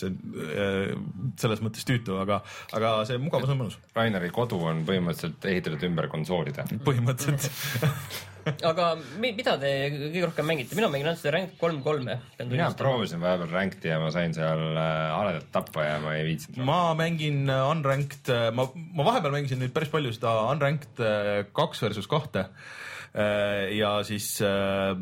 see 0.00 0.10
äh, 0.10 0.96
selles 1.40 1.62
mõttes 1.64 1.86
tüütu, 1.88 2.18
aga, 2.20 2.40
aga 2.76 2.96
see 3.08 3.20
mugavus 3.22 3.54
on 3.54 3.62
mõnus, 3.62 3.78
Raineri 3.96 4.32
kodu 4.34 4.58
on 4.66 4.82
põhimõtteliselt 4.88 5.46
ehitatud 5.52 5.86
ümber 5.90 6.10
konsoolide. 6.12 6.66
põhimõtteliselt. 6.86 7.48
aga 8.70 8.90
mi, 9.20 9.32
mida 9.36 9.56
te 9.60 9.70
kõige 9.94 10.24
rohkem 10.26 10.48
mängite, 10.50 10.76
mina 10.78 10.90
mängin 10.92 11.08
ainult 11.08 11.22
seda 11.22 11.34
Rank 11.36 11.56
kolm 11.60 11.80
kolme. 11.84 12.18
mina 12.50 12.70
proovisin 12.76 13.22
vahepeal 13.22 13.52
Ranked'i 13.54 13.92
ja 13.92 14.00
ma 14.02 14.10
sain 14.14 14.34
seal 14.36 14.62
äh, 14.74 15.06
haledalt 15.14 15.50
tappa 15.54 15.86
ja 15.86 15.96
ma 16.02 16.16
ei 16.18 16.26
viitsinud. 16.28 16.62
ma 16.66 16.80
mängin 16.98 17.44
äh, 17.48 17.64
Unranked, 17.70 18.32
ma, 18.56 18.68
ma 18.74 19.08
vahepeal 19.10 19.36
mängisin 19.38 19.62
nüüd 19.62 19.74
päris 19.76 19.92
palju 19.92 20.14
seda 20.16 20.36
Unranked 20.50 21.02
äh, 21.04 21.32
kaks 21.56 21.84
versus 21.86 22.10
kahte. 22.10 22.48
Ja 23.10 23.88
siis 24.06 24.26
äh, 24.46 24.92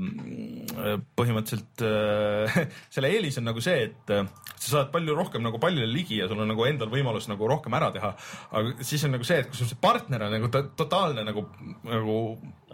põhimõtteliselt 1.19 1.83
äh, 1.85 2.61
selle 2.95 3.11
eelis 3.13 3.37
on 3.41 3.49
nagu 3.51 3.61
see, 3.65 3.83
et 3.91 4.13
äh, 4.15 4.25
sa 4.55 4.71
saad 4.71 4.93
palju 4.95 5.17
rohkem 5.17 5.45
nagu 5.45 5.61
pallile 5.61 5.89
ligi 5.91 6.23
ja 6.23 6.29
sul 6.31 6.41
on 6.41 6.49
nagu 6.49 6.65
endal 6.65 6.89
võimalus 6.93 7.29
nagu 7.29 7.51
rohkem 7.51 7.77
ära 7.77 7.91
teha. 7.93 8.15
aga 8.57 8.87
siis 8.87 9.05
on 9.05 9.13
nagu 9.17 9.29
see, 9.29 9.43
et 9.43 9.51
kui 9.51 9.61
sul 9.61 9.69
see 9.69 9.81
partner 9.83 10.25
on 10.25 10.37
nagu 10.39 10.49
to 10.53 10.65
totaalne 10.79 11.27
nagu, 11.29 11.45
nagu 11.85 12.19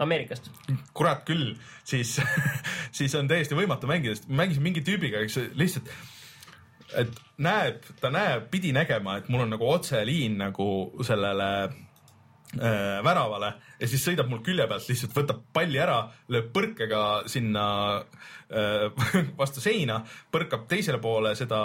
Ameerikast. 0.05 0.47
kurat 0.95 1.23
küll, 1.27 1.53
siis, 1.83 2.17
siis 2.97 3.15
on 3.19 3.27
täiesti 3.31 3.59
võimatu 3.59 3.91
mängida, 3.91 4.15
sest 4.15 4.31
mängisin 4.31 4.63
mingi 4.63 4.83
tüübiga, 4.87 5.23
kes 5.27 5.51
lihtsalt, 5.55 5.91
et 6.95 7.19
näeb, 7.43 7.83
ta 7.99 8.11
näeb, 8.13 8.47
pidi 8.51 8.71
nägema, 8.75 9.19
et 9.19 9.27
mul 9.31 9.45
on 9.45 9.55
nagu 9.55 9.67
otseliin 9.67 10.39
nagu 10.39 10.67
sellele 11.03 11.49
äh, 12.59 13.03
väravale 13.05 13.51
ja 13.79 13.89
siis 13.89 14.05
sõidab 14.05 14.29
mul 14.31 14.41
külje 14.45 14.67
pealt, 14.69 14.87
lihtsalt 14.89 15.15
võtab 15.15 15.43
palli 15.55 15.81
ära, 15.81 15.99
lööb 16.31 16.49
põrkega 16.55 17.03
sinna 17.31 17.65
äh, 18.49 18.87
vastu 19.41 19.63
seina, 19.63 20.01
põrkab 20.33 20.67
teisele 20.71 21.01
poole 21.03 21.35
seda 21.39 21.59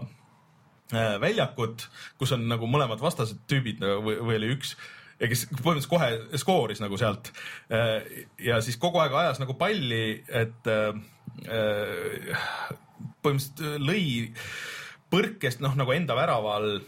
äh, 0.00 1.14
väljakut, 1.22 1.86
kus 2.20 2.34
on 2.36 2.48
nagu 2.50 2.68
mõlemad 2.70 3.02
vastased 3.02 3.44
tüübid 3.50 3.82
nagu, 3.82 4.02
või, 4.06 4.18
või 4.22 4.40
oli 4.40 4.52
üks 4.56 4.76
ja 5.22 5.28
kes 5.30 5.46
põhimõtteliselt 5.52 5.92
kohe 5.92 6.40
skooris 6.40 6.80
nagu 6.82 6.96
sealt. 6.98 7.28
ja 8.42 8.56
siis 8.64 8.78
kogu 8.80 8.98
aeg 8.98 9.12
ajas 9.14 9.38
nagu 9.38 9.54
palli, 9.60 10.18
et 10.26 10.70
äh, 10.72 10.96
põhimõtteliselt 13.22 13.86
lõi 13.86 14.32
põrkest 15.12 15.62
noh, 15.62 15.76
nagu 15.78 15.92
enda 15.94 16.16
väraval 16.16 16.80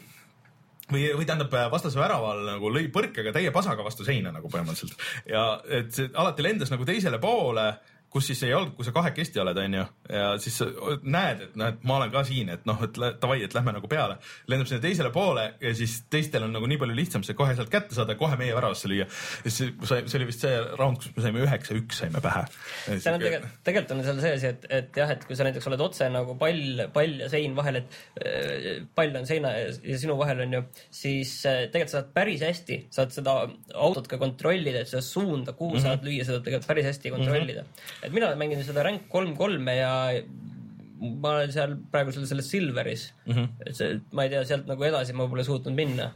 või, 0.93 1.07
või 1.17 1.27
tähendab 1.29 1.55
vastase 1.73 2.01
väraval 2.01 2.45
nagu 2.49 2.71
lõi 2.73 2.89
põrkega 2.93 3.33
täie 3.35 3.53
pasaga 3.55 3.87
vastu 3.87 4.07
seina 4.07 4.33
nagu 4.35 4.51
põhimõtteliselt. 4.53 5.01
Ja 5.31 5.47
et 5.81 5.93
see 5.97 6.11
alati 6.13 6.45
lendas 6.45 6.73
nagu 6.75 6.87
teisele 6.89 7.21
poole 7.23 7.71
kus 8.15 8.29
siis 8.31 8.45
ei 8.47 8.53
olnud, 8.55 8.77
kui 8.77 8.87
sa 8.87 8.93
kahekesti 8.95 9.41
oled, 9.43 9.59
onju, 9.59 9.85
ja 10.07 10.27
siis 10.39 10.61
näed, 11.03 11.41
et 11.49 11.57
noh, 11.59 11.73
et 11.73 11.87
ma 11.89 11.97
olen 11.99 12.13
ka 12.13 12.21
siin, 12.27 12.53
et 12.55 12.63
noh, 12.69 12.79
et 12.87 12.95
davai, 12.95 13.41
et 13.43 13.55
lähme 13.57 13.73
nagu 13.75 13.89
peale. 13.91 14.21
lendab 14.51 14.69
sinna 14.71 14.83
teisele 14.85 15.11
poole 15.11 15.49
ja 15.59 15.73
siis 15.75 15.97
teistel 16.11 16.47
on 16.47 16.55
nagu 16.55 16.69
nii 16.71 16.79
palju 16.79 16.95
lihtsam 16.95 17.25
see 17.27 17.35
kohe 17.35 17.57
sealt 17.59 17.73
kätte 17.73 17.97
saada 17.97 18.15
kohe 18.21 18.37
meie 18.39 18.55
väravasse 18.55 18.91
lüüa. 18.91 19.09
ja 19.09 19.51
siis 19.51 19.73
see, 19.91 20.05
see 20.07 20.19
oli 20.21 20.29
vist 20.29 20.45
see 20.45 20.61
round, 20.79 21.01
kus 21.03 21.11
me 21.17 21.25
saime 21.25 21.43
üheksa-üks 21.43 22.03
saime 22.05 22.23
pähe. 22.23 22.45
on 22.93 23.03
tegelikult, 23.03 23.57
tegelikult 23.67 23.97
on 23.97 24.05
seal 24.07 24.23
see 24.23 24.33
asi, 24.39 24.53
et, 24.55 24.69
et 24.79 25.01
jah, 25.03 25.11
et 25.17 25.27
kui 25.27 25.41
sa 25.41 25.49
näiteks 25.49 25.67
oled 25.73 25.85
otse 25.89 26.09
nagu 26.15 26.39
pall, 26.39 26.85
pall 26.95 27.19
ja 27.25 27.33
sein 27.35 27.59
vahel, 27.59 27.81
et 27.83 27.99
äh, 28.23 28.71
pall 28.95 29.19
on 29.19 29.27
seina 29.27 29.57
ja, 29.59 29.75
ja 29.91 29.99
sinu 30.05 30.19
vahel 30.23 30.45
on 30.47 30.59
ju, 30.61 30.63
siis 31.03 31.35
äh, 31.51 31.65
tegelikult 31.67 31.97
sa 31.97 31.99
saad 32.05 32.15
päris 32.15 32.47
hästi, 32.47 32.79
saad 32.95 33.19
seda 33.19 33.37
autot 33.75 34.07
ka 34.07 34.23
kontrollida, 34.23 34.87
et 34.87 34.95
seda 34.95 35.03
suunda, 35.03 35.59
kuhu 35.59 35.75
mm 35.75 35.81
-hmm. 35.81 35.89
saad 35.89 36.07
lüüa, 36.07 36.31
seda 36.31 36.47
tegelikult 36.47 36.71
päris 36.71 36.91
hästi 36.93 37.15
kontrollida 37.19 37.67
mm. 37.67 37.75
-hmm. 37.75 38.04
Et 38.05 38.15
mina 38.15 38.33
mängin 38.39 38.63
seda 38.67 38.85
Rank 38.87 39.09
kolm 39.13 39.35
kolme 39.39 39.77
ja 39.79 39.93
ma 41.05 41.35
olen 41.35 41.53
seal 41.53 41.75
praegu 41.93 42.15
selles, 42.15 42.31
selles 42.31 42.49
Silveris 42.51 43.05
mm. 43.27 43.35
-hmm. 43.35 43.69
et 43.69 43.77
see, 43.77 44.01
ma 44.17 44.25
ei 44.25 44.33
tea, 44.33 44.45
sealt 44.49 44.67
nagu 44.71 44.87
edasi 44.87 45.17
ma 45.17 45.27
pole 45.31 45.45
suutnud 45.45 45.77
minna 45.77 46.11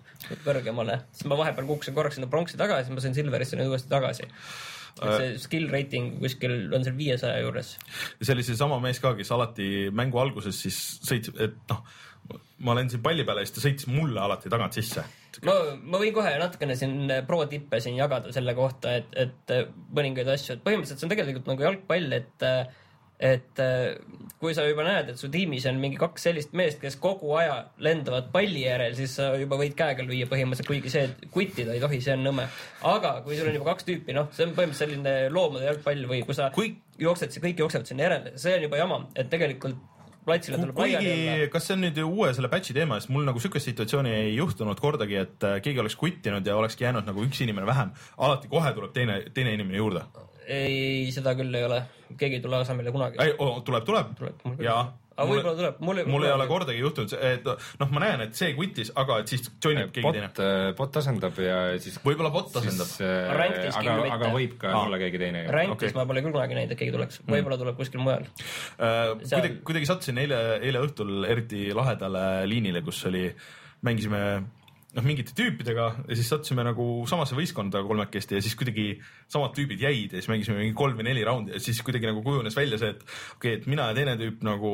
kõrgemale, 0.47 1.01
siis 1.13 1.29
ma 1.31 1.39
vahepeal 1.41 1.69
kukkusin 1.69 1.97
korraks 1.97 2.19
sinna 2.19 2.31
pronksi 2.31 2.59
tagasi, 2.61 2.95
ma 2.95 3.05
sain 3.05 3.17
Silverisse 3.17 3.59
nüüd 3.59 3.73
uuesti 3.73 3.91
tagasi. 3.93 4.29
et 4.99 5.15
see 5.15 5.39
skill 5.39 5.69
rating 5.71 6.17
kuskil 6.19 6.75
on 6.75 6.85
seal 6.85 6.97
viiesaja 6.99 7.41
juures. 7.43 7.77
see 8.23 8.35
oli 8.35 8.47
seesama 8.47 8.81
mees 8.83 9.01
ka, 9.01 9.15
kes 9.19 9.33
alati 9.35 9.69
mängu 9.95 10.19
alguses 10.23 10.63
siis 10.63 10.79
sõitis, 11.07 11.35
et 11.39 11.59
noh, 11.71 11.85
ma 12.67 12.75
lendasin 12.75 13.03
palli 13.03 13.25
peale 13.25 13.45
ja 13.45 13.51
siis 13.51 13.59
ta 13.59 13.67
sõitis 13.69 13.91
mulle 13.93 14.21
alati 14.21 14.51
tagant 14.51 14.79
sisse. 14.79 15.05
ma, 15.47 15.55
ma 15.83 16.01
võin 16.03 16.15
kohe 16.17 16.35
natukene 16.41 16.77
siin 16.79 17.13
pro 17.29 17.45
tippe 17.51 17.81
siin 17.85 17.97
jagada 17.99 18.33
selle 18.35 18.55
kohta, 18.59 18.99
et, 19.01 19.15
et 19.15 19.55
mõningaid 19.95 20.29
asju, 20.35 20.57
et 20.57 20.67
põhimõtteliselt 20.67 21.01
see 21.03 21.09
on 21.09 21.15
tegelikult 21.15 21.51
nagu 21.53 21.67
jalgpall, 21.69 22.13
et 22.19 22.47
et 23.19 23.61
kui 24.39 24.53
sa 24.55 24.63
juba 24.63 24.85
näed, 24.87 25.09
et 25.11 25.19
su 25.19 25.27
tiimis 25.33 25.65
on 25.67 25.81
mingi 25.83 25.99
kaks 25.99 26.29
sellist 26.29 26.53
meest, 26.59 26.79
kes 26.79 26.95
kogu 27.03 27.33
aja 27.35 27.57
lendavad 27.83 28.29
palli 28.31 28.63
järel, 28.63 28.95
siis 28.95 29.17
sa 29.19 29.33
juba 29.41 29.59
võid 29.59 29.75
käega 29.79 30.07
lüüa 30.07 30.29
põhimõtteliselt, 30.31 30.69
kuigi 30.71 30.93
see, 30.93 31.09
et 31.09 31.27
kuttida 31.35 31.75
ei 31.75 31.83
tohi, 31.83 31.99
see 32.05 32.15
on 32.15 32.23
nõme. 32.29 32.47
aga 32.87 33.17
kui 33.27 33.35
sul 33.35 33.51
on 33.51 33.59
juba 33.59 33.73
kaks 33.73 33.89
tüüpi, 33.89 34.15
noh, 34.15 34.31
see 34.31 34.47
on 34.47 34.55
põhimõtteliselt 34.55 34.85
selline 34.85 35.17
loomade 35.35 35.67
jalgpall 35.67 36.07
või 36.13 36.23
kui 36.29 36.39
sa 36.39 36.53
Kui- 36.55 36.77
jooksed, 37.03 37.35
kõik 37.43 37.65
jooksevad 37.65 37.91
sinna 37.91 38.07
järele, 38.07 38.37
see 38.39 38.55
on 38.55 38.69
juba 38.69 38.79
jama, 38.85 39.01
et 39.19 39.31
tegelikult 39.35 39.98
platsile 40.29 40.61
tuleb 40.61 40.77
kuigi, 40.79 41.49
kas 41.53 41.69
see 41.69 41.77
on 41.77 41.85
nüüd 41.87 42.01
uue 42.05 42.31
selle 42.37 42.51
patch'i 42.53 42.77
teema, 42.77 43.01
sest 43.01 43.13
mul 43.15 43.27
nagu 43.29 43.43
sihukest 43.43 43.71
situatsiooni 43.71 44.15
ei 44.15 44.31
juhtunud 44.37 44.81
kordagi, 44.83 45.19
et 45.25 45.49
äh, 45.49 45.59
keegi 45.65 45.83
oleks 45.83 45.99
kuttinud 46.01 46.47
ja 46.47 46.57
olekski 46.61 46.87
jäänud 46.87 47.09
nagu 47.09 47.25
üks 47.27 47.43
inimene 47.45 47.69
vähem. 47.69 47.93
alati 48.17 48.51
kohe 48.53 48.73
tuleb 48.77 48.95
teine, 48.97 49.21
teine 49.35 49.57
inimene 49.59 49.81
juurde. 49.81 50.05
ei, 50.47 51.11
seda 51.15 51.35
küll 51.39 51.55
ei 51.55 51.67
ole, 51.69 51.83
keegi 52.17 52.41
ei 52.41 52.45
tule 52.45 52.63
asemele 52.63 52.95
kunagi. 52.95 53.21
ei, 53.25 53.37
tuleb, 53.65 53.85
tuleb, 53.89 54.17
Tuleb, 54.19 54.65
jaa. 54.65 54.83
Aga 55.19 55.27
võib-olla 55.33 55.55
tuleb, 55.59 55.81
mul 55.85 56.01
mul 56.09 56.27
ei 56.29 56.33
ole 56.35 56.47
kordagi 56.51 56.83
juhtunud, 56.83 57.15
et 57.29 57.49
noh, 57.83 57.93
ma 57.95 58.03
näen, 58.05 58.25
et 58.29 58.39
see 58.39 58.53
kutis, 58.57 58.93
aga 58.99 59.21
et 59.23 59.33
siis 59.33 59.49
join 59.65 59.83
ib 59.83 59.93
keegi 59.95 60.07
bot 60.07 60.19
teine., 60.19 60.75
bot 60.79 60.99
asendab 61.01 61.41
ja 61.43 61.59
siis. 61.83 61.99
võib-olla 62.05 62.31
bot 62.35 62.59
asendab. 62.61 62.93
Ranked'is 63.41 63.81
aga 63.83 63.97
aga 64.17 64.33
võib 64.35 64.59
ka 64.61 64.73
Aa. 64.73 64.85
olla 64.87 65.01
keegi 65.03 65.23
teine. 65.25 65.45
Rankis 65.53 65.75
okei. 65.77 65.91
okay. 65.91 65.99
ma 65.99 66.07
pole 66.11 66.25
küll 66.27 66.37
kunagi 66.37 66.59
näinud, 66.59 66.75
et 66.75 66.83
keegi 66.83 66.95
tuleks, 66.95 67.23
võib-olla 67.29 67.59
tuleb 67.61 67.81
kuskil 67.81 68.05
mujal. 68.05 68.29
Äh, 68.79 69.15
kuidagi, 69.25 69.59
kuidagi 69.67 69.91
sattusin 69.91 70.23
eile, 70.23 70.43
eile 70.63 70.85
õhtul 70.87 71.27
eriti 71.29 71.69
lahedale 71.77 72.29
liinile, 72.51 72.85
kus 72.87 73.03
oli, 73.11 73.27
mängisime 73.87 74.23
noh, 74.99 75.07
mingite 75.07 75.35
tüüpidega 75.39 75.87
ja 76.09 76.17
siis 76.19 76.29
sattusime 76.31 76.65
nagu 76.67 76.85
samasse 77.11 77.37
võistkonda 77.39 77.83
kolmekesti 77.87 78.39
ja 78.39 78.43
siis 78.45 78.57
kuidagi 78.59 78.87
samad 79.31 79.55
tüübid 79.57 79.83
jäid 79.83 80.15
ja 80.15 80.21
siis 80.21 80.31
mängisime 80.31 80.59
mingi 80.61 80.75
kolm 80.79 80.99
või 80.99 81.07
neli 81.09 81.25
raundi 81.27 81.55
ja 81.55 81.63
siis 81.63 81.81
kuidagi 81.87 82.09
nagu 82.11 82.23
kujunes 82.27 82.57
välja 82.57 82.81
see, 82.81 82.91
et 82.97 83.05
okei 83.05 83.37
okay,, 83.39 83.55
et 83.61 83.69
mina 83.71 83.89
ja 83.91 83.97
teine 83.99 84.17
tüüp 84.21 84.43
nagu, 84.47 84.73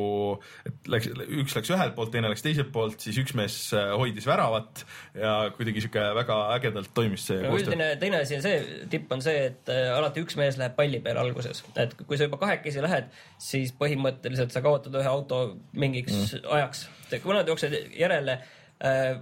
et 0.64 0.90
läks, 0.94 1.10
üks 1.42 1.56
läks 1.58 1.72
ühelt 1.74 1.96
poolt, 1.98 2.12
teine 2.14 2.30
läks 2.32 2.44
teiselt 2.46 2.72
poolt, 2.74 2.96
siis 3.04 3.18
üks 3.20 3.36
mees 3.38 3.58
äh, 3.76 3.92
hoidis 3.98 4.28
väravat 4.30 4.84
ja 5.18 5.34
kuidagi 5.56 5.84
sihuke 5.84 6.06
väga 6.20 6.40
ägedalt 6.56 6.94
toimis 6.96 7.28
see 7.28 7.44
üldine 7.44 7.92
teine 8.00 8.22
asi 8.24 8.38
on 8.38 8.46
see, 8.46 8.80
tipp 8.92 9.12
on 9.14 9.24
see, 9.24 9.46
et 9.50 9.72
äh, 9.72 9.92
alati 9.94 10.24
üks 10.24 10.38
mees 10.40 10.58
läheb 10.60 10.76
palli 10.78 11.02
peale 11.04 11.24
alguses, 11.24 11.64
et 11.76 11.96
kui 12.04 12.18
sa 12.18 12.28
juba 12.28 12.40
kahekesi 12.42 12.82
lähed, 12.84 13.12
siis 13.42 13.74
põhimõtteliselt 13.78 14.54
sa 14.54 14.64
kaotad 14.64 14.96
ühe 15.00 15.10
auto 15.10 15.44
mingiks 15.76 16.14
mm. 16.14 16.50
ajaks. 16.58 16.86
kui 17.22 17.34
nad 17.36 17.48
jooksevad 17.50 17.96
järele 17.98 18.38
äh, 18.38 19.18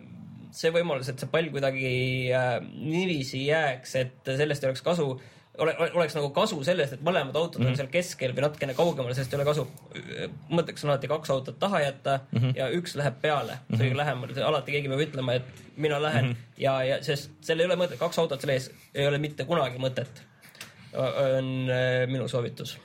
see 0.53 0.73
võimalus, 0.75 1.09
et 1.09 1.21
see 1.21 1.31
pall 1.33 1.51
kuidagi 1.53 1.93
äh, 2.37 2.57
niiviisi 2.63 3.47
jääks, 3.47 3.95
et 4.01 4.33
sellest 4.41 4.65
ei 4.65 4.71
oleks 4.73 4.85
kasu 4.85 5.15
ole, 5.59 5.75
ole- 5.79 5.91
oleks 5.93 6.15
nagu 6.17 6.31
kasu 6.35 6.59
sellest, 6.65 6.97
et 6.97 7.05
mõlemad 7.05 7.37
autod 7.37 7.61
mm 7.61 7.67
-hmm. 7.67 7.71
on 7.71 7.81
seal 7.81 7.91
keskel 7.93 8.35
või 8.37 8.45
natukene 8.47 8.75
kaugemal, 8.75 9.15
sellest 9.15 9.33
ei 9.35 9.41
ole 9.41 9.49
kasu. 9.49 9.67
mõtteks 10.51 10.85
on 10.85 10.91
alati 10.91 11.09
kaks 11.09 11.31
autot 11.31 11.59
taha 11.59 11.81
jätta 11.81 12.21
mm 12.31 12.39
-hmm. 12.39 12.53
ja 12.57 12.69
üks 12.71 12.97
läheb 12.97 13.21
peale, 13.23 13.59
see 13.71 13.85
kõige 13.85 13.97
lähemal, 13.97 14.37
alati 14.45 14.73
keegi 14.73 14.89
peab 14.89 15.01
ütlema, 15.07 15.35
et 15.35 15.65
mina 15.77 16.03
lähen 16.03 16.25
mm 16.25 16.33
-hmm. 16.33 16.55
ja, 16.57 16.83
ja 16.85 17.03
sest 17.03 17.31
seal 17.41 17.61
ei 17.61 17.67
ole 17.67 17.77
mõtet, 17.77 17.99
kaks 17.99 18.19
autot 18.19 18.41
seal 18.41 18.55
ees 18.55 18.71
ei 18.95 19.07
ole 19.07 19.19
mitte 19.19 19.45
kunagi 19.45 19.79
mõtet. 19.79 20.23
on 20.93 21.71
äh, 21.71 22.07
minu 22.09 22.29
soovitus 22.29 22.79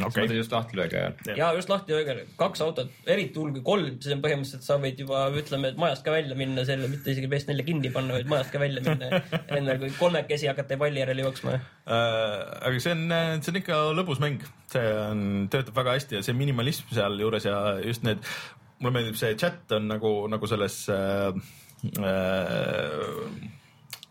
okay.. 0.00 0.24
mõtled 0.24 0.38
just 0.38 0.54
lahti 0.54 0.78
löögi 0.78 0.98
ajal. 0.98 1.36
ja 1.36 1.50
just 1.56 1.70
lahti 1.72 1.94
öelge, 1.96 2.14
kaks 2.40 2.62
autot, 2.64 2.90
eriti 3.06 3.40
hull 3.40 3.52
kui 3.56 3.64
kolm, 3.66 3.98
siis 4.02 4.14
on 4.16 4.22
põhimõtteliselt 4.24 4.66
sa 4.66 4.78
võid 4.82 5.02
juba 5.04 5.24
ütleme, 5.38 5.72
et 5.72 5.80
majast 5.80 6.06
ka 6.06 6.14
välja 6.14 6.36
minna, 6.38 6.64
selle 6.68 6.88
mitte 6.92 7.12
isegi 7.12 7.30
PS4 7.32 7.66
kinni 7.66 7.92
panna, 7.94 8.16
vaid 8.16 8.30
majast 8.32 8.54
ka 8.54 8.62
välja 8.62 8.84
minna. 8.86 9.22
enne 9.58 9.76
kui 9.82 9.92
kolmekesi 9.98 10.50
hakata 10.50 10.78
palli 10.80 11.02
järele 11.02 11.26
jooksma. 11.26 11.58
Äh, 11.58 12.36
aga 12.68 12.82
see 12.82 12.96
on, 12.96 13.06
see 13.40 13.54
on 13.54 13.60
ikka 13.62 13.80
lõbus 13.98 14.22
mäng, 14.22 14.44
see 14.72 14.92
on, 15.04 15.24
töötab 15.52 15.82
väga 15.82 15.98
hästi 15.98 16.20
ja 16.20 16.26
see 16.26 16.36
minimalism 16.36 16.92
sealjuures 16.94 17.48
ja 17.48 17.58
just 17.84 18.06
need, 18.06 18.22
mulle 18.80 18.96
meeldib 18.98 19.18
see 19.20 19.36
chat 19.40 19.76
on 19.76 19.90
nagu, 19.92 20.14
nagu 20.32 20.48
selles 20.50 20.84
äh, 20.92 21.34
äh, 21.98 23.60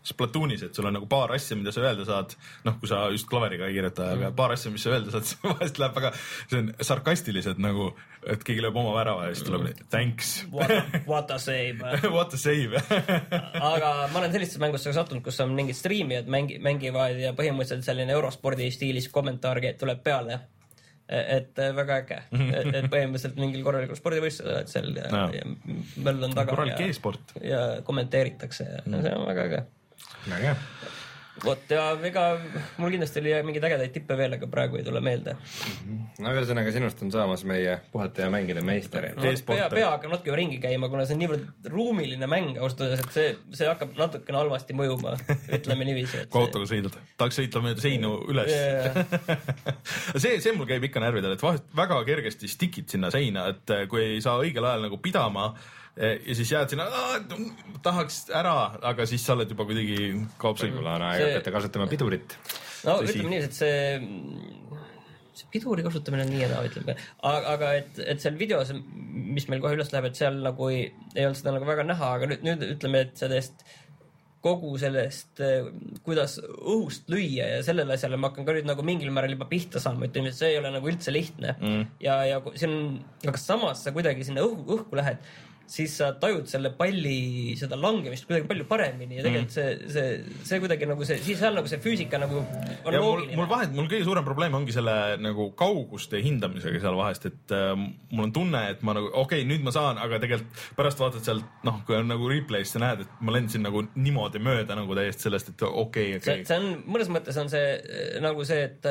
Splatoonis, 0.02 0.64
et 0.66 0.74
sul 0.74 0.88
on 0.88 0.96
nagu 0.96 1.06
paar 1.10 1.30
asja, 1.36 1.56
mida 1.58 1.70
sa 1.74 1.84
öelda 1.84 2.06
saad, 2.08 2.32
noh, 2.66 2.78
kui 2.80 2.90
sa 2.90 3.04
just 3.14 3.28
klaveriga 3.30 3.68
ei 3.68 3.76
kirjuta, 3.76 4.08
aga 4.16 4.32
paar 4.36 4.56
asja, 4.56 4.72
mis 4.74 4.82
sa 4.82 4.96
öelda 4.96 5.12
saad, 5.14 5.26
see 5.30 5.42
vahest 5.46 5.78
läheb 5.78 5.98
väga, 5.98 6.12
see 6.50 6.62
on 6.62 6.72
sarkastiliselt 6.82 7.60
nagu, 7.62 7.92
et 8.26 8.42
keegi 8.46 8.64
lööb 8.64 8.78
oma 8.82 8.94
värava 8.96 9.28
ja 9.28 9.36
siis 9.36 9.46
tuleb 9.46 9.68
thanks, 9.92 10.32
What 10.52 10.70
a, 10.70 10.82
what 11.10 11.30
a 11.30 11.38
save. 11.42 11.82
what 12.16 12.34
a 12.34 12.40
save 12.40 12.82
aga 13.72 13.92
ma 14.12 14.22
olen 14.22 14.32
sellistesse 14.32 14.62
mängudesse 14.62 14.94
sattunud, 14.96 15.22
kus 15.24 15.40
on 15.44 15.54
mingid 15.56 15.76
striimijad 15.78 16.30
mängi-, 16.30 16.58
mängivad 16.62 17.18
ja 17.20 17.32
põhimõtteliselt 17.36 17.86
selline 17.86 18.14
eurospordi 18.16 18.70
stiilis 18.74 19.08
kommentaar 19.12 19.60
tuleb 19.78 20.02
peale. 20.02 20.40
et 21.12 21.58
äh, 21.58 21.74
väga 21.76 21.96
äge, 22.00 22.18
et 22.32 22.86
põhimõtteliselt 22.88 23.36
mingil 23.36 23.64
korralikul 23.66 23.98
spordivõistlusel 23.98 24.54
oled 24.54 24.70
seal 24.70 24.92
ja, 24.96 25.08
Jaa. 25.10 25.24
ja 25.34 25.42
möll 26.06 26.24
on 26.24 26.32
taga 26.32 26.54
korralik 26.54 26.80
e-sport. 26.86 27.34
ja 27.42 27.82
kommenteeritakse 27.84 28.64
ja 28.64 28.82
mm. 28.86 29.02
see 29.02 29.14
on 29.18 29.26
väga 29.28 29.46
äge. 29.50 29.62
Väga 30.26 30.42
hea. 30.42 30.56
vot 31.42 31.70
ja 31.72 31.84
ega 32.06 32.22
mul 32.78 32.92
kindlasti 32.92 33.18
oli 33.22 33.32
mingeid 33.46 33.64
ägedaid 33.66 33.92
tippe 33.94 34.14
veel, 34.18 34.36
aga 34.36 34.46
praegu 34.52 34.76
ei 34.78 34.84
tule 34.86 35.00
meelde. 35.02 35.32
no 36.22 36.34
ühesõnaga 36.36 36.74
sinust 36.74 37.00
on 37.02 37.10
saamas 37.14 37.42
meie 37.48 37.78
puhata 37.94 38.26
ja 38.26 38.28
mängida 38.30 38.62
meister. 38.62 39.08
E-sport. 39.10 39.58
pea, 39.58 39.70
pea 39.72 39.88
hakkab 39.94 40.14
natuke 40.14 40.36
ringi 40.38 40.60
käima, 40.62 40.90
kuna 40.92 41.06
see 41.08 41.16
on 41.16 41.22
niivõrd 41.24 41.68
ruumiline 41.72 42.28
mäng 42.30 42.60
ausalt 42.60 42.84
öeldes, 42.86 43.02
et 43.06 43.16
see, 43.16 43.34
see 43.58 43.70
hakkab 43.70 43.96
natukene 43.98 44.42
halvasti 44.42 44.76
mõjuma, 44.78 45.16
ütleme 45.58 45.88
niiviisi. 45.88 46.26
kui 46.30 46.44
autoga 46.44 46.68
sõidad, 46.70 47.00
tahaks 47.16 47.40
sõita 47.40 47.64
mööda 47.64 47.82
seinu 47.82 48.14
üles 48.30 48.52
see, 50.22 50.36
see 50.36 50.54
mul 50.54 50.68
käib 50.70 50.86
ikka 50.90 51.02
närvidele, 51.02 51.40
et 51.40 51.46
vahest 51.48 51.70
väga 51.76 52.02
kergesti 52.06 52.50
stikid 52.50 52.92
sinna 52.92 53.10
seina, 53.14 53.48
et 53.56 53.78
kui 53.90 54.04
ei 54.12 54.24
saa 54.24 54.38
õigel 54.44 54.68
ajal 54.68 54.86
nagu 54.90 55.00
pidama 55.02 55.54
eh, 55.56 55.81
ja 55.96 56.34
siis 56.36 56.52
jääd 56.52 56.72
sinna, 56.72 56.86
tahaks 57.84 58.24
ära, 58.32 58.56
aga 58.92 59.06
siis 59.08 59.24
sa 59.26 59.36
oled 59.36 59.50
juba 59.52 59.66
kuidagi 59.68 59.98
aeg 60.08 61.20
See- 61.20 61.34
hakata 61.34 61.54
kasutama 61.58 61.88
pidurit. 61.90 62.38
no 62.86 63.00
Tõsi. 63.02 63.12
ütleme 63.12 63.34
niiviisi, 63.34 63.50
et 63.50 63.58
see, 63.58 64.80
see 65.36 65.52
piduri 65.52 65.84
kasutamine 65.84 66.24
on 66.24 66.32
nii 66.32 66.42
ja 66.46 66.48
naa, 66.54 66.64
ütleme. 66.70 66.96
aga, 67.28 67.74
et, 67.82 68.00
et 68.06 68.24
seal 68.24 68.40
videos, 68.40 68.72
mis 69.02 69.48
meil 69.52 69.60
kohe 69.60 69.76
üles 69.76 69.92
läheb, 69.92 70.08
et 70.08 70.18
seal 70.22 70.40
nagu 70.40 70.72
ei, 70.72 70.88
ei 71.14 71.28
olnud 71.28 71.42
seda 71.42 71.56
nagu 71.58 71.68
väga 71.68 71.84
näha, 71.90 72.16
aga 72.16 72.32
nüüd, 72.32 72.44
nüüd 72.48 72.66
ütleme, 72.72 73.06
et 73.08 73.20
sellest 73.20 73.66
kogu 74.42 74.72
sellest, 74.80 75.38
kuidas 76.02 76.40
õhust 76.42 77.06
lüüa 77.12 77.46
ja 77.46 77.60
sellele 77.62 77.94
asjale 77.94 78.18
ma 78.18 78.32
hakkan 78.32 78.48
ka 78.48 78.56
nüüd 78.56 78.66
nagu 78.66 78.82
mingil 78.86 79.12
määral 79.14 79.36
juba 79.36 79.46
pihta 79.50 79.78
saama, 79.82 80.08
et 80.08 80.18
see 80.34 80.50
ei 80.50 80.58
ole 80.58 80.72
nagu 80.74 80.88
üldse 80.90 81.14
lihtne 81.14 81.54
mm.. 81.60 81.84
ja, 82.02 82.16
ja 82.26 82.40
on, 82.42 82.74
aga 83.22 83.38
samas 83.38 83.84
sa 83.86 83.94
kuidagi 83.94 84.26
sinna 84.26 84.42
õhku, 84.42 84.66
õhku 84.80 84.98
lähed, 84.98 85.22
siis 85.70 85.94
sa 86.00 86.12
tajud 86.20 86.48
selle 86.50 86.72
palli 86.76 87.54
seda 87.58 87.78
langemist 87.80 88.26
kuidagi 88.28 88.48
palju 88.50 88.66
paremini 88.68 89.18
ja 89.18 89.24
tegelikult 89.26 89.54
see, 89.54 89.74
see, 89.92 90.36
see 90.48 90.60
kuidagi 90.62 90.88
nagu 90.90 91.06
see, 91.08 91.18
siis 91.22 91.40
seal 91.40 91.56
nagu 91.58 91.70
see 91.70 91.80
füüsika 91.82 92.20
nagu 92.22 92.40
on 92.42 92.96
ja 92.96 93.00
mul, 93.00 93.06
loogiline 93.06 93.38
mul. 93.40 93.48
vahet, 93.50 93.74
mul 93.76 93.88
kõige 93.90 94.06
suurem 94.08 94.26
probleem 94.26 94.58
ongi 94.58 94.74
selle 94.74 94.96
nagu 95.22 95.48
kauguste 95.58 96.20
hindamisega 96.24 96.82
seal 96.82 96.98
vahest, 96.98 97.28
et 97.30 97.56
äh, 97.56 97.72
mul 98.12 98.28
on 98.28 98.34
tunne, 98.36 98.62
et 98.74 98.84
ma 98.86 98.96
nagu 98.98 99.10
okei 99.12 99.42
okay,, 99.42 99.48
nüüd 99.48 99.64
ma 99.66 99.74
saan, 99.74 100.00
aga 100.02 100.20
tegelikult 100.22 100.62
pärast 100.78 101.02
vaatad 101.02 101.26
sealt 101.26 101.66
noh, 101.66 101.82
kui 101.86 101.98
on 101.98 102.10
nagu 102.10 102.30
replay's 102.30 102.72
sa 102.72 102.82
näed, 102.82 103.04
et 103.04 103.24
ma 103.24 103.34
lendasin 103.34 103.66
nagu 103.66 103.84
niimoodi 103.94 104.42
mööda 104.42 104.76
nagu 104.78 104.96
täiesti 104.98 105.28
sellest, 105.28 105.52
et 105.54 105.66
okei 105.68 106.16
okay,, 106.16 106.20
okei, 106.20 106.46
see 106.48 106.60
on, 106.60 106.70
mõnes 106.88 107.12
mõttes 107.12 107.38
on 107.40 107.52
see 107.52 107.76
eh, 107.76 108.16
nagu 108.24 108.46
see, 108.48 108.64
et 108.70 108.88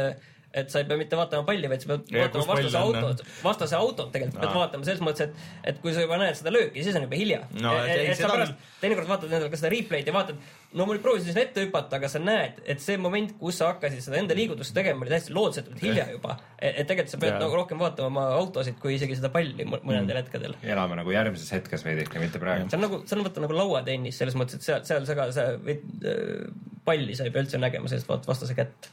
et 0.53 0.69
sa 0.69 0.79
ei 0.81 0.85
pea 0.89 0.97
mitte 0.99 1.15
vaatama 1.15 1.45
palli, 1.47 1.67
vaid 1.71 1.83
sa 1.83 1.87
pead 1.93 2.09
Ja 2.11 2.25
vaatama 2.25 2.47
vastase 2.49 2.77
on, 2.77 2.95
autot, 3.03 3.21
vastase 3.43 3.75
autot 3.77 4.09
tegelikult 4.11 4.41
pead 4.41 4.49
Aa. 4.51 4.59
vaatama 4.65 4.83
selles 4.87 5.03
mõttes, 5.05 5.29
et, 5.29 5.45
et 5.71 5.77
kui 5.83 5.93
sa 5.95 6.03
juba 6.03 6.17
näed 6.19 6.35
seda 6.35 6.51
lööki, 6.51 6.83
siis 6.83 6.95
on 6.99 7.05
juba 7.07 7.19
hilja 7.19 7.41
No, 7.61 7.75
et 7.85 7.93
ei, 7.95 8.07
et 8.11 8.19
sa 8.19 8.27
pärast 8.31 8.67
teinekord 8.81 9.07
vaatad 9.07 9.29
endale 9.31 9.51
ka 9.53 9.59
seda 9.61 9.69
replay'd 9.71 10.07
ja 10.09 10.13
vaatad, 10.15 10.39
no 10.73 10.85
mul 10.89 10.99
proovisin 11.03 11.31
sinna 11.31 11.43
ette 11.45 11.63
hüpata, 11.67 11.99
aga 12.01 12.09
sa 12.11 12.19
näed, 12.19 12.59
et 12.65 12.81
see 12.83 12.97
moment, 12.99 13.31
kus 13.39 13.59
sa 13.61 13.69
hakkasid 13.71 14.01
seda 14.03 14.17
enda 14.19 14.35
liigutust 14.37 14.73
tegema, 14.75 15.05
oli 15.05 15.13
täiesti 15.13 15.35
lootsetult 15.35 15.79
hilja 15.85 16.07
juba. 16.11 16.37
et 16.61 16.81
tegelikult 16.87 17.13
sa 17.13 17.19
pead 17.21 17.35
Jaa. 17.35 17.41
nagu 17.45 17.55
rohkem 17.61 17.79
vaatama 17.81 18.07
oma 18.11 18.23
autosid, 18.41 18.75
kui 18.81 18.95
isegi 18.97 19.15
seda 19.19 19.29
palli 19.33 19.63
mõ- 19.69 19.81
mõnedel 19.87 20.19
hetkedel. 20.23 20.55
elame 20.63 20.97
nagu 20.99 21.13
järgmises 21.13 21.51
hetkes 21.55 21.85
veidike, 21.85 22.19
mitte 22.19 22.39
praegu. 22.41 22.67
see 22.69 22.77
on 22.79 22.85
nagu, 22.87 23.01
see 23.05 23.17
on 23.19 23.23
vaata 23.27 23.45
nagu 23.45 23.53
lauatennis 23.59 24.17
selles 24.17 24.35
mõttes, 24.39 24.59
et 24.59 24.67
seal, 24.67 24.83
seal 24.87 25.05
sa 25.07 25.15
ka, 25.15 25.29
sa 25.35 25.47
võid 25.61 26.07
äh, 26.07 26.49
palli 26.85 27.15
sa 27.15 27.23
ei 27.27 27.31
pea 27.35 27.43
üldse 27.45 27.61
nägema 27.61 27.87
sellest 27.91 28.09
vaat- 28.09 28.27
vastase 28.27 28.57
kätt. 28.57 28.89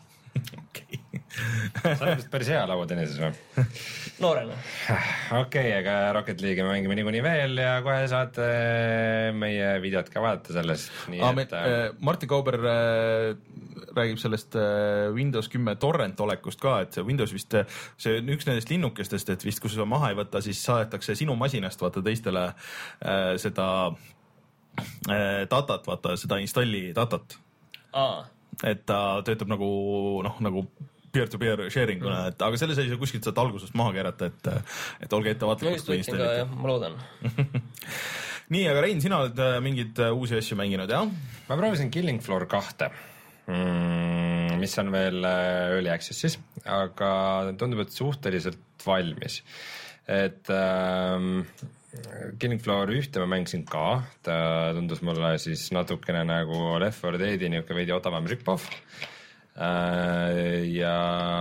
Sa 1.83 1.97
oled 2.05 2.21
vist 2.21 2.31
päris 2.33 2.51
hea 2.53 2.65
lauatennises 2.69 3.21
või? 3.23 3.67
noorena. 4.23 4.57
okei, 5.41 5.71
aga 5.79 5.99
Rocket 6.17 6.43
League'i 6.45 6.67
me 6.67 6.75
mängime 6.75 6.99
niikuinii 6.99 7.25
veel 7.25 7.63
ja 7.63 7.79
kohe 7.87 8.09
saate 8.11 8.49
meie 9.39 9.77
videot 9.85 10.11
ka 10.13 10.23
vaadata 10.25 10.59
sellest, 10.59 10.93
me, 11.13 11.23
et 11.45 11.55
äh, 11.57 11.71
äh, 11.71 11.89
Martin 12.05 12.31
Kauber 12.31 12.59
äh, 12.59 13.59
räägib 13.99 14.19
sellest 14.19 14.57
äh, 14.57 15.15
Windows 15.15 15.49
kümme 15.49 15.77
torrent 15.81 16.21
olekust 16.21 16.61
ka, 16.61 16.79
et 16.85 16.97
see 16.97 17.07
Windows 17.07 17.33
vist, 17.35 17.55
see 18.01 18.19
on 18.21 18.31
üks 18.35 18.49
nendest 18.49 18.71
linnukestest, 18.73 19.33
et 19.35 19.47
vist 19.47 19.63
kui 19.63 19.73
sa 19.73 19.87
maha 19.89 20.13
ei 20.13 20.19
võta, 20.19 20.43
siis 20.45 20.61
saadetakse 20.65 21.17
sinu 21.19 21.37
masinast 21.39 21.83
vaata 21.83 22.03
teistele 22.05 22.49
äh, 22.49 23.33
seda 23.41 23.69
äh, 23.89 25.45
datat, 25.51 25.87
vaata 25.89 26.17
seda 26.21 26.41
installi 26.43 26.89
datat, 26.97 27.39
et 28.67 28.85
ta 28.87 29.01
töötab 29.27 29.51
nagu 29.55 29.69
noh, 30.27 30.41
nagu 30.45 30.67
peer-to-peer 31.13 31.65
sharing 31.73 32.05
una, 32.05 32.29
et 32.33 32.43
aga 32.45 32.61
selles 32.61 32.81
ei 32.81 32.91
saa 32.91 33.01
kuskilt 33.01 33.27
sealt 33.27 33.41
algusest 33.43 33.77
maha 33.79 33.95
keerata, 33.97 34.31
et, 34.31 34.51
et 35.07 35.17
olge 35.17 35.35
ettevaatlikud, 35.35 36.51
ma 36.53 36.71
loodan. 36.71 36.99
nii, 38.55 38.65
aga 38.71 38.85
Rein, 38.85 39.03
sina 39.05 39.23
oled 39.25 39.41
äh, 39.45 39.59
mingeid 39.65 40.03
äh, 40.05 40.15
uusi 40.15 40.39
asju 40.39 40.59
mänginud, 40.61 40.93
jah? 40.93 41.09
ma 41.49 41.59
proovisin 41.61 41.93
Killing 41.95 42.21
Floor 42.25 42.47
kahte 42.51 42.91
mm,, 43.49 44.59
mis 44.61 44.79
on 44.83 44.93
veel 44.95 45.25
äh, 45.25 45.75
early 45.79 45.93
access'is, 45.95 46.39
aga 46.69 47.11
tundub, 47.61 47.85
et 47.85 47.95
suhteliselt 47.95 48.87
valmis. 48.87 49.43
et 50.09 50.49
ähm, 50.55 51.45
Killing 52.39 52.61
Floor 52.63 52.91
ühte 52.93 53.21
ma 53.23 53.29
mängisin 53.33 53.65
ka, 53.69 54.03
ta 54.25 54.37
tundus 54.77 55.01
mulle 55.05 55.35
siis 55.41 55.71
natukene 55.75 56.21
nagu 56.29 56.77
Left 56.83 57.01
4 57.05 57.21
Dead'i 57.21 57.49
niisugune 57.51 57.81
veidi 57.81 57.95
odavam 57.97 58.29
rip-off. 58.29 58.69
Ja 59.59 60.91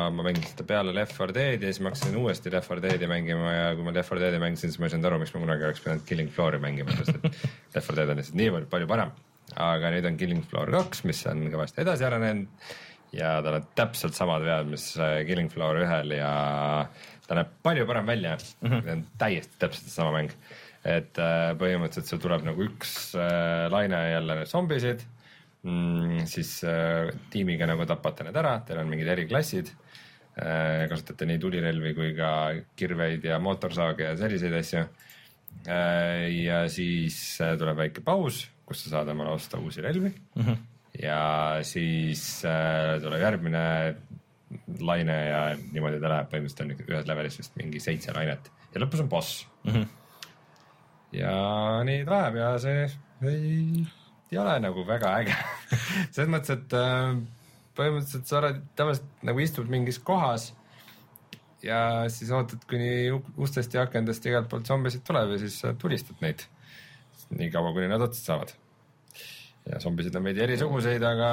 ma 0.09 0.24
mängisin 0.26 0.49
seda 0.49 0.65
peale 0.65 0.93
Left 0.95 1.13
4 1.20 1.36
Dead'i 1.36 1.68
ja 1.68 1.74
siis 1.74 1.84
ma 1.86 1.91
hakkasin 1.91 2.18
uuesti 2.18 2.49
Left 2.53 2.72
4 2.74 2.82
Dead'i 2.88 3.09
mängima 3.11 3.51
ja 3.53 3.68
kui 3.78 3.86
ma 3.86 3.93
Left 3.93 4.09
4 4.15 4.24
Dead'i 4.24 4.41
mängisin, 4.41 4.72
siis 4.72 4.82
ma 4.82 4.88
ei 4.88 4.93
saanud 4.95 5.09
aru, 5.11 5.20
miks 5.22 5.36
ma 5.36 5.43
kunagi 5.43 5.68
oleks 5.68 5.84
pidanud 5.84 6.05
Killing 6.07 6.32
Floor'i 6.34 6.61
mängima, 6.63 6.95
sest 6.97 7.20
et 7.20 7.28
Left 7.76 7.93
4 7.93 7.99
Dead 7.99 8.13
on 8.13 8.22
lihtsalt 8.22 8.39
niivõrd 8.41 8.70
palju 8.74 8.89
parem. 8.89 9.13
aga 9.53 9.93
nüüd 9.93 10.09
on 10.09 10.18
Killing 10.18 10.49
Floor 10.49 10.74
kaks, 10.74 11.03
mis 11.07 11.22
on 11.30 11.45
kõvasti 11.53 11.84
edasi 11.86 12.07
arenenud 12.09 12.74
ja 13.15 13.38
tal 13.43 13.59
on 13.59 13.68
täpselt 13.78 14.18
samad 14.18 14.45
vead, 14.45 14.70
mis 14.72 14.89
äh, 14.99 15.22
Killing 15.28 15.51
Floor 15.53 15.84
ühel 15.84 16.15
ja 16.18 16.32
ta 17.28 17.38
näeb 17.38 17.51
palju 17.63 17.86
parem 17.88 18.07
välja 18.07 18.38
mm, 18.38 18.72
-hmm. 18.72 18.89
on 18.91 19.05
täiesti 19.18 19.59
täpselt 19.59 19.91
sama 19.91 20.11
mäng. 20.18 20.32
et 20.86 21.20
äh, 21.20 21.53
põhimõtteliselt 21.59 22.09
sul 22.09 22.20
tuleb 22.24 22.45
nagu 22.47 22.63
üks 22.63 23.13
äh, 23.15 23.70
laine 23.72 24.11
jälle 24.11 24.45
zombisid 24.45 25.05
mm,, 25.68 26.26
siis 26.30 26.61
äh, 26.68 27.11
tiimiga 27.34 27.68
nagu 27.70 27.86
tapate 27.89 28.28
need 28.28 28.39
ära, 28.39 28.57
teil 28.65 28.82
on 28.82 28.91
mingid 28.91 29.09
eriklassid 29.13 29.72
äh,, 29.74 30.86
kasutate 30.91 31.28
nii 31.30 31.41
tulirelvi 31.43 31.93
kui 31.97 32.13
ka 32.18 32.32
kirveid 32.80 33.28
ja 33.28 33.39
mootorsaage 33.43 34.09
ja 34.09 34.15
selliseid 34.20 34.55
asju 34.61 34.84
äh,. 35.68 36.28
ja 36.43 36.63
siis 36.72 37.20
äh, 37.43 37.55
tuleb 37.59 37.84
väike 37.84 38.05
paus, 38.05 38.45
kus 38.68 38.86
sa 38.86 38.97
saad 38.97 39.13
omale 39.13 39.36
osta 39.36 39.59
uusi 39.61 39.84
relvi 39.86 40.11
mm. 40.11 40.43
-hmm. 40.43 40.57
ja 41.03 41.59
siis 41.68 42.45
äh, 42.45 42.97
tuleb 43.03 43.22
järgmine 43.22 43.68
laine 44.80 45.18
ja 45.28 45.41
niimoodi 45.59 45.99
ta 45.99 46.09
läheb, 46.11 46.30
põhimõtteliselt 46.32 46.88
on 46.88 46.93
ühes 46.93 47.07
levelis 47.07 47.38
vist 47.41 47.55
mingi 47.59 47.80
seitse 47.84 48.13
lainet 48.15 48.51
ja 48.74 48.82
lõpus 48.82 49.03
on 49.03 49.09
boss 49.09 49.45
mm. 49.63 49.72
-hmm. 49.74 49.88
ja 51.20 51.38
nii 51.84 52.05
ta 52.05 52.20
läheb 52.22 52.39
ja 52.41 52.51
see 52.63 52.88
ei, 53.28 53.88
ei 54.32 54.40
ole 54.42 54.60
nagu 54.64 54.84
väga 54.88 55.16
äge 55.22 55.36
selles 56.14 56.32
mõttes, 56.32 56.58
et 56.58 56.78
äh, 56.78 57.18
põhimõtteliselt 57.78 58.30
sa 58.30 58.40
oled 58.42 58.62
tavaliselt 58.78 59.28
nagu 59.28 59.44
istud 59.44 59.70
mingis 59.72 60.00
kohas 60.04 60.52
ja 61.64 61.80
siis 62.14 62.32
ootad, 62.36 62.62
kuni 62.70 63.10
ustest 63.42 63.74
ja 63.74 63.88
akendest 63.88 64.26
igalt 64.30 64.50
poolt 64.52 64.70
zombisid 64.70 65.04
tuleb 65.08 65.34
ja 65.36 65.42
siis 65.42 65.60
tulistad 65.82 66.22
neid 66.22 66.46
nii 67.38 67.50
kaua, 67.52 67.74
kuni 67.76 67.90
nad 67.92 68.04
otsa 68.04 68.24
saavad. 68.24 68.54
ja 69.68 69.80
zombisid 69.84 70.16
on 70.16 70.24
veidi 70.24 70.44
erisuguseid, 70.46 71.04
aga 71.04 71.30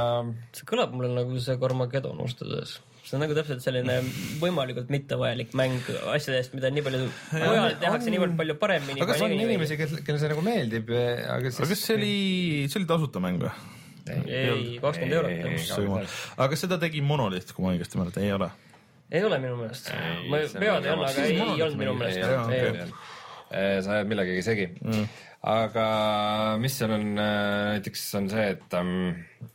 see 0.57 0.67
kõlab 0.67 0.95
mulle 0.97 1.13
nagu 1.15 1.39
see 1.43 1.59
Carmageddon 1.61 2.23
ausalt 2.25 2.43
öeldes. 2.47 2.79
See 3.05 3.17
on 3.19 3.23
nagu 3.25 3.37
täpselt 3.37 3.61
selline 3.65 3.99
võimalikult 4.41 4.89
mittevajalik 4.93 5.53
mäng 5.59 5.89
asjadest, 6.15 6.55
mida 6.57 6.71
nii 6.73 6.85
palju 6.87 7.07
mujal 7.37 7.79
tehakse 7.83 8.13
niivõrd 8.15 8.37
palju 8.39 8.57
paremini. 8.61 9.01
aga 9.01 9.13
kas 9.13 9.25
on 9.27 9.35
inimesi, 9.37 9.79
kel, 9.81 9.97
kellele 10.01 10.23
see 10.23 10.33
nagu 10.33 10.45
meeldib, 10.47 10.93
aga 10.95 11.51
siis 11.51 11.61
aga 11.61 11.71
kas 11.75 11.87
see 11.89 11.99
oli, 11.99 12.15
see 12.73 12.81
oli 12.81 12.89
tasuta 12.89 13.23
mäng 13.25 13.43
või? 13.45 13.53
ei, 14.25 14.79
kakskümmend 14.83 15.19
eurot. 15.21 16.17
aga 16.37 16.49
kas 16.55 16.65
seda 16.65 16.81
tegi 16.81 17.05
Monolith, 17.05 17.53
kui 17.57 17.67
ma 17.67 17.75
õigesti 17.75 18.01
mäletan, 18.01 18.25
ei 18.25 18.33
ole? 18.37 18.51
ei 19.13 19.25
ole 19.25 19.39
minu 19.43 19.59
meelest. 19.61 19.93
ma 20.31 20.41
pead 20.41 20.65
ei 20.65 20.73
ole, 20.73 20.95
aga 20.95 21.29
ei 21.29 21.67
olnud 21.67 21.81
minu 21.81 21.99
meelest. 22.01 23.12
Sa 23.85 23.98
ajad 23.98 24.10
millegagi 24.10 24.43
segi 24.44 24.66
mm.. 24.72 25.05
aga 25.52 25.86
mis 26.62 26.78
seal 26.78 26.94
on 26.97 27.05
äh, 27.14 27.74
näiteks 27.76 28.06
on 28.20 28.31
see, 28.32 28.47
et 28.55 28.78
ähm, 28.78 28.94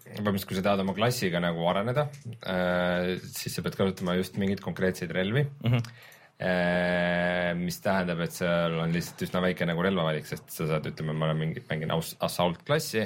põhimõtteliselt 0.09 0.51
kui 0.51 0.59
sa 0.59 0.65
tahad 0.69 0.83
oma 0.85 0.95
klassiga 0.97 1.41
nagu 1.43 1.65
areneda 1.71 2.07
äh,, 2.43 3.17
siis 3.25 3.57
sa 3.57 3.65
pead 3.65 3.77
kasutama 3.79 4.17
just 4.19 4.39
mingeid 4.41 4.63
konkreetseid 4.65 5.13
relvi 5.15 5.45
mm. 5.45 5.75
-hmm. 5.75 7.59
mis 7.59 7.81
tähendab, 7.83 8.21
et 8.23 8.31
seal 8.31 8.77
on 8.79 8.93
lihtsalt 8.95 9.25
üsna 9.27 9.41
väike 9.43 9.65
nagu 9.67 9.83
relvavalik, 9.83 10.27
sest 10.29 10.53
sa 10.55 10.69
saad, 10.69 10.85
ütleme, 10.87 11.11
ma 11.11 11.27
olen 11.27 11.41
mingi, 11.41 11.63
mängin 11.67 11.91
assault 11.91 12.61
klassi, 12.63 13.03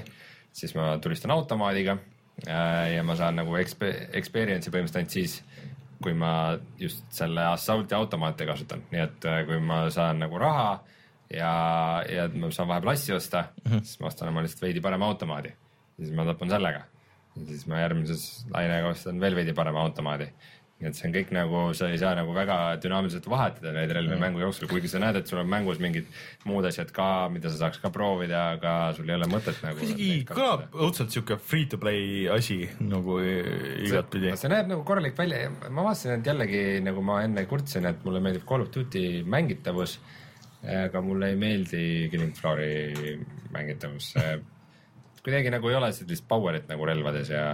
siis 0.53 0.75
ma 0.77 0.91
tulistan 1.01 1.33
automaadiga 1.33 1.97
ja 2.45 3.03
ma 3.05 3.15
saan 3.17 3.39
nagu 3.41 3.57
expe-, 3.57 4.09
experience'i 4.19 4.69
põhimõtteliselt 4.73 5.01
ainult 5.01 5.17
siis, 5.17 5.39
kui 6.03 6.13
ma 6.17 6.31
just 6.79 7.05
selle 7.15 7.45
assault'i 7.53 7.95
automaate 7.97 8.47
kasutan, 8.49 8.83
nii 8.91 9.03
et 9.03 9.27
äh, 9.29 9.43
kui 9.47 9.59
ma 9.63 9.85
saan 9.93 10.21
nagu 10.23 10.39
raha 10.41 10.71
ja, 11.33 11.53
ja 12.09 12.27
ma 12.33 12.51
saan 12.53 12.69
vahepeal 12.71 12.93
asju 12.93 13.15
osta 13.15 13.43
mm, 13.43 13.71
-hmm. 13.71 13.83
siis 13.83 13.99
ma 13.99 14.07
ostan 14.07 14.29
oma 14.29 14.43
lihtsalt 14.43 14.61
veidi 14.61 14.81
parema 14.81 15.07
automaadi. 15.07 15.53
siis 15.97 16.11
ma 16.11 16.25
tapan 16.25 16.49
sellega. 16.49 16.83
siis 17.47 17.67
ma 17.67 17.79
järgmises 17.79 18.45
lainega 18.53 18.87
ostan 18.87 19.19
veel 19.19 19.35
veidi 19.35 19.53
parema 19.53 19.81
automaadi. 19.81 20.27
Et 20.87 20.97
see 20.97 21.07
on 21.07 21.13
kõik 21.15 21.31
nagu, 21.35 21.61
sa 21.77 21.89
ei 21.91 21.99
saa 22.01 22.13
nagu 22.17 22.33
väga 22.35 22.57
dünaamiliselt 22.83 23.27
vahetada 23.31 23.73
neid 23.75 23.91
relvi 23.95 24.17
mängu 24.19 24.41
jooksul, 24.43 24.69
kuigi 24.71 24.91
sa 24.91 25.01
näed, 25.03 25.19
et 25.19 25.29
sul 25.29 25.41
on 25.41 25.49
mängus 25.49 25.81
mingid 25.83 26.07
muud 26.49 26.65
asjad 26.69 26.91
ka, 26.95 27.07
mida 27.33 27.51
sa 27.51 27.65
saaks 27.65 27.81
ka 27.83 27.91
proovida, 27.93 28.43
aga 28.57 28.73
sul 28.97 29.09
ei 29.09 29.17
ole 29.17 29.29
mõtet 29.31 29.59
nagu. 29.65 29.83
isegi 29.85 30.09
kõlab 30.29 30.73
õudselt 30.73 31.15
siuke 31.15 31.37
free 31.41 31.67
to 31.71 31.79
play 31.81 32.25
asi 32.31 32.63
nagu 32.81 33.19
igatpidi. 33.23 34.33
see 34.39 34.51
näeb 34.51 34.71
nagu 34.71 34.85
korralik 34.87 35.17
välja 35.19 35.45
ja 35.45 35.53
ma 35.69 35.87
vaatasin, 35.89 36.17
et 36.19 36.31
jällegi 36.33 36.63
nagu 36.85 37.05
ma 37.05 37.21
enne 37.27 37.45
kurtsin, 37.49 37.87
et 37.89 38.03
mulle 38.07 38.23
meeldib 38.23 38.47
Call 38.49 38.65
of 38.65 38.73
Duty 38.73 39.23
mängitavus, 39.29 39.99
aga 40.63 41.01
mulle 41.03 41.33
ei 41.33 41.39
meeldi 41.39 41.85
Killing 42.11 42.35
Floori 42.37 43.17
mängitavus. 43.53 44.13
kuidagi 45.23 45.51
nagu 45.53 45.69
ei 45.69 45.75
ole 45.79 45.91
sellist 45.95 46.27
power'it 46.27 46.67
nagu 46.67 46.85
relvades 46.85 47.29
ja 47.31 47.45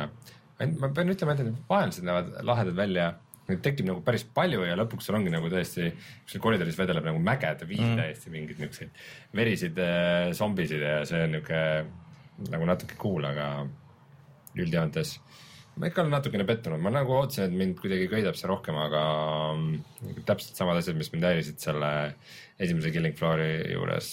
ma 0.59 0.91
pean 0.95 1.13
ütlema, 1.13 1.35
et 1.35 1.43
need 1.45 1.59
vaenlased 1.69 2.05
näevad 2.07 2.31
lahedad 2.47 2.77
välja. 2.77 3.09
Neid 3.49 3.63
tekib 3.65 3.87
nagu 3.87 4.03
päris 4.05 4.21
palju 4.35 4.61
ja 4.61 4.75
lõpuks 4.77 5.07
sul 5.09 5.17
ongi 5.17 5.31
nagu 5.33 5.47
tõesti, 5.49 5.87
seal 6.29 6.41
koridoris 6.43 6.77
vedeleb 6.77 7.07
nagu 7.09 7.21
mägede 7.23 7.65
viis 7.65 7.81
mm. 7.81 7.95
täiesti 7.97 8.29
mingeid 8.29 8.59
niisuguseid 8.61 8.99
verisid 9.39 9.79
äh, 9.81 10.29
zombisid 10.37 10.83
ja 10.85 10.99
see 11.09 11.23
on 11.25 11.33
niisugune 11.33 12.51
nagu 12.53 12.67
natuke 12.69 12.99
cool, 13.01 13.25
aga 13.25 13.47
üldjoontes 14.53 15.15
ma 15.79 15.87
ikka 15.87 16.03
olen 16.03 16.13
natukene 16.13 16.45
pettunud, 16.47 16.81
ma 16.83 16.91
nagu 16.91 17.13
ootasin, 17.15 17.47
et 17.47 17.55
mind 17.55 17.77
kuidagi 17.79 18.09
köidab 18.11 18.37
see 18.37 18.49
rohkem, 18.51 18.77
aga 18.79 19.03
mm, 19.55 20.23
täpselt 20.27 20.59
samad 20.59 20.79
asjad, 20.79 20.97
mis 20.99 21.11
mind 21.13 21.27
häirisid 21.29 21.61
selle 21.63 21.91
esimese 22.59 22.91
Killing 22.95 23.15
Floori 23.17 23.51
juures. 23.71 24.09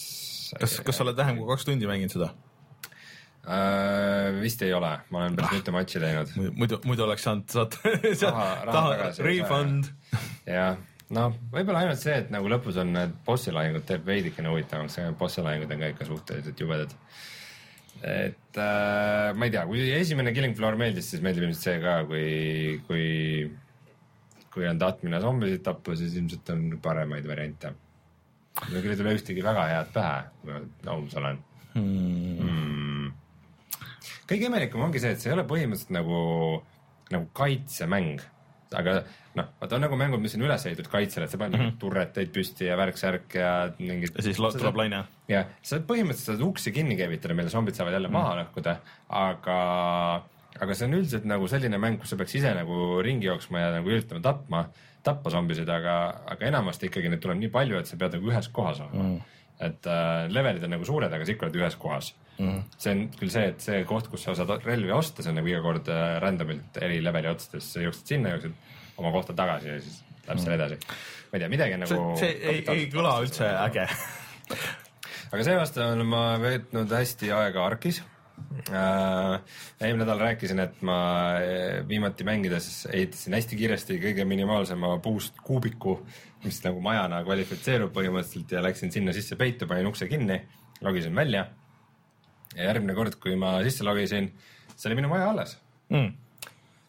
kas, 0.60 0.78
kas 0.86 1.00
sa 1.00 1.06
oled 1.06 1.18
vähem 1.18 1.40
kui 1.40 1.48
kaks 1.50 1.66
tundi 1.66 1.90
mänginud 1.90 2.14
seda? 2.14 2.30
äh,? 3.46 4.40
vist 4.40 4.62
ei 4.66 4.72
ole, 4.74 4.90
ma 5.10 5.22
olen 5.22 5.36
päris 5.38 5.54
mitu 5.60 5.74
matši 5.74 6.02
teinud. 6.02 6.34
muidu, 6.58 6.80
muidu 6.88 7.06
oleks 7.06 7.26
saanud 7.26 7.48
saata 7.52 7.94
sealt 8.20 8.34
Raha- 8.34 8.66
raha 8.68 8.84
tagasi 8.90 9.26
refund. 9.26 9.90
jah, 10.48 10.76
noh, 11.14 11.36
võib-olla 11.52 11.84
ainult 11.84 12.02
see, 12.02 12.16
et 12.24 12.32
nagu 12.34 12.50
lõpus 12.50 12.80
on 12.82 12.92
need 12.96 13.14
bossi 13.26 13.54
lahingud 13.54 13.86
teeb 13.88 14.06
veidikene 14.08 14.50
huvitavamaks, 14.52 14.98
bossi 15.20 15.44
lahingud 15.46 15.72
on 15.72 15.84
ka 15.84 15.92
ikka 15.94 16.08
suhteliselt 16.08 16.62
jubedad. 16.64 16.94
et 18.02 18.60
äh, 18.60 19.30
ma 19.34 19.46
ei 19.48 19.54
tea, 19.54 19.64
kui 19.68 19.86
esimene 20.00 20.34
Killing 20.36 20.56
Floor 20.58 20.76
meeldis, 20.80 21.12
siis 21.12 21.22
meeldib 21.24 21.46
ilmselt 21.46 21.64
see 21.64 21.78
ka, 21.84 21.96
kui, 22.10 22.26
kui, 22.88 23.06
kui 24.52 24.66
on 24.68 24.78
tahtmine 24.82 25.20
zombisid 25.22 25.62
tappa, 25.64 25.94
siis 25.98 26.18
ilmselt 26.18 26.50
on 26.54 26.66
paremaid 26.82 27.28
variante. 27.30 27.72
mul 28.66 28.80
küll 28.82 28.96
ei 28.96 28.98
tule 29.00 29.14
ühtegi 29.16 29.44
väga 29.44 29.68
head 29.70 29.94
pähe, 29.94 30.18
kui 30.42 30.52
ma 30.52 30.96
aus 30.96 31.16
olen 31.20 31.40
hmm.. 31.76 33.14
Kõige 34.30 34.48
imelikum 34.50 34.82
ongi 34.86 35.02
see, 35.02 35.14
et 35.14 35.22
see 35.22 35.30
ei 35.30 35.36
ole 35.36 35.46
põhimõtteliselt 35.48 35.94
nagu, 35.96 36.20
nagu 37.14 37.28
kaitsemäng, 37.36 38.22
aga 38.76 39.00
noh, 39.38 39.50
vaata 39.60 39.76
on 39.76 39.84
nagu 39.84 39.98
mängud, 39.98 40.22
mis 40.22 40.34
on 40.38 40.44
üles 40.46 40.64
ehitatud 40.66 40.90
kaitsele, 40.90 41.26
et 41.26 41.32
sa 41.32 41.38
paned 41.40 41.58
mm 41.58 41.64
-hmm. 41.66 41.76
turreteid 41.82 42.32
püsti 42.34 42.66
ja 42.66 42.78
värk-särk 42.78 43.36
ja 43.38 43.50
mingid. 43.78 44.16
ja 44.16 44.22
siis 44.22 44.40
lo- 44.42 44.52
tuleb 44.52 44.80
laine. 44.82 45.04
jah, 45.28 45.46
sa 45.62 45.78
põhimõtteliselt 45.78 46.36
saad 46.36 46.46
uksi 46.48 46.72
kinni 46.72 46.96
käivitada, 46.96 47.34
mille 47.34 47.52
zombid 47.52 47.74
saavad 47.74 47.92
jälle 47.92 48.08
maha 48.08 48.34
lõhkuda, 48.42 48.76
aga, 49.08 49.60
aga 50.60 50.74
see 50.74 50.88
on 50.88 50.98
üldiselt 50.98 51.24
nagu 51.24 51.48
selline 51.48 51.78
mäng, 51.78 52.00
kus 52.00 52.10
sa 52.10 52.16
peaks 52.16 52.34
ise 52.34 52.54
nagu 52.54 53.02
ringi 53.02 53.26
jooksma 53.26 53.60
ja 53.60 53.70
nagu 53.78 53.88
üritama 53.88 54.20
tapma, 54.20 54.68
tappa 55.02 55.30
zombisid, 55.30 55.68
aga, 55.68 56.22
aga 56.26 56.46
enamasti 56.46 56.86
ikkagi 56.86 57.08
neid 57.08 57.22
tuleb 57.22 57.38
nii 57.38 57.48
palju, 57.54 57.78
et 57.78 57.86
sa 57.86 57.96
pead 57.96 58.18
nagu 58.18 58.30
ühes 58.32 58.48
kohas 58.48 58.80
olema 58.80 59.02
mm.. 59.02 59.20
et 59.60 59.86
äh, 59.86 60.28
levelid 60.28 60.64
on 60.64 60.70
nagu 60.70 60.84
suured, 60.84 61.12
aga 61.12 61.24
sa 61.24 61.32
ikka 61.32 61.46
oled 61.46 61.60
ühes 61.62 61.76
kohas 61.76 62.14
mm.. 62.38 62.62
see 62.78 62.94
on 62.94 63.04
küll 63.18 63.32
see, 63.32 63.50
et 63.52 63.62
see 63.64 63.82
koht, 63.88 64.10
kus 64.12 64.26
sa 64.26 64.36
saad 64.38 64.64
relvi 64.66 64.92
osta, 64.94 65.24
see 65.24 65.32
on 65.32 65.40
nagu 65.40 65.52
iga 65.52 65.62
kord 65.64 65.90
äh, 65.92 66.16
random'ilt 66.22 66.80
eri 66.82 67.02
leveli 67.04 67.30
otsades, 67.32 67.70
sa 67.74 67.84
jooksed 67.84 68.14
sinna, 68.14 68.34
jooksed 68.36 69.00
oma 69.00 69.12
kohta 69.14 69.36
tagasi 69.36 69.72
ja 69.72 69.78
siis 69.84 70.02
läheb 70.26 70.42
seal 70.42 70.56
edasi. 70.56 70.80
ma 71.30 71.38
ei 71.38 71.44
tea, 71.44 71.52
midagi 71.52 71.78
see 71.78 71.84
nagu. 71.84 72.10
see 72.20 72.34
ei, 72.40 72.64
ei 72.74 72.90
kõla 72.92 73.14
üldse 73.24 73.48
äge. 73.60 73.86
aga 75.32 75.48
seevastu 75.48 75.82
olen 75.84 76.06
ma 76.08 76.26
veetnud 76.42 76.92
hästi 76.98 77.32
aega 77.34 77.64
Arkis 77.66 78.02
äh,. 78.70 79.40
eelmine 79.80 80.04
nädal 80.04 80.22
rääkisin, 80.22 80.62
et 80.62 80.80
ma 80.86 80.98
äh, 81.40 81.82
viimati 81.88 82.26
mängides 82.26 82.86
ehitasin 82.92 83.36
hästi 83.38 83.60
kiiresti 83.60 84.00
kõige 84.02 84.26
minimaalsema 84.28 84.96
puust 85.04 85.38
kuubiku, 85.44 85.98
mis 86.44 86.60
nagu 86.64 86.82
majana 86.84 87.22
kvalifitseerub 87.26 87.94
põhimõtteliselt 87.96 88.56
ja 88.56 88.64
läksin 88.64 88.92
sinna 88.94 89.14
sisse 89.16 89.38
peitu, 89.40 89.68
panin 89.68 89.88
ukse 89.90 90.08
kinni, 90.10 90.40
logisin 90.84 91.14
välja. 91.16 91.46
Ja 92.56 92.70
järgmine 92.70 92.96
kord, 92.96 93.16
kui 93.22 93.36
ma 93.38 93.56
sisse 93.66 93.86
logisin, 93.86 94.30
see 94.74 94.90
oli 94.90 95.00
minu 95.00 95.10
maja 95.12 95.32
alles. 95.32 95.56
Mm. 95.92 96.14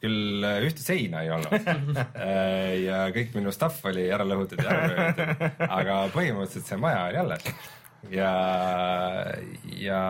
küll 0.02 0.46
äh, 0.46 0.60
ühte 0.66 0.84
seina 0.84 1.24
ei 1.26 1.32
olnud. 1.34 1.54
Äh, 2.28 2.84
ja 2.86 3.08
kõik 3.14 3.34
minu 3.38 3.52
stuff 3.54 3.86
oli 3.90 4.08
ära 4.14 4.26
lõhutud 4.28 4.62
ja 4.62 4.70
ära 4.70 4.88
röövitud, 4.92 5.58
aga 5.66 5.98
põhimõtteliselt 6.14 6.70
see 6.70 6.80
maja 6.82 7.04
oli 7.10 7.20
alles. 7.24 7.50
Ja, 8.14 8.32
ja, 9.74 10.02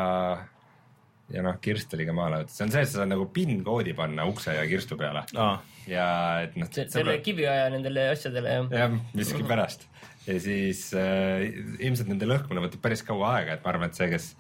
ja 1.32 1.46
noh, 1.46 1.56
kirst 1.64 1.94
oli 1.96 2.08
ka 2.08 2.16
maha 2.16 2.36
lõhutud, 2.36 2.54
see 2.56 2.68
on 2.68 2.76
see, 2.76 2.84
et 2.84 2.92
sa 2.92 3.02
saad 3.02 3.14
nagu 3.14 3.30
PIN-koodi 3.34 3.96
panna 3.98 4.28
ukse 4.28 4.56
ja 4.58 4.66
kirstu 4.70 5.00
peale. 5.00 5.24
Aa, 5.40 5.56
ja 5.88 6.10
et 6.44 6.60
noh. 6.60 6.72
selle 6.76 7.20
kiviaja 7.24 7.72
nendele 7.74 8.10
asjadele 8.12 8.58
jah. 8.58 8.72
jah, 8.84 9.00
miskipärast 9.16 9.88
ja 10.28 10.38
siis 10.44 10.90
äh, 10.98 11.48
ilmselt 11.80 12.10
nende 12.12 12.28
lõhkumine 12.28 12.66
võtab 12.66 12.84
päris 12.84 13.04
kaua 13.08 13.38
aega, 13.38 13.56
et 13.56 13.64
ma 13.64 13.72
arvan, 13.72 13.92
et 13.92 14.00
see, 14.00 14.10
kes 14.12 14.34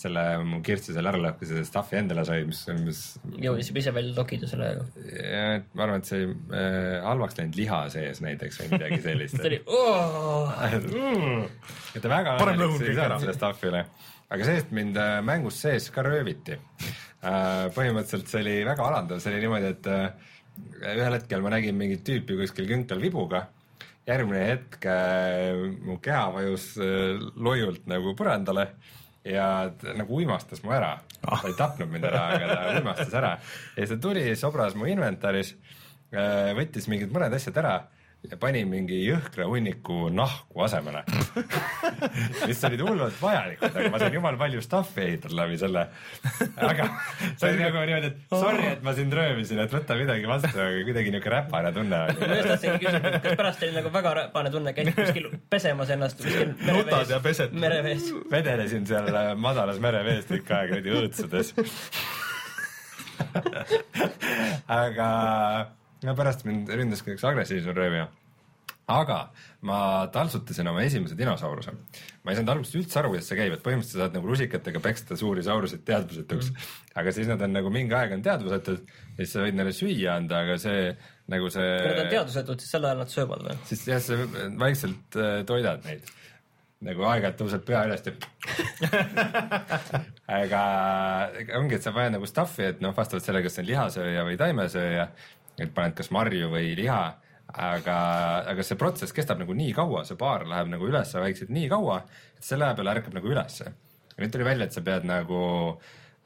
selle 0.00 0.24
mu 0.46 0.60
kirstu 0.64 0.94
seal 0.96 1.10
ära 1.10 1.20
lõhkus 1.20 1.50
ja 1.50 1.58
selle 1.58 1.68
stuff'i 1.68 1.98
endale 2.00 2.24
sai, 2.28 2.44
mis, 2.48 2.62
mis 2.80 3.02
jõudis 3.44 3.70
juba 3.70 3.82
ise 3.82 3.94
veel 3.96 4.12
lokida 4.16 4.48
selle 4.50 4.70
et 5.00 5.68
ma 5.76 5.86
arvan, 5.86 6.00
et 6.00 6.10
see 6.10 6.24
äh, 6.26 6.96
halvaks 7.04 7.38
läinud 7.38 7.60
liha 7.60 7.82
sees 7.92 8.22
näiteks 8.24 8.62
või 8.62 8.70
midagi 8.76 9.02
sellist. 9.08 9.36
ta 9.36 9.50
oli, 9.50 9.60
et 11.94 12.00
ta 12.00 12.14
väga 12.14 12.38
kõik 12.40 12.56
ära. 12.56 12.72
saanud 13.02 13.26
selle 13.26 13.36
stuff'ile, 13.36 13.84
aga 14.30 14.50
see-eest 14.50 14.74
mind 14.76 14.98
äh, 15.00 15.20
mängus 15.26 15.62
sees 15.66 15.90
ka 15.94 16.06
rööviti. 16.06 16.58
põhimõtteliselt 17.20 18.30
see 18.32 18.40
oli 18.40 18.52
väga 18.64 18.84
alandav, 18.88 19.18
see 19.20 19.28
oli 19.34 19.42
niimoodi, 19.44 19.72
et 19.74 19.88
äh, 19.92 20.30
ühel 20.96 21.16
hetkel 21.16 21.42
ma 21.44 21.52
nägin 21.54 21.76
mingit 21.78 22.04
tüüpi 22.06 22.38
kuskil 22.40 22.68
künkal 22.70 23.02
vibuga. 23.02 23.48
järgmine 24.08 24.40
hetk 24.48 24.86
äh, 24.88 25.52
mu 25.86 25.98
keha 26.02 26.30
vajus 26.34 26.72
äh, 26.80 27.20
lojult 27.36 27.84
nagu 27.86 28.14
põrandale 28.18 28.64
ja 29.24 29.46
ta 29.80 29.94
nagu 29.98 30.16
uimastas 30.16 30.62
mu 30.64 30.72
ära. 30.76 30.96
ta 31.20 31.40
ei 31.48 31.56
tapnud 31.58 31.90
mind 31.92 32.08
ära, 32.08 32.26
aga 32.34 32.54
ta 32.54 32.74
uimastas 32.78 33.14
ära. 33.14 33.36
Ja 33.76 33.86
siis 33.86 33.94
ta 33.94 34.02
tuli, 34.08 34.24
sobras 34.36 34.76
mu 34.78 34.88
inventaris, 34.88 35.54
võttis 36.56 36.88
mingid 36.90 37.12
mõned 37.14 37.34
asjad 37.36 37.58
ära 37.60 37.74
ja 38.28 38.36
pani 38.40 38.60
mingi 38.68 38.98
jõhkra 39.06 39.46
hunniku 39.48 40.10
nahku 40.12 40.64
asemele. 40.66 41.00
mis 42.48 42.60
olid 42.68 42.82
hullult 42.84 43.16
vajalikud, 43.20 43.72
aga 43.72 43.92
ma 43.92 44.00
sain 44.02 44.16
jumal 44.18 44.36
palju 44.40 44.60
stuff'i 44.64 45.06
ehitada 45.06 45.38
läbi 45.40 45.56
selle. 45.60 45.86
aga 46.68 46.88
see 47.40 47.48
oli 47.48 47.62
nagu 47.62 47.84
niimoodi, 47.88 48.10
et 48.12 48.34
sorry, 48.34 48.66
et 48.74 48.84
ma 48.84 48.94
sind 48.98 49.16
röövisin, 49.16 49.62
et 49.64 49.72
võta 49.74 49.96
midagi 49.98 50.28
vastu, 50.28 50.52
aga 50.52 50.84
kuidagi 50.90 51.14
niuke 51.16 51.32
räpane 51.32 51.72
tunne 51.76 52.02
ma 52.04 52.12
oli. 52.12 52.38
just 52.42 52.52
tahtsingi 52.52 52.84
küsida, 52.84 53.14
et 53.14 53.20
kas 53.24 53.40
pärast 53.40 53.66
oli 53.66 53.76
nagu 53.78 53.94
väga 53.96 54.14
räpane 54.20 54.54
tunne, 54.56 54.76
käisid 54.76 55.00
kuskil 55.00 55.32
pesemas 55.56 55.96
ennast 55.96 56.20
kuskil 56.20 56.54
nutad 56.68 57.16
ja 57.16 57.22
pesed. 57.24 57.56
merevees. 57.56 58.12
vedelesin 58.30 58.88
seal 58.90 59.08
äh, 59.14 59.32
madalas 59.48 59.80
merevees 59.80 60.28
tükk 60.28 60.56
aega 60.60 60.80
niimoodi 60.80 61.08
õõtsudes. 61.08 61.54
aga 64.82 65.08
no 66.06 66.16
pärast 66.18 66.46
mind 66.48 66.70
ründas 66.72 67.02
üks 67.06 67.24
agressiivsem 67.26 67.76
röövija. 67.76 68.06
aga 68.90 69.16
ma 69.62 70.08
taltsutasin 70.10 70.66
oma 70.66 70.82
esimese 70.82 71.14
dinosauruse. 71.18 71.72
ma 72.24 72.32
ei 72.32 72.38
saanud 72.38 72.52
alguses 72.54 72.78
üldse 72.80 72.98
aru, 72.98 73.12
kuidas 73.12 73.28
see 73.30 73.38
käib, 73.38 73.52
et 73.54 73.64
põhimõtteliselt 73.64 73.98
sa 73.98 74.06
saad 74.06 74.16
nagu 74.18 74.30
rusikatega 74.30 74.78
peksta 74.84 75.18
suuri 75.20 75.42
sauruseid 75.46 75.82
teadvusetuks 75.86 76.46
mm.. 76.50 76.54
aga 77.02 77.08
siis 77.14 77.26
nad 77.30 77.40
on 77.46 77.52
nagu 77.58 77.68
mingi 77.74 77.96
aeg 77.96 78.10
on 78.16 78.24
teadvusetud 78.26 78.80
ja 78.80 79.18
siis 79.20 79.36
sa 79.36 79.44
võid 79.44 79.58
neile 79.58 79.74
süüa 79.76 80.16
anda, 80.16 80.34
aga 80.46 80.54
see 80.62 80.80
nagu 81.30 81.52
see. 81.52 81.68
kui 81.76 81.92
nad 81.92 82.04
on 82.06 82.14
teadvusetud, 82.16 82.64
siis 82.64 82.72
sel 82.76 82.88
ajal 82.88 83.04
nad 83.04 83.12
söövad 83.12 83.40
või? 83.46 83.60
siis 83.68 83.80
jah, 83.88 84.02
sa 84.02 84.12
vaikselt 84.64 85.20
äh, 85.20 85.28
toidad 85.48 85.80
neid. 85.86 86.02
nagu 86.88 87.00
aeg-ajalt 87.04 87.38
tõuseb 87.42 87.62
pea 87.68 87.80
üles 87.86 88.02
ja 88.08 88.12
aga 90.40 90.60
ongi, 91.58 91.76
et 91.76 91.84
sa 91.84 91.92
paned 91.94 92.16
nagu 92.16 92.28
stuff'i, 92.28 92.64
et 92.72 92.80
noh, 92.84 92.94
vastavalt 92.96 93.26
sellele, 93.26 93.44
kas 93.44 93.58
see 93.58 93.66
on 93.66 93.70
lihasööja 93.70 94.24
või 94.26 94.38
taimesööja, 94.40 95.06
et 95.60 95.72
paned 95.74 95.96
kas 95.98 96.10
marju 96.14 96.50
või 96.52 96.74
liha, 96.78 97.02
aga, 97.50 97.96
aga 98.52 98.66
see 98.66 98.78
protsess 98.80 99.14
kestab 99.16 99.40
nagu 99.42 99.54
nii 99.56 99.72
kaua, 99.76 100.04
see 100.08 100.18
baar 100.20 100.46
läheb 100.48 100.70
nagu 100.72 100.88
üles 100.88 101.14
vaikselt 101.14 101.52
nii 101.54 101.70
kaua, 101.72 102.02
et 102.38 102.50
selle 102.50 102.68
aja 102.68 102.78
peale 102.78 102.94
ärkab 102.96 103.16
nagu 103.16 103.32
ülesse. 103.32 103.72
ja 104.10 104.22
nüüd 104.22 104.34
tuli 104.34 104.46
välja, 104.46 104.68
et 104.68 104.76
sa 104.76 104.82
pead 104.86 105.06
nagu 105.08 105.40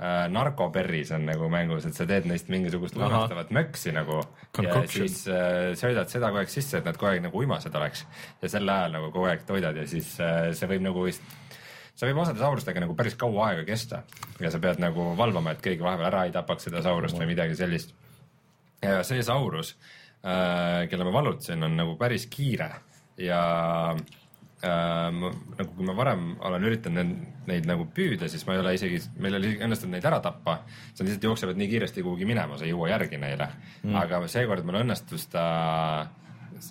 äh, 0.00 0.26
narkoperris 0.32 1.14
on 1.16 1.26
nagu 1.28 1.48
mängus, 1.52 1.86
et 1.88 1.96
sa 1.96 2.06
teed 2.08 2.28
neist 2.30 2.50
mingisugust 2.52 2.98
Ahah. 2.98 3.06
lõõnastavat 3.06 3.54
möksi 3.54 3.94
nagu 3.96 4.20
ja 4.20 4.50
Concoction. 4.58 5.08
siis 5.08 5.24
äh, 5.28 5.72
söödad 5.78 6.12
seda 6.12 6.32
kogu 6.32 6.42
aeg 6.42 6.52
sisse, 6.52 6.80
et 6.80 6.88
nad 6.88 6.98
kogu 7.00 7.12
aeg 7.12 7.24
nagu 7.24 7.40
uimased 7.40 7.74
oleks 7.74 8.04
ja 8.42 8.52
sel 8.52 8.68
ajal 8.68 8.98
nagu 8.98 9.10
kogu 9.14 9.30
aeg 9.30 9.46
toidad 9.48 9.76
ja 9.76 9.86
siis 9.88 10.14
äh, 10.20 10.52
see 10.54 10.70
võib 10.74 10.86
nagu 10.88 11.08
vist 11.08 11.24
see 11.94 12.10
võib 12.10 12.24
osade 12.24 12.42
saurustega 12.42 12.82
nagu 12.82 12.96
päris 12.98 13.16
kaua 13.18 13.50
aega 13.50 13.66
kesta 13.68 14.02
ja 14.42 14.50
sa 14.50 14.60
pead 14.62 14.80
nagu 14.82 15.12
valvama, 15.18 15.54
et 15.54 15.62
keegi 15.64 15.84
vahepeal 15.84 16.10
ära 16.10 16.24
ei 16.26 16.34
tapaks 16.34 16.66
seda 16.68 16.82
saurust 16.84 17.18
või 17.20 17.30
midagi 17.30 17.56
sellist. 17.58 17.94
Ja 18.84 19.04
see 19.06 19.22
saurus 19.26 19.74
äh,, 20.24 20.84
kelle 20.90 21.06
ma 21.06 21.14
vallutasin, 21.20 21.62
on 21.66 21.78
nagu 21.78 21.96
päris 22.00 22.26
kiire 22.32 22.70
ja 23.20 23.40
äh, 23.94 25.10
ma, 25.14 25.30
nagu 25.58 25.70
kui 25.76 25.86
ma 25.86 25.94
varem 25.96 26.34
olen 26.44 26.66
üritanud 26.68 27.00
neid, 27.00 27.22
neid 27.50 27.68
nagu 27.68 27.86
püüda, 27.94 28.28
siis 28.30 28.46
ma 28.48 28.56
ei 28.56 28.62
ole 28.62 28.74
isegi, 28.78 29.00
meil 29.22 29.38
oli 29.38 29.54
õnnestunud 29.58 29.96
neid 29.96 30.08
ära 30.08 30.20
tappa. 30.24 30.60
see 30.92 31.04
on 31.04 31.10
lihtsalt 31.10 31.28
jooksevad 31.30 31.60
nii 31.60 31.70
kiiresti 31.72 32.04
kuhugi 32.06 32.28
minema, 32.28 32.58
sa 32.58 32.66
ei 32.66 32.74
jõua 32.74 32.90
järgi 32.94 33.20
neile 33.20 33.48
mm.. 33.82 33.96
aga 34.02 34.22
seekord 34.30 34.66
mul 34.66 34.80
õnnestus 34.82 35.28
ta, 35.32 35.44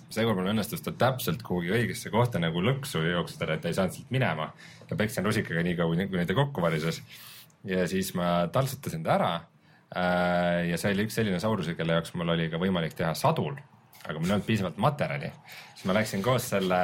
seekord 0.08 0.40
mul 0.40 0.52
õnnestus 0.54 0.84
ta 0.84 0.94
täpselt 1.04 1.44
kuhugi 1.46 1.72
õigesse 1.78 2.12
kohta 2.14 2.42
nagu 2.42 2.62
lõksu 2.64 3.04
jookseda, 3.06 3.54
et 3.54 3.64
ta 3.64 3.72
ei 3.72 3.78
saanud 3.78 3.96
sealt 3.96 4.12
minema. 4.14 4.52
ja 4.90 4.98
peksin 4.98 5.24
rusikaga 5.26 5.64
nii 5.64 5.78
kaua, 5.78 6.08
kuni 6.10 6.28
ta 6.28 6.36
kokku 6.36 6.64
varises. 6.64 7.02
ja 7.64 7.88
siis 7.88 8.14
ma 8.18 8.48
taltsutasin 8.52 9.04
ta 9.06 9.18
ära 9.18 9.34
ja 9.94 10.78
see 10.80 10.94
oli 10.94 11.06
üks 11.06 11.14
selline 11.20 11.38
saurus, 11.42 11.68
kelle 11.78 11.98
jaoks 11.98 12.14
mul 12.18 12.34
oli 12.34 12.48
ka 12.50 12.58
võimalik 12.58 12.96
teha 12.98 13.12
sadul, 13.14 13.54
aga 14.04 14.18
mul 14.18 14.26
ei 14.26 14.34
olnud 14.36 14.46
piisavalt 14.48 14.80
materjali. 14.82 15.30
siis 15.74 15.84
ma 15.86 15.94
läksin 16.00 16.22
koos 16.22 16.48
selle 16.54 16.80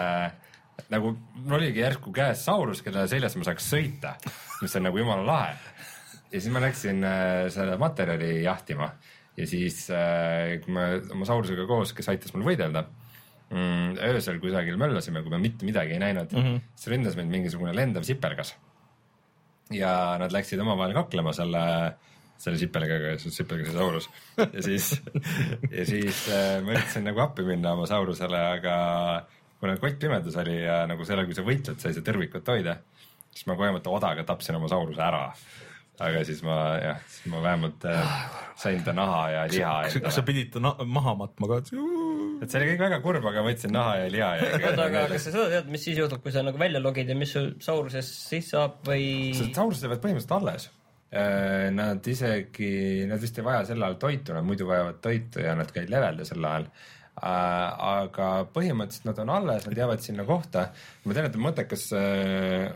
nagu 0.88 1.12
mul 1.34 1.58
oligi 1.58 1.82
järsku 1.82 2.12
käes 2.14 2.44
saurus, 2.46 2.82
kelle 2.86 3.04
seljas 3.10 3.36
ma 3.36 3.46
saaks 3.48 3.66
sõita, 3.72 4.14
mis 4.62 4.76
on 4.78 4.86
nagu 4.88 5.00
jumala 5.00 5.26
lahe. 5.26 5.56
ja 6.30 6.38
siis 6.38 6.52
ma 6.54 6.62
läksin 6.62 7.04
äh, 7.04 7.48
selle 7.52 7.76
materjali 7.80 8.42
jahtima 8.44 8.92
ja 9.36 9.46
siis 9.48 9.84
äh,, 9.94 10.58
kui 10.64 10.74
me 10.74 10.86
oma 11.14 11.28
saurusega 11.28 11.66
koos, 11.68 11.94
kes 11.96 12.08
aitas 12.12 12.34
mul 12.34 12.46
võidelda 12.48 12.84
mm,, 13.50 13.98
öösel 14.10 14.40
kusagil 14.42 14.78
möllasime, 14.80 15.22
kui 15.24 15.34
me 15.34 15.40
mitte 15.42 15.68
midagi 15.68 15.96
ei 15.96 16.02
näinud 16.02 16.32
mm, 16.32 16.46
-hmm. 16.46 16.68
siis 16.74 16.92
ründas 16.94 17.18
meid 17.18 17.30
mingisugune 17.32 17.74
lendav 17.76 18.06
sipelgas. 18.06 18.54
ja 19.70 20.16
nad 20.18 20.32
läksid 20.32 20.60
omavahel 20.60 20.94
kaklema 20.94 21.32
selle, 21.32 21.62
selle 22.40 22.60
sipelgaga, 22.60 23.14
sipelgase 23.20 23.74
saurus 23.76 24.08
ja 24.40 24.64
siis, 24.64 24.92
ja 25.68 25.86
siis 25.88 26.24
äh, 26.32 26.58
ma 26.64 26.74
üritasin 26.74 27.06
nagu 27.08 27.22
appi 27.24 27.44
minna 27.46 27.74
oma 27.76 27.88
saurusele, 27.90 28.40
aga 28.56 28.76
kuna 29.60 29.76
kottpimedus 29.80 30.38
oli 30.40 30.62
ja 30.62 30.82
nagu 30.88 31.04
sellal, 31.08 31.28
kui 31.28 31.36
sa 31.36 31.44
võitled, 31.46 31.80
sa 31.80 31.90
ei 31.90 31.96
saa 31.96 32.06
tõrvikut 32.06 32.48
hoida, 32.48 32.78
siis 33.34 33.48
ma 33.50 33.58
kogemata 33.58 33.92
odaga 33.92 34.24
tapsin 34.28 34.56
oma 34.56 34.70
sauruse 34.72 35.04
ära. 35.04 35.26
aga 36.00 36.22
siis 36.24 36.40
ma 36.40 36.54
jah, 36.80 37.02
siis 37.12 37.28
ma 37.28 37.42
vähemalt 37.44 37.84
äh, 37.84 38.14
sain 38.56 38.80
ta 38.84 38.94
naha 38.96 39.20
ja 39.34 39.42
liha 39.52 39.74
kas, 40.00 40.14
sa 40.16 40.24
pidid 40.24 40.48
ta 40.54 40.72
maha 40.88 41.12
matma 41.18 41.48
ka? 41.50 41.60
et 41.60 42.48
see 42.48 42.60
oli 42.60 42.70
kõik 42.72 42.82
väga 42.86 43.00
kurb, 43.04 43.26
aga 43.28 43.44
võtsin 43.44 43.76
naha 43.76 43.98
ja 44.00 44.10
liha 44.14 44.30
ja 44.40 44.50
oota, 44.62 44.86
aga 44.86 45.06
kas 45.12 45.28
sa 45.28 45.34
seda 45.34 45.46
tead, 45.52 45.68
mis 45.76 45.84
siis 45.84 46.00
juhtub, 46.00 46.24
kui 46.24 46.32
sa 46.32 46.44
nagu 46.46 46.60
välja 46.60 46.80
logid 46.80 47.12
ja 47.12 47.16
mis 47.20 47.36
sul 47.36 47.52
saurusest 47.60 48.16
siis 48.32 48.48
saab 48.54 48.80
või? 48.88 49.04
saurused 49.36 49.84
jäävad 49.84 50.00
põhimõtteliselt 50.06 50.38
alles. 50.40 50.70
Nad 51.10 52.06
isegi, 52.06 53.02
nad 53.10 53.18
vist 53.18 53.38
ei 53.40 53.42
vaja 53.42 53.64
sel 53.66 53.82
ajal 53.82 53.96
toitu, 53.98 54.34
nad 54.36 54.46
muidu 54.46 54.68
vajavad 54.68 55.00
toitu 55.02 55.42
ja 55.42 55.56
nad 55.58 55.72
ka 55.74 55.82
ei 55.82 55.90
levelda 55.90 56.26
sel 56.28 56.44
ajal. 56.46 56.68
aga 57.20 58.28
põhimõtteliselt 58.54 59.08
nad 59.10 59.18
on 59.24 59.32
alles, 59.34 59.66
nad 59.66 59.76
jäävad 59.76 60.00
sinna 60.00 60.24
kohta. 60.24 60.68
ma 61.04 61.16
tean, 61.16 61.26
et 61.26 61.34
on 61.36 61.42
mõttekas 61.42 61.88
äh, 61.98 62.70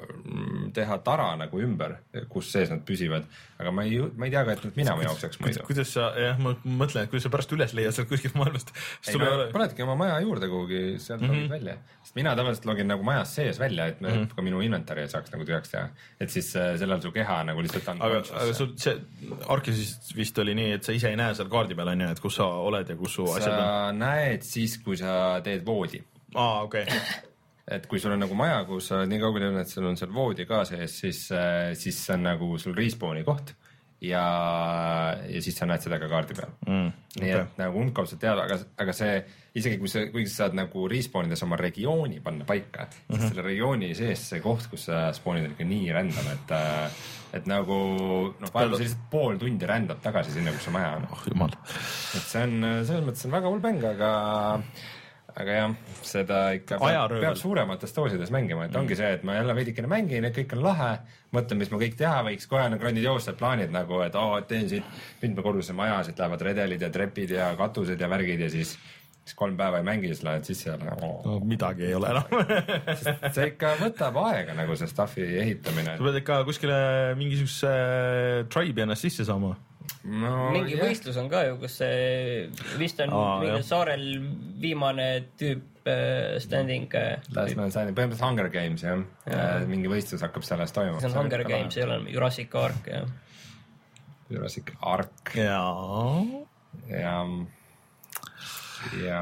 teha 0.74 0.98
tara 1.06 1.30
nagu 1.36 1.60
ümber, 1.62 2.00
kus 2.28 2.50
sees 2.52 2.70
nad 2.74 2.82
püsivad, 2.84 3.24
aga 3.60 3.70
ma 3.74 3.84
ei, 3.86 3.98
ma 4.18 4.26
ei 4.26 4.32
tea 4.34 4.42
ka, 4.46 4.54
et 4.56 4.64
nad 4.66 4.78
minema 4.78 5.04
jookseks 5.06 5.40
muidu. 5.42 5.64
kuidas 5.68 5.92
sa, 5.94 6.08
jah, 6.18 6.38
ma 6.42 6.54
mõtlen, 6.64 7.06
et 7.06 7.12
kuidas 7.12 7.26
sa 7.26 7.32
pärast 7.32 7.52
üles 7.54 7.74
leiad 7.78 7.94
sealt 7.96 8.10
kuskilt 8.10 8.34
maailmast, 8.38 8.72
ei 9.08 9.18
no 9.20 9.28
ole. 9.30 9.48
panedki 9.54 9.84
oma 9.86 9.96
maja 10.00 10.16
juurde 10.24 10.48
kuhugi, 10.50 10.80
sealt 11.02 11.22
mm 11.22 11.28
-hmm. 11.28 11.42
logid 11.44 11.50
välja. 11.54 11.76
sest 12.02 12.18
mina 12.18 12.34
tavaliselt 12.38 12.66
login 12.70 12.90
nagu 12.90 13.06
majas 13.06 13.34
sees 13.38 13.60
välja, 13.60 13.86
et 13.92 14.00
mm 14.00 14.08
-hmm. 14.08 14.34
ka 14.34 14.42
minu 14.42 14.60
inventari 14.60 15.02
ei 15.02 15.08
saaks 15.12 15.32
nagu 15.32 15.44
tühjaks 15.44 15.70
teha. 15.70 15.88
et 16.20 16.30
siis 16.30 16.56
äh, 16.56 16.78
sellel 16.78 17.02
su 17.02 17.12
keha 17.12 17.42
nagu 17.44 17.62
lihtsalt 17.62 17.88
on 17.88 18.02
aga, 18.02 18.22
aga 18.40 18.54
sul 18.54 18.72
see 18.76 18.96
Arkesis 19.48 20.16
vist 20.16 20.38
oli 20.38 20.54
nii, 20.54 20.72
et 20.72 20.82
sa 20.84 20.92
ise 20.92 21.08
ei 21.10 21.16
näe 21.16 21.34
seal 21.34 21.48
kaardi 21.48 21.74
peal 21.74 21.88
onju, 21.88 22.10
et 22.10 22.20
kus 22.20 22.34
sa 22.40 22.44
oled 22.44 22.88
ja 22.88 22.96
kus 22.96 23.14
su 23.14 23.24
asjad 23.24 23.52
on. 23.52 23.60
sa 23.60 23.92
näed 23.92 24.42
siis, 24.42 24.78
kui 24.78 24.96
sa 24.96 25.40
teed 25.44 25.66
voodi. 25.66 26.02
aa, 26.34 26.62
okei 26.62 26.82
okay. 26.82 26.98
et 27.70 27.86
kui 27.88 28.00
sul 28.00 28.12
on 28.12 28.20
nagu 28.20 28.36
maja, 28.36 28.62
kus 28.68 28.90
sa 28.90 29.00
oled 29.00 29.12
nii 29.12 29.22
kaugele 29.22 29.48
jõudnud, 29.48 29.64
et 29.64 29.72
sul 29.72 29.86
on 29.88 29.96
seal 29.96 30.12
voodi 30.12 30.46
ka 30.48 30.64
sees, 30.68 30.98
siis, 31.04 31.26
siis 31.80 32.00
see 32.06 32.16
on 32.18 32.26
nagu 32.28 32.50
sul 32.60 32.76
respawn'i 32.76 33.24
koht 33.24 33.54
ja, 34.04 34.24
ja 35.28 35.40
siis 35.44 35.56
sa 35.58 35.66
näed 35.68 35.84
seda 35.84 35.98
ka 36.02 36.08
kaardi 36.10 36.36
peal 36.36 36.52
Mm, 36.64 36.90
nii 37.20 37.30
okay. 37.30 37.44
et 37.44 37.58
nagu 37.60 37.80
umbkaudselt 37.82 38.20
teada, 38.22 38.44
aga, 38.46 38.56
aga 38.80 38.94
see 38.96 39.16
isegi 39.58 39.78
kui 39.80 39.90
sa, 39.90 40.04
kuigi 40.12 40.30
sa 40.30 40.44
saad 40.44 40.56
nagu 40.58 40.86
respawn 40.90 41.28
ides 41.28 41.44
oma 41.46 41.58
regiooni 41.60 42.20
panna 42.24 42.46
paika 42.48 42.86
mm, 42.88 43.14
-hmm. 43.14 43.28
selle 43.28 43.44
regiooni 43.46 43.92
sees 43.94 44.24
see 44.32 44.40
koht, 44.44 44.66
kus 44.72 44.88
sa 44.88 45.06
spawn'id 45.16 45.46
on 45.48 45.54
ikka 45.54 45.68
nii 45.68 45.92
rändam, 45.94 46.32
et, 46.32 46.56
et 47.38 47.46
nagu 47.50 47.78
noh, 48.40 48.50
vahepeal 48.50 48.76
sa 48.76 48.82
lihtsalt 48.82 49.06
pool 49.12 49.38
tundi 49.38 49.68
rändad 49.70 50.02
tagasi 50.02 50.36
sinna, 50.36 50.52
kus 50.56 50.68
su 50.68 50.74
maja 50.74 50.96
on. 50.98 51.08
oh 51.12 51.24
jumal. 51.30 51.54
et 51.54 52.26
see 52.26 52.42
on 52.42 52.60
selles 52.84 53.06
mõttes 53.08 53.28
on 53.28 53.38
väga 53.38 53.52
hull 53.52 53.64
mäng, 53.64 53.88
aga, 53.92 54.12
aga 55.34 55.54
jah, 55.58 55.76
seda 56.06 56.40
ikka 56.54 56.78
peab, 56.82 57.14
peab 57.18 57.38
suuremates 57.38 57.94
doosides 57.96 58.30
mängima, 58.34 58.68
et 58.68 58.76
ongi 58.78 58.98
see, 58.98 59.10
et 59.16 59.24
ma 59.26 59.38
jälle 59.38 59.56
veidikene 59.58 59.90
mängin, 59.90 60.28
et 60.28 60.36
kõik 60.36 60.54
on 60.56 60.62
lahe, 60.64 60.90
mõtlen, 61.34 61.60
mis 61.62 61.72
ma 61.72 61.80
kõik 61.82 61.96
teha 61.98 62.20
võiks, 62.28 62.48
kohe 62.50 62.66
on 62.68 62.78
grandioossed 62.78 63.38
plaanid 63.40 63.74
nagu, 63.74 63.98
et 64.06 64.18
oo, 64.18 64.36
et 64.38 64.46
teen 64.50 64.68
siit 64.70 65.00
mitmekorruse 65.22 65.74
maja, 65.76 66.02
siit 66.06 66.20
lähevad 66.22 66.46
redelid 66.50 66.86
ja 66.86 66.92
trepid 66.94 67.34
ja 67.34 67.50
katused 67.58 68.00
ja 68.00 68.10
värgid 68.10 68.46
ja 68.46 68.52
siis 68.52 68.76
siis 69.24 69.36
kolm 69.38 69.56
päeva 69.56 69.80
ei 69.80 69.86
mängi, 69.86 70.10
siis 70.12 70.22
lähed 70.24 70.44
sisse 70.44 70.68
ja 70.68 70.76
nagu 70.76 71.10
no 71.24 71.38
midagi 71.48 71.86
ei 71.88 71.94
ole 71.96 72.10
enam. 72.12 72.34
See 73.34 73.46
ikka 73.54 73.74
võtab 73.80 74.18
aega 74.20 74.56
nagu 74.58 74.76
see 74.76 74.90
stuff'i 74.90 75.24
ehitamine. 75.40 75.96
Sa. 75.96 76.04
pead 76.04 76.18
ikka 76.20 76.42
kuskile 76.48 76.76
mingisuguse 77.16 77.70
tribe'i 78.52 78.84
ennast 78.84 79.08
sisse 79.08 79.24
saama. 79.24 79.54
No 80.04 80.50
mingi 80.54 80.76
jah. 80.76 80.84
võistlus 80.86 81.18
on 81.20 81.28
ka 81.32 81.44
ju, 81.48 81.56
kus 81.62 81.78
see 81.80 82.46
vist 82.80 83.00
on 83.04 83.12
Aa, 83.14 83.36
mingil 83.40 83.56
jah. 83.58 83.66
saarel 83.66 84.04
viimane 84.60 85.08
tüüp 85.40 85.88
äh, 85.88 86.36
standing. 86.44 86.88
Last 87.36 87.58
Man 87.58 87.72
Standing, 87.72 87.96
põhimõtteliselt 87.96 88.26
Hunger 88.28 88.50
Games 88.52 88.84
jah 88.84 89.04
ja., 89.28 89.44
mingi 89.68 89.90
võistlus 89.92 90.24
hakkab 90.24 90.46
selles 90.46 90.74
toimuma. 90.76 91.02
see 91.02 91.12
on 91.12 91.18
Hunger 91.22 91.44
Games, 91.48 91.76
ei 91.78 91.86
ole 91.86 92.00
Jurassic 92.12 92.50
Park 92.52 92.90
ja. 92.92 93.04
Jurassic 94.32 94.72
Ark 94.80 95.34
jaa. 95.36 96.24
ja, 96.88 97.16
ja 99.04 99.20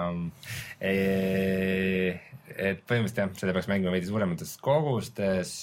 e, 0.79 0.93
et 2.57 2.83
põhimõtteliselt 2.87 3.23
jah, 3.23 3.33
seda 3.43 3.55
peaks 3.57 3.71
mängima 3.71 3.95
veidi 3.95 4.11
suuremates 4.11 4.57
kogustes. 4.63 5.55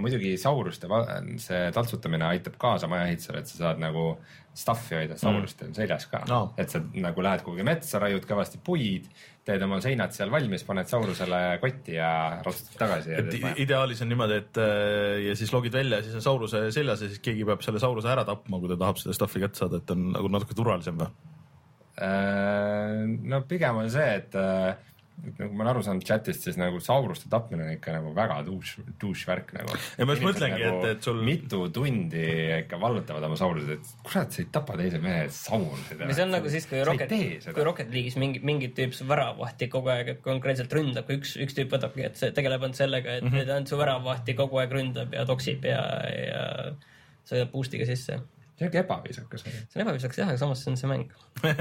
Muidugi 0.00 0.32
sauruste 0.40 0.88
see 1.42 1.66
taltsutamine 1.74 2.26
aitab 2.26 2.56
kaasa 2.60 2.88
maja 2.90 3.06
ehitusele, 3.10 3.42
et 3.42 3.50
sa 3.50 3.60
saad 3.60 3.82
nagu 3.82 4.06
stuff'i 4.54 4.96
hoida 4.98 5.16
saurustel 5.18 5.68
mm. 5.68 5.76
seljas 5.76 6.06
ka 6.10 6.22
No. 6.30 6.40
et 6.58 6.70
sa 6.70 6.80
nagu 6.80 7.22
lähed 7.26 7.42
kuhugi 7.46 7.66
metsa, 7.66 8.00
raiud 8.02 8.26
kõvasti 8.26 8.60
puid, 8.64 9.06
teed 9.46 9.62
oma 9.66 9.80
seinad 9.84 10.14
seal 10.14 10.32
valmis, 10.32 10.64
paned 10.66 10.90
saurusele 10.90 11.42
kotti 11.62 11.98
ja 11.98 12.10
ratsutad 12.46 12.80
tagasi. 12.84 13.14
et 13.18 13.60
ideaalis 13.66 14.02
on 14.02 14.10
niimoodi, 14.10 14.40
et 14.42 14.62
äh, 14.62 15.20
ja 15.28 15.36
siis 15.38 15.52
logid 15.54 15.74
välja 15.74 16.00
ja 16.00 16.06
siis 16.06 16.18
on 16.18 16.26
sauruse 16.26 16.64
seljas 16.74 17.04
ja 17.04 17.10
siis 17.12 17.22
keegi 17.22 17.46
peab 17.46 17.62
selle 17.66 17.82
sauruse 17.82 18.10
ära 18.10 18.26
tapma, 18.26 18.62
kui 18.62 18.72
ta 18.72 18.80
tahab 18.80 18.98
seda 19.02 19.14
stuff'i 19.18 19.42
kätte 19.42 19.62
saada, 19.62 19.82
et 19.82 19.94
on 19.94 20.10
nagu 20.14 20.32
natuke 20.32 20.58
turvalisem 20.58 20.98
või? 21.02 21.12
Äh, 22.02 23.04
no 23.30 23.44
pigem 23.46 23.78
on 23.84 23.90
see, 23.94 24.10
et 24.22 24.34
äh, 24.38 24.74
et 24.74 24.93
nagu 25.38 25.54
ma 25.54 25.64
olen 25.64 25.70
aru 25.74 25.82
saanud 25.86 26.04
chat'ist, 26.06 26.44
siis 26.46 26.56
nagu 26.60 26.80
sauruste 26.80 27.28
tapmine 27.32 27.64
on 27.66 27.72
ikka 27.76 27.92
nagu 27.96 28.12
väga 28.16 28.40
tuus, 28.46 28.74
tuus 29.00 29.24
värk 29.28 29.52
nagu. 29.56 29.76
Ja 29.98 30.06
ma 30.06 30.16
just 30.16 30.26
mõtlengi, 30.26 30.62
et- 30.68 30.88
et 30.90 31.02
sul- 31.02 31.22
mitu 31.24 31.68
tundi 31.74 32.24
ikka 32.60 32.80
vallutavad 32.80 33.24
oma 33.24 33.36
saurused, 33.36 33.70
et 33.70 33.92
kurat, 34.02 34.32
sa 34.32 34.42
ei 34.42 34.48
tapa 34.52 34.76
teise 34.76 34.98
mehe 35.02 35.28
sauruseid. 35.28 36.04
see 36.14 36.22
on 36.22 36.30
nagu 36.30 36.48
siis, 36.48 36.66
kui 36.66 36.84
Rocket, 36.84 37.08
kui 37.54 37.64
Rocket 37.64 37.90
League'is 37.90 38.16
mingi, 38.16 38.40
mingi 38.42 38.68
tüüp 38.76 38.92
su 38.94 39.04
väravahti 39.08 39.68
kogu 39.68 39.88
aeg 39.88 40.20
konkreetselt 40.22 40.72
ründab, 40.72 41.06
kui 41.06 41.16
üks, 41.18 41.36
üks 41.36 41.54
tüüp 41.54 41.70
võtabki, 41.70 42.04
et 42.04 42.16
see 42.16 42.30
tegeleb 42.30 42.60
ainult 42.62 42.76
sellega, 42.76 43.16
et 43.16 43.22
mm 43.24 43.30
-hmm. 43.30 43.46
ta 43.46 43.54
ainult 43.54 43.68
su 43.68 43.76
väravahti 43.76 44.34
kogu 44.34 44.58
aeg 44.58 44.70
ründab 44.72 45.12
ja 45.12 45.24
toksib 45.24 45.64
ja, 45.64 45.80
ja 46.08 46.74
sõidab 47.24 47.50
boost'iga 47.52 47.86
sisse. 47.86 48.20
See 48.54 48.66
on 48.66 48.70
ikka 48.70 48.82
ebaviisakas. 48.84 49.44
see 49.44 49.78
on 49.78 49.84
ebaviisakas 49.84 50.20
jah, 50.20 50.32
aga 50.32 50.40
samas 50.40 50.62
see 50.62 50.72
on 50.72 50.78
see 50.80 50.90
mäng. 50.90 51.06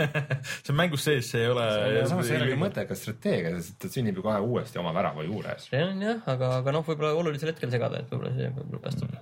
see 0.63 0.73
on 0.73 0.79
mängus 0.79 1.05
sees, 1.07 1.29
see 1.33 1.43
ei 1.43 1.51
ole. 1.53 1.67
samas 2.09 2.29
see 2.29 2.37
ei 2.37 2.43
olegi 2.43 2.59
mõttekas 2.61 3.01
strateegia, 3.05 3.55
sest 3.59 3.79
ta 3.81 3.91
sünnib 3.93 4.19
ju 4.19 4.25
kohe 4.25 4.41
uuesti 4.45 4.81
oma 4.81 4.93
värava 4.95 5.25
juures. 5.25 5.69
see 5.71 5.81
on 5.85 6.03
jah, 6.05 6.21
aga, 6.35 6.57
aga 6.61 6.75
noh, 6.75 6.85
võib-olla 6.87 7.15
olulisel 7.17 7.53
hetkel 7.53 7.73
segada, 7.73 8.03
et 8.03 8.13
võib-olla 8.13 8.35
see 8.37 8.51
võib-olla 8.53 8.83
päästab. 8.85 9.17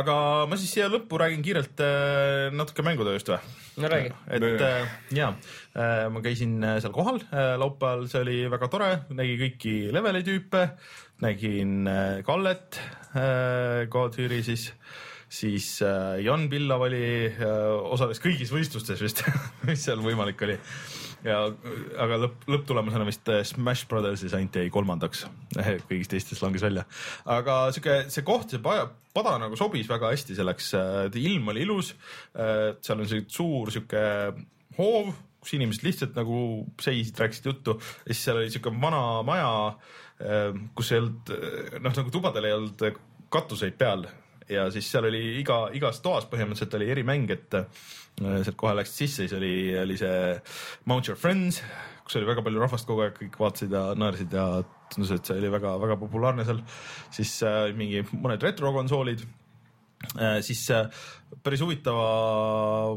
aga 0.00 0.16
ma 0.48 0.60
siis 0.60 0.72
siia 0.78 0.88
lõppu 0.92 1.20
räägin 1.20 1.44
kiirelt 1.44 1.84
äh, 1.84 2.48
natuke 2.56 2.86
mängutööst 2.86 3.28
või? 3.34 3.54
no 3.76 3.90
räägi. 3.92 4.12
et 4.32 4.60
äh, 4.64 4.98
ja 5.14 5.32
äh, 5.76 6.06
ma 6.12 6.22
käisin 6.24 6.56
äh, 6.64 6.78
seal 6.80 6.94
kohal 6.96 7.20
äh, 7.28 7.54
laupäeval, 7.60 8.06
see 8.08 8.22
oli 8.24 8.38
väga 8.52 8.70
tore, 8.72 8.90
nägi 9.12 9.36
kõiki 9.40 9.74
leveli 9.94 10.24
tüüpe, 10.26 10.68
nägin 11.24 11.82
äh, 11.90 12.22
Kallet 12.26 12.80
äh, 13.12 13.84
Godfiri 13.90 14.40
siis, 14.46 14.70
siis 15.34 15.82
äh, 15.82 16.20
Jan 16.24 16.48
Pillav 16.50 16.84
oli 16.86 17.02
äh,, 17.26 17.48
osales 17.94 18.20
kõigis 18.22 18.52
võistlustes 18.54 19.02
vist, 19.02 19.24
mis 19.68 19.82
seal 19.82 20.02
võimalik 20.04 20.40
oli. 20.46 20.56
ja 21.24 21.40
aga 22.04 22.18
lõpp, 22.26 22.46
lõpptulemusena 22.52 23.06
vist 23.08 23.30
äh, 23.32 23.42
Smash 23.48 23.88
Brothersis 23.90 24.34
ainult 24.36 24.58
jäi 24.60 24.70
kolmandaks, 24.72 25.24
kõigist 25.88 26.14
teistest 26.14 26.44
langes 26.44 26.64
välja. 26.66 26.86
aga 27.36 27.58
sihuke, 27.74 28.04
see 28.14 28.26
koht, 28.26 28.54
see 28.54 28.62
pada 28.62 29.36
nagu 29.42 29.58
sobis 29.58 29.90
väga 29.90 30.12
hästi 30.14 30.38
selleks, 30.38 30.72
ilm 31.20 31.52
oli 31.52 31.62
ilus, 31.66 31.92
seal 32.34 32.98
on 32.98 33.06
see 33.06 33.22
suur 33.30 33.70
sihuke 33.70 34.02
hoov, 34.78 35.12
kus 35.42 35.54
inimesed 35.54 35.86
lihtsalt 35.86 36.18
nagu 36.18 36.38
seisid, 36.82 37.14
rääkisid 37.20 37.46
juttu 37.50 37.76
ja 37.78 38.10
siis 38.10 38.24
seal 38.26 38.40
oli 38.42 38.50
sihuke 38.50 38.74
vana 38.82 39.22
maja, 39.26 39.52
kus 40.74 40.90
ei 40.92 41.02
olnud, 41.02 41.32
noh 41.78 41.96
nagu 42.02 42.14
tubadel 42.14 42.50
ei 42.50 42.56
olnud 42.58 42.86
katuseid 43.34 43.78
peal 43.78 44.06
ja 44.50 44.66
siis 44.72 44.88
seal 44.90 45.08
oli 45.08 45.22
iga, 45.40 45.64
igas 45.76 46.00
toas 46.04 46.26
põhimõtteliselt 46.30 46.76
oli 46.78 46.90
erimäng, 46.92 47.30
et 47.32 47.56
äh, 47.58 47.84
sealt 48.20 48.58
kohe 48.60 48.74
läksid 48.78 49.04
sisse, 49.04 49.24
siis 49.24 49.36
oli, 49.38 49.54
oli 49.80 49.98
see 50.00 50.34
Mount 50.90 51.08
Your 51.08 51.20
Friends, 51.20 51.62
kus 52.04 52.18
oli 52.20 52.28
väga 52.28 52.44
palju 52.44 52.62
rahvast 52.62 52.88
kogu 52.88 53.06
aeg, 53.06 53.16
kõik 53.18 53.38
vaatasid 53.40 53.72
ja 53.74 53.86
naersid 53.98 54.34
ja 54.36 54.48
tundus, 54.92 55.14
et 55.16 55.30
see 55.30 55.38
oli 55.40 55.52
väga-väga 55.54 55.96
populaarne 56.00 56.44
seal. 56.46 56.60
siis 57.14 57.36
äh, 57.46 57.70
mingi 57.76 58.04
mõned 58.12 58.42
retrokonsoolid 58.44 59.24
äh,. 60.18 60.40
siis 60.44 60.66
äh, 60.74 60.90
päris 61.42 61.64
huvitava 61.64 62.04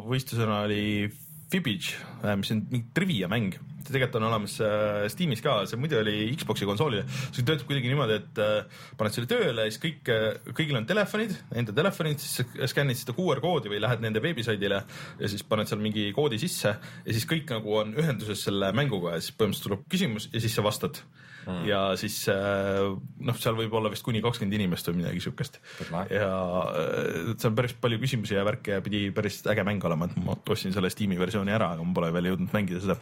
võistlusena 0.03 0.65
oli 0.67 1.07
Fibbage, 1.51 1.95
mis 2.39 2.51
on 2.51 2.61
mingi 2.71 2.89
trivia 2.95 3.29
mäng, 3.31 3.53
see 3.87 3.93
tegelikult 3.93 4.17
on 4.19 4.25
olemas 4.27 4.57
äh, 4.63 5.05
Steamis 5.11 5.41
ka, 5.43 5.61
see 5.69 5.79
muidu 5.79 5.99
oli 6.01 6.15
Xbox'i 6.35 6.67
konsoolil. 6.67 7.05
see 7.31 7.45
töötab 7.47 7.69
kuidagi 7.69 7.91
niimoodi, 7.91 8.17
et 8.19 8.41
äh, 8.43 8.81
paned 8.99 9.15
selle 9.15 9.29
tööle 9.31 9.67
siis 9.69 9.79
kõik, 9.83 10.11
kõigil 10.51 10.79
on 10.79 10.87
telefonid, 10.89 11.37
enda 11.61 11.75
telefonid, 11.77 12.19
siis 12.23 12.43
skännid 12.73 12.99
seda 12.99 13.15
QR 13.15 13.39
koodi 13.43 13.71
või 13.71 13.79
lähed 13.83 14.03
nende 14.03 14.23
veebisaidile 14.23 14.81
ja 15.21 15.31
siis 15.31 15.45
paned 15.47 15.71
seal 15.71 15.79
mingi 15.83 16.09
koodi 16.15 16.39
sisse 16.41 16.75
ja 16.75 17.15
siis 17.15 17.27
kõik 17.29 17.47
nagu 17.55 17.79
on 17.79 17.95
ühenduses 17.95 18.43
selle 18.49 18.73
mänguga 18.75 19.15
ja 19.15 19.23
siis 19.23 19.37
põhimõtteliselt 19.37 19.69
tuleb 19.71 19.87
küsimus 19.91 20.27
ja 20.33 20.43
siis 20.43 20.57
sa 20.57 20.67
vastad 20.67 20.99
mm.. 21.45 21.63
ja 21.67 21.81
siis 21.99 22.17
äh, 22.31 22.83
noh, 23.29 23.39
seal 23.39 23.57
võib 23.57 23.73
olla 23.79 23.91
vist 23.93 24.05
kuni 24.05 24.21
kakskümmend 24.23 24.57
inimest 24.57 24.89
või 24.89 25.01
midagi 25.01 25.23
siukest 25.23 25.59
ja 25.91 26.29
äh, 26.29 27.33
see 27.33 27.49
on 27.49 27.57
päris 27.57 27.75
palju 27.81 27.99
küsimusi 28.03 28.37
ja 28.37 28.45
värke 28.47 28.77
ja 28.77 28.85
pidi 28.85 29.07
päris 29.15 29.41
äge 29.49 29.65
mäng 29.67 29.83
olema, 29.87 30.09
et 30.09 30.17
ma 30.23 30.37
ostsin 30.37 30.75
selle 30.75 30.91
Steam'i 30.93 31.19
versiooni 31.19 31.55
ära, 31.55 31.73
aga 31.75 31.85
ma 31.85 31.95
pole 31.97 32.11
veel 32.15 32.31
jõudnud 32.31 32.55
mängida 32.55 32.83
seda. 32.83 32.97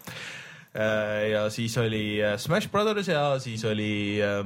ja 1.32 1.46
siis 1.54 1.78
oli 1.80 2.20
äh, 2.20 2.38
Smash 2.42 2.72
Brothers 2.72 3.10
ja 3.12 3.28
siis 3.40 3.64
oli 3.68 4.20
äh,, 4.24 4.44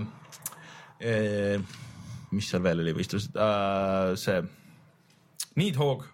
äh, 1.02 1.76
mis 2.36 2.50
seal 2.52 2.64
veel 2.64 2.86
oli 2.86 2.96
võistlused 2.98 3.36
äh,, 3.36 4.16
see 4.20 4.40
Needhog 5.60 6.06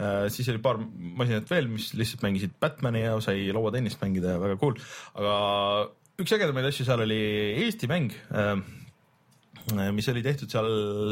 äh,, 0.00 0.26
siis 0.32 0.48
oli 0.48 0.62
paar 0.64 0.80
masinat 0.80 1.50
veel, 1.50 1.68
mis 1.70 1.92
lihtsalt 1.98 2.24
mängisid 2.24 2.56
Batman'i 2.60 3.04
ja 3.04 3.18
sai 3.24 3.50
lauatennist 3.52 4.00
mängida 4.02 4.36
ja 4.36 4.42
väga 4.42 4.56
cool, 4.62 4.80
aga 5.18 5.36
üks 6.18 6.34
ägedamaid 6.34 6.68
asju 6.70 6.86
seal 6.88 7.04
oli 7.04 7.20
Eesti 7.64 7.90
mäng 7.90 8.12
äh, 8.32 8.56
mis 9.94 10.08
oli 10.10 10.24
tehtud 10.24 10.50
seal 10.50 10.68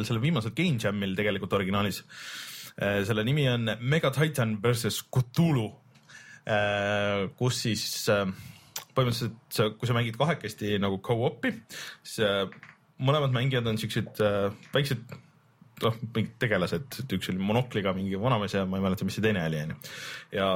selle 0.06 0.22
viimasel 0.22 0.54
Game 0.56 0.80
Jamil 0.82 1.16
tegelikult 1.18 1.52
originaalis. 1.52 2.02
selle 2.76 3.24
nimi 3.24 3.46
on 3.48 3.70
Mega 3.80 4.10
Titan 4.12 4.58
versus 4.62 4.98
Cthulhu, 5.12 5.70
kus 7.38 7.60
siis 7.64 7.84
äh, 8.12 8.28
põhimõtteliselt 8.96 9.76
kui 9.78 9.88
sa 9.88 9.96
mängid 9.96 10.16
kahekesti 10.18 10.76
nagu 10.82 10.98
co-op'i, 11.04 11.52
siis 12.04 12.24
äh, 12.24 12.44
mõlemad 13.02 13.34
mängijad 13.34 13.68
on 13.68 13.80
siuksed 13.80 14.22
äh, 14.24 14.48
väiksed 14.74 15.02
noh, 15.84 15.98
mingid 16.14 16.36
tegelased, 16.40 16.86
et 17.02 17.16
üks 17.16 17.28
oli 17.32 17.42
monokliga 17.42 17.92
mingi 17.96 18.16
vanamees 18.20 18.56
ja 18.56 18.64
ma 18.68 18.80
ei 18.80 18.86
mäleta, 18.86 19.08
mis 19.08 19.18
see 19.18 19.26
teine 19.26 19.44
oli, 19.44 19.60
onju. 19.66 19.76
ja 20.36 20.48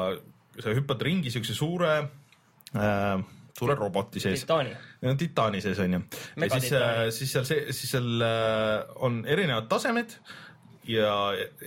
sa 0.60 0.76
hüppad 0.76 1.04
ringi 1.04 1.32
siukse 1.32 1.56
suure 1.56 1.92
äh, 2.00 3.20
suure 3.60 3.76
roboti 3.78 4.22
sees. 4.22 4.44
Titaani. 4.44 4.76
sees 5.64 5.78
onju. 5.84 6.00
ja 6.00 6.60
siis 6.60 6.70
Megatitaani., 6.70 7.10
siis 7.16 7.34
seal 7.36 7.48
see, 7.48 7.66
siis 7.76 7.94
seal 7.96 8.24
äh, 8.24 8.94
on 9.04 9.22
erinevad 9.28 9.68
tasemed 9.70 10.16
ja 10.90 11.14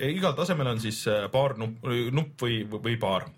igal 0.09 0.35
tasemel 0.37 0.73
on 0.73 0.81
siis 0.83 1.03
äh, 1.11 1.27
paar 1.33 1.57
nupp, 1.59 1.85
nupp 2.11 2.45
või, 2.45 2.63
või 2.73 2.97
paar. 3.01 3.29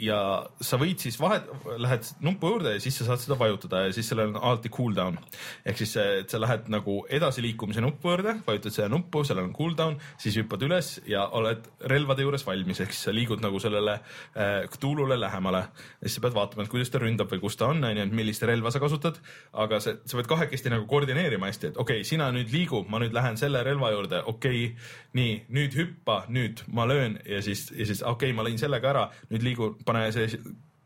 Ja 0.00 0.18
sa 0.64 0.78
võid 0.80 1.00
siis 1.02 1.18
vahet, 1.20 1.46
lähed 1.80 2.06
nupu 2.24 2.50
juurde 2.52 2.74
ja 2.74 2.82
siis 2.82 2.96
sa 3.00 3.06
saad 3.10 3.22
seda 3.22 3.36
vajutada 3.40 3.84
ja 3.86 3.94
siis 3.94 4.08
sellel 4.10 4.32
on 4.32 4.38
alati 4.40 4.70
cooldown. 4.72 5.18
ehk 5.66 5.80
siis, 5.82 5.94
et 6.00 6.32
sa 6.32 6.40
lähed 6.40 6.70
nagu 6.72 7.00
edasiliikumise 7.10 7.82
nupu 7.84 8.12
juurde, 8.12 8.36
vajutad 8.46 8.74
seda 8.74 8.88
nuppu, 8.92 9.22
sellel 9.26 9.48
on 9.48 9.54
cooldown, 9.56 9.98
siis 10.20 10.38
hüppad 10.40 10.64
üles 10.66 10.92
ja 11.08 11.26
oled 11.36 11.68
relvade 11.92 12.24
juures 12.24 12.46
valmis, 12.46 12.80
ehk 12.80 12.94
siis 12.94 13.08
sa 13.08 13.14
liigud 13.14 13.42
nagu 13.44 13.60
sellele 13.62 13.98
äh, 14.00 14.68
Cthulhule 14.72 15.20
lähemale. 15.20 15.64
ja 16.00 16.08
siis 16.08 16.18
sa 16.18 16.24
pead 16.26 16.36
vaatama, 16.38 16.64
et 16.64 16.72
kuidas 16.72 16.92
ta 16.92 17.02
ründab 17.02 17.32
või 17.32 17.42
kus 17.44 17.58
ta 17.60 17.68
on, 17.72 17.84
onju, 17.84 18.06
et 18.06 18.16
millist 18.16 18.44
relva 18.48 18.72
sa 18.72 18.80
kasutad. 18.80 19.20
aga 19.52 19.80
see, 19.80 19.98
sa 20.04 20.20
pead 20.20 20.30
kahekesti 20.30 20.72
nagu 20.72 20.88
koordineerima 20.90 21.50
hästi, 21.50 21.72
et 21.72 21.76
okei 21.76 22.00
okay,, 22.00 22.08
sina 22.08 22.30
nüüd 22.34 22.52
liigu, 22.54 22.84
ma 22.88 23.02
nüüd 23.02 23.14
lähen 23.16 23.36
selle 23.40 23.62
relva 23.66 23.92
juurde, 23.92 24.22
okei 24.24 24.64
okay,, 24.70 24.90
nii, 25.18 25.36
nüüd 25.52 25.76
hüppa, 25.76 26.24
nüüd 26.32 26.64
ma 26.72 26.86
löön 26.88 27.18
ja 27.28 27.42
siis, 27.44 27.68
ja 27.76 27.86
siis 27.86 28.02
okei 28.02 28.30
okay,, 28.30 28.36
ma 28.36 28.46
lõin 28.46 28.58
sellega 28.60 28.92
ära, 28.94 29.06
nüüd 29.30 29.44
liigu, 29.44 29.72
pane 29.90 30.06
see 30.14 30.40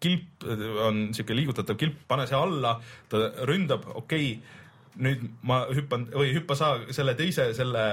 kilp 0.05 0.45
on 0.85 1.07
siuke 1.17 1.37
liigutatav 1.37 1.79
kilp, 1.81 2.03
pane 2.09 2.27
see 2.29 2.37
alla, 2.37 2.77
ta 3.09 3.31
ründab, 3.49 3.87
okei 3.95 4.35
okay, 4.35 4.61
nüüd 5.05 5.25
ma 5.47 5.65
hüppan 5.75 6.09
või 6.13 6.35
hüppa 6.37 6.57
sa 6.59 6.75
selle 6.95 7.17
teise 7.19 7.49
selle 7.57 7.85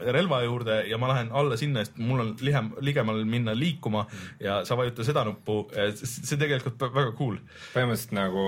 relva 0.00 0.40
juurde 0.42 0.80
ja 0.88 0.98
ma 0.98 1.10
lähen 1.12 1.30
alla 1.36 1.56
sinna, 1.60 1.84
sest 1.84 1.98
mul 2.00 2.22
on 2.22 2.30
lihem, 2.40 2.70
ligemal 2.80 3.20
minna 3.28 3.54
liikuma 3.56 4.06
ja 4.40 4.60
sa 4.66 4.78
vajuta 4.78 5.04
seda 5.06 5.24
nuppu, 5.28 5.62
see 5.94 6.38
tegelikult 6.40 6.80
väga 6.80 7.12
cool. 7.18 7.36
põhimõtteliselt 7.74 8.16
nagu, 8.16 8.46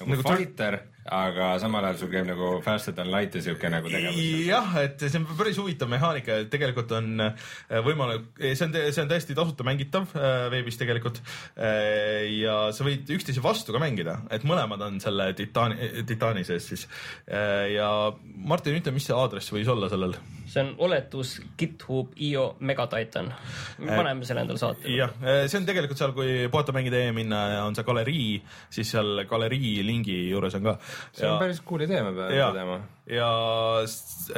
nagu, 0.00 0.08
Nagu 0.08 0.16
nagu 0.16 0.26
fighter, 0.28 0.78
aga 1.10 1.50
samal 1.62 1.84
ajal 1.88 1.98
sul 2.00 2.10
käib 2.12 2.26
nagu 2.28 2.50
faster 2.64 2.94
than 2.94 3.10
light 3.12 3.34
ja 3.34 3.42
siuke 3.44 3.70
nagu 3.72 3.90
tegevus. 3.90 4.20
jah, 4.46 4.74
et 4.84 5.02
see 5.02 5.20
on 5.20 5.26
päris 5.38 5.58
huvitav 5.60 5.90
mehaanika, 5.90 6.40
et 6.44 6.50
tegelikult 6.52 6.92
on 6.96 7.24
äh, 7.26 7.50
võimalik, 7.86 8.28
see 8.40 8.66
on, 8.68 8.76
see 8.78 9.04
on 9.04 9.10
täiesti 9.10 9.36
tasuta 9.38 9.66
mängitav 9.66 10.14
äh, 10.14 10.48
veebis 10.54 10.78
tegelikult. 10.80 11.20
ja 11.60 12.56
sa 12.74 12.86
võid 12.86 13.10
üksteise 13.14 13.42
vastu 13.44 13.74
ka 13.74 13.80
mängida, 13.82 14.20
et 14.32 14.44
mõlemad 14.48 14.82
on 14.86 15.00
selle 15.02 15.30
titaani, 15.38 16.04
titaani 16.08 16.44
sees 16.46 16.68
siis. 16.72 16.86
ja 17.28 17.88
Martin, 18.36 18.78
ütle, 18.80 18.94
mis 18.94 19.08
see 19.08 19.16
aadress 19.16 19.52
võis 19.54 19.68
olla 19.70 19.90
sellel? 19.92 20.16
see 20.50 20.62
on 20.64 20.74
oletus 20.78 21.36
GitHub 21.58 22.14
IO 22.20 22.56
Megatitan. 22.60 23.32
me 23.78 23.96
paneme 23.96 24.24
selle 24.26 24.42
endale 24.44 24.58
saate. 24.58 24.90
jah, 24.90 25.12
see 25.46 25.58
on 25.60 25.66
tegelikult 25.68 26.00
seal, 26.00 26.14
kui 26.16 26.48
puhatamängide.ee 26.50 27.12
minna 27.14 27.42
ja 27.54 27.60
on 27.68 27.76
see 27.78 27.86
galerii, 27.86 28.40
siis 28.70 28.90
seal 28.96 29.24
galerii 29.30 29.84
lingi 29.86 30.18
juures 30.30 30.56
on 30.58 30.66
ka. 30.70 30.76
See 31.16 31.28
on 31.28 31.38
päris 31.40 31.60
cool 31.66 31.84
idee, 31.86 32.02
ma 32.06 32.12
pean 32.16 32.34
ja 32.34 32.48
tõdema., 32.52 32.78
ja 33.10 33.30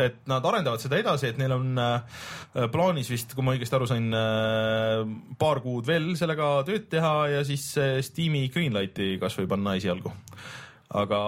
et 0.01 0.23
nad 0.31 0.47
arendavad 0.49 0.81
seda 0.83 0.99
edasi, 1.01 1.29
et 1.33 1.41
neil 1.41 1.55
on 1.57 1.83
äh, 1.83 2.23
plaanis 2.73 3.11
vist, 3.13 3.35
kui 3.37 3.45
ma 3.45 3.57
õigesti 3.57 3.77
aru 3.79 3.89
sain 3.91 4.09
äh,, 4.17 5.03
paar 5.41 5.61
kuud 5.65 5.89
veel 5.89 6.13
sellega 6.19 6.55
tööd 6.69 6.89
teha 6.93 7.15
ja 7.35 7.45
siis 7.49 7.67
äh, 7.81 7.99
Steam'i 8.05 8.47
Greenlighti 8.53 9.17
kasvõi 9.23 9.51
panna 9.51 9.77
esialgu. 9.81 10.15
Aga 10.99 11.19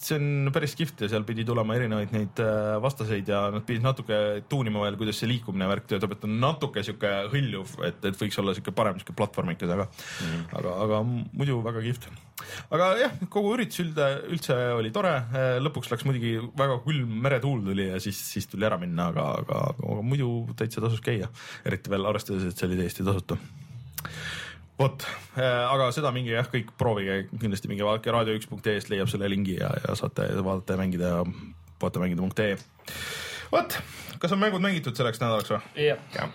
see 0.00 0.16
on 0.16 0.50
päris 0.52 0.74
kihvt 0.78 1.04
ja 1.04 1.08
seal 1.12 1.24
pidi 1.28 1.44
tulema 1.48 1.76
erinevaid 1.76 2.12
neid 2.14 2.40
äh, 2.42 2.76
vastaseid 2.82 3.28
ja 3.28 3.42
nad 3.52 3.64
pidid 3.68 3.84
natuke 3.84 4.16
tuunima 4.48 4.82
veel, 4.84 4.96
kuidas 5.00 5.20
see 5.20 5.28
liikumine 5.30 5.68
värk 5.70 5.86
töötab, 5.90 6.14
et 6.16 6.26
on 6.28 6.34
natuke 6.40 6.84
sihuke 6.86 7.10
hõljuv, 7.32 7.76
et, 7.88 8.00
et 8.10 8.18
võiks 8.20 8.40
olla 8.40 8.54
sihuke 8.56 8.74
parem 8.76 8.98
sihuke 9.00 9.16
platvormikas, 9.16 9.72
aga 9.76 9.86
mm., 9.90 10.42
aga, 10.60 10.74
aga 10.86 11.00
muidu 11.06 11.60
väga 11.64 11.84
kihvt. 11.84 12.08
aga 12.76 12.90
jah, 13.00 13.16
kogu 13.32 13.54
üritus 13.56 13.84
ülde, 13.84 14.10
üldse 14.32 14.58
oli 14.76 14.92
tore, 14.94 15.14
lõpuks 15.60 15.92
läks 15.92 16.08
muidugi 16.08 16.36
väga 16.60 16.80
külm 16.84 17.16
meretuul 17.24 17.64
tuli 17.64 17.90
ja 17.90 18.00
siis, 18.02 18.20
siis 18.34 18.48
tuli 18.50 18.68
ära 18.68 18.80
minna, 18.80 19.10
aga, 19.14 19.30
aga, 19.44 19.64
aga 19.80 20.04
muidu 20.04 20.30
täitsa 20.60 20.84
tasus 20.84 21.04
käia, 21.04 21.28
eriti 21.68 21.92
veel 21.92 22.08
arvestades, 22.08 22.48
et 22.48 22.56
see 22.56 22.70
oli 22.70 22.80
täiesti 22.80 23.06
tasuta 23.06 23.40
vot, 24.80 25.06
aga 25.36 25.90
seda 25.94 26.12
minge 26.14 26.32
jah, 26.32 26.46
kõik 26.48 26.72
proovige, 26.80 27.24
kindlasti 27.34 27.68
minge 27.70 27.84
vaadake 27.86 28.12
raadio1.ee-st 28.14 28.92
leiab 28.92 29.10
selle 29.12 29.28
lingi 29.28 29.58
ja, 29.58 29.72
ja 29.84 29.96
saate 29.98 30.30
vaadata 30.40 30.76
ja 30.76 30.80
mängida 30.80 31.10
ja 31.16 31.24
vaata 31.82 32.02
mängida.ee. 32.02 32.56
vot, 33.52 33.76
kas 34.22 34.36
on 34.36 34.40
mängud 34.40 34.64
mängitud 34.64 34.96
selleks 34.96 35.20
nädalaks 35.20 35.52
või? 35.52 35.90
jah, 35.90 36.32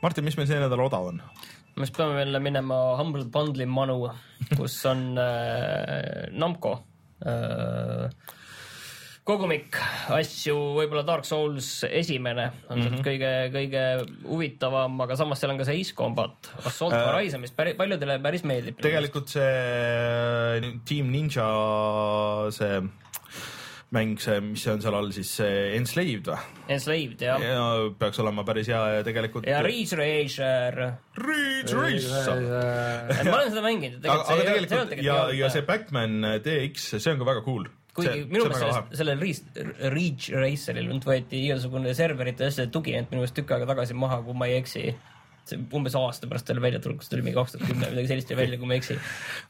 Martin, 0.00 0.24
mis 0.24 0.38
meil 0.38 0.48
see 0.48 0.58
nädal 0.58 0.82
odav 0.88 1.12
on? 1.12 1.22
me 1.78 1.86
siis 1.86 1.94
peame 1.96 2.18
veel 2.18 2.42
minema 2.42 2.76
Humble 2.98 3.28
Bundle'i 3.32 3.68
manu, 3.70 4.02
kus 4.56 4.74
on 4.90 5.12
äh, 5.20 6.26
Namco 6.34 6.74
äh, 6.74 6.89
kogumik 9.30 9.76
asju, 10.16 10.54
võib-olla 10.78 11.02
Dark 11.06 11.26
Souls 11.28 11.68
esimene 11.86 12.48
on 12.68 12.80
mm 12.80 12.86
-hmm. 12.86 13.02
kõige, 13.06 13.32
kõige 13.54 13.84
huvitavam, 14.26 14.96
aga 15.04 15.16
samas 15.16 15.42
seal 15.42 15.52
on 15.52 15.60
ka 15.60 15.66
see 15.68 15.80
Ace 15.80 15.94
Combat, 15.94 16.50
Assault 16.64 16.96
Äh, 16.96 17.04
Horizon, 17.06 17.40
mis 17.44 17.54
päri, 17.54 17.74
paljudele 17.78 18.18
päris 18.22 18.44
meeldib. 18.44 18.80
tegelikult 18.80 19.28
see 19.28 20.72
Team 20.88 21.12
Ninja 21.12 21.46
see 22.50 22.80
mäng, 23.94 24.12
see, 24.22 24.36
mis 24.44 24.62
see 24.62 24.70
on 24.72 24.82
seal 24.84 24.94
all 24.94 25.08
siis, 25.14 25.30
see 25.40 25.54
Enslaved 25.74 26.28
või? 26.30 26.38
Enslaved 26.76 27.24
jah 27.26 27.42
ja, 27.42 27.64
peaks 27.98 28.20
olema 28.22 28.44
päris 28.46 28.68
hea 28.70 28.80
ja 28.96 29.02
tegelikult. 29.06 29.48
ja 29.50 29.58
Ridge 29.66 29.98
Racer. 29.98 30.78
Ridge 31.18 31.74
Racer. 31.74 32.44
ma 33.26 33.34
olen 33.40 33.50
seda 33.50 33.64
mänginud. 33.66 34.00
aga, 34.04 34.22
aga 34.22 34.38
tegelikult 34.44 34.94
ja, 35.02 35.18
ja 35.34 35.50
see 35.50 35.66
Backman 35.66 36.20
DX, 36.44 36.88
see 37.00 37.12
on 37.14 37.18
ka 37.22 37.28
väga 37.32 37.44
cool. 37.46 37.66
kuigi 37.98 38.22
minu 38.30 38.46
meelest 38.46 38.94
sellel 39.00 39.18
Ridge- 39.18 39.66
Ridge 39.90 40.38
Raceril 40.38 40.86
nüüd 40.92 41.06
võeti 41.10 41.42
igasugune 41.48 41.90
serverite 41.98 42.46
asjade 42.46 42.70
tugivend 42.74 43.10
minu 43.10 43.24
meelest 43.24 43.34
tükk 43.40 43.56
aega 43.56 43.66
tagasi 43.74 43.98
maha, 43.98 44.20
kui 44.22 44.38
ma 44.38 44.46
ei 44.46 44.60
eksi. 44.62 44.84
Umbes 45.58 45.96
aasta 45.98 46.28
pärast 46.30 46.50
selle 46.50 46.62
väljatulekust 46.64 47.12
tuli 47.12 47.24
mingi 47.26 47.38
kaks 47.38 47.56
tuhat 47.56 47.68
kümme 47.68 47.86
või 47.86 47.96
midagi 47.96 48.12
sellist 48.12 48.34
välja, 48.38 48.58
kui 48.60 48.70
ma 48.70 48.76
ei 48.76 48.82
eksi. 48.82 48.98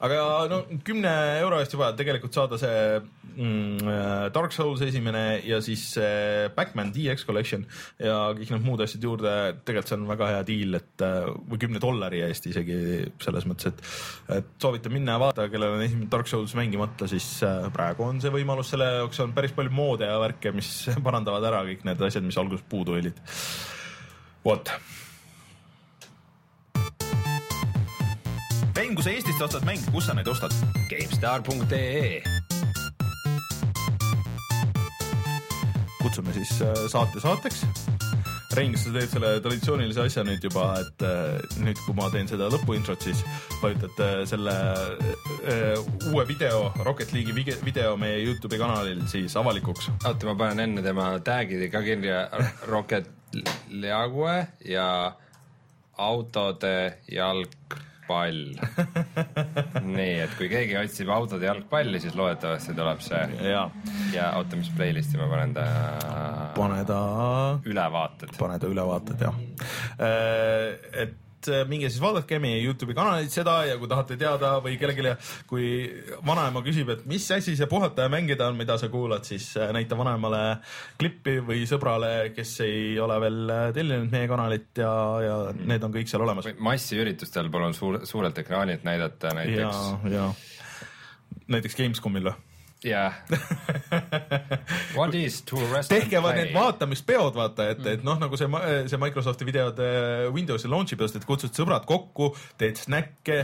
aga 0.06 0.20
no 0.50 0.60
kümne 0.86 1.14
euro 1.40 1.60
eest 1.60 1.76
juba 1.76 1.92
tegelikult 1.98 2.36
saada 2.36 2.58
see 2.60 3.00
mm, 3.36 3.90
Dark 4.34 4.54
Souls 4.56 4.82
esimene 4.84 5.24
ja 5.46 5.60
siis 5.64 5.84
see 5.96 6.48
Backman 6.56 6.92
DX 6.94 7.26
Collection 7.28 7.64
ja 8.00 8.16
kõik 8.36 8.52
need 8.54 8.66
muud 8.66 8.84
asjad 8.84 9.04
juurde, 9.04 9.34
tegelikult 9.64 9.92
see 9.92 9.98
on 9.98 10.06
väga 10.10 10.30
hea 10.34 10.44
deal, 10.48 10.78
et 10.80 11.04
äh, 11.06 11.30
või 11.50 11.62
kümne 11.64 11.82
dollari 11.82 12.22
eest 12.26 12.48
isegi 12.50 12.78
selles 13.22 13.48
mõttes, 13.48 13.72
et 13.72 14.38
et 14.40 14.54
soovitan 14.62 14.94
minna 14.94 15.16
ja 15.16 15.22
vaadata, 15.22 15.48
kellel 15.52 15.76
on 15.76 15.84
esimene 15.84 16.10
Dark 16.12 16.30
Souls 16.30 16.54
mängimata, 16.58 17.08
siis 17.10 17.26
äh, 17.46 17.68
praegu 17.74 18.06
on 18.06 18.22
see 18.22 18.32
võimalus, 18.34 18.72
selle 18.72 18.88
jaoks 19.00 19.22
on 19.24 19.34
päris 19.36 19.54
palju 19.56 19.72
moode 19.74 20.08
ja 20.08 20.18
värke, 20.22 20.54
mis 20.56 20.70
parandavad 21.06 21.46
ära 21.50 21.64
kõik 21.68 21.84
need 21.88 22.08
asjad, 22.08 22.26
mis 22.26 22.38
alguses 22.40 22.66
puudu 22.70 22.98
olid. 22.98 23.20
vot 24.44 24.72
Ben, 28.90 28.96
kui 28.98 29.04
sa 29.06 29.12
Eestist 29.14 29.42
ostad 29.44 29.62
mänge, 29.62 29.86
kus 29.94 30.08
sa 30.08 30.14
neid 30.18 30.26
ostad? 30.26 30.50
GameStar.ee 30.90 32.18
kutsume 36.00 36.32
siis 36.34 36.56
äh, 36.66 36.72
saate 36.90 37.22
saateks. 37.22 37.60
Rein, 38.58 38.74
kas 38.74 38.88
sa 38.88 38.94
teed 38.96 39.12
selle 39.12 39.30
traditsioonilise 39.44 40.08
asja 40.08 40.24
nüüd 40.26 40.42
juba, 40.42 40.64
et 40.82 41.04
äh, 41.06 41.38
nüüd, 41.62 41.78
kui 41.84 41.94
ma 41.94 42.08
teen 42.10 42.26
seda 42.32 42.48
lõpuintrot, 42.50 43.06
siis 43.06 43.22
vajutad 43.60 44.02
äh, 44.08 44.16
selle 44.26 44.56
äh, 44.58 45.78
uue 46.10 46.26
video, 46.26 46.72
Rocket 46.82 47.14
League'i 47.14 47.46
video 47.62 47.94
meie 48.00 48.18
Youtube'i 48.24 48.58
kanalil 48.58 49.06
siis 49.12 49.38
avalikuks. 49.38 49.86
oota, 50.00 50.32
ma 50.32 50.34
panen 50.34 50.64
enne 50.66 50.82
tema 50.82 51.12
tag'id 51.22 51.62
ka 51.70 51.86
kirja 51.86 52.24
Rocket 52.66 53.06
League 53.70 54.40
ja 54.66 54.90
autode 56.10 56.74
jalgpall. 58.10 58.54
nii, 59.96 60.18
et 60.24 60.34
kui 60.38 60.48
keegi 60.50 60.76
otsib 60.80 61.10
autode 61.14 61.46
jalgpalli, 61.46 62.00
siis 62.02 62.16
loodetavasti 62.18 62.74
tuleb 62.76 63.02
see 63.04 63.22
ja 63.50 63.64
oota, 64.36 64.58
mis 64.58 64.70
playlist'i 64.76 65.20
ma 65.20 65.30
panen 65.30 65.54
ta 65.56 65.66
pane 66.56 66.84
ta, 66.88 67.00
ülevaated. 67.66 68.36
pane 68.38 68.58
ta 68.58 68.70
ülevaated 68.70 69.26
jah. 69.26 69.40
et 71.04 71.18
äh, 71.48 71.62
minge 71.68 71.88
siis 71.90 72.02
vaadake 72.02 72.38
meie 72.42 72.58
Youtube'i 72.60 72.96
kanalit 72.96 73.32
seda 73.32 73.60
ja 73.68 73.76
kui 73.80 73.88
tahate 73.90 74.18
teada 74.20 74.52
või 74.64 74.76
kellelegi, 74.80 75.14
kui 75.50 75.68
vanaema 76.26 76.62
küsib, 76.66 76.92
et 76.94 77.06
mis 77.10 77.26
asi 77.34 77.56
see 77.58 77.70
puhata 77.70 78.06
ja 78.06 78.12
mängida 78.12 78.50
on, 78.50 78.58
mida 78.60 78.76
sa 78.80 78.90
kuulad, 78.92 79.24
siis 79.28 79.48
äh, 79.56 79.72
näita 79.76 79.98
vanaemale 79.98 80.42
klippi 81.00 81.38
või 81.46 81.64
sõbrale, 81.70 82.12
kes 82.36 82.56
ei 82.66 82.98
ole 83.00 83.20
veel 83.24 83.40
äh, 83.54 83.64
tellinud 83.76 84.12
meie 84.12 84.28
kanalit 84.30 84.82
ja, 84.82 84.92
ja 85.24 85.40
need 85.56 85.86
on 85.86 85.96
kõik 85.96 86.10
seal 86.10 86.26
olemas. 86.26 86.50
massiüritustel 86.58 87.50
palun 87.52 87.74
suur, 87.76 88.02
suurelt 88.08 88.38
ekraanilt 88.44 88.86
näidata 88.86 89.32
ja 89.32 89.40
näiteks,, 89.40 89.82
ja 90.12 90.30
näiteks 91.50 91.78
Gamescomil 91.80 92.30
või? 92.30 92.49
Jah. 92.84 93.14
What 94.96 95.14
is 95.14 95.40
to 95.48 95.56
rest 95.72 95.92
tehke 95.92 96.20
va- 96.22 96.32
need 96.36 96.52
vaatamispeod, 96.54 97.34
vaata, 97.36 97.70
et, 97.74 97.82
et 97.94 98.04
noh, 98.06 98.18
nagu 98.20 98.38
see, 98.38 98.48
see 98.90 99.00
Microsofti 99.00 99.46
videode 99.48 99.86
Windowsi 100.34 100.70
launch'i 100.70 100.98
pealt, 101.00 101.16
et 101.18 101.26
kutsud 101.28 101.54
sõbrad 101.56 101.86
kokku, 101.88 102.32
teed 102.60 102.80
snäkke, 102.80 103.42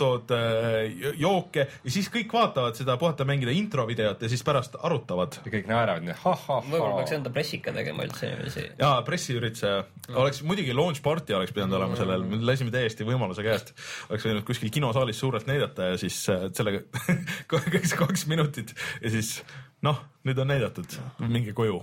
tood 0.00 0.32
äh, 0.36 0.90
jooke 1.20 1.64
ja 1.64 1.92
siis 1.92 2.10
kõik 2.12 2.32
vaatavad 2.34 2.76
seda 2.76 2.96
puhata 3.00 3.24
mängida 3.28 3.54
intro 3.56 3.86
videot 3.88 4.20
ja 4.20 4.28
siis 4.28 4.44
pärast 4.46 4.76
arutavad. 4.80 5.40
ja 5.44 5.54
kõik 5.54 5.70
naeravad 5.70 6.04
nii 6.04 6.16
võib-olla 6.20 6.98
peaks 6.98 7.14
ha-ha-ha. 7.14 7.16
enda 7.20 7.32
pressika 7.34 7.74
tegema 7.76 8.04
üldse 8.08 8.28
niiviisi. 8.28 8.66
ja 8.80 8.92
pressiürituse 9.06 9.72
oleks 10.12 10.42
muidugi 10.46 10.76
launch 10.76 11.02
party 11.04 11.38
oleks 11.38 11.54
pidanud 11.56 11.78
olema 11.80 11.98
sellel, 11.98 12.26
me 12.28 12.42
lasime 12.44 12.74
täiesti 12.74 13.06
võimaluse 13.08 13.44
käest. 13.46 13.74
oleks 14.10 14.28
võinud 14.28 14.46
kuskil 14.48 14.72
kinosaalis 14.74 15.20
suurelt 15.24 15.48
näidata 15.50 15.92
ja 15.92 16.00
siis 16.00 16.20
äh, 16.32 16.48
sellega 16.56 16.84
kõik 17.50 17.84
see 17.86 18.00
kaks 18.00 18.26
minutit 18.30 18.74
ja 19.00 19.12
siis 19.16 19.38
noh, 19.86 20.00
nüüd 20.28 20.40
on 20.42 20.52
näidatud, 20.52 21.00
minge 21.24 21.56
koju 21.56 21.80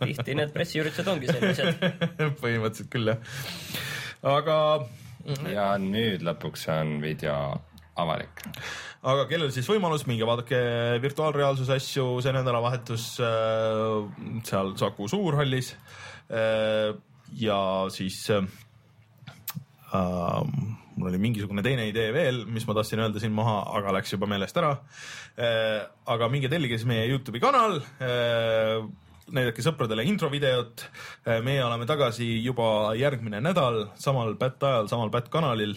tihti 0.00 0.36
need 0.36 0.52
pressiüritused 0.54 1.08
ongi 1.08 1.30
sellised. 1.30 1.84
põhimõtteliselt 2.42 2.90
küll 2.92 3.12
jah. 3.12 3.34
aga, 4.34 4.56
ja 5.52 5.74
nüüd 5.80 6.24
lõpuks 6.26 6.66
on 6.74 6.98
video 7.02 7.36
avalik. 8.00 8.42
aga 9.06 9.26
kellel 9.30 9.52
siis 9.54 9.68
võimalus, 9.70 10.06
minge 10.10 10.26
vaadake 10.26 10.58
virtuaalreaalsuse 11.04 11.76
asju, 11.78 12.06
see 12.24 12.34
nädalavahetus 12.34 13.08
äh, 13.22 14.40
seal 14.48 14.74
Saku 14.80 15.08
Suurhallis 15.10 15.74
äh, 16.28 16.94
ja 17.38 17.60
siis 17.94 18.18
äh, 18.34 18.48
äh, 19.94 20.40
mul 20.94 21.10
oli 21.10 21.22
mingisugune 21.22 21.62
teine 21.66 21.88
idee 21.90 22.10
veel, 22.14 22.44
mis 22.50 22.66
ma 22.68 22.76
tahtsin 22.78 23.02
öelda 23.02 23.22
siin 23.22 23.34
maha, 23.34 23.60
aga 23.78 23.94
läks 23.98 24.14
juba 24.14 24.28
meelest 24.30 24.58
ära 24.60 24.76
äh,. 25.38 25.86
aga 26.10 26.28
minge 26.32 26.50
tellige 26.52 26.78
siis 26.78 26.88
meie 26.90 27.08
Youtube'i 27.10 27.42
kanal 27.42 27.80
äh, 28.02 28.82
näidake 29.32 29.62
sõpradele 29.64 30.04
introvideot. 30.08 30.84
meie 31.42 31.64
oleme 31.64 31.86
tagasi 31.86 32.44
juba 32.44 32.94
järgmine 32.98 33.40
nädal 33.40 33.86
samal 33.94 34.34
pätt 34.40 34.62
ajal, 34.62 34.88
samal 34.88 35.10
pätt 35.10 35.28
kanalil. 35.28 35.76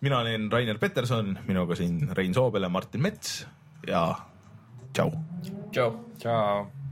mina 0.00 0.18
olen 0.18 0.52
Rainer 0.52 0.78
Peterson, 0.78 1.38
minuga 1.46 1.74
siin 1.74 2.08
Rein 2.12 2.34
Soobel 2.34 2.62
ja 2.62 2.68
Martin 2.68 3.02
Mets 3.02 3.46
ja 3.86 4.14
tšau. 4.92 5.12
tšau. 5.72 5.92
tšau. 6.18 6.83